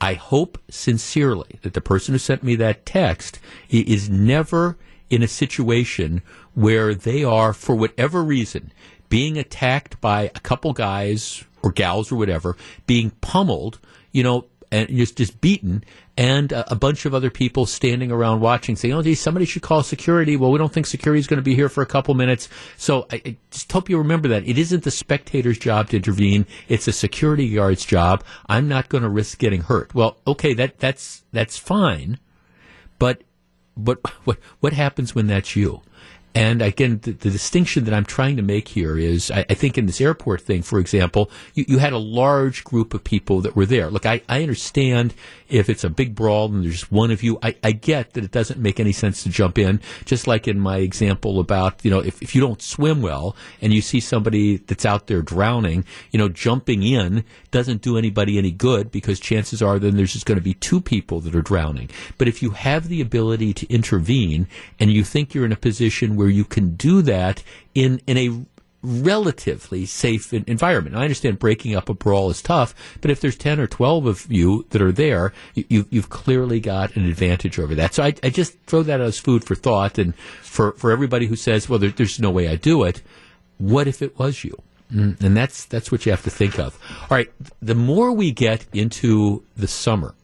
I 0.00 0.14
hope 0.14 0.58
sincerely 0.70 1.58
that 1.62 1.74
the 1.74 1.80
person 1.80 2.14
who 2.14 2.18
sent 2.18 2.42
me 2.42 2.56
that 2.56 2.86
text 2.86 3.38
is 3.68 4.08
never 4.08 4.76
in 5.10 5.22
a 5.22 5.28
situation 5.28 6.22
where 6.54 6.94
they 6.94 7.22
are, 7.22 7.52
for 7.52 7.74
whatever 7.74 8.24
reason, 8.24 8.72
being 9.10 9.36
attacked 9.36 10.00
by 10.00 10.22
a 10.34 10.40
couple 10.40 10.72
guys 10.72 11.44
or 11.62 11.70
gals 11.70 12.10
or 12.10 12.16
whatever, 12.16 12.56
being 12.86 13.10
pummeled, 13.20 13.78
you 14.10 14.22
know, 14.22 14.46
and 14.72 14.88
just 14.88 15.18
just 15.18 15.40
beaten, 15.42 15.84
and 16.16 16.50
a, 16.50 16.72
a, 16.72 16.74
bunch 16.74 17.04
of 17.04 17.14
other 17.14 17.30
people 17.30 17.66
standing 17.66 18.10
around 18.10 18.40
watching, 18.40 18.74
saying, 18.74 18.94
"Oh, 18.94 19.02
geez, 19.02 19.20
somebody 19.20 19.44
should 19.44 19.60
call 19.60 19.82
security." 19.82 20.34
Well, 20.34 20.50
we 20.50 20.58
don't 20.58 20.72
think 20.72 20.86
security 20.86 21.20
is 21.20 21.26
going 21.26 21.38
to 21.38 21.44
be 21.44 21.54
here 21.54 21.68
for 21.68 21.82
a 21.82 21.86
couple 21.86 22.14
minutes, 22.14 22.48
so 22.78 23.06
I, 23.12 23.22
I, 23.24 23.36
just 23.50 23.70
hope 23.70 23.90
you 23.90 23.98
remember 23.98 24.28
that 24.28 24.48
it 24.48 24.56
isn't 24.56 24.82
the 24.82 24.90
spectator's 24.90 25.58
job 25.58 25.90
to 25.90 25.96
intervene; 25.98 26.46
it's 26.68 26.88
a 26.88 26.92
security 26.92 27.50
guard's 27.54 27.84
job. 27.84 28.24
I'm 28.46 28.66
not 28.66 28.88
going 28.88 29.02
to 29.02 29.10
risk 29.10 29.38
getting 29.38 29.60
hurt. 29.60 29.94
Well, 29.94 30.16
okay, 30.26 30.54
that 30.54 30.78
that's 30.78 31.22
that's 31.32 31.58
fine, 31.58 32.18
but 32.98 33.22
but 33.76 34.00
what 34.24 34.38
what 34.60 34.72
happens 34.72 35.14
when 35.14 35.26
that's 35.26 35.54
you? 35.54 35.82
And 36.34 36.62
again, 36.62 37.00
the, 37.02 37.12
the, 37.12 37.30
distinction 37.30 37.84
that 37.84 37.92
I'm 37.92 38.06
trying 38.06 38.36
to 38.36 38.42
make 38.42 38.68
here 38.68 38.96
is, 38.96 39.30
I, 39.30 39.44
I 39.50 39.54
think 39.54 39.76
in 39.76 39.84
this 39.84 40.00
airport 40.00 40.40
thing, 40.40 40.62
for 40.62 40.78
example, 40.78 41.30
you, 41.54 41.64
you, 41.68 41.78
had 41.78 41.92
a 41.92 41.98
large 41.98 42.64
group 42.64 42.94
of 42.94 43.04
people 43.04 43.42
that 43.42 43.54
were 43.54 43.66
there. 43.66 43.90
Look, 43.90 44.06
I, 44.06 44.22
I 44.30 44.40
understand 44.42 45.12
if 45.48 45.68
it's 45.68 45.84
a 45.84 45.90
big 45.90 46.14
brawl 46.14 46.46
and 46.46 46.64
there's 46.64 46.90
one 46.90 47.10
of 47.10 47.22
you, 47.22 47.38
I, 47.42 47.54
I, 47.62 47.72
get 47.72 48.14
that 48.14 48.24
it 48.24 48.30
doesn't 48.30 48.58
make 48.58 48.80
any 48.80 48.92
sense 48.92 49.22
to 49.24 49.28
jump 49.28 49.58
in. 49.58 49.80
Just 50.06 50.26
like 50.26 50.48
in 50.48 50.58
my 50.58 50.78
example 50.78 51.38
about, 51.38 51.84
you 51.84 51.90
know, 51.90 52.00
if, 52.00 52.22
if 52.22 52.34
you 52.34 52.40
don't 52.40 52.62
swim 52.62 53.02
well 53.02 53.36
and 53.60 53.72
you 53.72 53.82
see 53.82 54.00
somebody 54.00 54.56
that's 54.56 54.86
out 54.86 55.08
there 55.08 55.20
drowning, 55.20 55.84
you 56.10 56.18
know, 56.18 56.30
jumping 56.30 56.82
in 56.82 57.24
doesn't 57.50 57.82
do 57.82 57.98
anybody 57.98 58.38
any 58.38 58.50
good 58.50 58.90
because 58.90 59.20
chances 59.20 59.60
are 59.60 59.78
then 59.78 59.96
there's 59.96 60.14
just 60.14 60.24
going 60.24 60.38
to 60.38 60.44
be 60.44 60.54
two 60.54 60.80
people 60.80 61.20
that 61.20 61.34
are 61.34 61.42
drowning. 61.42 61.90
But 62.16 62.28
if 62.28 62.42
you 62.42 62.50
have 62.50 62.88
the 62.88 63.02
ability 63.02 63.52
to 63.54 63.70
intervene 63.70 64.46
and 64.80 64.90
you 64.90 65.04
think 65.04 65.34
you're 65.34 65.44
in 65.44 65.52
a 65.52 65.56
position 65.56 66.16
where 66.16 66.21
you 66.28 66.44
can 66.44 66.74
do 66.76 67.02
that 67.02 67.42
in, 67.74 68.00
in 68.06 68.16
a 68.16 68.44
relatively 68.82 69.86
safe 69.86 70.32
environment. 70.32 70.96
I 70.96 71.02
understand 71.02 71.38
breaking 71.38 71.76
up 71.76 71.88
a 71.88 71.94
brawl 71.94 72.30
is 72.30 72.42
tough, 72.42 72.74
but 73.00 73.10
if 73.10 73.20
there's 73.20 73.36
10 73.36 73.60
or 73.60 73.66
12 73.66 74.06
of 74.06 74.26
you 74.30 74.66
that 74.70 74.82
are 74.82 74.92
there, 74.92 75.32
you, 75.54 75.86
have 75.92 76.10
clearly 76.10 76.58
got 76.58 76.96
an 76.96 77.06
advantage 77.06 77.58
over 77.58 77.74
that. 77.76 77.94
So 77.94 78.02
I, 78.02 78.14
I, 78.22 78.30
just 78.30 78.58
throw 78.66 78.82
that 78.82 79.00
as 79.00 79.18
food 79.18 79.44
for 79.44 79.54
thought. 79.54 79.98
And 79.98 80.14
for, 80.42 80.72
for 80.72 80.90
everybody 80.90 81.26
who 81.26 81.36
says, 81.36 81.68
well, 81.68 81.78
there, 81.78 81.90
there's 81.90 82.18
no 82.18 82.30
way 82.30 82.48
I 82.48 82.56
do 82.56 82.82
it, 82.82 83.02
what 83.58 83.86
if 83.86 84.02
it 84.02 84.18
was 84.18 84.42
you? 84.42 84.60
Mm, 84.92 85.20
and 85.22 85.36
that's, 85.36 85.64
that's 85.66 85.92
what 85.92 86.04
you 86.04 86.12
have 86.12 86.24
to 86.24 86.30
think 86.30 86.58
of. 86.58 86.78
All 87.02 87.16
right. 87.16 87.30
The 87.60 87.76
more 87.76 88.12
we 88.12 88.32
get 88.32 88.66
into 88.72 89.44
the 89.56 89.68
summer, 89.68 90.14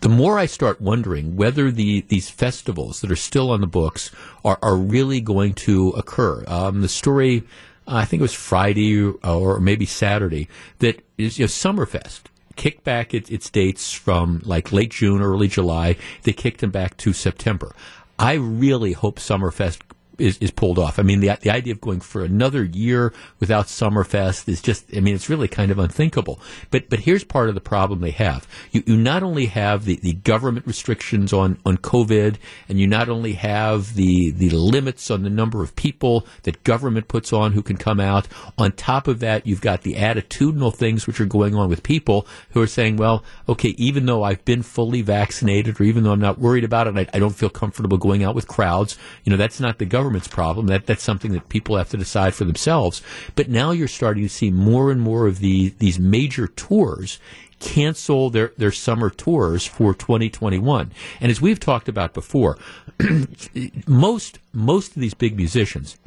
the 0.00 0.08
more 0.08 0.38
I 0.38 0.46
start 0.46 0.80
wondering 0.80 1.36
whether 1.36 1.70
the 1.70 2.02
these 2.02 2.30
festivals 2.30 3.00
that 3.00 3.10
are 3.10 3.16
still 3.16 3.50
on 3.50 3.60
the 3.60 3.66
books 3.66 4.10
are, 4.44 4.58
are 4.62 4.76
really 4.76 5.20
going 5.20 5.54
to 5.54 5.90
occur. 5.90 6.44
Um, 6.46 6.82
the 6.82 6.88
story, 6.88 7.44
I 7.86 8.04
think 8.04 8.20
it 8.20 8.22
was 8.22 8.34
Friday 8.34 9.02
or 9.24 9.60
maybe 9.60 9.86
Saturday, 9.86 10.48
that 10.78 11.02
is 11.16 11.38
you 11.38 11.44
know, 11.44 11.48
Summerfest 11.48 12.22
kicked 12.56 12.84
back 12.84 13.14
its, 13.14 13.30
its 13.30 13.48
dates 13.48 13.92
from 13.92 14.42
like 14.44 14.72
late 14.72 14.90
June, 14.90 15.22
early 15.22 15.48
July. 15.48 15.96
They 16.24 16.32
kicked 16.32 16.60
them 16.60 16.70
back 16.70 16.96
to 16.98 17.12
September. 17.12 17.74
I 18.18 18.34
really 18.34 18.92
hope 18.92 19.18
Summerfest 19.18 19.78
is, 20.18 20.38
is 20.38 20.50
pulled 20.50 20.78
off. 20.78 20.98
I 20.98 21.02
mean, 21.02 21.20
the 21.20 21.36
the 21.40 21.50
idea 21.50 21.72
of 21.72 21.80
going 21.80 22.00
for 22.00 22.24
another 22.24 22.64
year 22.64 23.12
without 23.40 23.66
Summerfest 23.66 24.48
is 24.48 24.60
just, 24.60 24.84
I 24.96 25.00
mean, 25.00 25.14
it's 25.14 25.28
really 25.28 25.48
kind 25.48 25.70
of 25.70 25.78
unthinkable. 25.78 26.40
But 26.70 26.88
but 26.90 27.00
here's 27.00 27.24
part 27.24 27.48
of 27.48 27.54
the 27.54 27.60
problem 27.60 28.00
they 28.00 28.10
have. 28.10 28.46
You, 28.72 28.82
you 28.86 28.96
not 28.96 29.22
only 29.22 29.46
have 29.46 29.84
the, 29.84 29.96
the 29.96 30.14
government 30.14 30.66
restrictions 30.66 31.32
on, 31.32 31.58
on 31.64 31.78
COVID, 31.78 32.36
and 32.68 32.78
you 32.78 32.86
not 32.86 33.08
only 33.08 33.34
have 33.34 33.94
the 33.94 34.30
the 34.30 34.50
limits 34.50 35.10
on 35.10 35.22
the 35.22 35.30
number 35.30 35.62
of 35.62 35.76
people 35.76 36.26
that 36.42 36.64
government 36.64 37.08
puts 37.08 37.32
on 37.32 37.52
who 37.52 37.62
can 37.62 37.76
come 37.76 38.00
out. 38.00 38.28
On 38.56 38.72
top 38.72 39.08
of 39.08 39.20
that, 39.20 39.46
you've 39.46 39.60
got 39.60 39.82
the 39.82 39.94
attitudinal 39.94 40.74
things 40.74 41.06
which 41.06 41.20
are 41.20 41.26
going 41.26 41.54
on 41.54 41.68
with 41.68 41.82
people 41.82 42.26
who 42.50 42.60
are 42.60 42.66
saying, 42.66 42.96
well, 42.96 43.24
okay, 43.48 43.70
even 43.78 44.06
though 44.06 44.22
I've 44.22 44.44
been 44.44 44.62
fully 44.62 45.02
vaccinated, 45.02 45.80
or 45.80 45.84
even 45.84 46.04
though 46.04 46.12
I'm 46.12 46.20
not 46.20 46.38
worried 46.38 46.64
about 46.64 46.86
it, 46.86 46.96
I, 46.96 47.06
I 47.16 47.18
don't 47.18 47.36
feel 47.36 47.50
comfortable 47.50 47.98
going 47.98 48.24
out 48.24 48.34
with 48.34 48.48
crowds, 48.48 48.98
you 49.24 49.30
know, 49.30 49.36
that's 49.36 49.60
not 49.60 49.78
the 49.78 49.86
government's 50.08 50.28
problem. 50.28 50.68
That 50.68 50.86
that's 50.86 51.02
something 51.02 51.32
that 51.32 51.50
people 51.50 51.76
have 51.76 51.90
to 51.90 51.98
decide 51.98 52.34
for 52.34 52.44
themselves. 52.44 53.02
But 53.36 53.50
now 53.50 53.72
you're 53.72 53.88
starting 53.88 54.22
to 54.22 54.28
see 54.30 54.50
more 54.50 54.90
and 54.90 55.02
more 55.02 55.26
of 55.26 55.40
the 55.40 55.74
these 55.78 55.98
major 55.98 56.46
tours 56.48 57.18
cancel 57.60 58.30
their, 58.30 58.52
their 58.56 58.72
summer 58.72 59.10
tours 59.10 59.66
for 59.66 59.92
2021. 59.92 60.92
And 61.20 61.30
as 61.30 61.40
we've 61.42 61.60
talked 61.60 61.88
about 61.88 62.14
before, 62.14 62.56
most 63.86 64.38
most 64.54 64.96
of 64.96 65.02
these 65.02 65.12
big 65.12 65.36
musicians, 65.36 65.98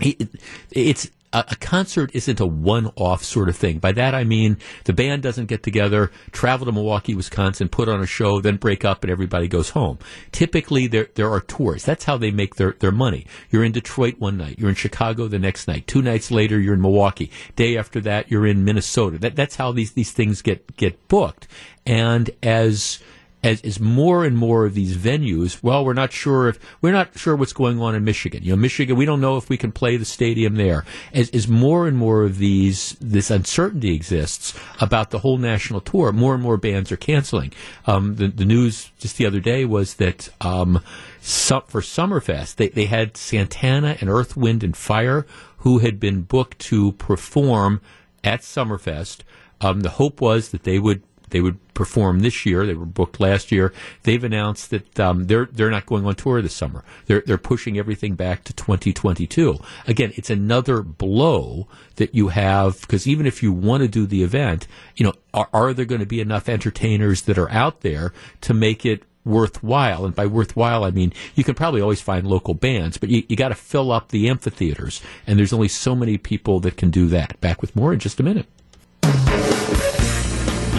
it, 0.00 0.28
it's 0.72 1.08
a, 1.32 1.44
a 1.48 1.56
concert 1.56 2.10
isn't 2.14 2.40
a 2.40 2.46
one-off 2.46 3.22
sort 3.22 3.48
of 3.48 3.56
thing. 3.56 3.78
By 3.78 3.92
that 3.92 4.14
I 4.14 4.24
mean 4.24 4.58
the 4.84 4.92
band 4.92 5.22
doesn't 5.22 5.46
get 5.46 5.62
together, 5.62 6.10
travel 6.32 6.66
to 6.66 6.72
Milwaukee, 6.72 7.14
Wisconsin, 7.14 7.68
put 7.68 7.88
on 7.88 8.00
a 8.00 8.06
show, 8.06 8.40
then 8.40 8.56
break 8.56 8.84
up, 8.84 9.04
and 9.04 9.10
everybody 9.10 9.48
goes 9.48 9.70
home. 9.70 9.98
Typically, 10.32 10.86
there 10.86 11.08
there 11.14 11.30
are 11.30 11.40
tours. 11.40 11.84
That's 11.84 12.04
how 12.04 12.16
they 12.16 12.30
make 12.30 12.56
their 12.56 12.72
their 12.80 12.92
money. 12.92 13.26
You're 13.50 13.64
in 13.64 13.72
Detroit 13.72 14.18
one 14.18 14.36
night, 14.36 14.58
you're 14.58 14.70
in 14.70 14.74
Chicago 14.74 15.28
the 15.28 15.38
next 15.38 15.68
night, 15.68 15.86
two 15.86 16.02
nights 16.02 16.30
later 16.30 16.58
you're 16.58 16.74
in 16.74 16.80
Milwaukee, 16.80 17.30
day 17.56 17.76
after 17.76 18.00
that 18.02 18.30
you're 18.30 18.46
in 18.46 18.64
Minnesota. 18.64 19.18
That 19.18 19.36
that's 19.36 19.56
how 19.56 19.72
these 19.72 19.92
these 19.92 20.12
things 20.12 20.42
get 20.42 20.76
get 20.76 21.08
booked. 21.08 21.46
And 21.86 22.30
as 22.42 23.00
as, 23.42 23.60
as 23.62 23.80
more 23.80 24.24
and 24.24 24.36
more 24.36 24.66
of 24.66 24.74
these 24.74 24.96
venues, 24.96 25.62
well, 25.62 25.84
we're 25.84 25.94
not 25.94 26.12
sure 26.12 26.48
if 26.48 26.58
we're 26.82 26.92
not 26.92 27.18
sure 27.18 27.36
what's 27.36 27.52
going 27.52 27.80
on 27.80 27.94
in 27.94 28.04
Michigan. 28.04 28.42
You 28.42 28.50
know, 28.50 28.56
Michigan, 28.56 28.96
we 28.96 29.04
don't 29.04 29.20
know 29.20 29.36
if 29.36 29.48
we 29.48 29.56
can 29.56 29.72
play 29.72 29.96
the 29.96 30.04
stadium 30.04 30.56
there. 30.56 30.84
As, 31.12 31.30
as 31.30 31.48
more 31.48 31.86
and 31.86 31.96
more 31.96 32.22
of 32.22 32.38
these 32.38 32.96
this 33.00 33.30
uncertainty 33.30 33.94
exists 33.94 34.58
about 34.80 35.10
the 35.10 35.20
whole 35.20 35.38
national 35.38 35.80
tour, 35.80 36.12
more 36.12 36.34
and 36.34 36.42
more 36.42 36.56
bands 36.56 36.92
are 36.92 36.96
canceling. 36.96 37.52
Um, 37.86 38.16
the, 38.16 38.28
the 38.28 38.44
news 38.44 38.90
just 38.98 39.16
the 39.16 39.26
other 39.26 39.40
day 39.40 39.64
was 39.64 39.94
that 39.94 40.28
um, 40.40 40.82
for 41.20 41.80
Summerfest, 41.80 42.56
they, 42.56 42.68
they 42.68 42.86
had 42.86 43.16
Santana 43.16 43.96
and 44.00 44.10
Earth, 44.10 44.36
Wind, 44.36 44.62
and 44.62 44.76
Fire 44.76 45.26
who 45.60 45.78
had 45.78 46.00
been 46.00 46.22
booked 46.22 46.58
to 46.58 46.92
perform 46.92 47.80
at 48.24 48.40
Summerfest. 48.40 49.20
Um, 49.60 49.80
the 49.80 49.90
hope 49.90 50.20
was 50.20 50.50
that 50.50 50.64
they 50.64 50.78
would 50.78 51.02
they 51.30 51.40
would 51.40 51.58
perform 51.74 52.20
this 52.20 52.44
year. 52.44 52.66
They 52.66 52.74
were 52.74 52.86
booked 52.86 53.20
last 53.20 53.50
year. 53.50 53.72
They've 54.02 54.22
announced 54.22 54.70
that 54.70 55.00
um, 55.00 55.26
they're 55.26 55.46
they're 55.46 55.70
not 55.70 55.86
going 55.86 56.06
on 56.06 56.14
tour 56.14 56.42
this 56.42 56.54
summer. 56.54 56.84
They're 57.06 57.22
they're 57.26 57.38
pushing 57.38 57.78
everything 57.78 58.14
back 58.14 58.44
to 58.44 58.52
2022. 58.52 59.58
Again, 59.86 60.12
it's 60.16 60.30
another 60.30 60.82
blow 60.82 61.68
that 61.96 62.14
you 62.14 62.28
have 62.28 62.80
because 62.82 63.06
even 63.06 63.26
if 63.26 63.42
you 63.42 63.52
want 63.52 63.82
to 63.82 63.88
do 63.88 64.06
the 64.06 64.22
event, 64.22 64.66
you 64.96 65.04
know, 65.04 65.14
are, 65.32 65.48
are 65.52 65.74
there 65.74 65.84
going 65.84 66.00
to 66.00 66.06
be 66.06 66.20
enough 66.20 66.48
entertainers 66.48 67.22
that 67.22 67.38
are 67.38 67.50
out 67.50 67.80
there 67.80 68.12
to 68.42 68.54
make 68.54 68.84
it 68.84 69.04
worthwhile. 69.24 70.04
And 70.04 70.14
by 70.14 70.26
worthwhile, 70.26 70.84
I 70.84 70.90
mean 70.90 71.12
you 71.34 71.44
can 71.44 71.54
probably 71.54 71.80
always 71.80 72.00
find 72.00 72.26
local 72.26 72.54
bands, 72.54 72.98
but 72.98 73.08
you, 73.10 73.22
you 73.28 73.36
got 73.36 73.48
to 73.48 73.54
fill 73.54 73.92
up 73.92 74.08
the 74.08 74.28
amphitheaters. 74.28 75.02
And 75.26 75.38
there's 75.38 75.52
only 75.52 75.68
so 75.68 75.94
many 75.94 76.18
people 76.18 76.60
that 76.60 76.76
can 76.76 76.90
do 76.90 77.08
that. 77.08 77.40
Back 77.40 77.60
with 77.60 77.76
more 77.76 77.92
in 77.92 77.98
just 77.98 78.20
a 78.20 78.22
minute. 78.22 78.46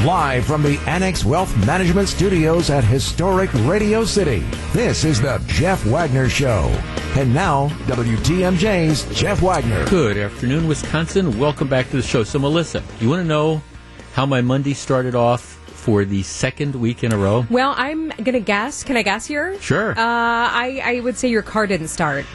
Live 0.05 0.47
from 0.47 0.63
the 0.63 0.79
Annex 0.87 1.23
Wealth 1.23 1.55
Management 1.63 2.09
Studios 2.09 2.71
at 2.71 2.83
historic 2.83 3.53
Radio 3.67 4.03
City, 4.03 4.39
this 4.73 5.03
is 5.03 5.21
the 5.21 5.39
Jeff 5.45 5.85
Wagner 5.85 6.27
Show. 6.27 6.69
And 7.15 7.31
now, 7.31 7.67
WTMJ's 7.85 9.05
Jeff 9.15 9.43
Wagner. 9.43 9.87
Good 9.89 10.17
afternoon, 10.17 10.67
Wisconsin. 10.67 11.37
Welcome 11.37 11.67
back 11.67 11.87
to 11.91 11.97
the 11.97 12.01
show. 12.01 12.23
So, 12.23 12.39
Melissa, 12.39 12.81
you 12.99 13.09
want 13.09 13.21
to 13.21 13.27
know 13.27 13.61
how 14.13 14.25
my 14.25 14.41
Monday 14.41 14.73
started 14.73 15.13
off 15.13 15.41
for 15.67 16.03
the 16.03 16.23
second 16.23 16.73
week 16.73 17.03
in 17.03 17.13
a 17.13 17.17
row? 17.17 17.45
Well, 17.51 17.75
I'm 17.77 18.07
going 18.09 18.33
to 18.33 18.39
guess. 18.39 18.83
Can 18.83 18.97
I 18.97 19.03
guess 19.03 19.27
here? 19.27 19.59
Sure. 19.61 19.91
Uh, 19.91 19.95
I, 19.97 20.81
I 20.83 20.99
would 21.01 21.15
say 21.15 21.29
your 21.29 21.43
car 21.43 21.67
didn't 21.67 21.89
start. 21.89 22.25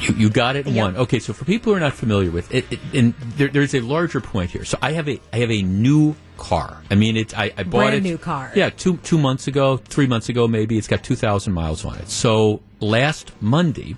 You, 0.00 0.14
you 0.14 0.28
got 0.28 0.56
it 0.56 0.66
in 0.66 0.74
one. 0.74 0.96
Okay, 0.96 1.20
so 1.20 1.34
for 1.34 1.44
people 1.44 1.72
who 1.72 1.76
are 1.76 1.80
not 1.80 1.92
familiar 1.92 2.32
with 2.32 2.52
it, 2.52 2.64
it 2.72 2.80
and 2.92 3.14
there, 3.36 3.46
there's 3.48 3.76
a 3.76 3.80
larger 3.80 4.20
point 4.20 4.50
here. 4.50 4.64
So 4.64 4.76
I 4.82 4.92
have 4.92 5.08
a 5.08 5.20
I 5.32 5.36
have 5.38 5.50
a 5.50 5.62
new 5.62 6.16
car. 6.40 6.82
I 6.90 6.96
mean, 6.96 7.16
it's 7.16 7.32
I, 7.34 7.52
I 7.56 7.62
bought 7.62 7.78
Brand 7.78 7.94
it 7.94 8.02
new 8.02 8.18
car. 8.18 8.50
Yeah, 8.56 8.70
two 8.70 8.96
two 8.98 9.18
months 9.18 9.46
ago, 9.46 9.76
three 9.76 10.08
months 10.08 10.28
ago, 10.28 10.48
maybe. 10.48 10.76
It's 10.78 10.88
got 10.88 11.04
two 11.04 11.14
thousand 11.14 11.52
miles 11.52 11.84
on 11.84 11.98
it. 11.98 12.08
So 12.08 12.60
last 12.80 13.30
Monday, 13.40 13.96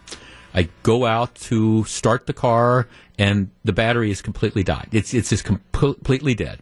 I 0.52 0.68
go 0.82 1.06
out 1.06 1.34
to 1.46 1.84
start 1.84 2.26
the 2.26 2.34
car, 2.34 2.88
and 3.18 3.50
the 3.64 3.72
battery 3.72 4.10
is 4.10 4.20
completely 4.20 4.62
died. 4.62 4.88
It's 4.92 5.14
it's 5.14 5.30
just 5.30 5.44
com- 5.44 5.62
completely 5.72 6.34
dead. 6.34 6.60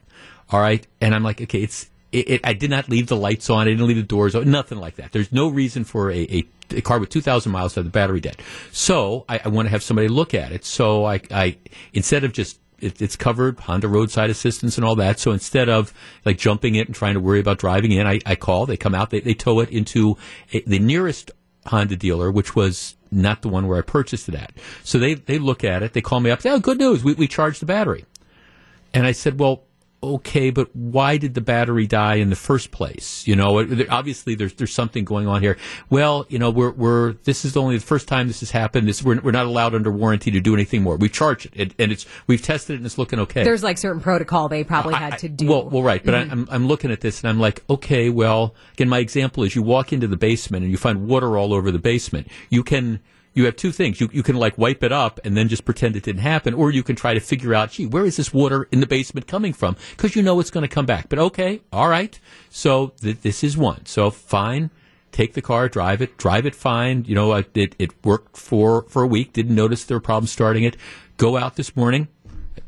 All 0.50 0.60
right, 0.60 0.86
and 1.00 1.14
I'm 1.14 1.24
like, 1.24 1.40
okay, 1.40 1.62
it's. 1.62 1.90
It, 2.12 2.28
it, 2.28 2.40
I 2.42 2.54
did 2.54 2.70
not 2.70 2.88
leave 2.88 3.06
the 3.06 3.14
lights 3.14 3.48
on. 3.50 3.68
I 3.68 3.70
didn't 3.70 3.86
leave 3.86 3.96
the 3.96 4.02
doors 4.02 4.34
on. 4.34 4.50
Nothing 4.50 4.78
like 4.78 4.96
that. 4.96 5.12
There's 5.12 5.30
no 5.30 5.46
reason 5.46 5.84
for 5.84 6.10
a, 6.10 6.22
a, 6.22 6.44
a 6.70 6.80
car 6.80 6.98
with 6.98 7.08
2,000 7.08 7.52
miles 7.52 7.74
to 7.74 7.78
have 7.78 7.84
the 7.84 7.90
battery 7.92 8.18
dead. 8.18 8.42
So 8.72 9.24
I, 9.28 9.40
I 9.44 9.48
want 9.48 9.66
to 9.66 9.70
have 9.70 9.84
somebody 9.84 10.08
look 10.08 10.34
at 10.34 10.50
it. 10.50 10.64
So 10.64 11.04
I, 11.04 11.20
I 11.30 11.56
instead 11.92 12.24
of 12.24 12.32
just 12.32 12.58
it, 12.80 13.00
it's 13.00 13.16
covered 13.16 13.58
Honda 13.60 13.88
roadside 13.88 14.30
assistance 14.30 14.76
and 14.76 14.84
all 14.84 14.96
that. 14.96 15.18
So 15.18 15.32
instead 15.32 15.68
of 15.68 15.92
like 16.24 16.38
jumping 16.38 16.74
it 16.74 16.86
and 16.86 16.94
trying 16.94 17.14
to 17.14 17.20
worry 17.20 17.40
about 17.40 17.58
driving 17.58 17.92
in, 17.92 18.06
I, 18.06 18.20
I 18.26 18.34
call. 18.34 18.66
They 18.66 18.76
come 18.76 18.94
out. 18.94 19.10
They, 19.10 19.20
they 19.20 19.34
tow 19.34 19.60
it 19.60 19.70
into 19.70 20.16
a, 20.52 20.60
the 20.66 20.78
nearest 20.78 21.30
Honda 21.66 21.96
dealer, 21.96 22.30
which 22.30 22.56
was 22.56 22.96
not 23.10 23.42
the 23.42 23.48
one 23.48 23.66
where 23.66 23.78
I 23.78 23.82
purchased 23.82 24.28
it 24.28 24.34
at. 24.34 24.52
So 24.84 24.98
they 24.98 25.14
they 25.14 25.38
look 25.38 25.64
at 25.64 25.82
it. 25.82 25.92
They 25.92 26.00
call 26.00 26.20
me 26.20 26.30
up. 26.30 26.42
Say, 26.42 26.50
oh, 26.50 26.60
good 26.60 26.78
news. 26.78 27.04
We 27.04 27.14
we 27.14 27.28
charged 27.28 27.60
the 27.60 27.66
battery. 27.66 28.04
And 28.92 29.06
I 29.06 29.12
said, 29.12 29.38
well, 29.38 29.64
okay, 30.02 30.50
but 30.50 30.74
why 30.74 31.16
did 31.18 31.34
the 31.34 31.40
battery 31.40 31.86
die 31.86 32.14
in 32.16 32.30
the 32.30 32.36
first 32.36 32.70
place? 32.70 33.26
You 33.26 33.36
know, 33.36 33.60
obviously 33.90 34.34
there's 34.34 34.54
there's 34.54 34.72
something 34.72 35.04
going 35.04 35.26
on 35.26 35.42
here. 35.42 35.56
Well, 35.90 36.26
you 36.28 36.38
know, 36.38 36.50
we're 36.50 36.70
we're 36.70 37.12
this 37.24 37.44
is 37.44 37.56
only 37.56 37.76
the 37.76 37.84
first 37.84 38.08
time 38.08 38.26
this 38.26 38.40
has 38.40 38.50
happened. 38.50 38.88
This 38.88 39.02
we're, 39.02 39.20
we're 39.20 39.30
not 39.30 39.46
allowed 39.46 39.74
under 39.74 39.90
warranty 39.90 40.30
to 40.30 40.40
do 40.40 40.54
anything 40.54 40.82
more. 40.82 40.96
We 40.96 41.08
charge 41.08 41.46
it, 41.46 41.52
and, 41.56 41.74
and 41.78 41.92
it's 41.92 42.06
we've 42.26 42.42
tested 42.42 42.74
it 42.74 42.76
and 42.78 42.86
it's 42.86 42.98
looking 42.98 43.18
okay. 43.20 43.44
There's 43.44 43.62
like 43.62 43.78
certain 43.78 44.00
protocol 44.00 44.48
they 44.48 44.64
probably 44.64 44.94
had 44.94 45.18
to 45.18 45.28
do. 45.28 45.46
Well, 45.46 45.68
well, 45.68 45.82
right, 45.82 46.02
but 46.04 46.14
Mhm. 46.14 46.28
I, 46.28 46.32
I'm 46.32 46.48
I'm 46.50 46.66
looking 46.66 46.90
at 46.90 47.00
this 47.02 47.22
and 47.22 47.28
I'm 47.28 47.38
like, 47.38 47.62
okay, 47.68 48.08
well, 48.10 48.54
again, 48.72 48.88
my 48.88 48.98
example 48.98 49.44
is 49.44 49.54
you 49.54 49.62
walk 49.62 49.92
into 49.92 50.06
the 50.06 50.16
basement 50.16 50.62
and 50.62 50.70
you 50.70 50.78
find 50.78 51.06
water 51.08 51.36
all 51.36 51.52
over 51.52 51.70
the 51.70 51.78
basement. 51.78 52.28
You 52.48 52.62
can. 52.62 53.00
You 53.32 53.44
have 53.44 53.56
two 53.56 53.70
things. 53.70 54.00
You, 54.00 54.08
you 54.12 54.22
can 54.22 54.36
like 54.36 54.58
wipe 54.58 54.82
it 54.82 54.92
up 54.92 55.20
and 55.24 55.36
then 55.36 55.48
just 55.48 55.64
pretend 55.64 55.94
it 55.94 56.02
didn't 56.02 56.22
happen, 56.22 56.52
or 56.52 56.70
you 56.70 56.82
can 56.82 56.96
try 56.96 57.14
to 57.14 57.20
figure 57.20 57.54
out, 57.54 57.70
gee, 57.72 57.86
where 57.86 58.04
is 58.04 58.16
this 58.16 58.34
water 58.34 58.68
in 58.72 58.80
the 58.80 58.86
basement 58.86 59.28
coming 59.28 59.52
from? 59.52 59.76
Because 59.92 60.16
you 60.16 60.22
know 60.22 60.40
it's 60.40 60.50
going 60.50 60.68
to 60.68 60.74
come 60.74 60.86
back. 60.86 61.08
But 61.08 61.18
okay, 61.20 61.62
all 61.72 61.88
right. 61.88 62.18
So 62.48 62.88
th- 63.00 63.20
this 63.20 63.44
is 63.44 63.56
one. 63.56 63.86
So 63.86 64.10
fine, 64.10 64.70
take 65.12 65.34
the 65.34 65.42
car, 65.42 65.68
drive 65.68 66.02
it, 66.02 66.16
drive 66.16 66.44
it 66.44 66.56
fine. 66.56 67.04
You 67.06 67.14
know, 67.14 67.32
it, 67.34 67.76
it 67.78 68.04
worked 68.04 68.36
for, 68.36 68.82
for 68.88 69.02
a 69.02 69.06
week, 69.06 69.32
didn't 69.32 69.54
notice 69.54 69.84
there 69.84 69.96
were 69.96 70.00
problems 70.00 70.32
starting 70.32 70.64
it. 70.64 70.76
Go 71.16 71.36
out 71.36 71.54
this 71.54 71.76
morning, 71.76 72.08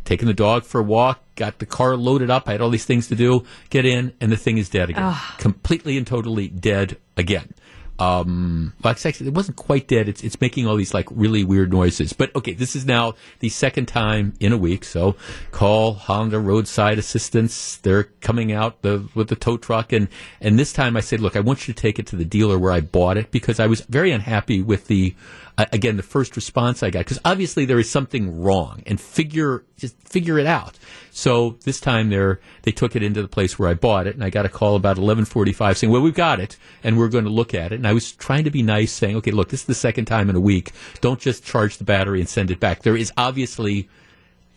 taking 0.05 0.29
the 0.29 0.35
dog 0.35 0.65
for 0.65 0.81
a 0.81 0.85
walk, 0.85 1.23
got 1.35 1.59
the 1.59 1.67
car 1.67 1.97
loaded 1.97 2.31
up. 2.31 2.49
I 2.49 2.53
had 2.53 2.61
all 2.61 2.71
these 2.71 2.85
things 2.85 3.09
to 3.09 3.17
do, 3.17 3.45
get 3.71 3.85
in, 3.85 4.13
and 4.21 4.31
the 4.31 4.37
thing 4.37 4.59
is 4.59 4.69
dead 4.69 4.91
again. 4.91 5.03
Ah. 5.05 5.35
Completely 5.39 5.97
and 5.97 6.07
totally 6.07 6.49
dead 6.49 6.99
again. 7.17 7.55
Um, 8.03 8.73
well, 8.83 8.93
it's 8.93 9.07
actually, 9.07 9.29
it 9.29 9.35
wasn't 9.35 9.57
quite 9.57 9.87
dead. 9.87 10.09
It's, 10.09 10.25
it's 10.25 10.41
making 10.41 10.67
all 10.67 10.77
these 10.77 10.93
like 10.93 11.07
really 11.11 11.45
weird 11.45 11.73
noises. 11.73 12.13
But 12.13 12.35
okay, 12.35 12.53
this 12.53 12.75
is 12.75 12.85
now 12.85 13.15
the 13.39 13.49
second 13.49 13.87
time 13.87 14.35
in 14.41 14.53
a 14.53 14.57
week. 14.57 14.85
So 14.85 15.15
call 15.53 15.95
Honda 15.95 16.41
roadside 16.41 16.99
assistance. 16.99 17.77
They're 17.77 18.05
coming 18.21 18.51
out 18.53 18.83
the, 18.83 19.09
with 19.15 19.29
the 19.29 19.37
tow 19.37 19.57
truck. 19.57 19.93
And, 19.93 20.09
and 20.41 20.59
this 20.59 20.73
time 20.73 20.97
I 20.97 21.01
said, 21.01 21.21
look, 21.21 21.37
I 21.37 21.41
want 21.41 21.69
you 21.69 21.75
to 21.75 21.81
take 21.81 21.99
it 21.99 22.07
to 22.09 22.17
the 22.17 22.25
dealer 22.25 22.59
where 22.59 22.73
I 22.73 22.81
bought 22.81 23.17
it 23.17 23.31
because 23.31 23.61
I 23.61 23.67
was 23.67 23.83
very 23.83 24.11
unhappy 24.11 24.63
with 24.63 24.89
the, 24.89 25.15
again, 25.59 25.97
the 25.97 26.03
first 26.03 26.37
response 26.37 26.83
I 26.83 26.91
got. 26.91 27.01
Because 27.01 27.19
obviously 27.25 27.65
there 27.65 27.79
is 27.79 27.91
something 27.91 28.43
wrong 28.43 28.83
and 28.87 29.01
figure, 29.01 29.65
just 29.77 29.97
figure 30.09 30.39
it 30.39 30.47
out. 30.47 30.79
So 31.11 31.59
this 31.65 31.81
time 31.81 32.11
they're, 32.11 32.41
they 32.63 32.73
took 32.73 32.97
it 32.97 33.03
into 33.03 33.21
the 33.23 33.29
place 33.29 33.59
where 33.59 33.69
I 33.69 33.75
bought 33.75 34.07
it 34.07 34.15
and 34.15 34.25
I 34.25 34.31
got 34.31 34.47
a 34.47 34.49
call 34.49 34.77
about 34.77 34.97
1145 34.97 35.79
saying, 35.79 35.93
well, 35.93 36.03
we've 36.03 36.15
got 36.15 36.41
it 36.41 36.57
and 36.83 36.99
we're 36.99 37.09
going 37.09 37.25
to 37.25 37.31
look 37.31 37.55
at 37.55 37.73
it. 37.73 37.77
And 37.77 37.87
I 37.87 37.93
was 37.93 38.13
trying 38.13 38.45
to 38.45 38.51
be 38.51 38.63
nice 38.63 38.93
saying, 38.93 39.17
okay, 39.17 39.31
look, 39.31 39.51
this 39.51 39.61
is 39.61 39.67
the 39.67 39.75
second 39.75 40.07
time 40.07 40.31
in 40.31 40.37
a 40.37 40.41
week. 40.41 40.73
Don't 41.01 41.21
just 41.21 41.45
charge 41.45 41.79
the 41.79 41.85
battery 41.85 42.21
and 42.21 42.29
send 42.29 42.51
it 42.51 42.61
back. 42.61 42.83
There 42.83 42.97
is 42.97 43.13
obviously, 43.17 43.89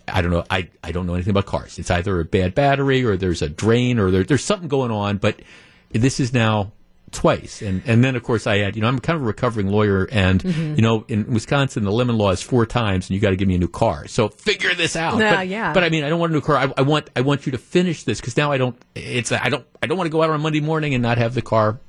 I 0.07 0.21
don't 0.21 0.31
know, 0.31 0.45
I, 0.49 0.69
I 0.83 0.91
don't 0.91 1.05
know 1.05 1.15
anything 1.15 1.31
about 1.31 1.45
cars. 1.45 1.77
It's 1.77 1.91
either 1.91 2.19
a 2.19 2.25
bad 2.25 2.55
battery 2.55 3.03
or 3.03 3.17
there's 3.17 3.41
a 3.41 3.49
drain 3.49 3.99
or 3.99 4.11
there, 4.11 4.23
there's 4.23 4.43
something 4.43 4.69
going 4.69 4.91
on, 4.91 5.17
but 5.17 5.41
this 5.91 6.19
is 6.19 6.33
now 6.33 6.71
twice. 7.11 7.61
And 7.61 7.81
and 7.85 8.03
then 8.03 8.15
of 8.15 8.23
course 8.23 8.45
I 8.47 8.57
had, 8.57 8.75
you 8.75 8.81
know, 8.81 8.87
I'm 8.87 8.99
kind 8.99 9.15
of 9.15 9.23
a 9.23 9.25
recovering 9.25 9.67
lawyer 9.67 10.07
and 10.11 10.41
Mhm. 10.43 10.75
you 10.75 10.81
know, 10.81 11.05
in 11.07 11.31
Wisconsin 11.31 11.83
the 11.83 11.91
lemon 11.91 12.17
law 12.17 12.31
is 12.31 12.41
four 12.41 12.65
times 12.65 13.07
and 13.09 13.15
you 13.15 13.21
got 13.21 13.29
to 13.29 13.35
give 13.35 13.47
me 13.47 13.55
a 13.55 13.59
new 13.59 13.67
car. 13.67 14.07
So 14.07 14.29
figure 14.29 14.73
this 14.75 14.95
out. 14.95 15.17
Yeah, 15.19 15.35
but, 15.35 15.47
yeah. 15.47 15.73
but 15.73 15.83
I 15.83 15.89
mean, 15.89 16.03
I 16.03 16.09
don't 16.09 16.19
want 16.19 16.31
a 16.31 16.35
new 16.35 16.41
car. 16.41 16.57
I, 16.57 16.73
I 16.77 16.81
want 16.81 17.09
I 17.15 17.21
want 17.21 17.45
you 17.45 17.51
to 17.53 17.57
finish 17.57 18.03
this 18.03 18.19
cuz 18.21 18.35
now 18.35 18.51
I 18.51 18.57
don't 18.57 18.75
it's 18.95 19.31
I 19.31 19.49
don't 19.49 19.65
I 19.81 19.87
don't 19.87 19.97
want 19.97 20.07
to 20.07 20.11
go 20.11 20.21
out 20.23 20.29
on 20.29 20.41
Monday 20.41 20.61
morning 20.61 20.93
and 20.93 21.01
not 21.01 21.17
have 21.17 21.33
the 21.35 21.41
car 21.41 21.79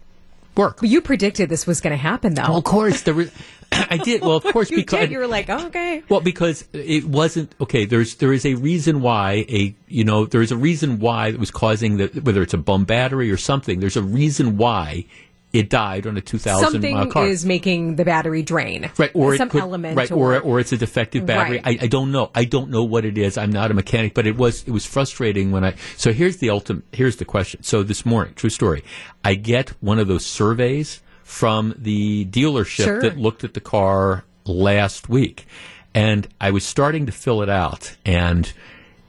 work. 0.57 0.79
You 0.83 1.01
predicted 1.03 1.49
this 1.51 1.67
was 1.67 1.81
going 1.83 1.91
to 1.91 1.97
happen, 2.03 2.33
though. 2.35 2.45
Well, 2.45 2.57
of 2.57 2.65
course, 2.65 3.03
there 3.03 3.13
was. 3.13 3.31
I 3.91 3.97
did. 3.99 4.23
Well, 4.23 4.37
of 4.37 4.45
course, 4.45 4.71
you 4.73 4.79
because 4.79 5.01
did. 5.01 5.11
You 5.11 5.19
were 5.19 5.27
like, 5.27 5.49
oh, 5.49 5.67
okay. 5.67 6.03
well, 6.09 6.21
because 6.21 6.65
it 6.73 7.05
wasn't 7.05 7.55
okay. 7.61 7.85
There's 7.85 8.17
there 8.17 8.33
is 8.33 8.47
a 8.47 8.55
reason 8.55 9.01
why 9.01 9.45
a 9.49 9.75
you 9.89 10.05
know 10.05 10.27
there 10.27 10.43
is 10.43 10.53
a 10.53 10.57
reason 10.57 10.99
why 10.99 11.29
it 11.29 11.39
was 11.39 11.51
causing 11.51 11.99
the 11.99 12.07
whether 12.23 12.43
it's 12.43 12.55
a 12.55 12.59
bum 12.59 12.85
battery 12.85 13.31
or 13.31 13.37
something. 13.37 13.81
There's 13.81 13.97
a 13.97 14.03
reason 14.03 14.57
why 14.57 15.07
it 15.53 15.71
died 15.71 16.07
on 16.07 16.17
a 16.17 16.21
2,000 16.21 16.71
Something 16.71 16.95
mile 16.95 17.07
car. 17.07 17.27
is 17.27 17.47
making 17.47 17.97
the 17.97 18.05
battery 18.05 18.43
drain. 18.43 18.91
Right, 18.99 19.11
or 19.15 19.37
some 19.37 19.49
could, 19.49 19.63
element, 19.63 19.97
right, 19.97 20.11
or, 20.11 20.39
or 20.39 20.61
it's 20.61 20.73
a 20.73 20.77
defective 20.77 21.25
battery. 21.25 21.63
Right. 21.65 21.81
I, 21.81 21.85
I 21.85 21.87
don't 21.87 22.13
know. 22.13 22.31
I 22.35 22.45
don't 22.45 22.71
know 22.71 22.85
what 22.85 23.05
it 23.05 23.17
is. 23.17 23.39
I'm 23.39 23.51
not 23.51 23.71
a 23.71 23.75
mechanic, 23.75 24.13
but 24.13 24.27
it 24.27 24.37
was 24.37 24.65
it 24.65 24.71
was 24.71 24.85
frustrating 24.85 25.53
when 25.53 25.65
I. 25.65 25.75
So 25.97 26.13
here's 26.13 26.39
the 26.39 26.51
ultimate. 26.51 26.85
Here's 26.93 27.17
the 27.17 27.25
question. 27.25 27.63
So 27.63 27.83
this 27.83 28.05
morning, 28.05 28.35
true 28.35 28.51
story, 28.51 28.85
I 29.25 29.35
get 29.35 29.71
one 29.81 29.99
of 29.99 30.09
those 30.09 30.27
surveys 30.27 31.01
from 31.27 31.75
the 31.77 32.25
dealership 32.27 32.85
Sure. 32.85 33.03
that 33.03 33.19
looked 33.19 33.43
at 33.43 33.53
the 33.53 33.61
car 33.61 34.25
last 34.45 35.09
week, 35.09 35.45
and 35.93 36.29
I 36.41 36.53
was 36.53 36.65
starting 36.65 37.05
to 37.07 37.13
fill 37.13 37.43
it 37.43 37.49
out, 37.49 37.97
and 38.07 38.51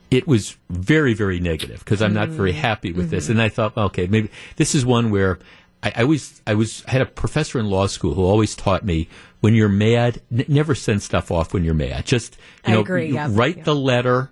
it 0.10 0.28
was 0.28 0.58
very, 0.68 1.14
very 1.14 1.40
negative 1.40 1.80
because 1.80 2.02
I'm 2.02 2.16
not 2.16 2.30
very 2.30 2.54
mm. 2.54 2.56
happy 2.56 2.92
with 2.92 3.12
this. 3.12 3.26
Mm-hmm. 3.26 3.32
And 3.34 3.42
I 3.42 3.50
thought, 3.50 3.78
okay, 3.78 4.08
maybe 4.08 4.32
this 4.56 4.74
is 4.74 4.84
one 4.84 5.12
where 5.12 5.38
I, 5.84 5.94
I 5.98 6.04
was, 6.06 6.42
I 6.48 6.56
was, 6.56 6.84
I 6.88 6.92
had 6.92 7.02
a 7.02 7.06
professor 7.06 7.60
in 7.60 7.68
law 7.68 7.86
school 7.86 8.16
who 8.16 8.24
always 8.24 8.56
taught 8.56 8.84
me 8.84 9.10
when 9.42 9.54
you're 9.54 9.70
mad, 9.70 10.20
n- 10.32 10.46
never 10.48 10.74
send 10.74 11.04
stuff 11.04 11.30
off 11.30 11.54
when 11.54 11.64
you're 11.64 11.76
mad. 11.76 12.06
Just, 12.06 12.36
you 12.66 12.72
I 12.72 12.76
know, 12.76 12.82
agree, 12.82 13.14
yeah, 13.14 13.28
write 13.30 13.64
the 13.64 13.76
letter. 13.76 14.32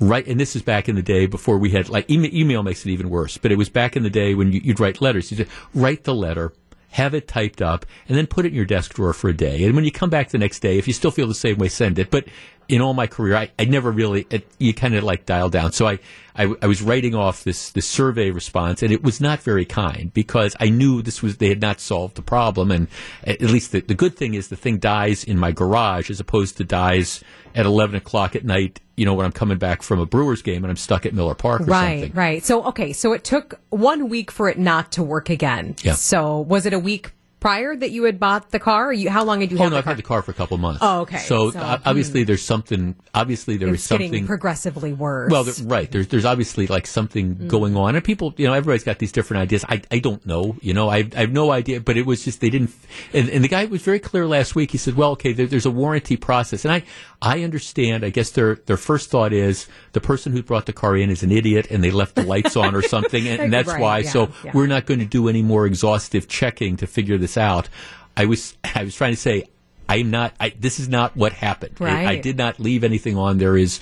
Right, 0.00 0.26
and 0.26 0.40
this 0.40 0.56
is 0.56 0.62
back 0.62 0.88
in 0.88 0.96
the 0.96 1.02
day 1.02 1.26
before 1.26 1.56
we 1.56 1.70
had 1.70 1.88
like 1.88 2.10
email, 2.10 2.34
email 2.34 2.62
makes 2.64 2.84
it 2.84 2.90
even 2.90 3.10
worse. 3.10 3.38
But 3.38 3.52
it 3.52 3.56
was 3.56 3.68
back 3.68 3.96
in 3.96 4.02
the 4.02 4.10
day 4.10 4.34
when 4.34 4.52
you, 4.52 4.60
you'd 4.62 4.80
write 4.80 5.00
letters. 5.00 5.30
You'd 5.30 5.48
write 5.72 6.02
the 6.02 6.14
letter, 6.14 6.52
have 6.94 7.12
it 7.12 7.26
typed 7.26 7.60
up, 7.60 7.84
and 8.08 8.16
then 8.16 8.24
put 8.24 8.46
it 8.46 8.50
in 8.50 8.54
your 8.54 8.64
desk 8.64 8.94
drawer 8.94 9.12
for 9.12 9.28
a 9.28 9.32
day. 9.34 9.64
And 9.64 9.74
when 9.74 9.84
you 9.84 9.90
come 9.90 10.10
back 10.10 10.28
the 10.28 10.38
next 10.38 10.60
day, 10.60 10.78
if 10.78 10.86
you 10.86 10.94
still 10.94 11.10
feel 11.10 11.26
the 11.26 11.34
same 11.34 11.56
way, 11.58 11.66
send 11.66 11.98
it. 11.98 12.08
But 12.08 12.26
in 12.68 12.80
all 12.80 12.94
my 12.94 13.06
career, 13.06 13.36
I, 13.36 13.50
I 13.58 13.64
never 13.64 13.90
really 13.90 14.26
it, 14.30 14.46
you 14.58 14.72
kind 14.74 14.94
of 14.94 15.04
like 15.04 15.26
dial 15.26 15.48
down. 15.48 15.72
So 15.72 15.86
I, 15.86 15.98
I 16.36 16.52
I 16.62 16.66
was 16.66 16.82
writing 16.82 17.14
off 17.14 17.44
this 17.44 17.70
this 17.70 17.86
survey 17.88 18.30
response, 18.30 18.82
and 18.82 18.92
it 18.92 19.02
was 19.02 19.20
not 19.20 19.40
very 19.40 19.64
kind 19.64 20.12
because 20.14 20.56
I 20.60 20.68
knew 20.70 21.02
this 21.02 21.22
was 21.22 21.36
they 21.36 21.48
had 21.48 21.60
not 21.60 21.80
solved 21.80 22.16
the 22.16 22.22
problem. 22.22 22.70
And 22.70 22.88
at 23.26 23.40
least 23.42 23.72
the, 23.72 23.80
the 23.80 23.94
good 23.94 24.16
thing 24.16 24.34
is 24.34 24.48
the 24.48 24.56
thing 24.56 24.78
dies 24.78 25.24
in 25.24 25.38
my 25.38 25.52
garage 25.52 26.10
as 26.10 26.20
opposed 26.20 26.56
to 26.58 26.64
dies 26.64 27.22
at 27.54 27.66
eleven 27.66 27.96
o'clock 27.96 28.34
at 28.36 28.44
night. 28.44 28.80
You 28.96 29.04
know 29.04 29.14
when 29.14 29.26
I'm 29.26 29.32
coming 29.32 29.58
back 29.58 29.82
from 29.82 29.98
a 30.00 30.06
Brewers 30.06 30.42
game 30.42 30.62
and 30.64 30.70
I'm 30.70 30.76
stuck 30.76 31.04
at 31.06 31.12
Miller 31.14 31.34
Park 31.34 31.62
or 31.62 31.64
Right, 31.64 32.00
something. 32.02 32.16
right. 32.16 32.44
So, 32.44 32.62
okay, 32.66 32.92
so 32.92 33.12
it 33.12 33.24
took 33.24 33.60
one 33.70 34.08
week 34.08 34.30
for 34.30 34.48
it 34.48 34.56
not 34.58 34.92
to 34.92 35.02
work 35.02 35.30
again. 35.30 35.74
Yeah. 35.82 35.94
So, 35.94 36.40
was 36.40 36.64
it 36.64 36.72
a 36.72 36.78
week 36.78 37.12
prior 37.44 37.76
that 37.76 37.90
you 37.90 38.04
had 38.04 38.18
bought 38.18 38.50
the 38.50 38.58
car? 38.58 38.90
You, 38.90 39.10
how 39.10 39.22
long 39.22 39.42
had 39.42 39.50
you 39.52 39.58
Oh 39.58 39.64
had 39.64 39.72
no, 39.72 39.76
I've 39.78 39.84
had 39.84 39.98
the 39.98 40.02
car 40.02 40.22
for 40.22 40.30
a 40.30 40.34
couple 40.34 40.56
months. 40.56 40.78
Oh, 40.82 41.00
okay. 41.02 41.18
So, 41.18 41.50
So, 41.50 41.60
uh, 41.60 41.78
obviously, 41.84 42.24
there's 42.24 42.42
something. 42.42 42.96
Obviously, 43.12 43.58
there 43.58 43.68
is 43.68 43.74
it's 43.80 43.88
getting 43.88 44.08
something. 44.08 44.26
progressively 44.26 44.94
worse. 44.94 45.30
Well, 45.30 45.44
there, 45.44 45.54
right. 45.66 45.90
There's 45.90 46.08
there's 46.08 46.24
obviously 46.24 46.66
like 46.66 46.86
something 46.86 47.34
Mm. 47.36 47.48
going 47.48 47.76
on, 47.76 47.96
and 47.96 48.02
people, 48.04 48.32
you 48.38 48.46
know, 48.46 48.54
everybody's 48.54 48.84
got 48.84 48.98
these 48.98 49.12
different 49.12 49.42
ideas. 49.42 49.64
I, 49.68 49.82
I 49.90 49.98
don't 49.98 50.24
know, 50.24 50.56
you 50.62 50.72
know, 50.72 50.88
I, 50.88 51.08
I 51.16 51.20
have 51.20 51.32
no 51.32 51.50
idea, 51.52 51.80
but 51.80 51.96
it 51.96 52.06
was 52.06 52.24
just 52.24 52.40
they 52.40 52.48
didn't. 52.50 52.70
And, 53.12 53.28
and 53.28 53.44
the 53.44 53.48
guy 53.48 53.66
was 53.66 53.82
very 53.82 53.98
clear 54.00 54.26
last 54.26 54.54
week. 54.54 54.70
He 54.70 54.78
said, 54.78 54.94
"Well, 54.96 55.10
okay, 55.12 55.32
there, 55.34 55.46
there's 55.46 55.66
a 55.66 55.70
warranty 55.70 56.16
process," 56.16 56.64
and 56.64 56.72
I 56.72 56.82
I 57.20 57.42
understand. 57.44 58.04
I 58.04 58.10
guess 58.10 58.30
their 58.30 58.54
their 58.66 58.76
first 58.78 59.10
thought 59.10 59.32
is 59.34 59.66
the 59.94 60.00
person 60.00 60.32
who 60.32 60.42
brought 60.42 60.66
the 60.66 60.72
car 60.74 60.96
in 60.96 61.08
is 61.08 61.22
an 61.22 61.32
idiot, 61.32 61.66
and 61.70 61.82
they 61.82 61.90
left 61.90 62.14
the 62.14 62.22
lights 62.24 62.54
on 62.56 62.74
or 62.74 62.82
something, 62.94 63.26
and, 63.26 63.40
and 63.40 63.52
that's 63.52 63.68
Right, 63.68 63.80
why. 63.80 63.98
yeah, 64.00 64.10
so 64.10 64.28
yeah. 64.44 64.50
we're 64.52 64.66
not 64.66 64.84
going 64.86 65.00
to 65.00 65.06
do 65.06 65.28
any 65.28 65.42
more 65.42 65.64
exhaustive 65.66 66.28
checking 66.28 66.76
to 66.76 66.86
figure 66.86 67.16
this 67.16 67.36
out. 67.38 67.68
I 68.16 68.26
was 68.26 68.56
I 68.74 68.84
was 68.84 68.94
trying 68.94 69.12
to 69.14 69.20
say. 69.20 69.44
I'm 69.86 70.10
not. 70.10 70.32
I, 70.40 70.54
this 70.58 70.80
is 70.80 70.88
not 70.88 71.14
what 71.14 71.32
happened. 71.34 71.76
I- 71.80 72.06
I 72.12 72.16
did 72.16 72.38
not 72.38 72.58
leave 72.58 72.84
anything 72.84 73.18
on. 73.18 73.36
There 73.36 73.54
is 73.56 73.80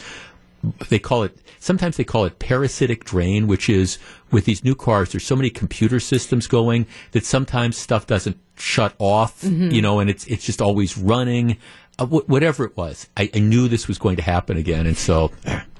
they 0.88 0.98
call 0.98 1.24
it 1.24 1.36
sometimes 1.58 1.96
they 1.96 2.04
call 2.04 2.24
it 2.24 2.38
parasitic 2.38 3.04
drain 3.04 3.48
which 3.48 3.68
is 3.68 3.98
with 4.30 4.44
these 4.44 4.62
new 4.62 4.76
cars 4.76 5.10
there's 5.10 5.24
so 5.26 5.34
many 5.34 5.50
computer 5.50 5.98
systems 5.98 6.46
going 6.46 6.86
that 7.10 7.24
sometimes 7.24 7.76
stuff 7.76 8.06
doesn't 8.06 8.36
shut 8.56 8.94
off 9.00 9.42
Mhm. 9.42 9.72
you 9.72 9.82
know 9.82 9.98
and 9.98 10.08
it's 10.08 10.24
it's 10.28 10.44
just 10.46 10.62
always 10.62 10.96
running 10.96 11.56
uh, 11.98 12.06
wh- 12.06 12.28
whatever 12.28 12.64
it 12.64 12.76
was 12.76 13.08
I, 13.16 13.30
I 13.34 13.38
knew 13.40 13.68
this 13.68 13.88
was 13.88 13.98
going 13.98 14.16
to 14.16 14.22
happen 14.22 14.56
again 14.56 14.86
and 14.86 14.96
so 14.96 15.30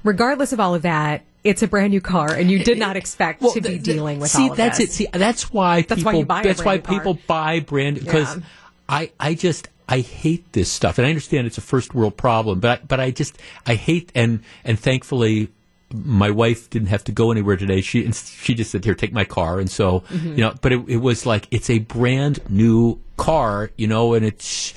Regardless 0.05 0.52
of 0.52 0.59
all 0.59 0.74
of 0.74 0.82
that, 0.82 1.22
it's 1.44 1.62
a 1.62 1.68
brand 1.68 1.93
new 1.93 2.01
car, 2.01 2.32
and 2.34 2.51
you 2.51 2.64
did 2.64 2.76
not 2.76 2.97
expect 2.97 3.40
to 3.40 3.60
be 3.60 3.78
dealing 3.78 4.18
with 4.18 4.30
see 4.32 4.43
all 4.44 4.51
of 4.51 4.56
that's 4.56 4.78
this. 4.78 4.89
it 4.90 4.93
see 4.93 5.06
that's 5.12 5.52
why 5.52 5.82
That's 5.82 6.01
people 6.01 6.12
why 6.12 6.18
you 6.18 6.24
buy 6.24 6.43
that's 6.43 6.64
why 6.64 6.78
brand 6.78 7.05
new 7.05 7.14
car. 7.14 7.22
buy 7.28 7.60
brand 7.60 8.01
because 8.01 8.36
Yeah. 8.36 8.43
I 8.89 9.10
I 9.20 9.34
just 9.34 9.68
I 9.89 10.01
hate 10.01 10.52
this 10.52 10.70
stuff 10.72 10.98
and 10.98 11.06
I 11.06 11.10
understand 11.10 11.47
it's 11.47 11.59
a 11.59 11.60
first 11.62 11.94
world 11.94 12.16
problem 12.16 12.59
but 12.60 12.80
I, 12.80 12.84
but 12.84 12.98
I 13.01 13.10
just 13.12 13.39
I 13.64 13.74
hate 13.76 14.10
and 14.14 14.40
and 14.64 14.78
thankfully 14.78 15.51
my 15.94 16.30
wife 16.30 16.68
didn't 16.70 16.89
have 16.89 17.05
to 17.05 17.12
go 17.12 17.30
anywhere 17.30 17.56
today 17.56 17.80
she 17.80 18.10
she 18.12 18.55
just 18.55 18.70
said 18.72 18.84
here 18.84 18.94
take 18.94 19.12
my 19.12 19.24
car 19.24 19.60
and 19.60 19.70
so 19.70 20.01
Mhm. 20.10 20.30
you 20.36 20.43
know 20.44 20.55
but 20.62 20.72
it, 20.72 20.84
it 20.89 20.97
was 20.97 21.26
like 21.26 21.47
it's 21.52 21.70
a 21.70 21.78
brand 21.80 22.40
new 22.48 22.98
car 23.16 23.70
you 23.76 23.86
know 23.86 24.14
and 24.14 24.24
it's 24.26 24.74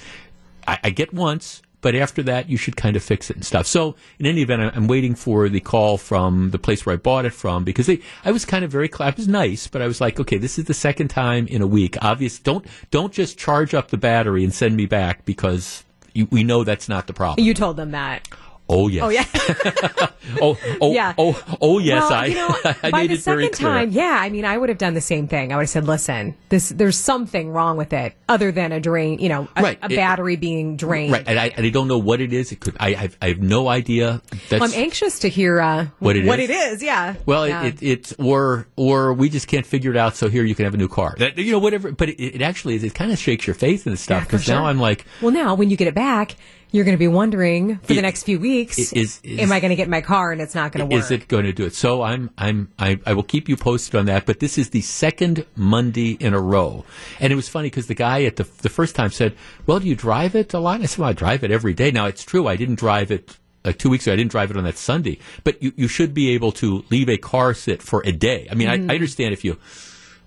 I, 0.68 0.80
I 0.86 0.90
get 0.90 1.14
once, 1.14 1.62
but 1.82 1.94
after 1.94 2.24
that, 2.24 2.50
you 2.50 2.58
should 2.58 2.76
kind 2.76 2.96
of 2.96 3.04
fix 3.04 3.30
it 3.30 3.36
and 3.36 3.46
stuff. 3.46 3.68
So, 3.68 3.96
in 4.18 4.26
any 4.26 4.42
event, 4.42 4.76
I'm 4.76 4.88
waiting 4.88 5.14
for 5.14 5.50
the 5.50 5.60
call 5.60 5.98
from 5.98 6.50
the 6.50 6.58
place 6.58 6.86
where 6.86 6.94
I 6.94 6.98
bought 6.98 7.26
it 7.26 7.34
from 7.34 7.64
because 7.64 7.86
they, 7.86 8.02
I 8.24 8.32
was 8.32 8.44
kind 8.44 8.66
of 8.66 8.72
very, 8.72 8.90
I 9.00 9.12
was 9.12 9.28
nice, 9.28 9.68
but 9.68 9.84
I 9.84 9.88
was 9.88 10.02
like, 10.02 10.20
okay, 10.20 10.38
this 10.38 10.58
is 10.58 10.66
the 10.66 10.74
second 10.74 11.10
time 11.10 11.46
in 11.48 11.62
a 11.62 11.68
week. 11.68 11.96
Obvious, 12.02 12.40
don't 12.40 12.66
don't 12.90 13.14
just 13.14 13.38
charge 13.38 13.74
up 13.76 13.90
the 13.90 13.98
battery 13.98 14.44
and 14.44 14.52
send 14.54 14.76
me 14.76 14.88
back 14.88 15.26
because 15.26 15.84
you, 16.14 16.28
we 16.32 16.44
know 16.44 16.64
that's 16.64 16.90
not 16.90 17.06
the 17.06 17.14
problem. 17.14 17.46
You 17.46 17.54
told 17.54 17.78
them 17.78 17.92
that. 17.92 18.28
Oh 18.68 18.88
yes. 18.88 19.04
Oh 19.04 19.10
yeah. 19.10 19.26
oh 20.42 20.58
oh 20.82 20.94
Yeah. 20.94 21.14
oh 21.18 21.58
oh 21.62 21.78
yes. 21.80 22.02
well, 22.02 22.14
I 22.14 22.26
you 22.26 22.36
know, 22.36 22.56
I 22.84 22.90
by 22.92 23.02
made 23.02 23.10
the 23.12 23.14
it 23.16 23.20
very 23.22 23.44
second 23.46 23.58
time, 23.66 23.92
yeah. 23.92 24.18
I 24.20 24.30
mean, 24.30 24.44
I 24.46 24.58
would 24.58 24.70
have 24.70 24.78
done 24.80 24.96
the 24.96 25.02
same 25.02 25.28
thing. 25.28 25.54
I 25.54 25.56
would 25.56 25.64
have 25.64 25.70
said, 25.70 25.86
"Listen, 25.86 26.36
this 26.50 26.70
there's 26.70 26.98
something 26.98 27.52
wrong 27.52 27.78
with 27.78 27.94
it, 27.94 28.14
other 28.28 28.52
than 28.52 28.72
a 28.72 28.80
drain, 28.80 29.20
you 29.20 29.30
know, 29.30 29.48
a, 29.56 29.62
Right. 29.62 29.80
a 29.84 29.92
It- 29.92 29.96
battery 29.96 30.36
being 30.36 30.78
drained." 30.78 31.12
Right, 31.12 31.24
and 31.28 31.40
I, 31.40 31.48
and 31.56 31.66
I 31.66 31.70
don't 31.70 31.88
know 31.88 32.00
what 32.00 32.22
it 32.22 32.34
is. 32.34 32.52
It 32.52 32.60
could. 32.60 32.76
I 32.80 32.94
have, 32.94 33.16
I 33.22 33.28
have 33.28 33.40
no 33.40 33.68
idea. 33.68 34.22
That's, 34.50 34.60
Well, 34.62 34.64
I'm 34.64 34.74
anxious 34.74 35.20
to 35.20 35.30
hear 35.30 35.62
uh, 35.62 35.88
What 36.00 36.16
it 36.16 36.26
what 36.26 36.40
is? 36.40 36.50
it 36.50 36.54
is. 36.54 36.84
Yeah. 36.84 37.16
Well, 37.28 37.48
Yeah. 37.48 37.64
it, 37.66 37.84
it, 37.84 37.88
it's 37.88 38.14
or 38.18 38.68
or 38.76 39.14
we 39.14 39.30
just 39.30 39.48
can't 39.48 39.66
figure 39.66 39.92
it 39.92 39.98
out. 39.98 40.16
So 40.16 40.28
here 40.28 40.44
you 40.44 40.56
can 40.56 40.66
have 40.66 40.74
a 40.74 40.78
new 40.78 40.88
car. 40.88 41.16
That, 41.20 41.38
you 41.38 41.52
know, 41.52 41.60
whatever. 41.60 41.92
But 41.92 42.10
it, 42.10 42.20
it 42.38 42.42
actually 42.42 42.76
is. 42.76 42.84
It 42.84 42.96
kind 42.96 43.12
of 43.12 43.20
shakes 43.20 43.46
your 43.46 43.54
faith 43.54 43.86
in 43.86 43.94
this 43.94 44.02
stuff 44.02 44.22
Yeah, 44.22 44.26
for 44.26 44.32
because 44.38 44.48
now. 44.50 44.66
I'm 44.66 44.80
like, 44.80 45.06
Well, 45.22 45.32
now 45.32 45.54
when 45.54 45.70
you 45.70 45.78
get 45.78 45.88
it 45.88 45.94
back, 45.96 46.36
you're 46.72 46.84
going 46.86 46.96
to 46.96 47.00
be 47.00 47.08
wondering 47.08 47.78
for 47.78 47.94
It- 47.94 47.96
the 47.96 48.02
next 48.02 48.24
few 48.24 48.40
weeks: 48.40 48.78
is- 48.78 49.20
is- 49.24 49.40
Am 49.40 49.52
I 49.52 49.60
going 49.60 49.70
to 49.70 49.76
get 49.76 49.88
my 49.90 50.02
car 50.02 50.32
and 50.32 50.42
it's 50.42 50.56
not 50.56 50.72
going 50.72 50.88
to 50.90 50.94
work? 50.96 51.04
is 51.04 51.12
it 51.12 51.28
going 51.28 51.46
to 51.46 51.54
do 51.54 51.66
it? 51.66 51.74
So 51.74 52.02
I'm 52.02 52.30
I'm 52.38 52.70
I, 52.80 53.00
I 53.06 53.14
will 53.14 53.24
keep 53.24 53.48
you 53.50 53.56
posted 53.56 53.96
on 53.96 54.06
that. 54.08 54.26
But 54.26 54.40
this 54.40 54.58
is 54.58 54.70
the 54.72 54.82
second 54.82 55.46
Monday 55.56 56.12
in 56.20 56.34
a 56.34 56.40
row, 56.40 56.84
and 57.20 57.32
it 57.32 57.36
was 57.36 57.48
funny 57.50 57.68
because 57.70 57.88
the 57.88 57.96
guy 57.96 58.24
at 58.24 58.36
the 58.36 58.48
the 58.62 58.70
first 58.70 58.96
time 58.96 59.12
said, 59.12 59.36
"Well, 59.66 59.80
do 59.80 59.88
you 59.88 59.96
drive 59.96 60.36
it 60.36 60.54
a 60.54 60.60
lot?" 60.60 60.82
I 60.82 60.86
said, 60.86 61.00
"Well, 61.00 61.10
I 61.10 61.14
drive 61.14 61.44
it 61.44 61.52
every 61.52 61.74
day." 61.74 61.92
Now 61.92 62.06
it's 62.08 62.24
true. 62.24 62.48
I 62.48 62.56
didn't 62.56 62.76
drive 62.80 63.12
it. 63.12 63.38
Like 63.64 63.80
two 63.80 63.90
weeks 63.90 64.06
ago, 64.06 64.14
I 64.14 64.16
didn't 64.16 64.30
drive 64.30 64.52
it 64.52 64.58
on 64.58 64.64
that 64.66 64.78
Sunday, 64.78 65.18
but 65.44 65.64
you, 65.64 65.74
you 65.76 65.88
should 65.88 66.14
be 66.14 66.30
able 66.36 66.52
to 66.52 66.86
leave 66.92 67.10
a 67.10 67.18
car 67.18 67.56
sit 67.56 67.82
for 67.82 68.04
a 68.06 68.12
day. 68.12 68.48
I 68.52 68.54
mean, 68.54 68.68
Mhm. 68.68 68.90
I, 68.90 68.94
I 68.94 68.96
understand 68.96 69.34
if 69.34 69.44
you 69.44 69.58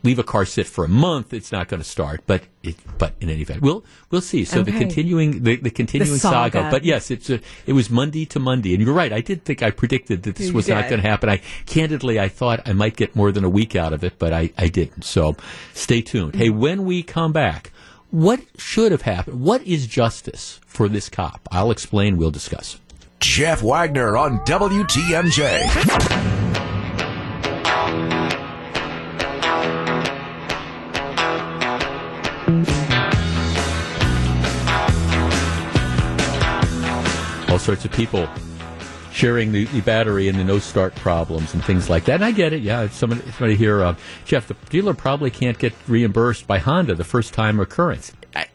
leave 0.03 0.19
a 0.19 0.25
car 0.25 0.45
sit 0.45 0.67
for 0.67 0.85
a 0.85 0.89
month, 0.89 1.33
it's 1.33 1.53
not 1.53 1.69
going 1.69 1.83
to 1.83 1.89
start. 1.89 2.23
But 2.27 2.45
it, 2.63 2.77
but 2.99 3.15
in 3.21 3.31
any 3.31 3.43
event, 3.43 3.63
we'll 3.63 3.85
we'll 4.11 4.21
see. 4.21 4.45
So 4.45 4.63
the 4.63 4.73
continuing 4.73 5.43
the, 5.43 5.57
the 5.57 5.71
continuing 5.71 6.19
saga. 6.19 6.59
saga. 6.59 6.71
But 6.71 6.85
yes, 6.85 7.11
it's 7.11 7.31
a, 7.31 7.41
it 7.67 7.73
was 7.73 7.91
Monday 7.91 8.27
to 8.27 8.39
Monday, 8.39 8.75
and 8.75 8.83
you're 8.83 8.95
right. 8.95 9.13
I 9.13 9.21
did 9.21 9.45
think 9.45 9.63
I 9.63 9.71
predicted 9.71 10.23
that 10.25 10.37
this 10.37 10.49
You 10.49 10.55
was 10.55 10.69
not 10.69 10.89
going 10.89 11.03
to 11.03 11.09
happen. 11.09 11.29
I 11.29 11.41
candidly, 11.67 12.19
I 12.19 12.29
thought 12.29 12.67
I 12.67 12.73
might 12.73 12.97
get 12.97 13.17
more 13.17 13.33
than 13.33 13.45
a 13.45 13.51
week 13.51 13.77
out 13.77 13.93
of 13.93 14.05
it, 14.05 14.19
but 14.19 14.33
I 14.33 14.51
I 14.57 14.69
didn't. 14.69 15.05
So 15.05 15.37
stay 15.75 16.03
tuned. 16.03 16.37
Hey, 16.37 16.49
mm-hmm. 16.49 16.61
when 16.61 16.85
we 16.85 17.03
come 17.03 17.33
back. 17.33 17.73
What 18.11 18.41
should 18.57 18.91
have 18.91 19.03
happened? 19.03 19.43
What 19.43 19.63
is 19.65 19.87
justice 19.87 20.61
for 20.65 20.89
this 20.89 21.11
cop? 21.11 21.47
I'll 21.53 21.71
explain. 21.71 22.17
We'll 22.17 22.31
discuss. 22.31 22.81
Jeff 23.21 23.63
Wagner 23.63 24.17
on 24.17 24.39
WTMJ. 24.47 26.47
All 37.59 37.65
sorts 37.65 37.85
of 37.85 37.91
people 37.91 38.29
sharing 39.11 39.51
the, 39.51 39.65
the 39.65 39.81
battery 39.81 40.29
and 40.29 40.39
the 40.39 40.45
no 40.45 40.61
start 40.61 40.95
problems 40.95 41.55
and 41.55 41.65
things 41.65 41.91
like 41.91 42.05
that. 42.05 42.15
And 42.15 42.25
I 42.25 42.31
get 42.31 42.53
it. 42.53 42.63
Yeah, 42.63 42.87
somebody, 42.87 43.21
somebody 43.33 43.57
here, 43.57 43.83
uh, 43.83 43.97
Jeff, 44.25 44.47
the 44.47 44.55
dealer 44.71 44.95
probably 44.95 45.29
can't 45.29 45.59
get 45.59 45.73
reimbursed 45.89 46.47
by 46.47 46.59
Honda 46.59 46.95
the 46.95 47.03
first 47.03 47.35
time 47.35 47.59
occurrence. 47.59 48.13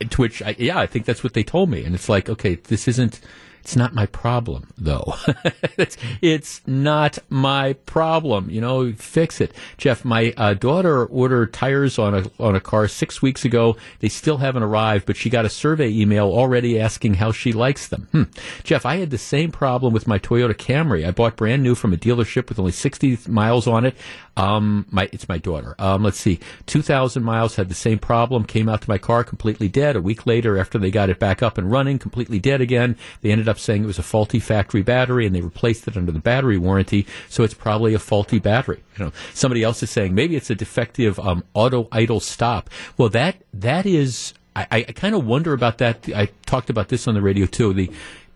To 0.10 0.22
which, 0.22 0.42
I, 0.42 0.56
yeah, 0.58 0.80
I 0.80 0.86
think 0.86 1.04
that's 1.04 1.22
what 1.22 1.34
they 1.34 1.44
told 1.44 1.70
me. 1.70 1.84
And 1.84 1.94
it's 1.94 2.08
like, 2.08 2.30
okay, 2.30 2.56
this 2.56 2.88
isn't 2.88 3.20
it's 3.64 3.78
not 3.78 3.94
my 3.94 4.06
problem, 4.08 4.68
though. 4.78 5.16
it's, 5.78 5.96
it's 6.22 6.60
not 6.68 7.18
my 7.30 7.72
problem. 7.86 8.50
You 8.50 8.60
know, 8.60 8.92
fix 8.92 9.40
it. 9.40 9.54
Jeff, 9.78 10.04
my 10.04 10.34
uh, 10.36 10.54
daughter 10.54 11.06
ordered 11.06 11.54
tires 11.54 11.98
on 11.98 12.14
a 12.14 12.30
on 12.40 12.58
a 12.58 12.60
car 12.60 12.90
six 12.90 13.22
weeks 13.22 13.46
ago. 13.46 13.78
They 14.00 14.10
still 14.10 14.40
haven't 14.40 14.64
arrived, 14.64 15.06
but 15.06 15.16
she 15.16 15.30
got 15.30 15.46
a 15.46 15.50
survey 15.50 15.90
email 15.90 16.26
already 16.26 16.78
asking 16.78 17.14
how 17.14 17.32
she 17.32 17.54
likes 17.54 17.88
them. 17.88 18.10
Hmm. 18.12 18.24
Jeff, 18.66 18.86
I 18.86 18.98
had 18.98 19.12
the 19.12 19.18
same 19.18 19.50
problem 19.50 19.94
with 19.94 20.08
my 20.08 20.20
Toyota 20.20 20.54
Camry. 20.54 21.08
I 21.08 21.12
bought 21.12 21.38
brand 21.38 21.64
new 21.64 21.74
from 21.74 21.94
a 21.94 21.98
dealership 21.98 22.50
with 22.50 22.60
only 22.60 22.74
60 22.74 23.20
miles 23.30 23.66
on 23.66 23.86
it. 23.86 23.96
Um, 24.36 24.88
my 24.90 25.10
it's 25.12 25.28
my 25.30 25.38
daughter. 25.38 25.76
Um, 25.78 26.04
let's 26.04 26.20
see, 26.20 26.40
2,000 26.66 27.24
miles 27.24 27.56
had 27.56 27.70
the 27.70 27.76
same 27.76 28.00
problem. 28.00 28.46
Came 28.46 28.68
out 28.68 28.82
to 28.82 28.90
my 28.90 28.98
car 28.98 29.24
completely 29.24 29.68
dead. 29.68 29.96
A 29.96 30.02
week 30.02 30.26
later, 30.26 30.58
after 30.58 30.80
they 30.80 30.90
got 30.90 31.10
it 31.10 31.20
back 31.20 31.44
up 31.44 31.58
and 31.58 31.72
running, 31.72 32.00
completely 32.00 32.40
dead 32.40 32.60
again. 32.60 32.98
They 33.22 33.32
ended 33.32 33.48
up 33.48 33.60
saying 33.60 33.84
it 33.84 33.88
was 33.88 34.00
a 34.00 34.04
faulty 34.04 34.40
factory 34.40 34.82
battery, 34.82 35.26
and 35.26 35.36
they 35.36 35.42
replaced 35.42 35.88
it 35.88 35.96
under 35.96 36.12
the 36.12 36.20
battery 36.20 36.58
warranty. 36.58 37.06
So 37.30 37.44
it's 37.44 37.54
probably 37.54 37.94
a 37.94 38.00
faulty 38.00 38.40
battery. 38.40 38.84
You 38.98 39.06
know, 39.06 39.12
somebody 39.34 39.64
else 39.64 39.84
is 39.84 39.92
saying 39.92 40.16
maybe 40.16 40.36
it's 40.36 40.50
a 40.50 40.56
defective 40.56 41.20
um, 41.20 41.44
auto 41.54 41.88
idle 41.92 42.20
stop. 42.20 42.70
Well, 42.98 43.10
that 43.10 43.38
that 43.54 43.86
is. 43.86 44.34
I, 44.56 44.68
I 44.72 44.82
kind 44.84 45.16
of 45.16 45.26
wonder 45.26 45.54
about 45.54 45.80
that. 45.80 46.08
I 46.16 46.28
talked 46.46 46.70
about 46.70 46.90
this 46.90 47.08
on 47.08 47.16
the 47.16 47.24
radio 47.24 47.48
too. 47.48 47.74
The 47.74 47.90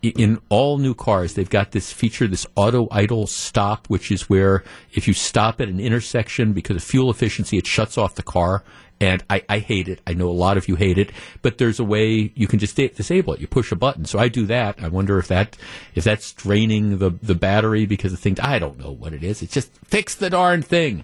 in 0.10 0.40
all 0.50 0.78
new 0.78 0.94
cars, 0.94 1.34
they've 1.34 1.50
got 1.50 1.72
this 1.72 1.92
feature, 1.92 2.28
this 2.28 2.48
auto 2.56 2.88
idle 2.92 3.28
stop, 3.28 3.88
which 3.88 4.12
is 4.12 4.30
where 4.30 4.64
if 4.94 5.08
you 5.08 5.14
stop 5.14 5.62
at 5.62 5.68
an 5.70 5.80
intersection 5.80 6.54
because 6.54 6.76
of 6.76 6.84
fuel 6.84 7.10
efficiency, 7.10 7.58
it 7.58 7.68
shuts 7.68 7.98
off 7.98 8.16
the 8.16 8.24
car. 8.24 8.64
And 9.00 9.24
I, 9.30 9.44
I 9.48 9.60
hate 9.60 9.88
it. 9.88 10.02
I 10.08 10.14
know 10.14 10.28
a 10.28 10.32
lot 10.32 10.58
of 10.58 10.68
you 10.68 10.76
hate 10.76 10.98
it, 10.98 11.12
but 11.44 11.60
there's 11.60 11.80
a 11.80 11.84
way 11.84 12.32
you 12.34 12.48
can 12.48 12.58
just 12.58 12.76
disable 12.76 13.34
it. 13.34 13.40
You 13.40 13.46
push 13.46 13.72
a 13.72 13.76
button. 13.76 14.06
So 14.06 14.18
I 14.18 14.28
do 14.28 14.48
that. 14.48 14.84
I 14.84 14.88
wonder 14.88 15.20
if 15.20 15.28
that 15.28 15.56
if 15.94 16.04
that's 16.04 16.34
draining 16.34 16.98
the 16.98 17.12
the 17.22 17.36
battery 17.36 17.86
because 17.86 18.12
the 18.12 18.18
thing. 18.18 18.40
I 18.42 18.58
don't 18.58 18.80
know 18.80 18.92
what 18.92 19.14
it 19.14 19.24
is. 19.24 19.44
It's 19.44 19.54
just 19.54 19.72
fix 19.86 20.16
the 20.16 20.32
darn 20.32 20.64
thing. 20.64 21.04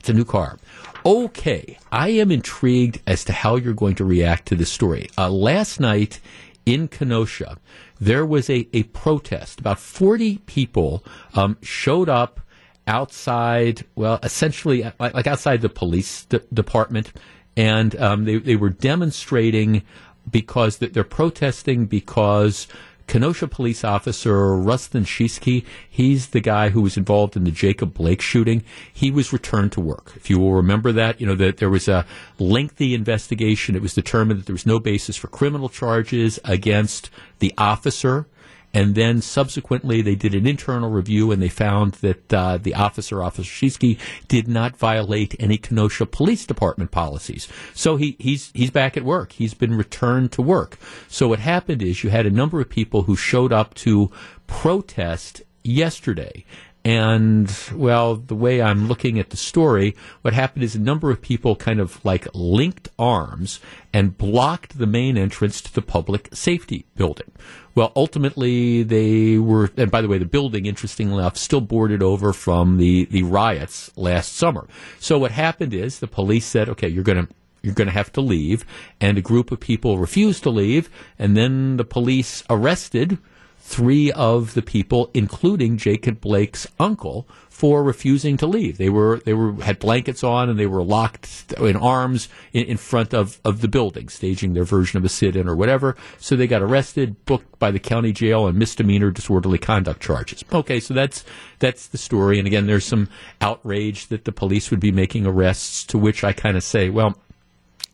It's 0.00 0.10
a 0.10 0.12
new 0.12 0.26
car. 0.26 0.58
Okay, 1.06 1.78
I 1.90 2.10
am 2.10 2.30
intrigued 2.30 3.00
as 3.06 3.24
to 3.24 3.32
how 3.32 3.56
you're 3.56 3.72
going 3.72 3.94
to 3.96 4.04
react 4.04 4.46
to 4.48 4.54
this 4.54 4.70
story. 4.70 5.08
Uh, 5.16 5.30
last 5.30 5.80
night 5.80 6.20
in 6.66 6.88
Kenosha, 6.88 7.58
there 8.00 8.24
was 8.24 8.48
a, 8.48 8.68
a 8.72 8.84
protest. 8.84 9.60
About 9.60 9.78
40 9.78 10.38
people 10.38 11.04
um, 11.34 11.56
showed 11.62 12.08
up 12.08 12.40
outside, 12.86 13.84
well, 13.94 14.18
essentially 14.22 14.82
like, 14.98 15.14
like 15.14 15.26
outside 15.26 15.60
the 15.60 15.68
police 15.68 16.24
de- 16.26 16.40
department, 16.52 17.12
and 17.56 17.94
um, 17.96 18.24
they, 18.24 18.38
they 18.38 18.56
were 18.56 18.70
demonstrating 18.70 19.82
because 20.30 20.78
they're 20.78 21.04
protesting 21.04 21.86
because 21.86 22.66
Kenosha 23.06 23.46
police 23.46 23.84
officer 23.84 24.32
Rusten 24.32 25.04
Sheskey, 25.04 25.64
he's 25.88 26.28
the 26.28 26.40
guy 26.40 26.70
who 26.70 26.80
was 26.80 26.96
involved 26.96 27.36
in 27.36 27.44
the 27.44 27.50
Jacob 27.50 27.94
Blake 27.94 28.20
shooting. 28.20 28.64
He 28.92 29.10
was 29.10 29.32
returned 29.32 29.72
to 29.72 29.80
work. 29.80 30.12
If 30.16 30.30
you 30.30 30.38
will 30.38 30.54
remember 30.54 30.90
that, 30.92 31.20
you 31.20 31.26
know, 31.26 31.34
that 31.34 31.58
there 31.58 31.70
was 31.70 31.86
a 31.86 32.06
lengthy 32.38 32.94
investigation. 32.94 33.76
It 33.76 33.82
was 33.82 33.94
determined 33.94 34.40
that 34.40 34.46
there 34.46 34.54
was 34.54 34.66
no 34.66 34.78
basis 34.80 35.16
for 35.16 35.28
criminal 35.28 35.68
charges 35.68 36.38
against 36.44 37.10
the 37.38 37.52
officer 37.58 38.26
and 38.74 38.96
then 38.96 39.22
subsequently, 39.22 40.02
they 40.02 40.16
did 40.16 40.34
an 40.34 40.46
internal 40.46 40.90
review 40.90 41.30
and 41.30 41.40
they 41.40 41.48
found 41.48 41.92
that 41.94 42.34
uh, 42.34 42.58
the 42.58 42.74
officer, 42.74 43.22
Officer 43.22 43.48
Sheskey, 43.66 43.98
did 44.26 44.48
not 44.48 44.76
violate 44.76 45.36
any 45.38 45.56
Kenosha 45.56 46.06
Police 46.06 46.44
Department 46.44 46.90
policies. 46.90 47.48
So 47.72 47.94
he, 47.96 48.16
he's, 48.18 48.50
he's 48.52 48.72
back 48.72 48.96
at 48.96 49.04
work. 49.04 49.32
He's 49.32 49.54
been 49.54 49.76
returned 49.76 50.32
to 50.32 50.42
work. 50.42 50.76
So 51.08 51.28
what 51.28 51.38
happened 51.38 51.82
is 51.82 52.02
you 52.02 52.10
had 52.10 52.26
a 52.26 52.30
number 52.30 52.60
of 52.60 52.68
people 52.68 53.02
who 53.02 53.14
showed 53.14 53.52
up 53.52 53.74
to 53.74 54.10
protest 54.48 55.42
yesterday. 55.62 56.44
And, 56.84 57.50
well, 57.72 58.16
the 58.16 58.34
way 58.34 58.60
I'm 58.60 58.88
looking 58.88 59.18
at 59.18 59.30
the 59.30 59.38
story, 59.38 59.96
what 60.20 60.34
happened 60.34 60.64
is 60.64 60.74
a 60.74 60.80
number 60.80 61.10
of 61.10 61.22
people 61.22 61.56
kind 61.56 61.80
of 61.80 62.04
like 62.04 62.28
linked 62.34 62.90
arms 62.98 63.58
and 63.90 64.18
blocked 64.18 64.76
the 64.76 64.86
main 64.86 65.16
entrance 65.16 65.62
to 65.62 65.72
the 65.72 65.80
public 65.80 66.28
safety 66.34 66.84
building. 66.94 67.32
Well, 67.74 67.90
ultimately, 67.96 68.82
they 68.82 69.38
were, 69.38 69.70
and 69.78 69.90
by 69.90 70.02
the 70.02 70.08
way, 70.08 70.18
the 70.18 70.26
building, 70.26 70.66
interestingly 70.66 71.14
enough, 71.14 71.38
still 71.38 71.62
boarded 71.62 72.02
over 72.02 72.34
from 72.34 72.76
the, 72.76 73.06
the 73.06 73.22
riots 73.22 73.90
last 73.96 74.36
summer. 74.36 74.68
So 75.00 75.18
what 75.18 75.30
happened 75.30 75.72
is 75.72 76.00
the 76.00 76.06
police 76.06 76.44
said, 76.44 76.68
okay, 76.68 76.88
you're 76.88 77.02
going 77.02 77.26
to 77.26 77.34
you're 77.62 77.72
going 77.72 77.88
to 77.88 77.94
have 77.94 78.12
to 78.12 78.20
leave. 78.20 78.66
And 79.00 79.16
a 79.16 79.22
group 79.22 79.50
of 79.50 79.58
people 79.58 79.96
refused 79.96 80.42
to 80.42 80.50
leave. 80.50 80.90
And 81.18 81.34
then 81.34 81.78
the 81.78 81.84
police 81.84 82.44
arrested 82.50 83.16
three 83.66 84.12
of 84.12 84.52
the 84.52 84.60
people, 84.60 85.10
including 85.14 85.78
Jacob 85.78 86.20
Blake's 86.20 86.66
uncle, 86.78 87.26
for 87.48 87.82
refusing 87.82 88.36
to 88.36 88.46
leave. 88.46 88.76
They 88.76 88.90
were 88.90 89.22
they 89.24 89.32
were 89.32 89.54
had 89.62 89.78
blankets 89.78 90.22
on 90.22 90.50
and 90.50 90.58
they 90.58 90.66
were 90.66 90.82
locked 90.82 91.54
in 91.58 91.74
arms 91.74 92.28
in, 92.52 92.66
in 92.66 92.76
front 92.76 93.14
of, 93.14 93.40
of 93.42 93.62
the 93.62 93.68
building, 93.68 94.10
staging 94.10 94.52
their 94.52 94.64
version 94.64 94.98
of 94.98 95.04
a 95.04 95.08
sit-in 95.08 95.48
or 95.48 95.56
whatever. 95.56 95.96
So 96.18 96.36
they 96.36 96.46
got 96.46 96.60
arrested, 96.60 97.24
booked 97.24 97.58
by 97.58 97.70
the 97.70 97.78
county 97.78 98.12
jail 98.12 98.42
on 98.42 98.58
misdemeanor 98.58 99.10
disorderly 99.10 99.58
conduct 99.58 100.02
charges. 100.02 100.44
Okay, 100.52 100.78
so 100.78 100.92
that's 100.92 101.24
that's 101.58 101.86
the 101.86 101.98
story. 101.98 102.38
And 102.38 102.46
again, 102.46 102.66
there's 102.66 102.84
some 102.84 103.08
outrage 103.40 104.08
that 104.08 104.26
the 104.26 104.32
police 104.32 104.70
would 104.70 104.80
be 104.80 104.92
making 104.92 105.26
arrests. 105.26 105.84
To 105.84 105.96
which 105.96 106.22
I 106.22 106.34
kind 106.34 106.58
of 106.58 106.62
say, 106.62 106.90
well, 106.90 107.16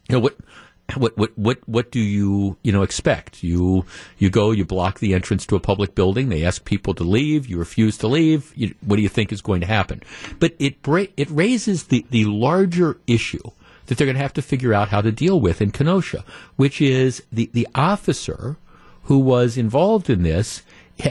you 0.09 0.15
know 0.15 0.21
what 0.21 0.37
what 0.97 1.17
what 1.17 1.37
what 1.37 1.59
what 1.67 1.91
do 1.91 2.01
you 2.01 2.57
you 2.63 2.73
know 2.73 2.83
expect? 2.83 3.43
You 3.43 3.85
you 4.19 4.31
go, 4.31 4.51
you 4.51 4.65
block 4.65 4.99
the 4.99 5.15
entrance 5.15 5.47
to 5.47 5.57
a 5.57 5.61
public 5.61 5.95
building. 5.95 6.29
They 6.29 6.45
ask 6.45 6.65
people 6.65 6.95
to 6.95 7.05
leave. 7.05 7.47
You 7.47 7.59
refuse 7.59 7.97
to 7.99 8.09
leave. 8.09 8.53
You, 8.57 8.75
what 8.81 8.97
do 8.97 9.03
you 9.03 9.09
think 9.09 9.33
is 9.33 9.43
going 9.43 9.61
to 9.61 9.67
happen? 9.67 10.03
But 10.39 10.55
it 10.59 10.83
bra- 10.83 11.13
it 11.17 11.31
raises 11.31 11.85
the 11.85 12.05
the 12.11 12.25
larger 12.25 12.99
issue 13.07 13.51
that 13.87 13.99
they're 13.99 14.07
going 14.07 14.17
to 14.17 14.23
have 14.23 14.35
to 14.35 14.43
figure 14.43 14.73
out 14.73 14.89
how 14.89 15.01
to 15.01 15.13
deal 15.13 15.41
with 15.41 15.61
in 15.61 15.71
Kenosha, 15.71 16.25
which 16.57 16.81
is 16.81 17.23
the 17.33 17.51
the 17.53 17.69
officer 17.75 18.57
who 19.05 19.19
was 19.19 19.57
involved 19.57 20.09
in 20.09 20.23
this 20.23 20.63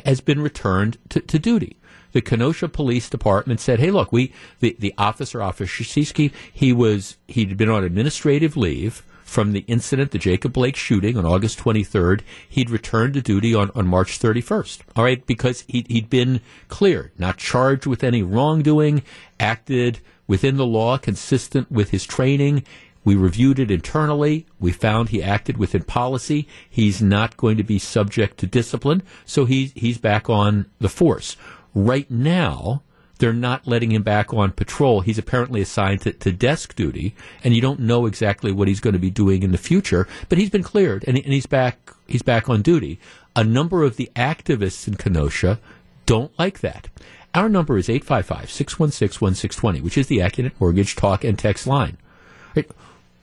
has 0.06 0.22
been 0.22 0.40
returned 0.40 0.98
to, 1.10 1.20
to 1.20 1.40
duty 1.40 1.76
the 2.12 2.22
Kenosha 2.22 2.68
Police 2.68 3.10
Department 3.10 3.60
said, 3.60 3.80
"Hey, 3.80 3.92
look, 3.92 4.12
we 4.12 4.34
the, 4.60 4.76
the 4.80 4.94
officer, 4.98 5.42
Officer 5.42 5.84
Sheskey, 5.84 6.32
he 6.52 6.74
was 6.74 7.18
he'd 7.28 7.58
been 7.58 7.70
on 7.70 7.84
administrative 7.84 8.58
leave 8.58 9.04
from 9.30 9.54
the 9.54 9.64
incident, 9.68 10.12
the 10.12 10.18
Jacob 10.18 10.54
Blake 10.54 10.76
shooting 10.76 11.18
on 11.18 11.26
August 11.26 11.60
23rd. 11.60 12.22
He'd 12.48 12.70
returned 12.70 13.14
to 13.14 13.22
duty 13.22 13.54
on, 13.54 13.72
on 13.76 13.88
March 13.88 14.20
31st. 14.20 14.80
All 14.96 15.04
right, 15.04 15.26
because 15.26 15.64
he, 15.68 15.86
he'd 15.88 16.10
been 16.10 16.42
cleared, 16.68 17.12
not 17.18 17.38
charged 17.38 17.86
with 17.86 18.04
any 18.04 18.24
wrongdoing, 18.24 19.04
acted 19.40 20.00
within 20.28 20.58
the 20.58 20.66
law, 20.66 20.98
consistent 20.98 21.72
with 21.72 21.92
his 21.92 22.06
training. 22.06 22.64
We 23.04 23.16
reviewed 23.16 23.60
it 23.60 23.72
internally. 23.72 24.46
We 24.60 24.72
found 24.72 25.10
he 25.10 25.24
acted 25.24 25.58
within 25.58 25.84
policy. 25.84 26.48
He's 26.70 27.02
not 27.02 27.38
going 27.38 27.58
to 27.58 27.64
be 27.64 27.80
subject 27.80 28.38
to 28.40 28.48
discipline, 28.48 29.04
so 29.26 29.46
he, 29.46 29.72
he's 29.76 29.98
back 29.98 30.30
on 30.30 30.66
the 30.80 30.90
force. 30.90 31.38
Right 31.74 32.10
now, 32.12 32.84
they're 33.20 33.34
not 33.34 33.68
letting 33.68 33.92
him 33.92 34.02
back 34.02 34.34
on 34.34 34.52
patrol. 34.52 35.02
He's 35.02 35.18
apparently 35.18 35.62
assigned 35.62 36.02
to, 36.02 36.14
to, 36.14 36.32
desk 36.32 36.76
duty, 36.76 37.16
and 37.44 37.54
you 37.54 37.62
don't 37.62 37.82
know 37.82 38.06
exactly 38.06 38.52
what 38.52 38.68
he's 38.68 38.80
going 38.80 38.94
to 38.94 39.00
be 39.00 39.12
doing 39.12 39.44
in 39.44 39.52
the 39.52 39.58
future. 39.58 40.08
But 40.30 40.38
he's 40.38 40.50
been 40.50 40.64
cleared, 40.64 41.04
and, 41.08 41.18
and 41.18 41.34
he's 41.34 41.46
back. 41.46 41.94
He's 42.08 42.22
back 42.22 42.50
on 42.50 42.62
duty. 42.62 43.00
A 43.36 43.44
number 43.44 43.84
of 43.84 43.98
the 43.98 44.10
activists 44.16 44.88
in 44.88 44.96
Kenosha 44.96 45.60
don't 46.06 46.38
like 46.40 46.62
that. 46.62 46.88
Our 47.36 47.50
number 47.50 47.78
is 47.78 47.88
855-616-1620, 47.90 49.82
which 49.82 49.98
is 49.98 50.08
the 50.08 50.18
Accunet 50.18 50.54
Mortgage 50.60 50.96
Talk 50.96 51.24
and 51.24 51.38
Text 51.38 51.68
line. 51.68 51.98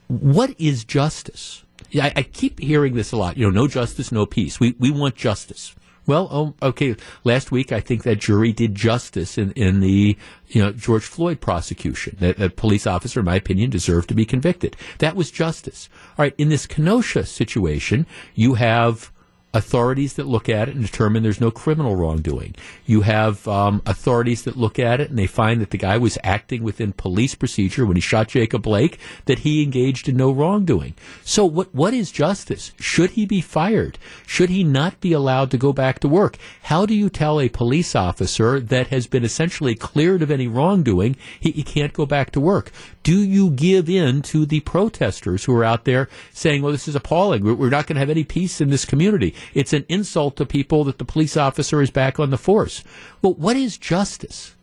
What 0.06 0.54
is 0.58 0.84
justice? 0.84 1.64
I, 1.94 2.12
I 2.14 2.22
keep 2.22 2.60
hearing 2.60 2.94
this 2.94 3.10
a 3.12 3.16
lot. 3.16 3.36
You 3.36 3.46
know, 3.46 3.62
no 3.62 3.66
justice, 3.66 4.12
no 4.12 4.24
peace. 4.26 4.60
We, 4.60 4.76
we 4.78 4.90
want 4.90 5.16
justice. 5.16 5.74
Well, 6.06 6.28
oh, 6.30 6.54
okay. 6.62 6.96
Last 7.24 7.50
week, 7.50 7.72
I 7.72 7.80
think 7.80 8.04
that 8.04 8.20
jury 8.20 8.52
did 8.52 8.74
justice 8.74 9.36
in, 9.36 9.52
in 9.52 9.80
the 9.80 10.16
you 10.48 10.62
know 10.62 10.72
George 10.72 11.04
Floyd 11.04 11.40
prosecution. 11.40 12.16
That 12.20 12.40
a 12.40 12.48
police 12.48 12.86
officer, 12.86 13.20
in 13.20 13.26
my 13.26 13.36
opinion, 13.36 13.70
deserved 13.70 14.08
to 14.08 14.14
be 14.14 14.24
convicted. 14.24 14.76
That 14.98 15.16
was 15.16 15.30
justice. 15.30 15.88
All 16.10 16.24
right. 16.24 16.34
In 16.38 16.48
this 16.48 16.66
Kenosha 16.66 17.26
situation, 17.26 18.06
you 18.34 18.54
have 18.54 19.12
authorities 19.54 20.14
that 20.14 20.26
look 20.26 20.48
at 20.48 20.68
it 20.68 20.74
and 20.74 20.84
determine 20.84 21.22
there's 21.22 21.40
no 21.40 21.50
criminal 21.50 21.96
wrongdoing. 21.96 22.54
You 22.84 23.00
have 23.02 23.46
um, 23.48 23.80
authorities 23.86 24.42
that 24.42 24.56
look 24.56 24.78
at 24.78 25.00
it 25.00 25.08
and 25.08 25.18
they 25.18 25.26
find 25.26 25.60
that 25.60 25.70
the 25.70 25.78
guy 25.78 25.96
was 25.96 26.18
acting 26.22 26.62
within 26.62 26.92
police 26.92 27.34
procedure 27.34 27.86
when 27.86 27.96
he 27.96 28.00
shot 28.00 28.28
Jacob 28.28 28.62
Blake, 28.62 28.98
that 29.24 29.40
he 29.40 29.62
engaged 29.62 30.08
in 30.08 30.16
no 30.16 30.30
wrongdoing. 30.30 30.94
So 31.24 31.44
what 31.44 31.74
what 31.74 31.94
is 31.94 32.10
justice? 32.10 32.72
Should 32.78 33.10
he 33.10 33.24
be 33.24 33.40
fired? 33.40 33.98
Should 34.26 34.50
he 34.50 34.62
not 34.62 35.00
be 35.00 35.12
allowed 35.12 35.50
to 35.52 35.58
go 35.58 35.72
back 35.72 36.00
to 36.00 36.08
work? 36.08 36.36
How 36.62 36.84
do 36.84 36.94
you 36.94 37.08
tell 37.08 37.40
a 37.40 37.48
police 37.48 37.94
officer 37.94 38.60
that 38.60 38.88
has 38.88 39.06
been 39.06 39.24
essentially 39.24 39.74
cleared 39.74 40.22
of 40.22 40.30
any 40.30 40.48
wrongdoing 40.48 41.16
he, 41.40 41.52
he 41.52 41.62
can't 41.62 41.92
go 41.92 42.04
back 42.04 42.30
to 42.32 42.40
work? 42.40 42.70
Do 43.06 43.22
you 43.22 43.50
give 43.50 43.88
in 43.88 44.20
to 44.22 44.44
the 44.44 44.58
protesters 44.58 45.44
who 45.44 45.54
are 45.54 45.62
out 45.62 45.84
there 45.84 46.08
saying, 46.32 46.62
well, 46.62 46.72
this 46.72 46.88
is 46.88 46.96
appalling. 46.96 47.44
We're, 47.44 47.70
not 47.70 47.86
going 47.86 47.94
to 47.94 48.00
have 48.00 48.10
any 48.10 48.24
peace 48.24 48.60
in 48.60 48.70
this 48.70 48.84
community. 48.84 49.32
It's 49.54 49.72
an 49.72 49.86
insult 49.88 50.34
to 50.38 50.44
people 50.44 50.82
that 50.82 50.98
the 50.98 51.04
police 51.04 51.36
officer 51.36 51.80
is 51.80 51.92
back 51.92 52.18
on 52.18 52.30
the 52.30 52.36
force. 52.36 52.82
Well, 53.22 53.34
what 53.34 53.56
is 53.56 53.78
justice? 53.78 54.56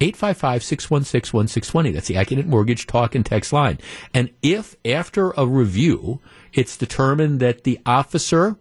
855-616-1620. 0.00 1.92
That's 1.92 2.08
the 2.08 2.14
Accunet 2.14 2.46
Mortgage 2.46 2.86
talk 2.86 3.14
and 3.14 3.26
text 3.26 3.52
line. 3.52 3.78
And 4.14 4.30
if 4.40 4.74
after 4.86 5.32
a 5.32 5.46
review, 5.46 6.20
it's 6.54 6.78
determined 6.78 7.40
that 7.40 7.64
the 7.64 7.78
officer 7.84 8.56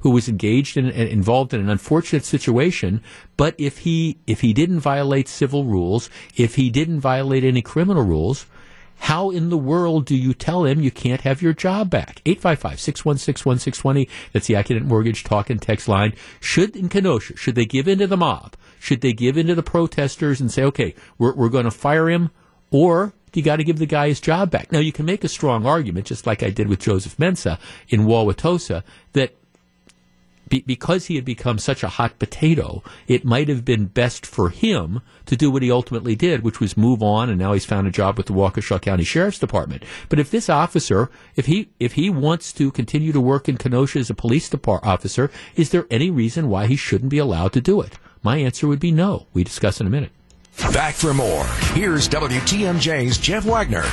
who 0.00 0.10
was 0.10 0.28
engaged 0.28 0.76
in 0.76 0.86
and 0.86 1.08
involved 1.08 1.54
in 1.54 1.60
an 1.60 1.70
unfortunate 1.70 2.24
situation, 2.24 3.04
but 3.36 3.54
if 3.56 3.78
he 3.78 4.18
if 4.26 4.40
he 4.40 4.52
didn't 4.52 4.80
violate 4.80 5.28
civil 5.28 5.64
rules, 5.64 6.10
if 6.36 6.56
he 6.56 6.70
didn't 6.70 6.98
violate 6.98 7.44
any 7.44 7.62
criminal 7.62 8.02
rules, 8.02 8.46
how 8.98 9.30
in 9.30 9.50
the 9.50 9.58
world 9.58 10.06
do 10.06 10.16
you 10.16 10.32
tell 10.34 10.64
him 10.64 10.80
you 10.80 10.90
can't 10.90 11.20
have 11.22 11.42
your 11.42 11.52
job 11.52 11.90
back? 11.90 12.22
855-616-1620. 12.24 14.08
That's 14.32 14.46
the 14.46 14.54
Accunet 14.54 14.84
Mortgage 14.84 15.24
talk 15.24 15.50
and 15.50 15.60
text 15.60 15.88
line. 15.88 16.14
Should 16.40 16.74
in 16.76 16.88
Kenosha, 16.88 17.36
should 17.36 17.54
they 17.54 17.66
give 17.66 17.86
in 17.88 17.98
to 17.98 18.06
the 18.06 18.16
mob? 18.16 18.56
Should 18.78 19.00
they 19.00 19.12
give 19.12 19.36
in 19.36 19.46
to 19.48 19.54
the 19.54 19.62
protesters 19.62 20.40
and 20.40 20.50
say, 20.50 20.62
okay, 20.64 20.94
we're, 21.18 21.34
we're 21.34 21.48
going 21.48 21.64
to 21.64 21.70
fire 21.70 22.08
him? 22.08 22.30
Or 22.70 23.14
do 23.32 23.40
you 23.40 23.44
got 23.44 23.56
to 23.56 23.64
give 23.64 23.78
the 23.78 23.86
guy 23.86 24.08
his 24.08 24.20
job 24.20 24.50
back? 24.50 24.72
Now, 24.72 24.78
you 24.78 24.92
can 24.92 25.06
make 25.06 25.24
a 25.24 25.28
strong 25.28 25.66
argument, 25.66 26.06
just 26.06 26.26
like 26.26 26.42
I 26.42 26.50
did 26.50 26.68
with 26.68 26.80
Joseph 26.80 27.16
Mensah 27.16 27.58
in 27.88 28.02
Wauwatosa, 28.02 28.82
that 29.12 29.34
be, 30.48 30.60
because 30.66 31.06
he 31.06 31.16
had 31.16 31.24
become 31.24 31.58
such 31.58 31.82
a 31.82 31.88
hot 31.88 32.18
potato, 32.18 32.82
it 33.06 33.24
might 33.24 33.48
have 33.48 33.64
been 33.64 33.86
best 33.86 34.26
for 34.26 34.50
him 34.50 35.00
to 35.26 35.36
do 35.36 35.50
what 35.50 35.62
he 35.62 35.70
ultimately 35.70 36.14
did, 36.14 36.42
which 36.42 36.60
was 36.60 36.76
move 36.76 37.02
on, 37.02 37.30
and 37.30 37.38
now 37.38 37.52
he's 37.52 37.64
found 37.64 37.86
a 37.86 37.90
job 37.90 38.16
with 38.16 38.26
the 38.26 38.32
Waukesha 38.32 38.80
County 38.80 39.04
Sheriff's 39.04 39.38
Department. 39.38 39.84
But 40.08 40.18
if 40.18 40.30
this 40.30 40.48
officer, 40.48 41.10
if 41.36 41.46
he 41.46 41.70
if 41.80 41.94
he 41.94 42.10
wants 42.10 42.52
to 42.54 42.70
continue 42.70 43.12
to 43.12 43.20
work 43.20 43.48
in 43.48 43.56
Kenosha 43.56 43.98
as 43.98 44.10
a 44.10 44.14
police 44.14 44.48
department 44.48 44.92
officer, 44.92 45.30
is 45.56 45.70
there 45.70 45.86
any 45.90 46.10
reason 46.10 46.48
why 46.48 46.66
he 46.66 46.76
shouldn't 46.76 47.10
be 47.10 47.18
allowed 47.18 47.52
to 47.54 47.60
do 47.60 47.80
it? 47.80 47.98
My 48.22 48.38
answer 48.38 48.66
would 48.66 48.80
be 48.80 48.92
no. 48.92 49.26
We 49.32 49.44
discuss 49.44 49.80
in 49.80 49.86
a 49.86 49.90
minute. 49.90 50.10
Back 50.72 50.94
for 50.94 51.12
more. 51.12 51.44
Here's 51.74 52.08
WTMJ's 52.08 53.18
Jeff 53.18 53.44
Wagner. 53.44 53.84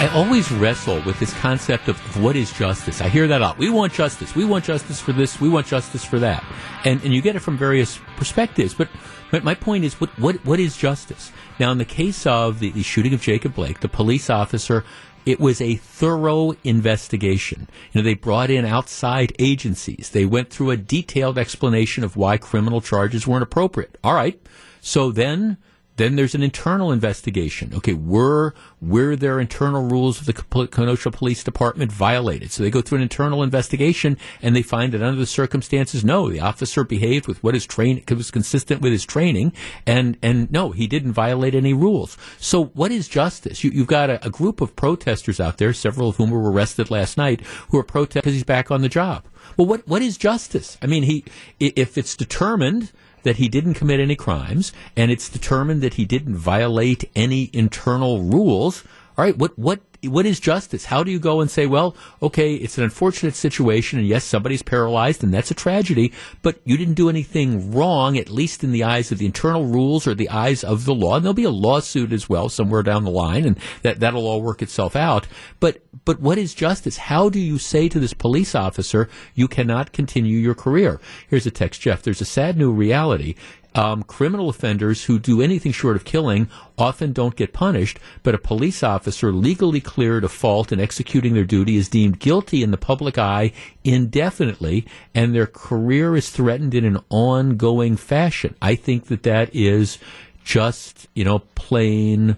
I 0.00 0.08
always 0.14 0.50
wrestle 0.50 1.02
with 1.02 1.20
this 1.20 1.34
concept 1.40 1.88
of 1.88 1.98
what 2.22 2.34
is 2.34 2.50
justice. 2.54 3.02
I 3.02 3.10
hear 3.10 3.28
that 3.28 3.42
a 3.42 3.44
lot. 3.44 3.58
We 3.58 3.68
want 3.68 3.92
justice. 3.92 4.34
We 4.34 4.46
want 4.46 4.64
justice 4.64 4.98
for 4.98 5.12
this. 5.12 5.38
We 5.42 5.50
want 5.50 5.66
justice 5.66 6.06
for 6.06 6.18
that. 6.20 6.42
And 6.86 7.04
and 7.04 7.12
you 7.12 7.20
get 7.20 7.36
it 7.36 7.40
from 7.40 7.58
various 7.58 8.00
perspectives. 8.16 8.72
But 8.72 8.88
but 9.30 9.44
my 9.44 9.54
point 9.54 9.84
is, 9.84 10.00
what 10.00 10.08
what 10.18 10.42
what 10.42 10.58
is 10.58 10.74
justice? 10.74 11.32
Now, 11.58 11.70
in 11.70 11.76
the 11.76 11.84
case 11.84 12.26
of 12.26 12.60
the, 12.60 12.70
the 12.70 12.82
shooting 12.82 13.12
of 13.12 13.20
Jacob 13.20 13.54
Blake, 13.54 13.80
the 13.80 13.90
police 13.90 14.30
officer 14.30 14.86
it 15.26 15.38
was 15.38 15.60
a 15.60 15.76
thorough 15.76 16.54
investigation. 16.64 17.68
You 17.92 18.00
know, 18.00 18.02
they 18.02 18.14
brought 18.14 18.48
in 18.48 18.64
outside 18.64 19.34
agencies. 19.38 20.08
They 20.08 20.24
went 20.24 20.48
through 20.48 20.70
a 20.70 20.78
detailed 20.78 21.36
explanation 21.36 22.04
of 22.04 22.16
why 22.16 22.38
criminal 22.38 22.80
charges 22.80 23.26
weren't 23.26 23.42
appropriate. 23.42 23.98
All 24.02 24.14
right. 24.14 24.40
So 24.80 25.12
then 25.12 25.58
then 26.00 26.16
there's 26.16 26.34
an 26.34 26.42
internal 26.42 26.90
investigation. 26.90 27.72
Okay, 27.74 27.92
were 27.92 28.54
were 28.80 29.16
their 29.16 29.38
internal 29.38 29.82
rules 29.82 30.18
of 30.18 30.26
the 30.26 30.68
Kenosha 30.68 31.10
Police 31.10 31.44
Department 31.44 31.92
violated? 31.92 32.50
So 32.50 32.62
they 32.62 32.70
go 32.70 32.80
through 32.80 32.96
an 32.96 33.02
internal 33.02 33.42
investigation 33.42 34.16
and 34.40 34.56
they 34.56 34.62
find 34.62 34.92
that 34.92 35.02
under 35.02 35.18
the 35.18 35.26
circumstances, 35.26 36.04
no, 36.04 36.30
the 36.30 36.40
officer 36.40 36.84
behaved 36.84 37.26
with 37.26 37.42
what 37.44 37.54
his 37.54 37.66
train 37.66 38.02
was 38.08 38.30
consistent 38.30 38.80
with 38.80 38.92
his 38.92 39.04
training, 39.04 39.52
and 39.86 40.16
and 40.22 40.50
no, 40.50 40.70
he 40.70 40.86
didn't 40.86 41.12
violate 41.12 41.54
any 41.54 41.74
rules. 41.74 42.16
So 42.38 42.64
what 42.64 42.90
is 42.90 43.06
justice? 43.06 43.62
You, 43.62 43.70
have 43.72 43.86
got 43.86 44.10
a, 44.10 44.26
a 44.26 44.30
group 44.30 44.60
of 44.60 44.74
protesters 44.74 45.38
out 45.38 45.58
there, 45.58 45.72
several 45.72 46.08
of 46.08 46.16
whom 46.16 46.30
were 46.30 46.50
arrested 46.50 46.90
last 46.90 47.18
night, 47.18 47.42
who 47.68 47.78
are 47.78 47.84
protesting 47.84 48.20
because 48.20 48.34
he's 48.34 48.44
back 48.44 48.70
on 48.70 48.80
the 48.80 48.88
job. 48.88 49.24
Well, 49.56 49.66
what 49.66 49.86
what 49.86 50.02
is 50.02 50.16
justice? 50.16 50.78
I 50.80 50.86
mean, 50.86 51.02
he 51.02 51.24
if 51.58 51.98
it's 51.98 52.16
determined 52.16 52.92
that 53.22 53.36
he 53.36 53.48
didn't 53.48 53.74
commit 53.74 54.00
any 54.00 54.16
crimes 54.16 54.72
and 54.96 55.10
it's 55.10 55.28
determined 55.28 55.82
that 55.82 55.94
he 55.94 56.04
didn't 56.04 56.36
violate 56.36 57.10
any 57.14 57.50
internal 57.52 58.22
rules, 58.22 58.84
all 59.16 59.24
right, 59.24 59.36
what 59.36 59.58
what 59.58 59.80
what 60.04 60.26
is 60.26 60.40
justice? 60.40 60.86
How 60.86 61.02
do 61.02 61.10
you 61.10 61.18
go 61.18 61.40
and 61.40 61.50
say, 61.50 61.66
well, 61.66 61.94
okay, 62.22 62.54
it's 62.54 62.78
an 62.78 62.84
unfortunate 62.84 63.34
situation, 63.34 63.98
and 63.98 64.08
yes, 64.08 64.24
somebody's 64.24 64.62
paralyzed, 64.62 65.22
and 65.22 65.32
that's 65.32 65.50
a 65.50 65.54
tragedy, 65.54 66.12
but 66.42 66.60
you 66.64 66.76
didn't 66.76 66.94
do 66.94 67.08
anything 67.08 67.72
wrong, 67.72 68.16
at 68.16 68.30
least 68.30 68.64
in 68.64 68.72
the 68.72 68.84
eyes 68.84 69.12
of 69.12 69.18
the 69.18 69.26
internal 69.26 69.66
rules 69.66 70.06
or 70.06 70.14
the 70.14 70.30
eyes 70.30 70.64
of 70.64 70.84
the 70.84 70.94
law. 70.94 71.16
And 71.16 71.24
there'll 71.24 71.34
be 71.34 71.44
a 71.44 71.50
lawsuit 71.50 72.12
as 72.12 72.28
well 72.28 72.48
somewhere 72.48 72.82
down 72.82 73.04
the 73.04 73.10
line, 73.10 73.44
and 73.44 73.58
that 73.82 74.00
that'll 74.00 74.26
all 74.26 74.42
work 74.42 74.62
itself 74.62 74.96
out. 74.96 75.26
But 75.58 75.82
but 76.04 76.20
what 76.20 76.38
is 76.38 76.54
justice? 76.54 76.96
How 76.96 77.28
do 77.28 77.38
you 77.38 77.58
say 77.58 77.88
to 77.88 78.00
this 78.00 78.14
police 78.14 78.54
officer, 78.54 79.08
you 79.34 79.48
cannot 79.48 79.92
continue 79.92 80.38
your 80.38 80.54
career? 80.54 81.00
Here's 81.28 81.46
a 81.46 81.50
text, 81.50 81.80
Jeff. 81.80 82.02
There's 82.02 82.20
a 82.20 82.26
sad 82.26 82.56
new 82.56 82.72
reality 82.72 83.34
um, 83.74 84.02
criminal 84.02 84.48
offenders 84.48 85.04
who 85.04 85.18
do 85.18 85.40
anything 85.40 85.72
short 85.72 85.96
of 85.96 86.04
killing 86.04 86.48
often 86.76 87.12
don't 87.12 87.36
get 87.36 87.52
punished, 87.52 87.98
but 88.22 88.34
a 88.34 88.38
police 88.38 88.82
officer 88.82 89.32
legally 89.32 89.80
cleared 89.80 90.24
of 90.24 90.32
fault 90.32 90.72
in 90.72 90.80
executing 90.80 91.34
their 91.34 91.44
duty 91.44 91.76
is 91.76 91.88
deemed 91.88 92.18
guilty 92.18 92.62
in 92.62 92.70
the 92.70 92.76
public 92.76 93.18
eye 93.18 93.52
indefinitely, 93.84 94.86
and 95.14 95.34
their 95.34 95.46
career 95.46 96.16
is 96.16 96.30
threatened 96.30 96.74
in 96.74 96.84
an 96.84 96.98
ongoing 97.10 97.96
fashion. 97.96 98.54
I 98.60 98.74
think 98.74 99.06
that 99.06 99.22
that 99.24 99.54
is 99.54 99.98
just, 100.44 101.08
you 101.14 101.24
know, 101.24 101.40
plain 101.54 102.36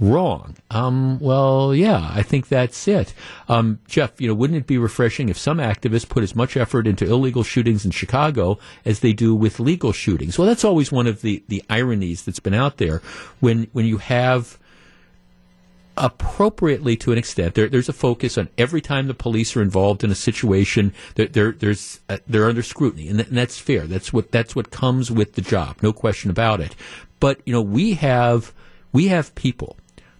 wrong. 0.00 0.56
Um, 0.70 1.18
well, 1.18 1.74
yeah, 1.74 2.10
I 2.14 2.22
think 2.22 2.48
that's 2.48 2.86
it. 2.86 3.14
Um, 3.48 3.80
Jeff, 3.86 4.20
you 4.20 4.28
know, 4.28 4.34
wouldn't 4.34 4.58
it 4.58 4.66
be 4.66 4.78
refreshing 4.78 5.28
if 5.28 5.38
some 5.38 5.58
activists 5.58 6.08
put 6.08 6.22
as 6.22 6.36
much 6.36 6.56
effort 6.56 6.86
into 6.86 7.04
illegal 7.04 7.42
shootings 7.42 7.84
in 7.84 7.90
Chicago 7.90 8.58
as 8.84 9.00
they 9.00 9.12
do 9.12 9.34
with 9.34 9.58
legal 9.58 9.92
shootings? 9.92 10.38
Well, 10.38 10.46
that's 10.46 10.64
always 10.64 10.92
one 10.92 11.06
of 11.06 11.22
the, 11.22 11.42
the 11.48 11.64
ironies 11.68 12.24
that's 12.24 12.40
been 12.40 12.54
out 12.54 12.76
there 12.76 13.02
when, 13.40 13.68
when 13.72 13.86
you 13.86 13.98
have 13.98 14.58
appropriately 15.96 16.96
to 16.96 17.12
an 17.12 17.18
extent. 17.18 17.54
There, 17.54 17.68
there's 17.68 17.88
a 17.88 17.92
focus 17.92 18.38
on 18.38 18.48
every 18.56 18.80
time 18.80 19.08
the 19.08 19.14
police 19.14 19.56
are 19.56 19.62
involved 19.62 20.04
in 20.04 20.10
a 20.10 20.14
situation, 20.14 20.94
they're, 21.16 21.52
there's 21.52 22.00
uh, 22.08 22.18
they're 22.26 22.48
under 22.48 22.62
scrutiny, 22.62 23.08
and, 23.08 23.18
th- 23.18 23.28
and, 23.28 23.36
that's 23.36 23.58
fair. 23.58 23.86
That's 23.86 24.12
what 24.12 24.30
that's 24.30 24.54
what 24.54 24.70
comes 24.70 25.10
with 25.10 25.34
the 25.34 25.42
job, 25.42 25.78
no 25.82 25.92
question 25.92 26.30
about 26.30 26.60
it. 26.60 26.76
But 27.20 27.40
you 27.44 27.52
know, 27.52 27.62
we 27.62 27.94
have 27.94 28.54
we 28.92 29.08
have 29.08 29.34
people 29.34 29.76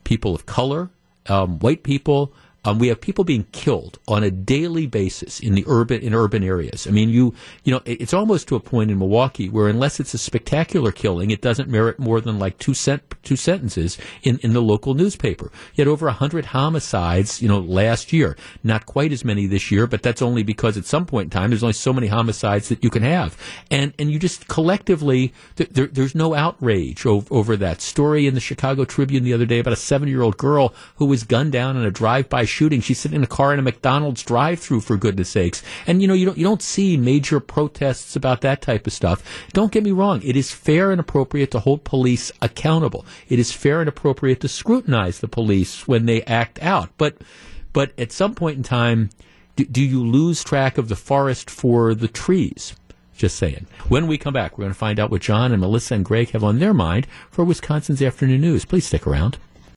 people 0.08 0.34
of 0.34 0.46
color, 0.46 0.88
um, 1.26 1.58
white 1.58 1.82
people, 1.82 2.32
um, 2.68 2.78
we 2.78 2.88
have 2.88 3.00
people 3.00 3.24
being 3.24 3.46
killed 3.52 3.98
on 4.06 4.22
a 4.22 4.30
daily 4.30 4.86
basis 4.86 5.40
in 5.40 5.54
the 5.54 5.64
urban 5.66 6.02
in 6.02 6.14
urban 6.14 6.44
areas. 6.44 6.86
I 6.86 6.90
mean, 6.90 7.08
you 7.08 7.34
you 7.64 7.72
know, 7.72 7.80
it's 7.86 8.12
almost 8.12 8.46
to 8.48 8.56
a 8.56 8.60
point 8.60 8.90
in 8.90 8.98
Milwaukee 8.98 9.48
where 9.48 9.68
unless 9.68 10.00
it's 10.00 10.12
a 10.12 10.18
spectacular 10.18 10.92
killing, 10.92 11.30
it 11.30 11.40
doesn't 11.40 11.70
merit 11.70 11.98
more 11.98 12.20
than 12.20 12.38
like 12.38 12.58
two 12.58 12.74
two 13.22 13.36
sentences 13.36 13.96
in, 14.22 14.38
in 14.38 14.52
the 14.52 14.60
local 14.60 14.92
newspaper. 14.94 15.50
You 15.74 15.82
had 15.82 15.88
over 15.88 16.10
hundred 16.10 16.46
homicides, 16.46 17.40
you 17.40 17.48
know, 17.48 17.58
last 17.58 18.12
year. 18.12 18.36
Not 18.62 18.84
quite 18.84 19.12
as 19.12 19.24
many 19.24 19.46
this 19.46 19.70
year, 19.70 19.86
but 19.86 20.02
that's 20.02 20.20
only 20.20 20.42
because 20.42 20.76
at 20.76 20.84
some 20.84 21.06
point 21.06 21.26
in 21.26 21.30
time 21.30 21.50
there's 21.50 21.62
only 21.62 21.72
so 21.72 21.92
many 21.94 22.08
homicides 22.08 22.68
that 22.68 22.84
you 22.84 22.90
can 22.90 23.02
have, 23.02 23.36
and 23.70 23.94
and 23.98 24.10
you 24.10 24.18
just 24.18 24.48
collectively 24.48 25.32
there, 25.56 25.86
there's 25.86 26.14
no 26.14 26.34
outrage 26.34 27.06
over, 27.06 27.26
over 27.32 27.56
that 27.56 27.80
story 27.80 28.26
in 28.26 28.34
the 28.34 28.40
Chicago 28.40 28.84
Tribune 28.84 29.24
the 29.24 29.32
other 29.32 29.46
day 29.46 29.58
about 29.58 29.72
a 29.72 29.76
seven 29.76 30.08
year 30.08 30.20
old 30.20 30.36
girl 30.36 30.74
who 30.96 31.06
was 31.06 31.24
gunned 31.24 31.52
down 31.52 31.76
in 31.76 31.84
a 31.84 31.90
drive 31.90 32.28
by 32.28 32.44
shooting. 32.58 32.80
She's 32.80 32.98
sitting 32.98 33.14
in 33.14 33.22
a 33.22 33.28
car 33.28 33.52
in 33.52 33.60
a 33.60 33.62
McDonald's 33.62 34.24
drive-through 34.24 34.80
for 34.80 34.96
goodness 34.96 35.28
sakes. 35.28 35.62
And 35.86 36.02
you 36.02 36.08
know, 36.08 36.14
you 36.14 36.26
don't 36.26 36.36
you 36.36 36.44
don't 36.44 36.62
see 36.62 36.96
major 36.96 37.38
protests 37.38 38.16
about 38.16 38.40
that 38.40 38.60
type 38.60 38.86
of 38.88 38.92
stuff. 38.92 39.22
Don't 39.52 39.70
get 39.70 39.84
me 39.84 39.92
wrong. 39.92 40.20
It 40.24 40.36
is 40.36 40.50
fair 40.50 40.90
and 40.90 40.98
appropriate 41.00 41.52
to 41.52 41.60
hold 41.60 41.84
police 41.84 42.32
accountable. 42.42 43.06
It 43.28 43.38
is 43.38 43.52
fair 43.52 43.78
and 43.78 43.88
appropriate 43.88 44.40
to 44.40 44.48
scrutinize 44.48 45.20
the 45.20 45.28
police 45.28 45.86
when 45.86 46.06
they 46.06 46.22
act 46.22 46.60
out. 46.60 46.90
But 46.98 47.18
but 47.72 47.92
at 47.96 48.10
some 48.10 48.34
point 48.34 48.56
in 48.56 48.64
time, 48.64 49.10
do, 49.54 49.64
do 49.64 49.82
you 49.82 50.04
lose 50.04 50.42
track 50.42 50.78
of 50.78 50.88
the 50.88 50.96
forest 50.96 51.48
for 51.48 51.94
the 51.94 52.08
trees? 52.08 52.74
Just 53.16 53.36
saying. 53.36 53.66
When 53.88 54.06
we 54.06 54.16
come 54.18 54.34
back, 54.34 54.52
we're 54.52 54.62
going 54.62 54.72
to 54.72 54.78
find 54.78 55.00
out 55.00 55.10
what 55.10 55.22
John 55.22 55.52
and 55.52 55.60
Melissa 55.60 55.94
and 55.94 56.04
Greg 56.04 56.30
have 56.30 56.44
on 56.44 56.60
their 56.60 56.74
mind 56.74 57.06
for 57.30 57.44
Wisconsin's 57.44 58.00
afternoon 58.00 58.40
news. 58.40 58.64
Please 58.64 58.86
stick 58.86 59.06
around. 59.06 59.38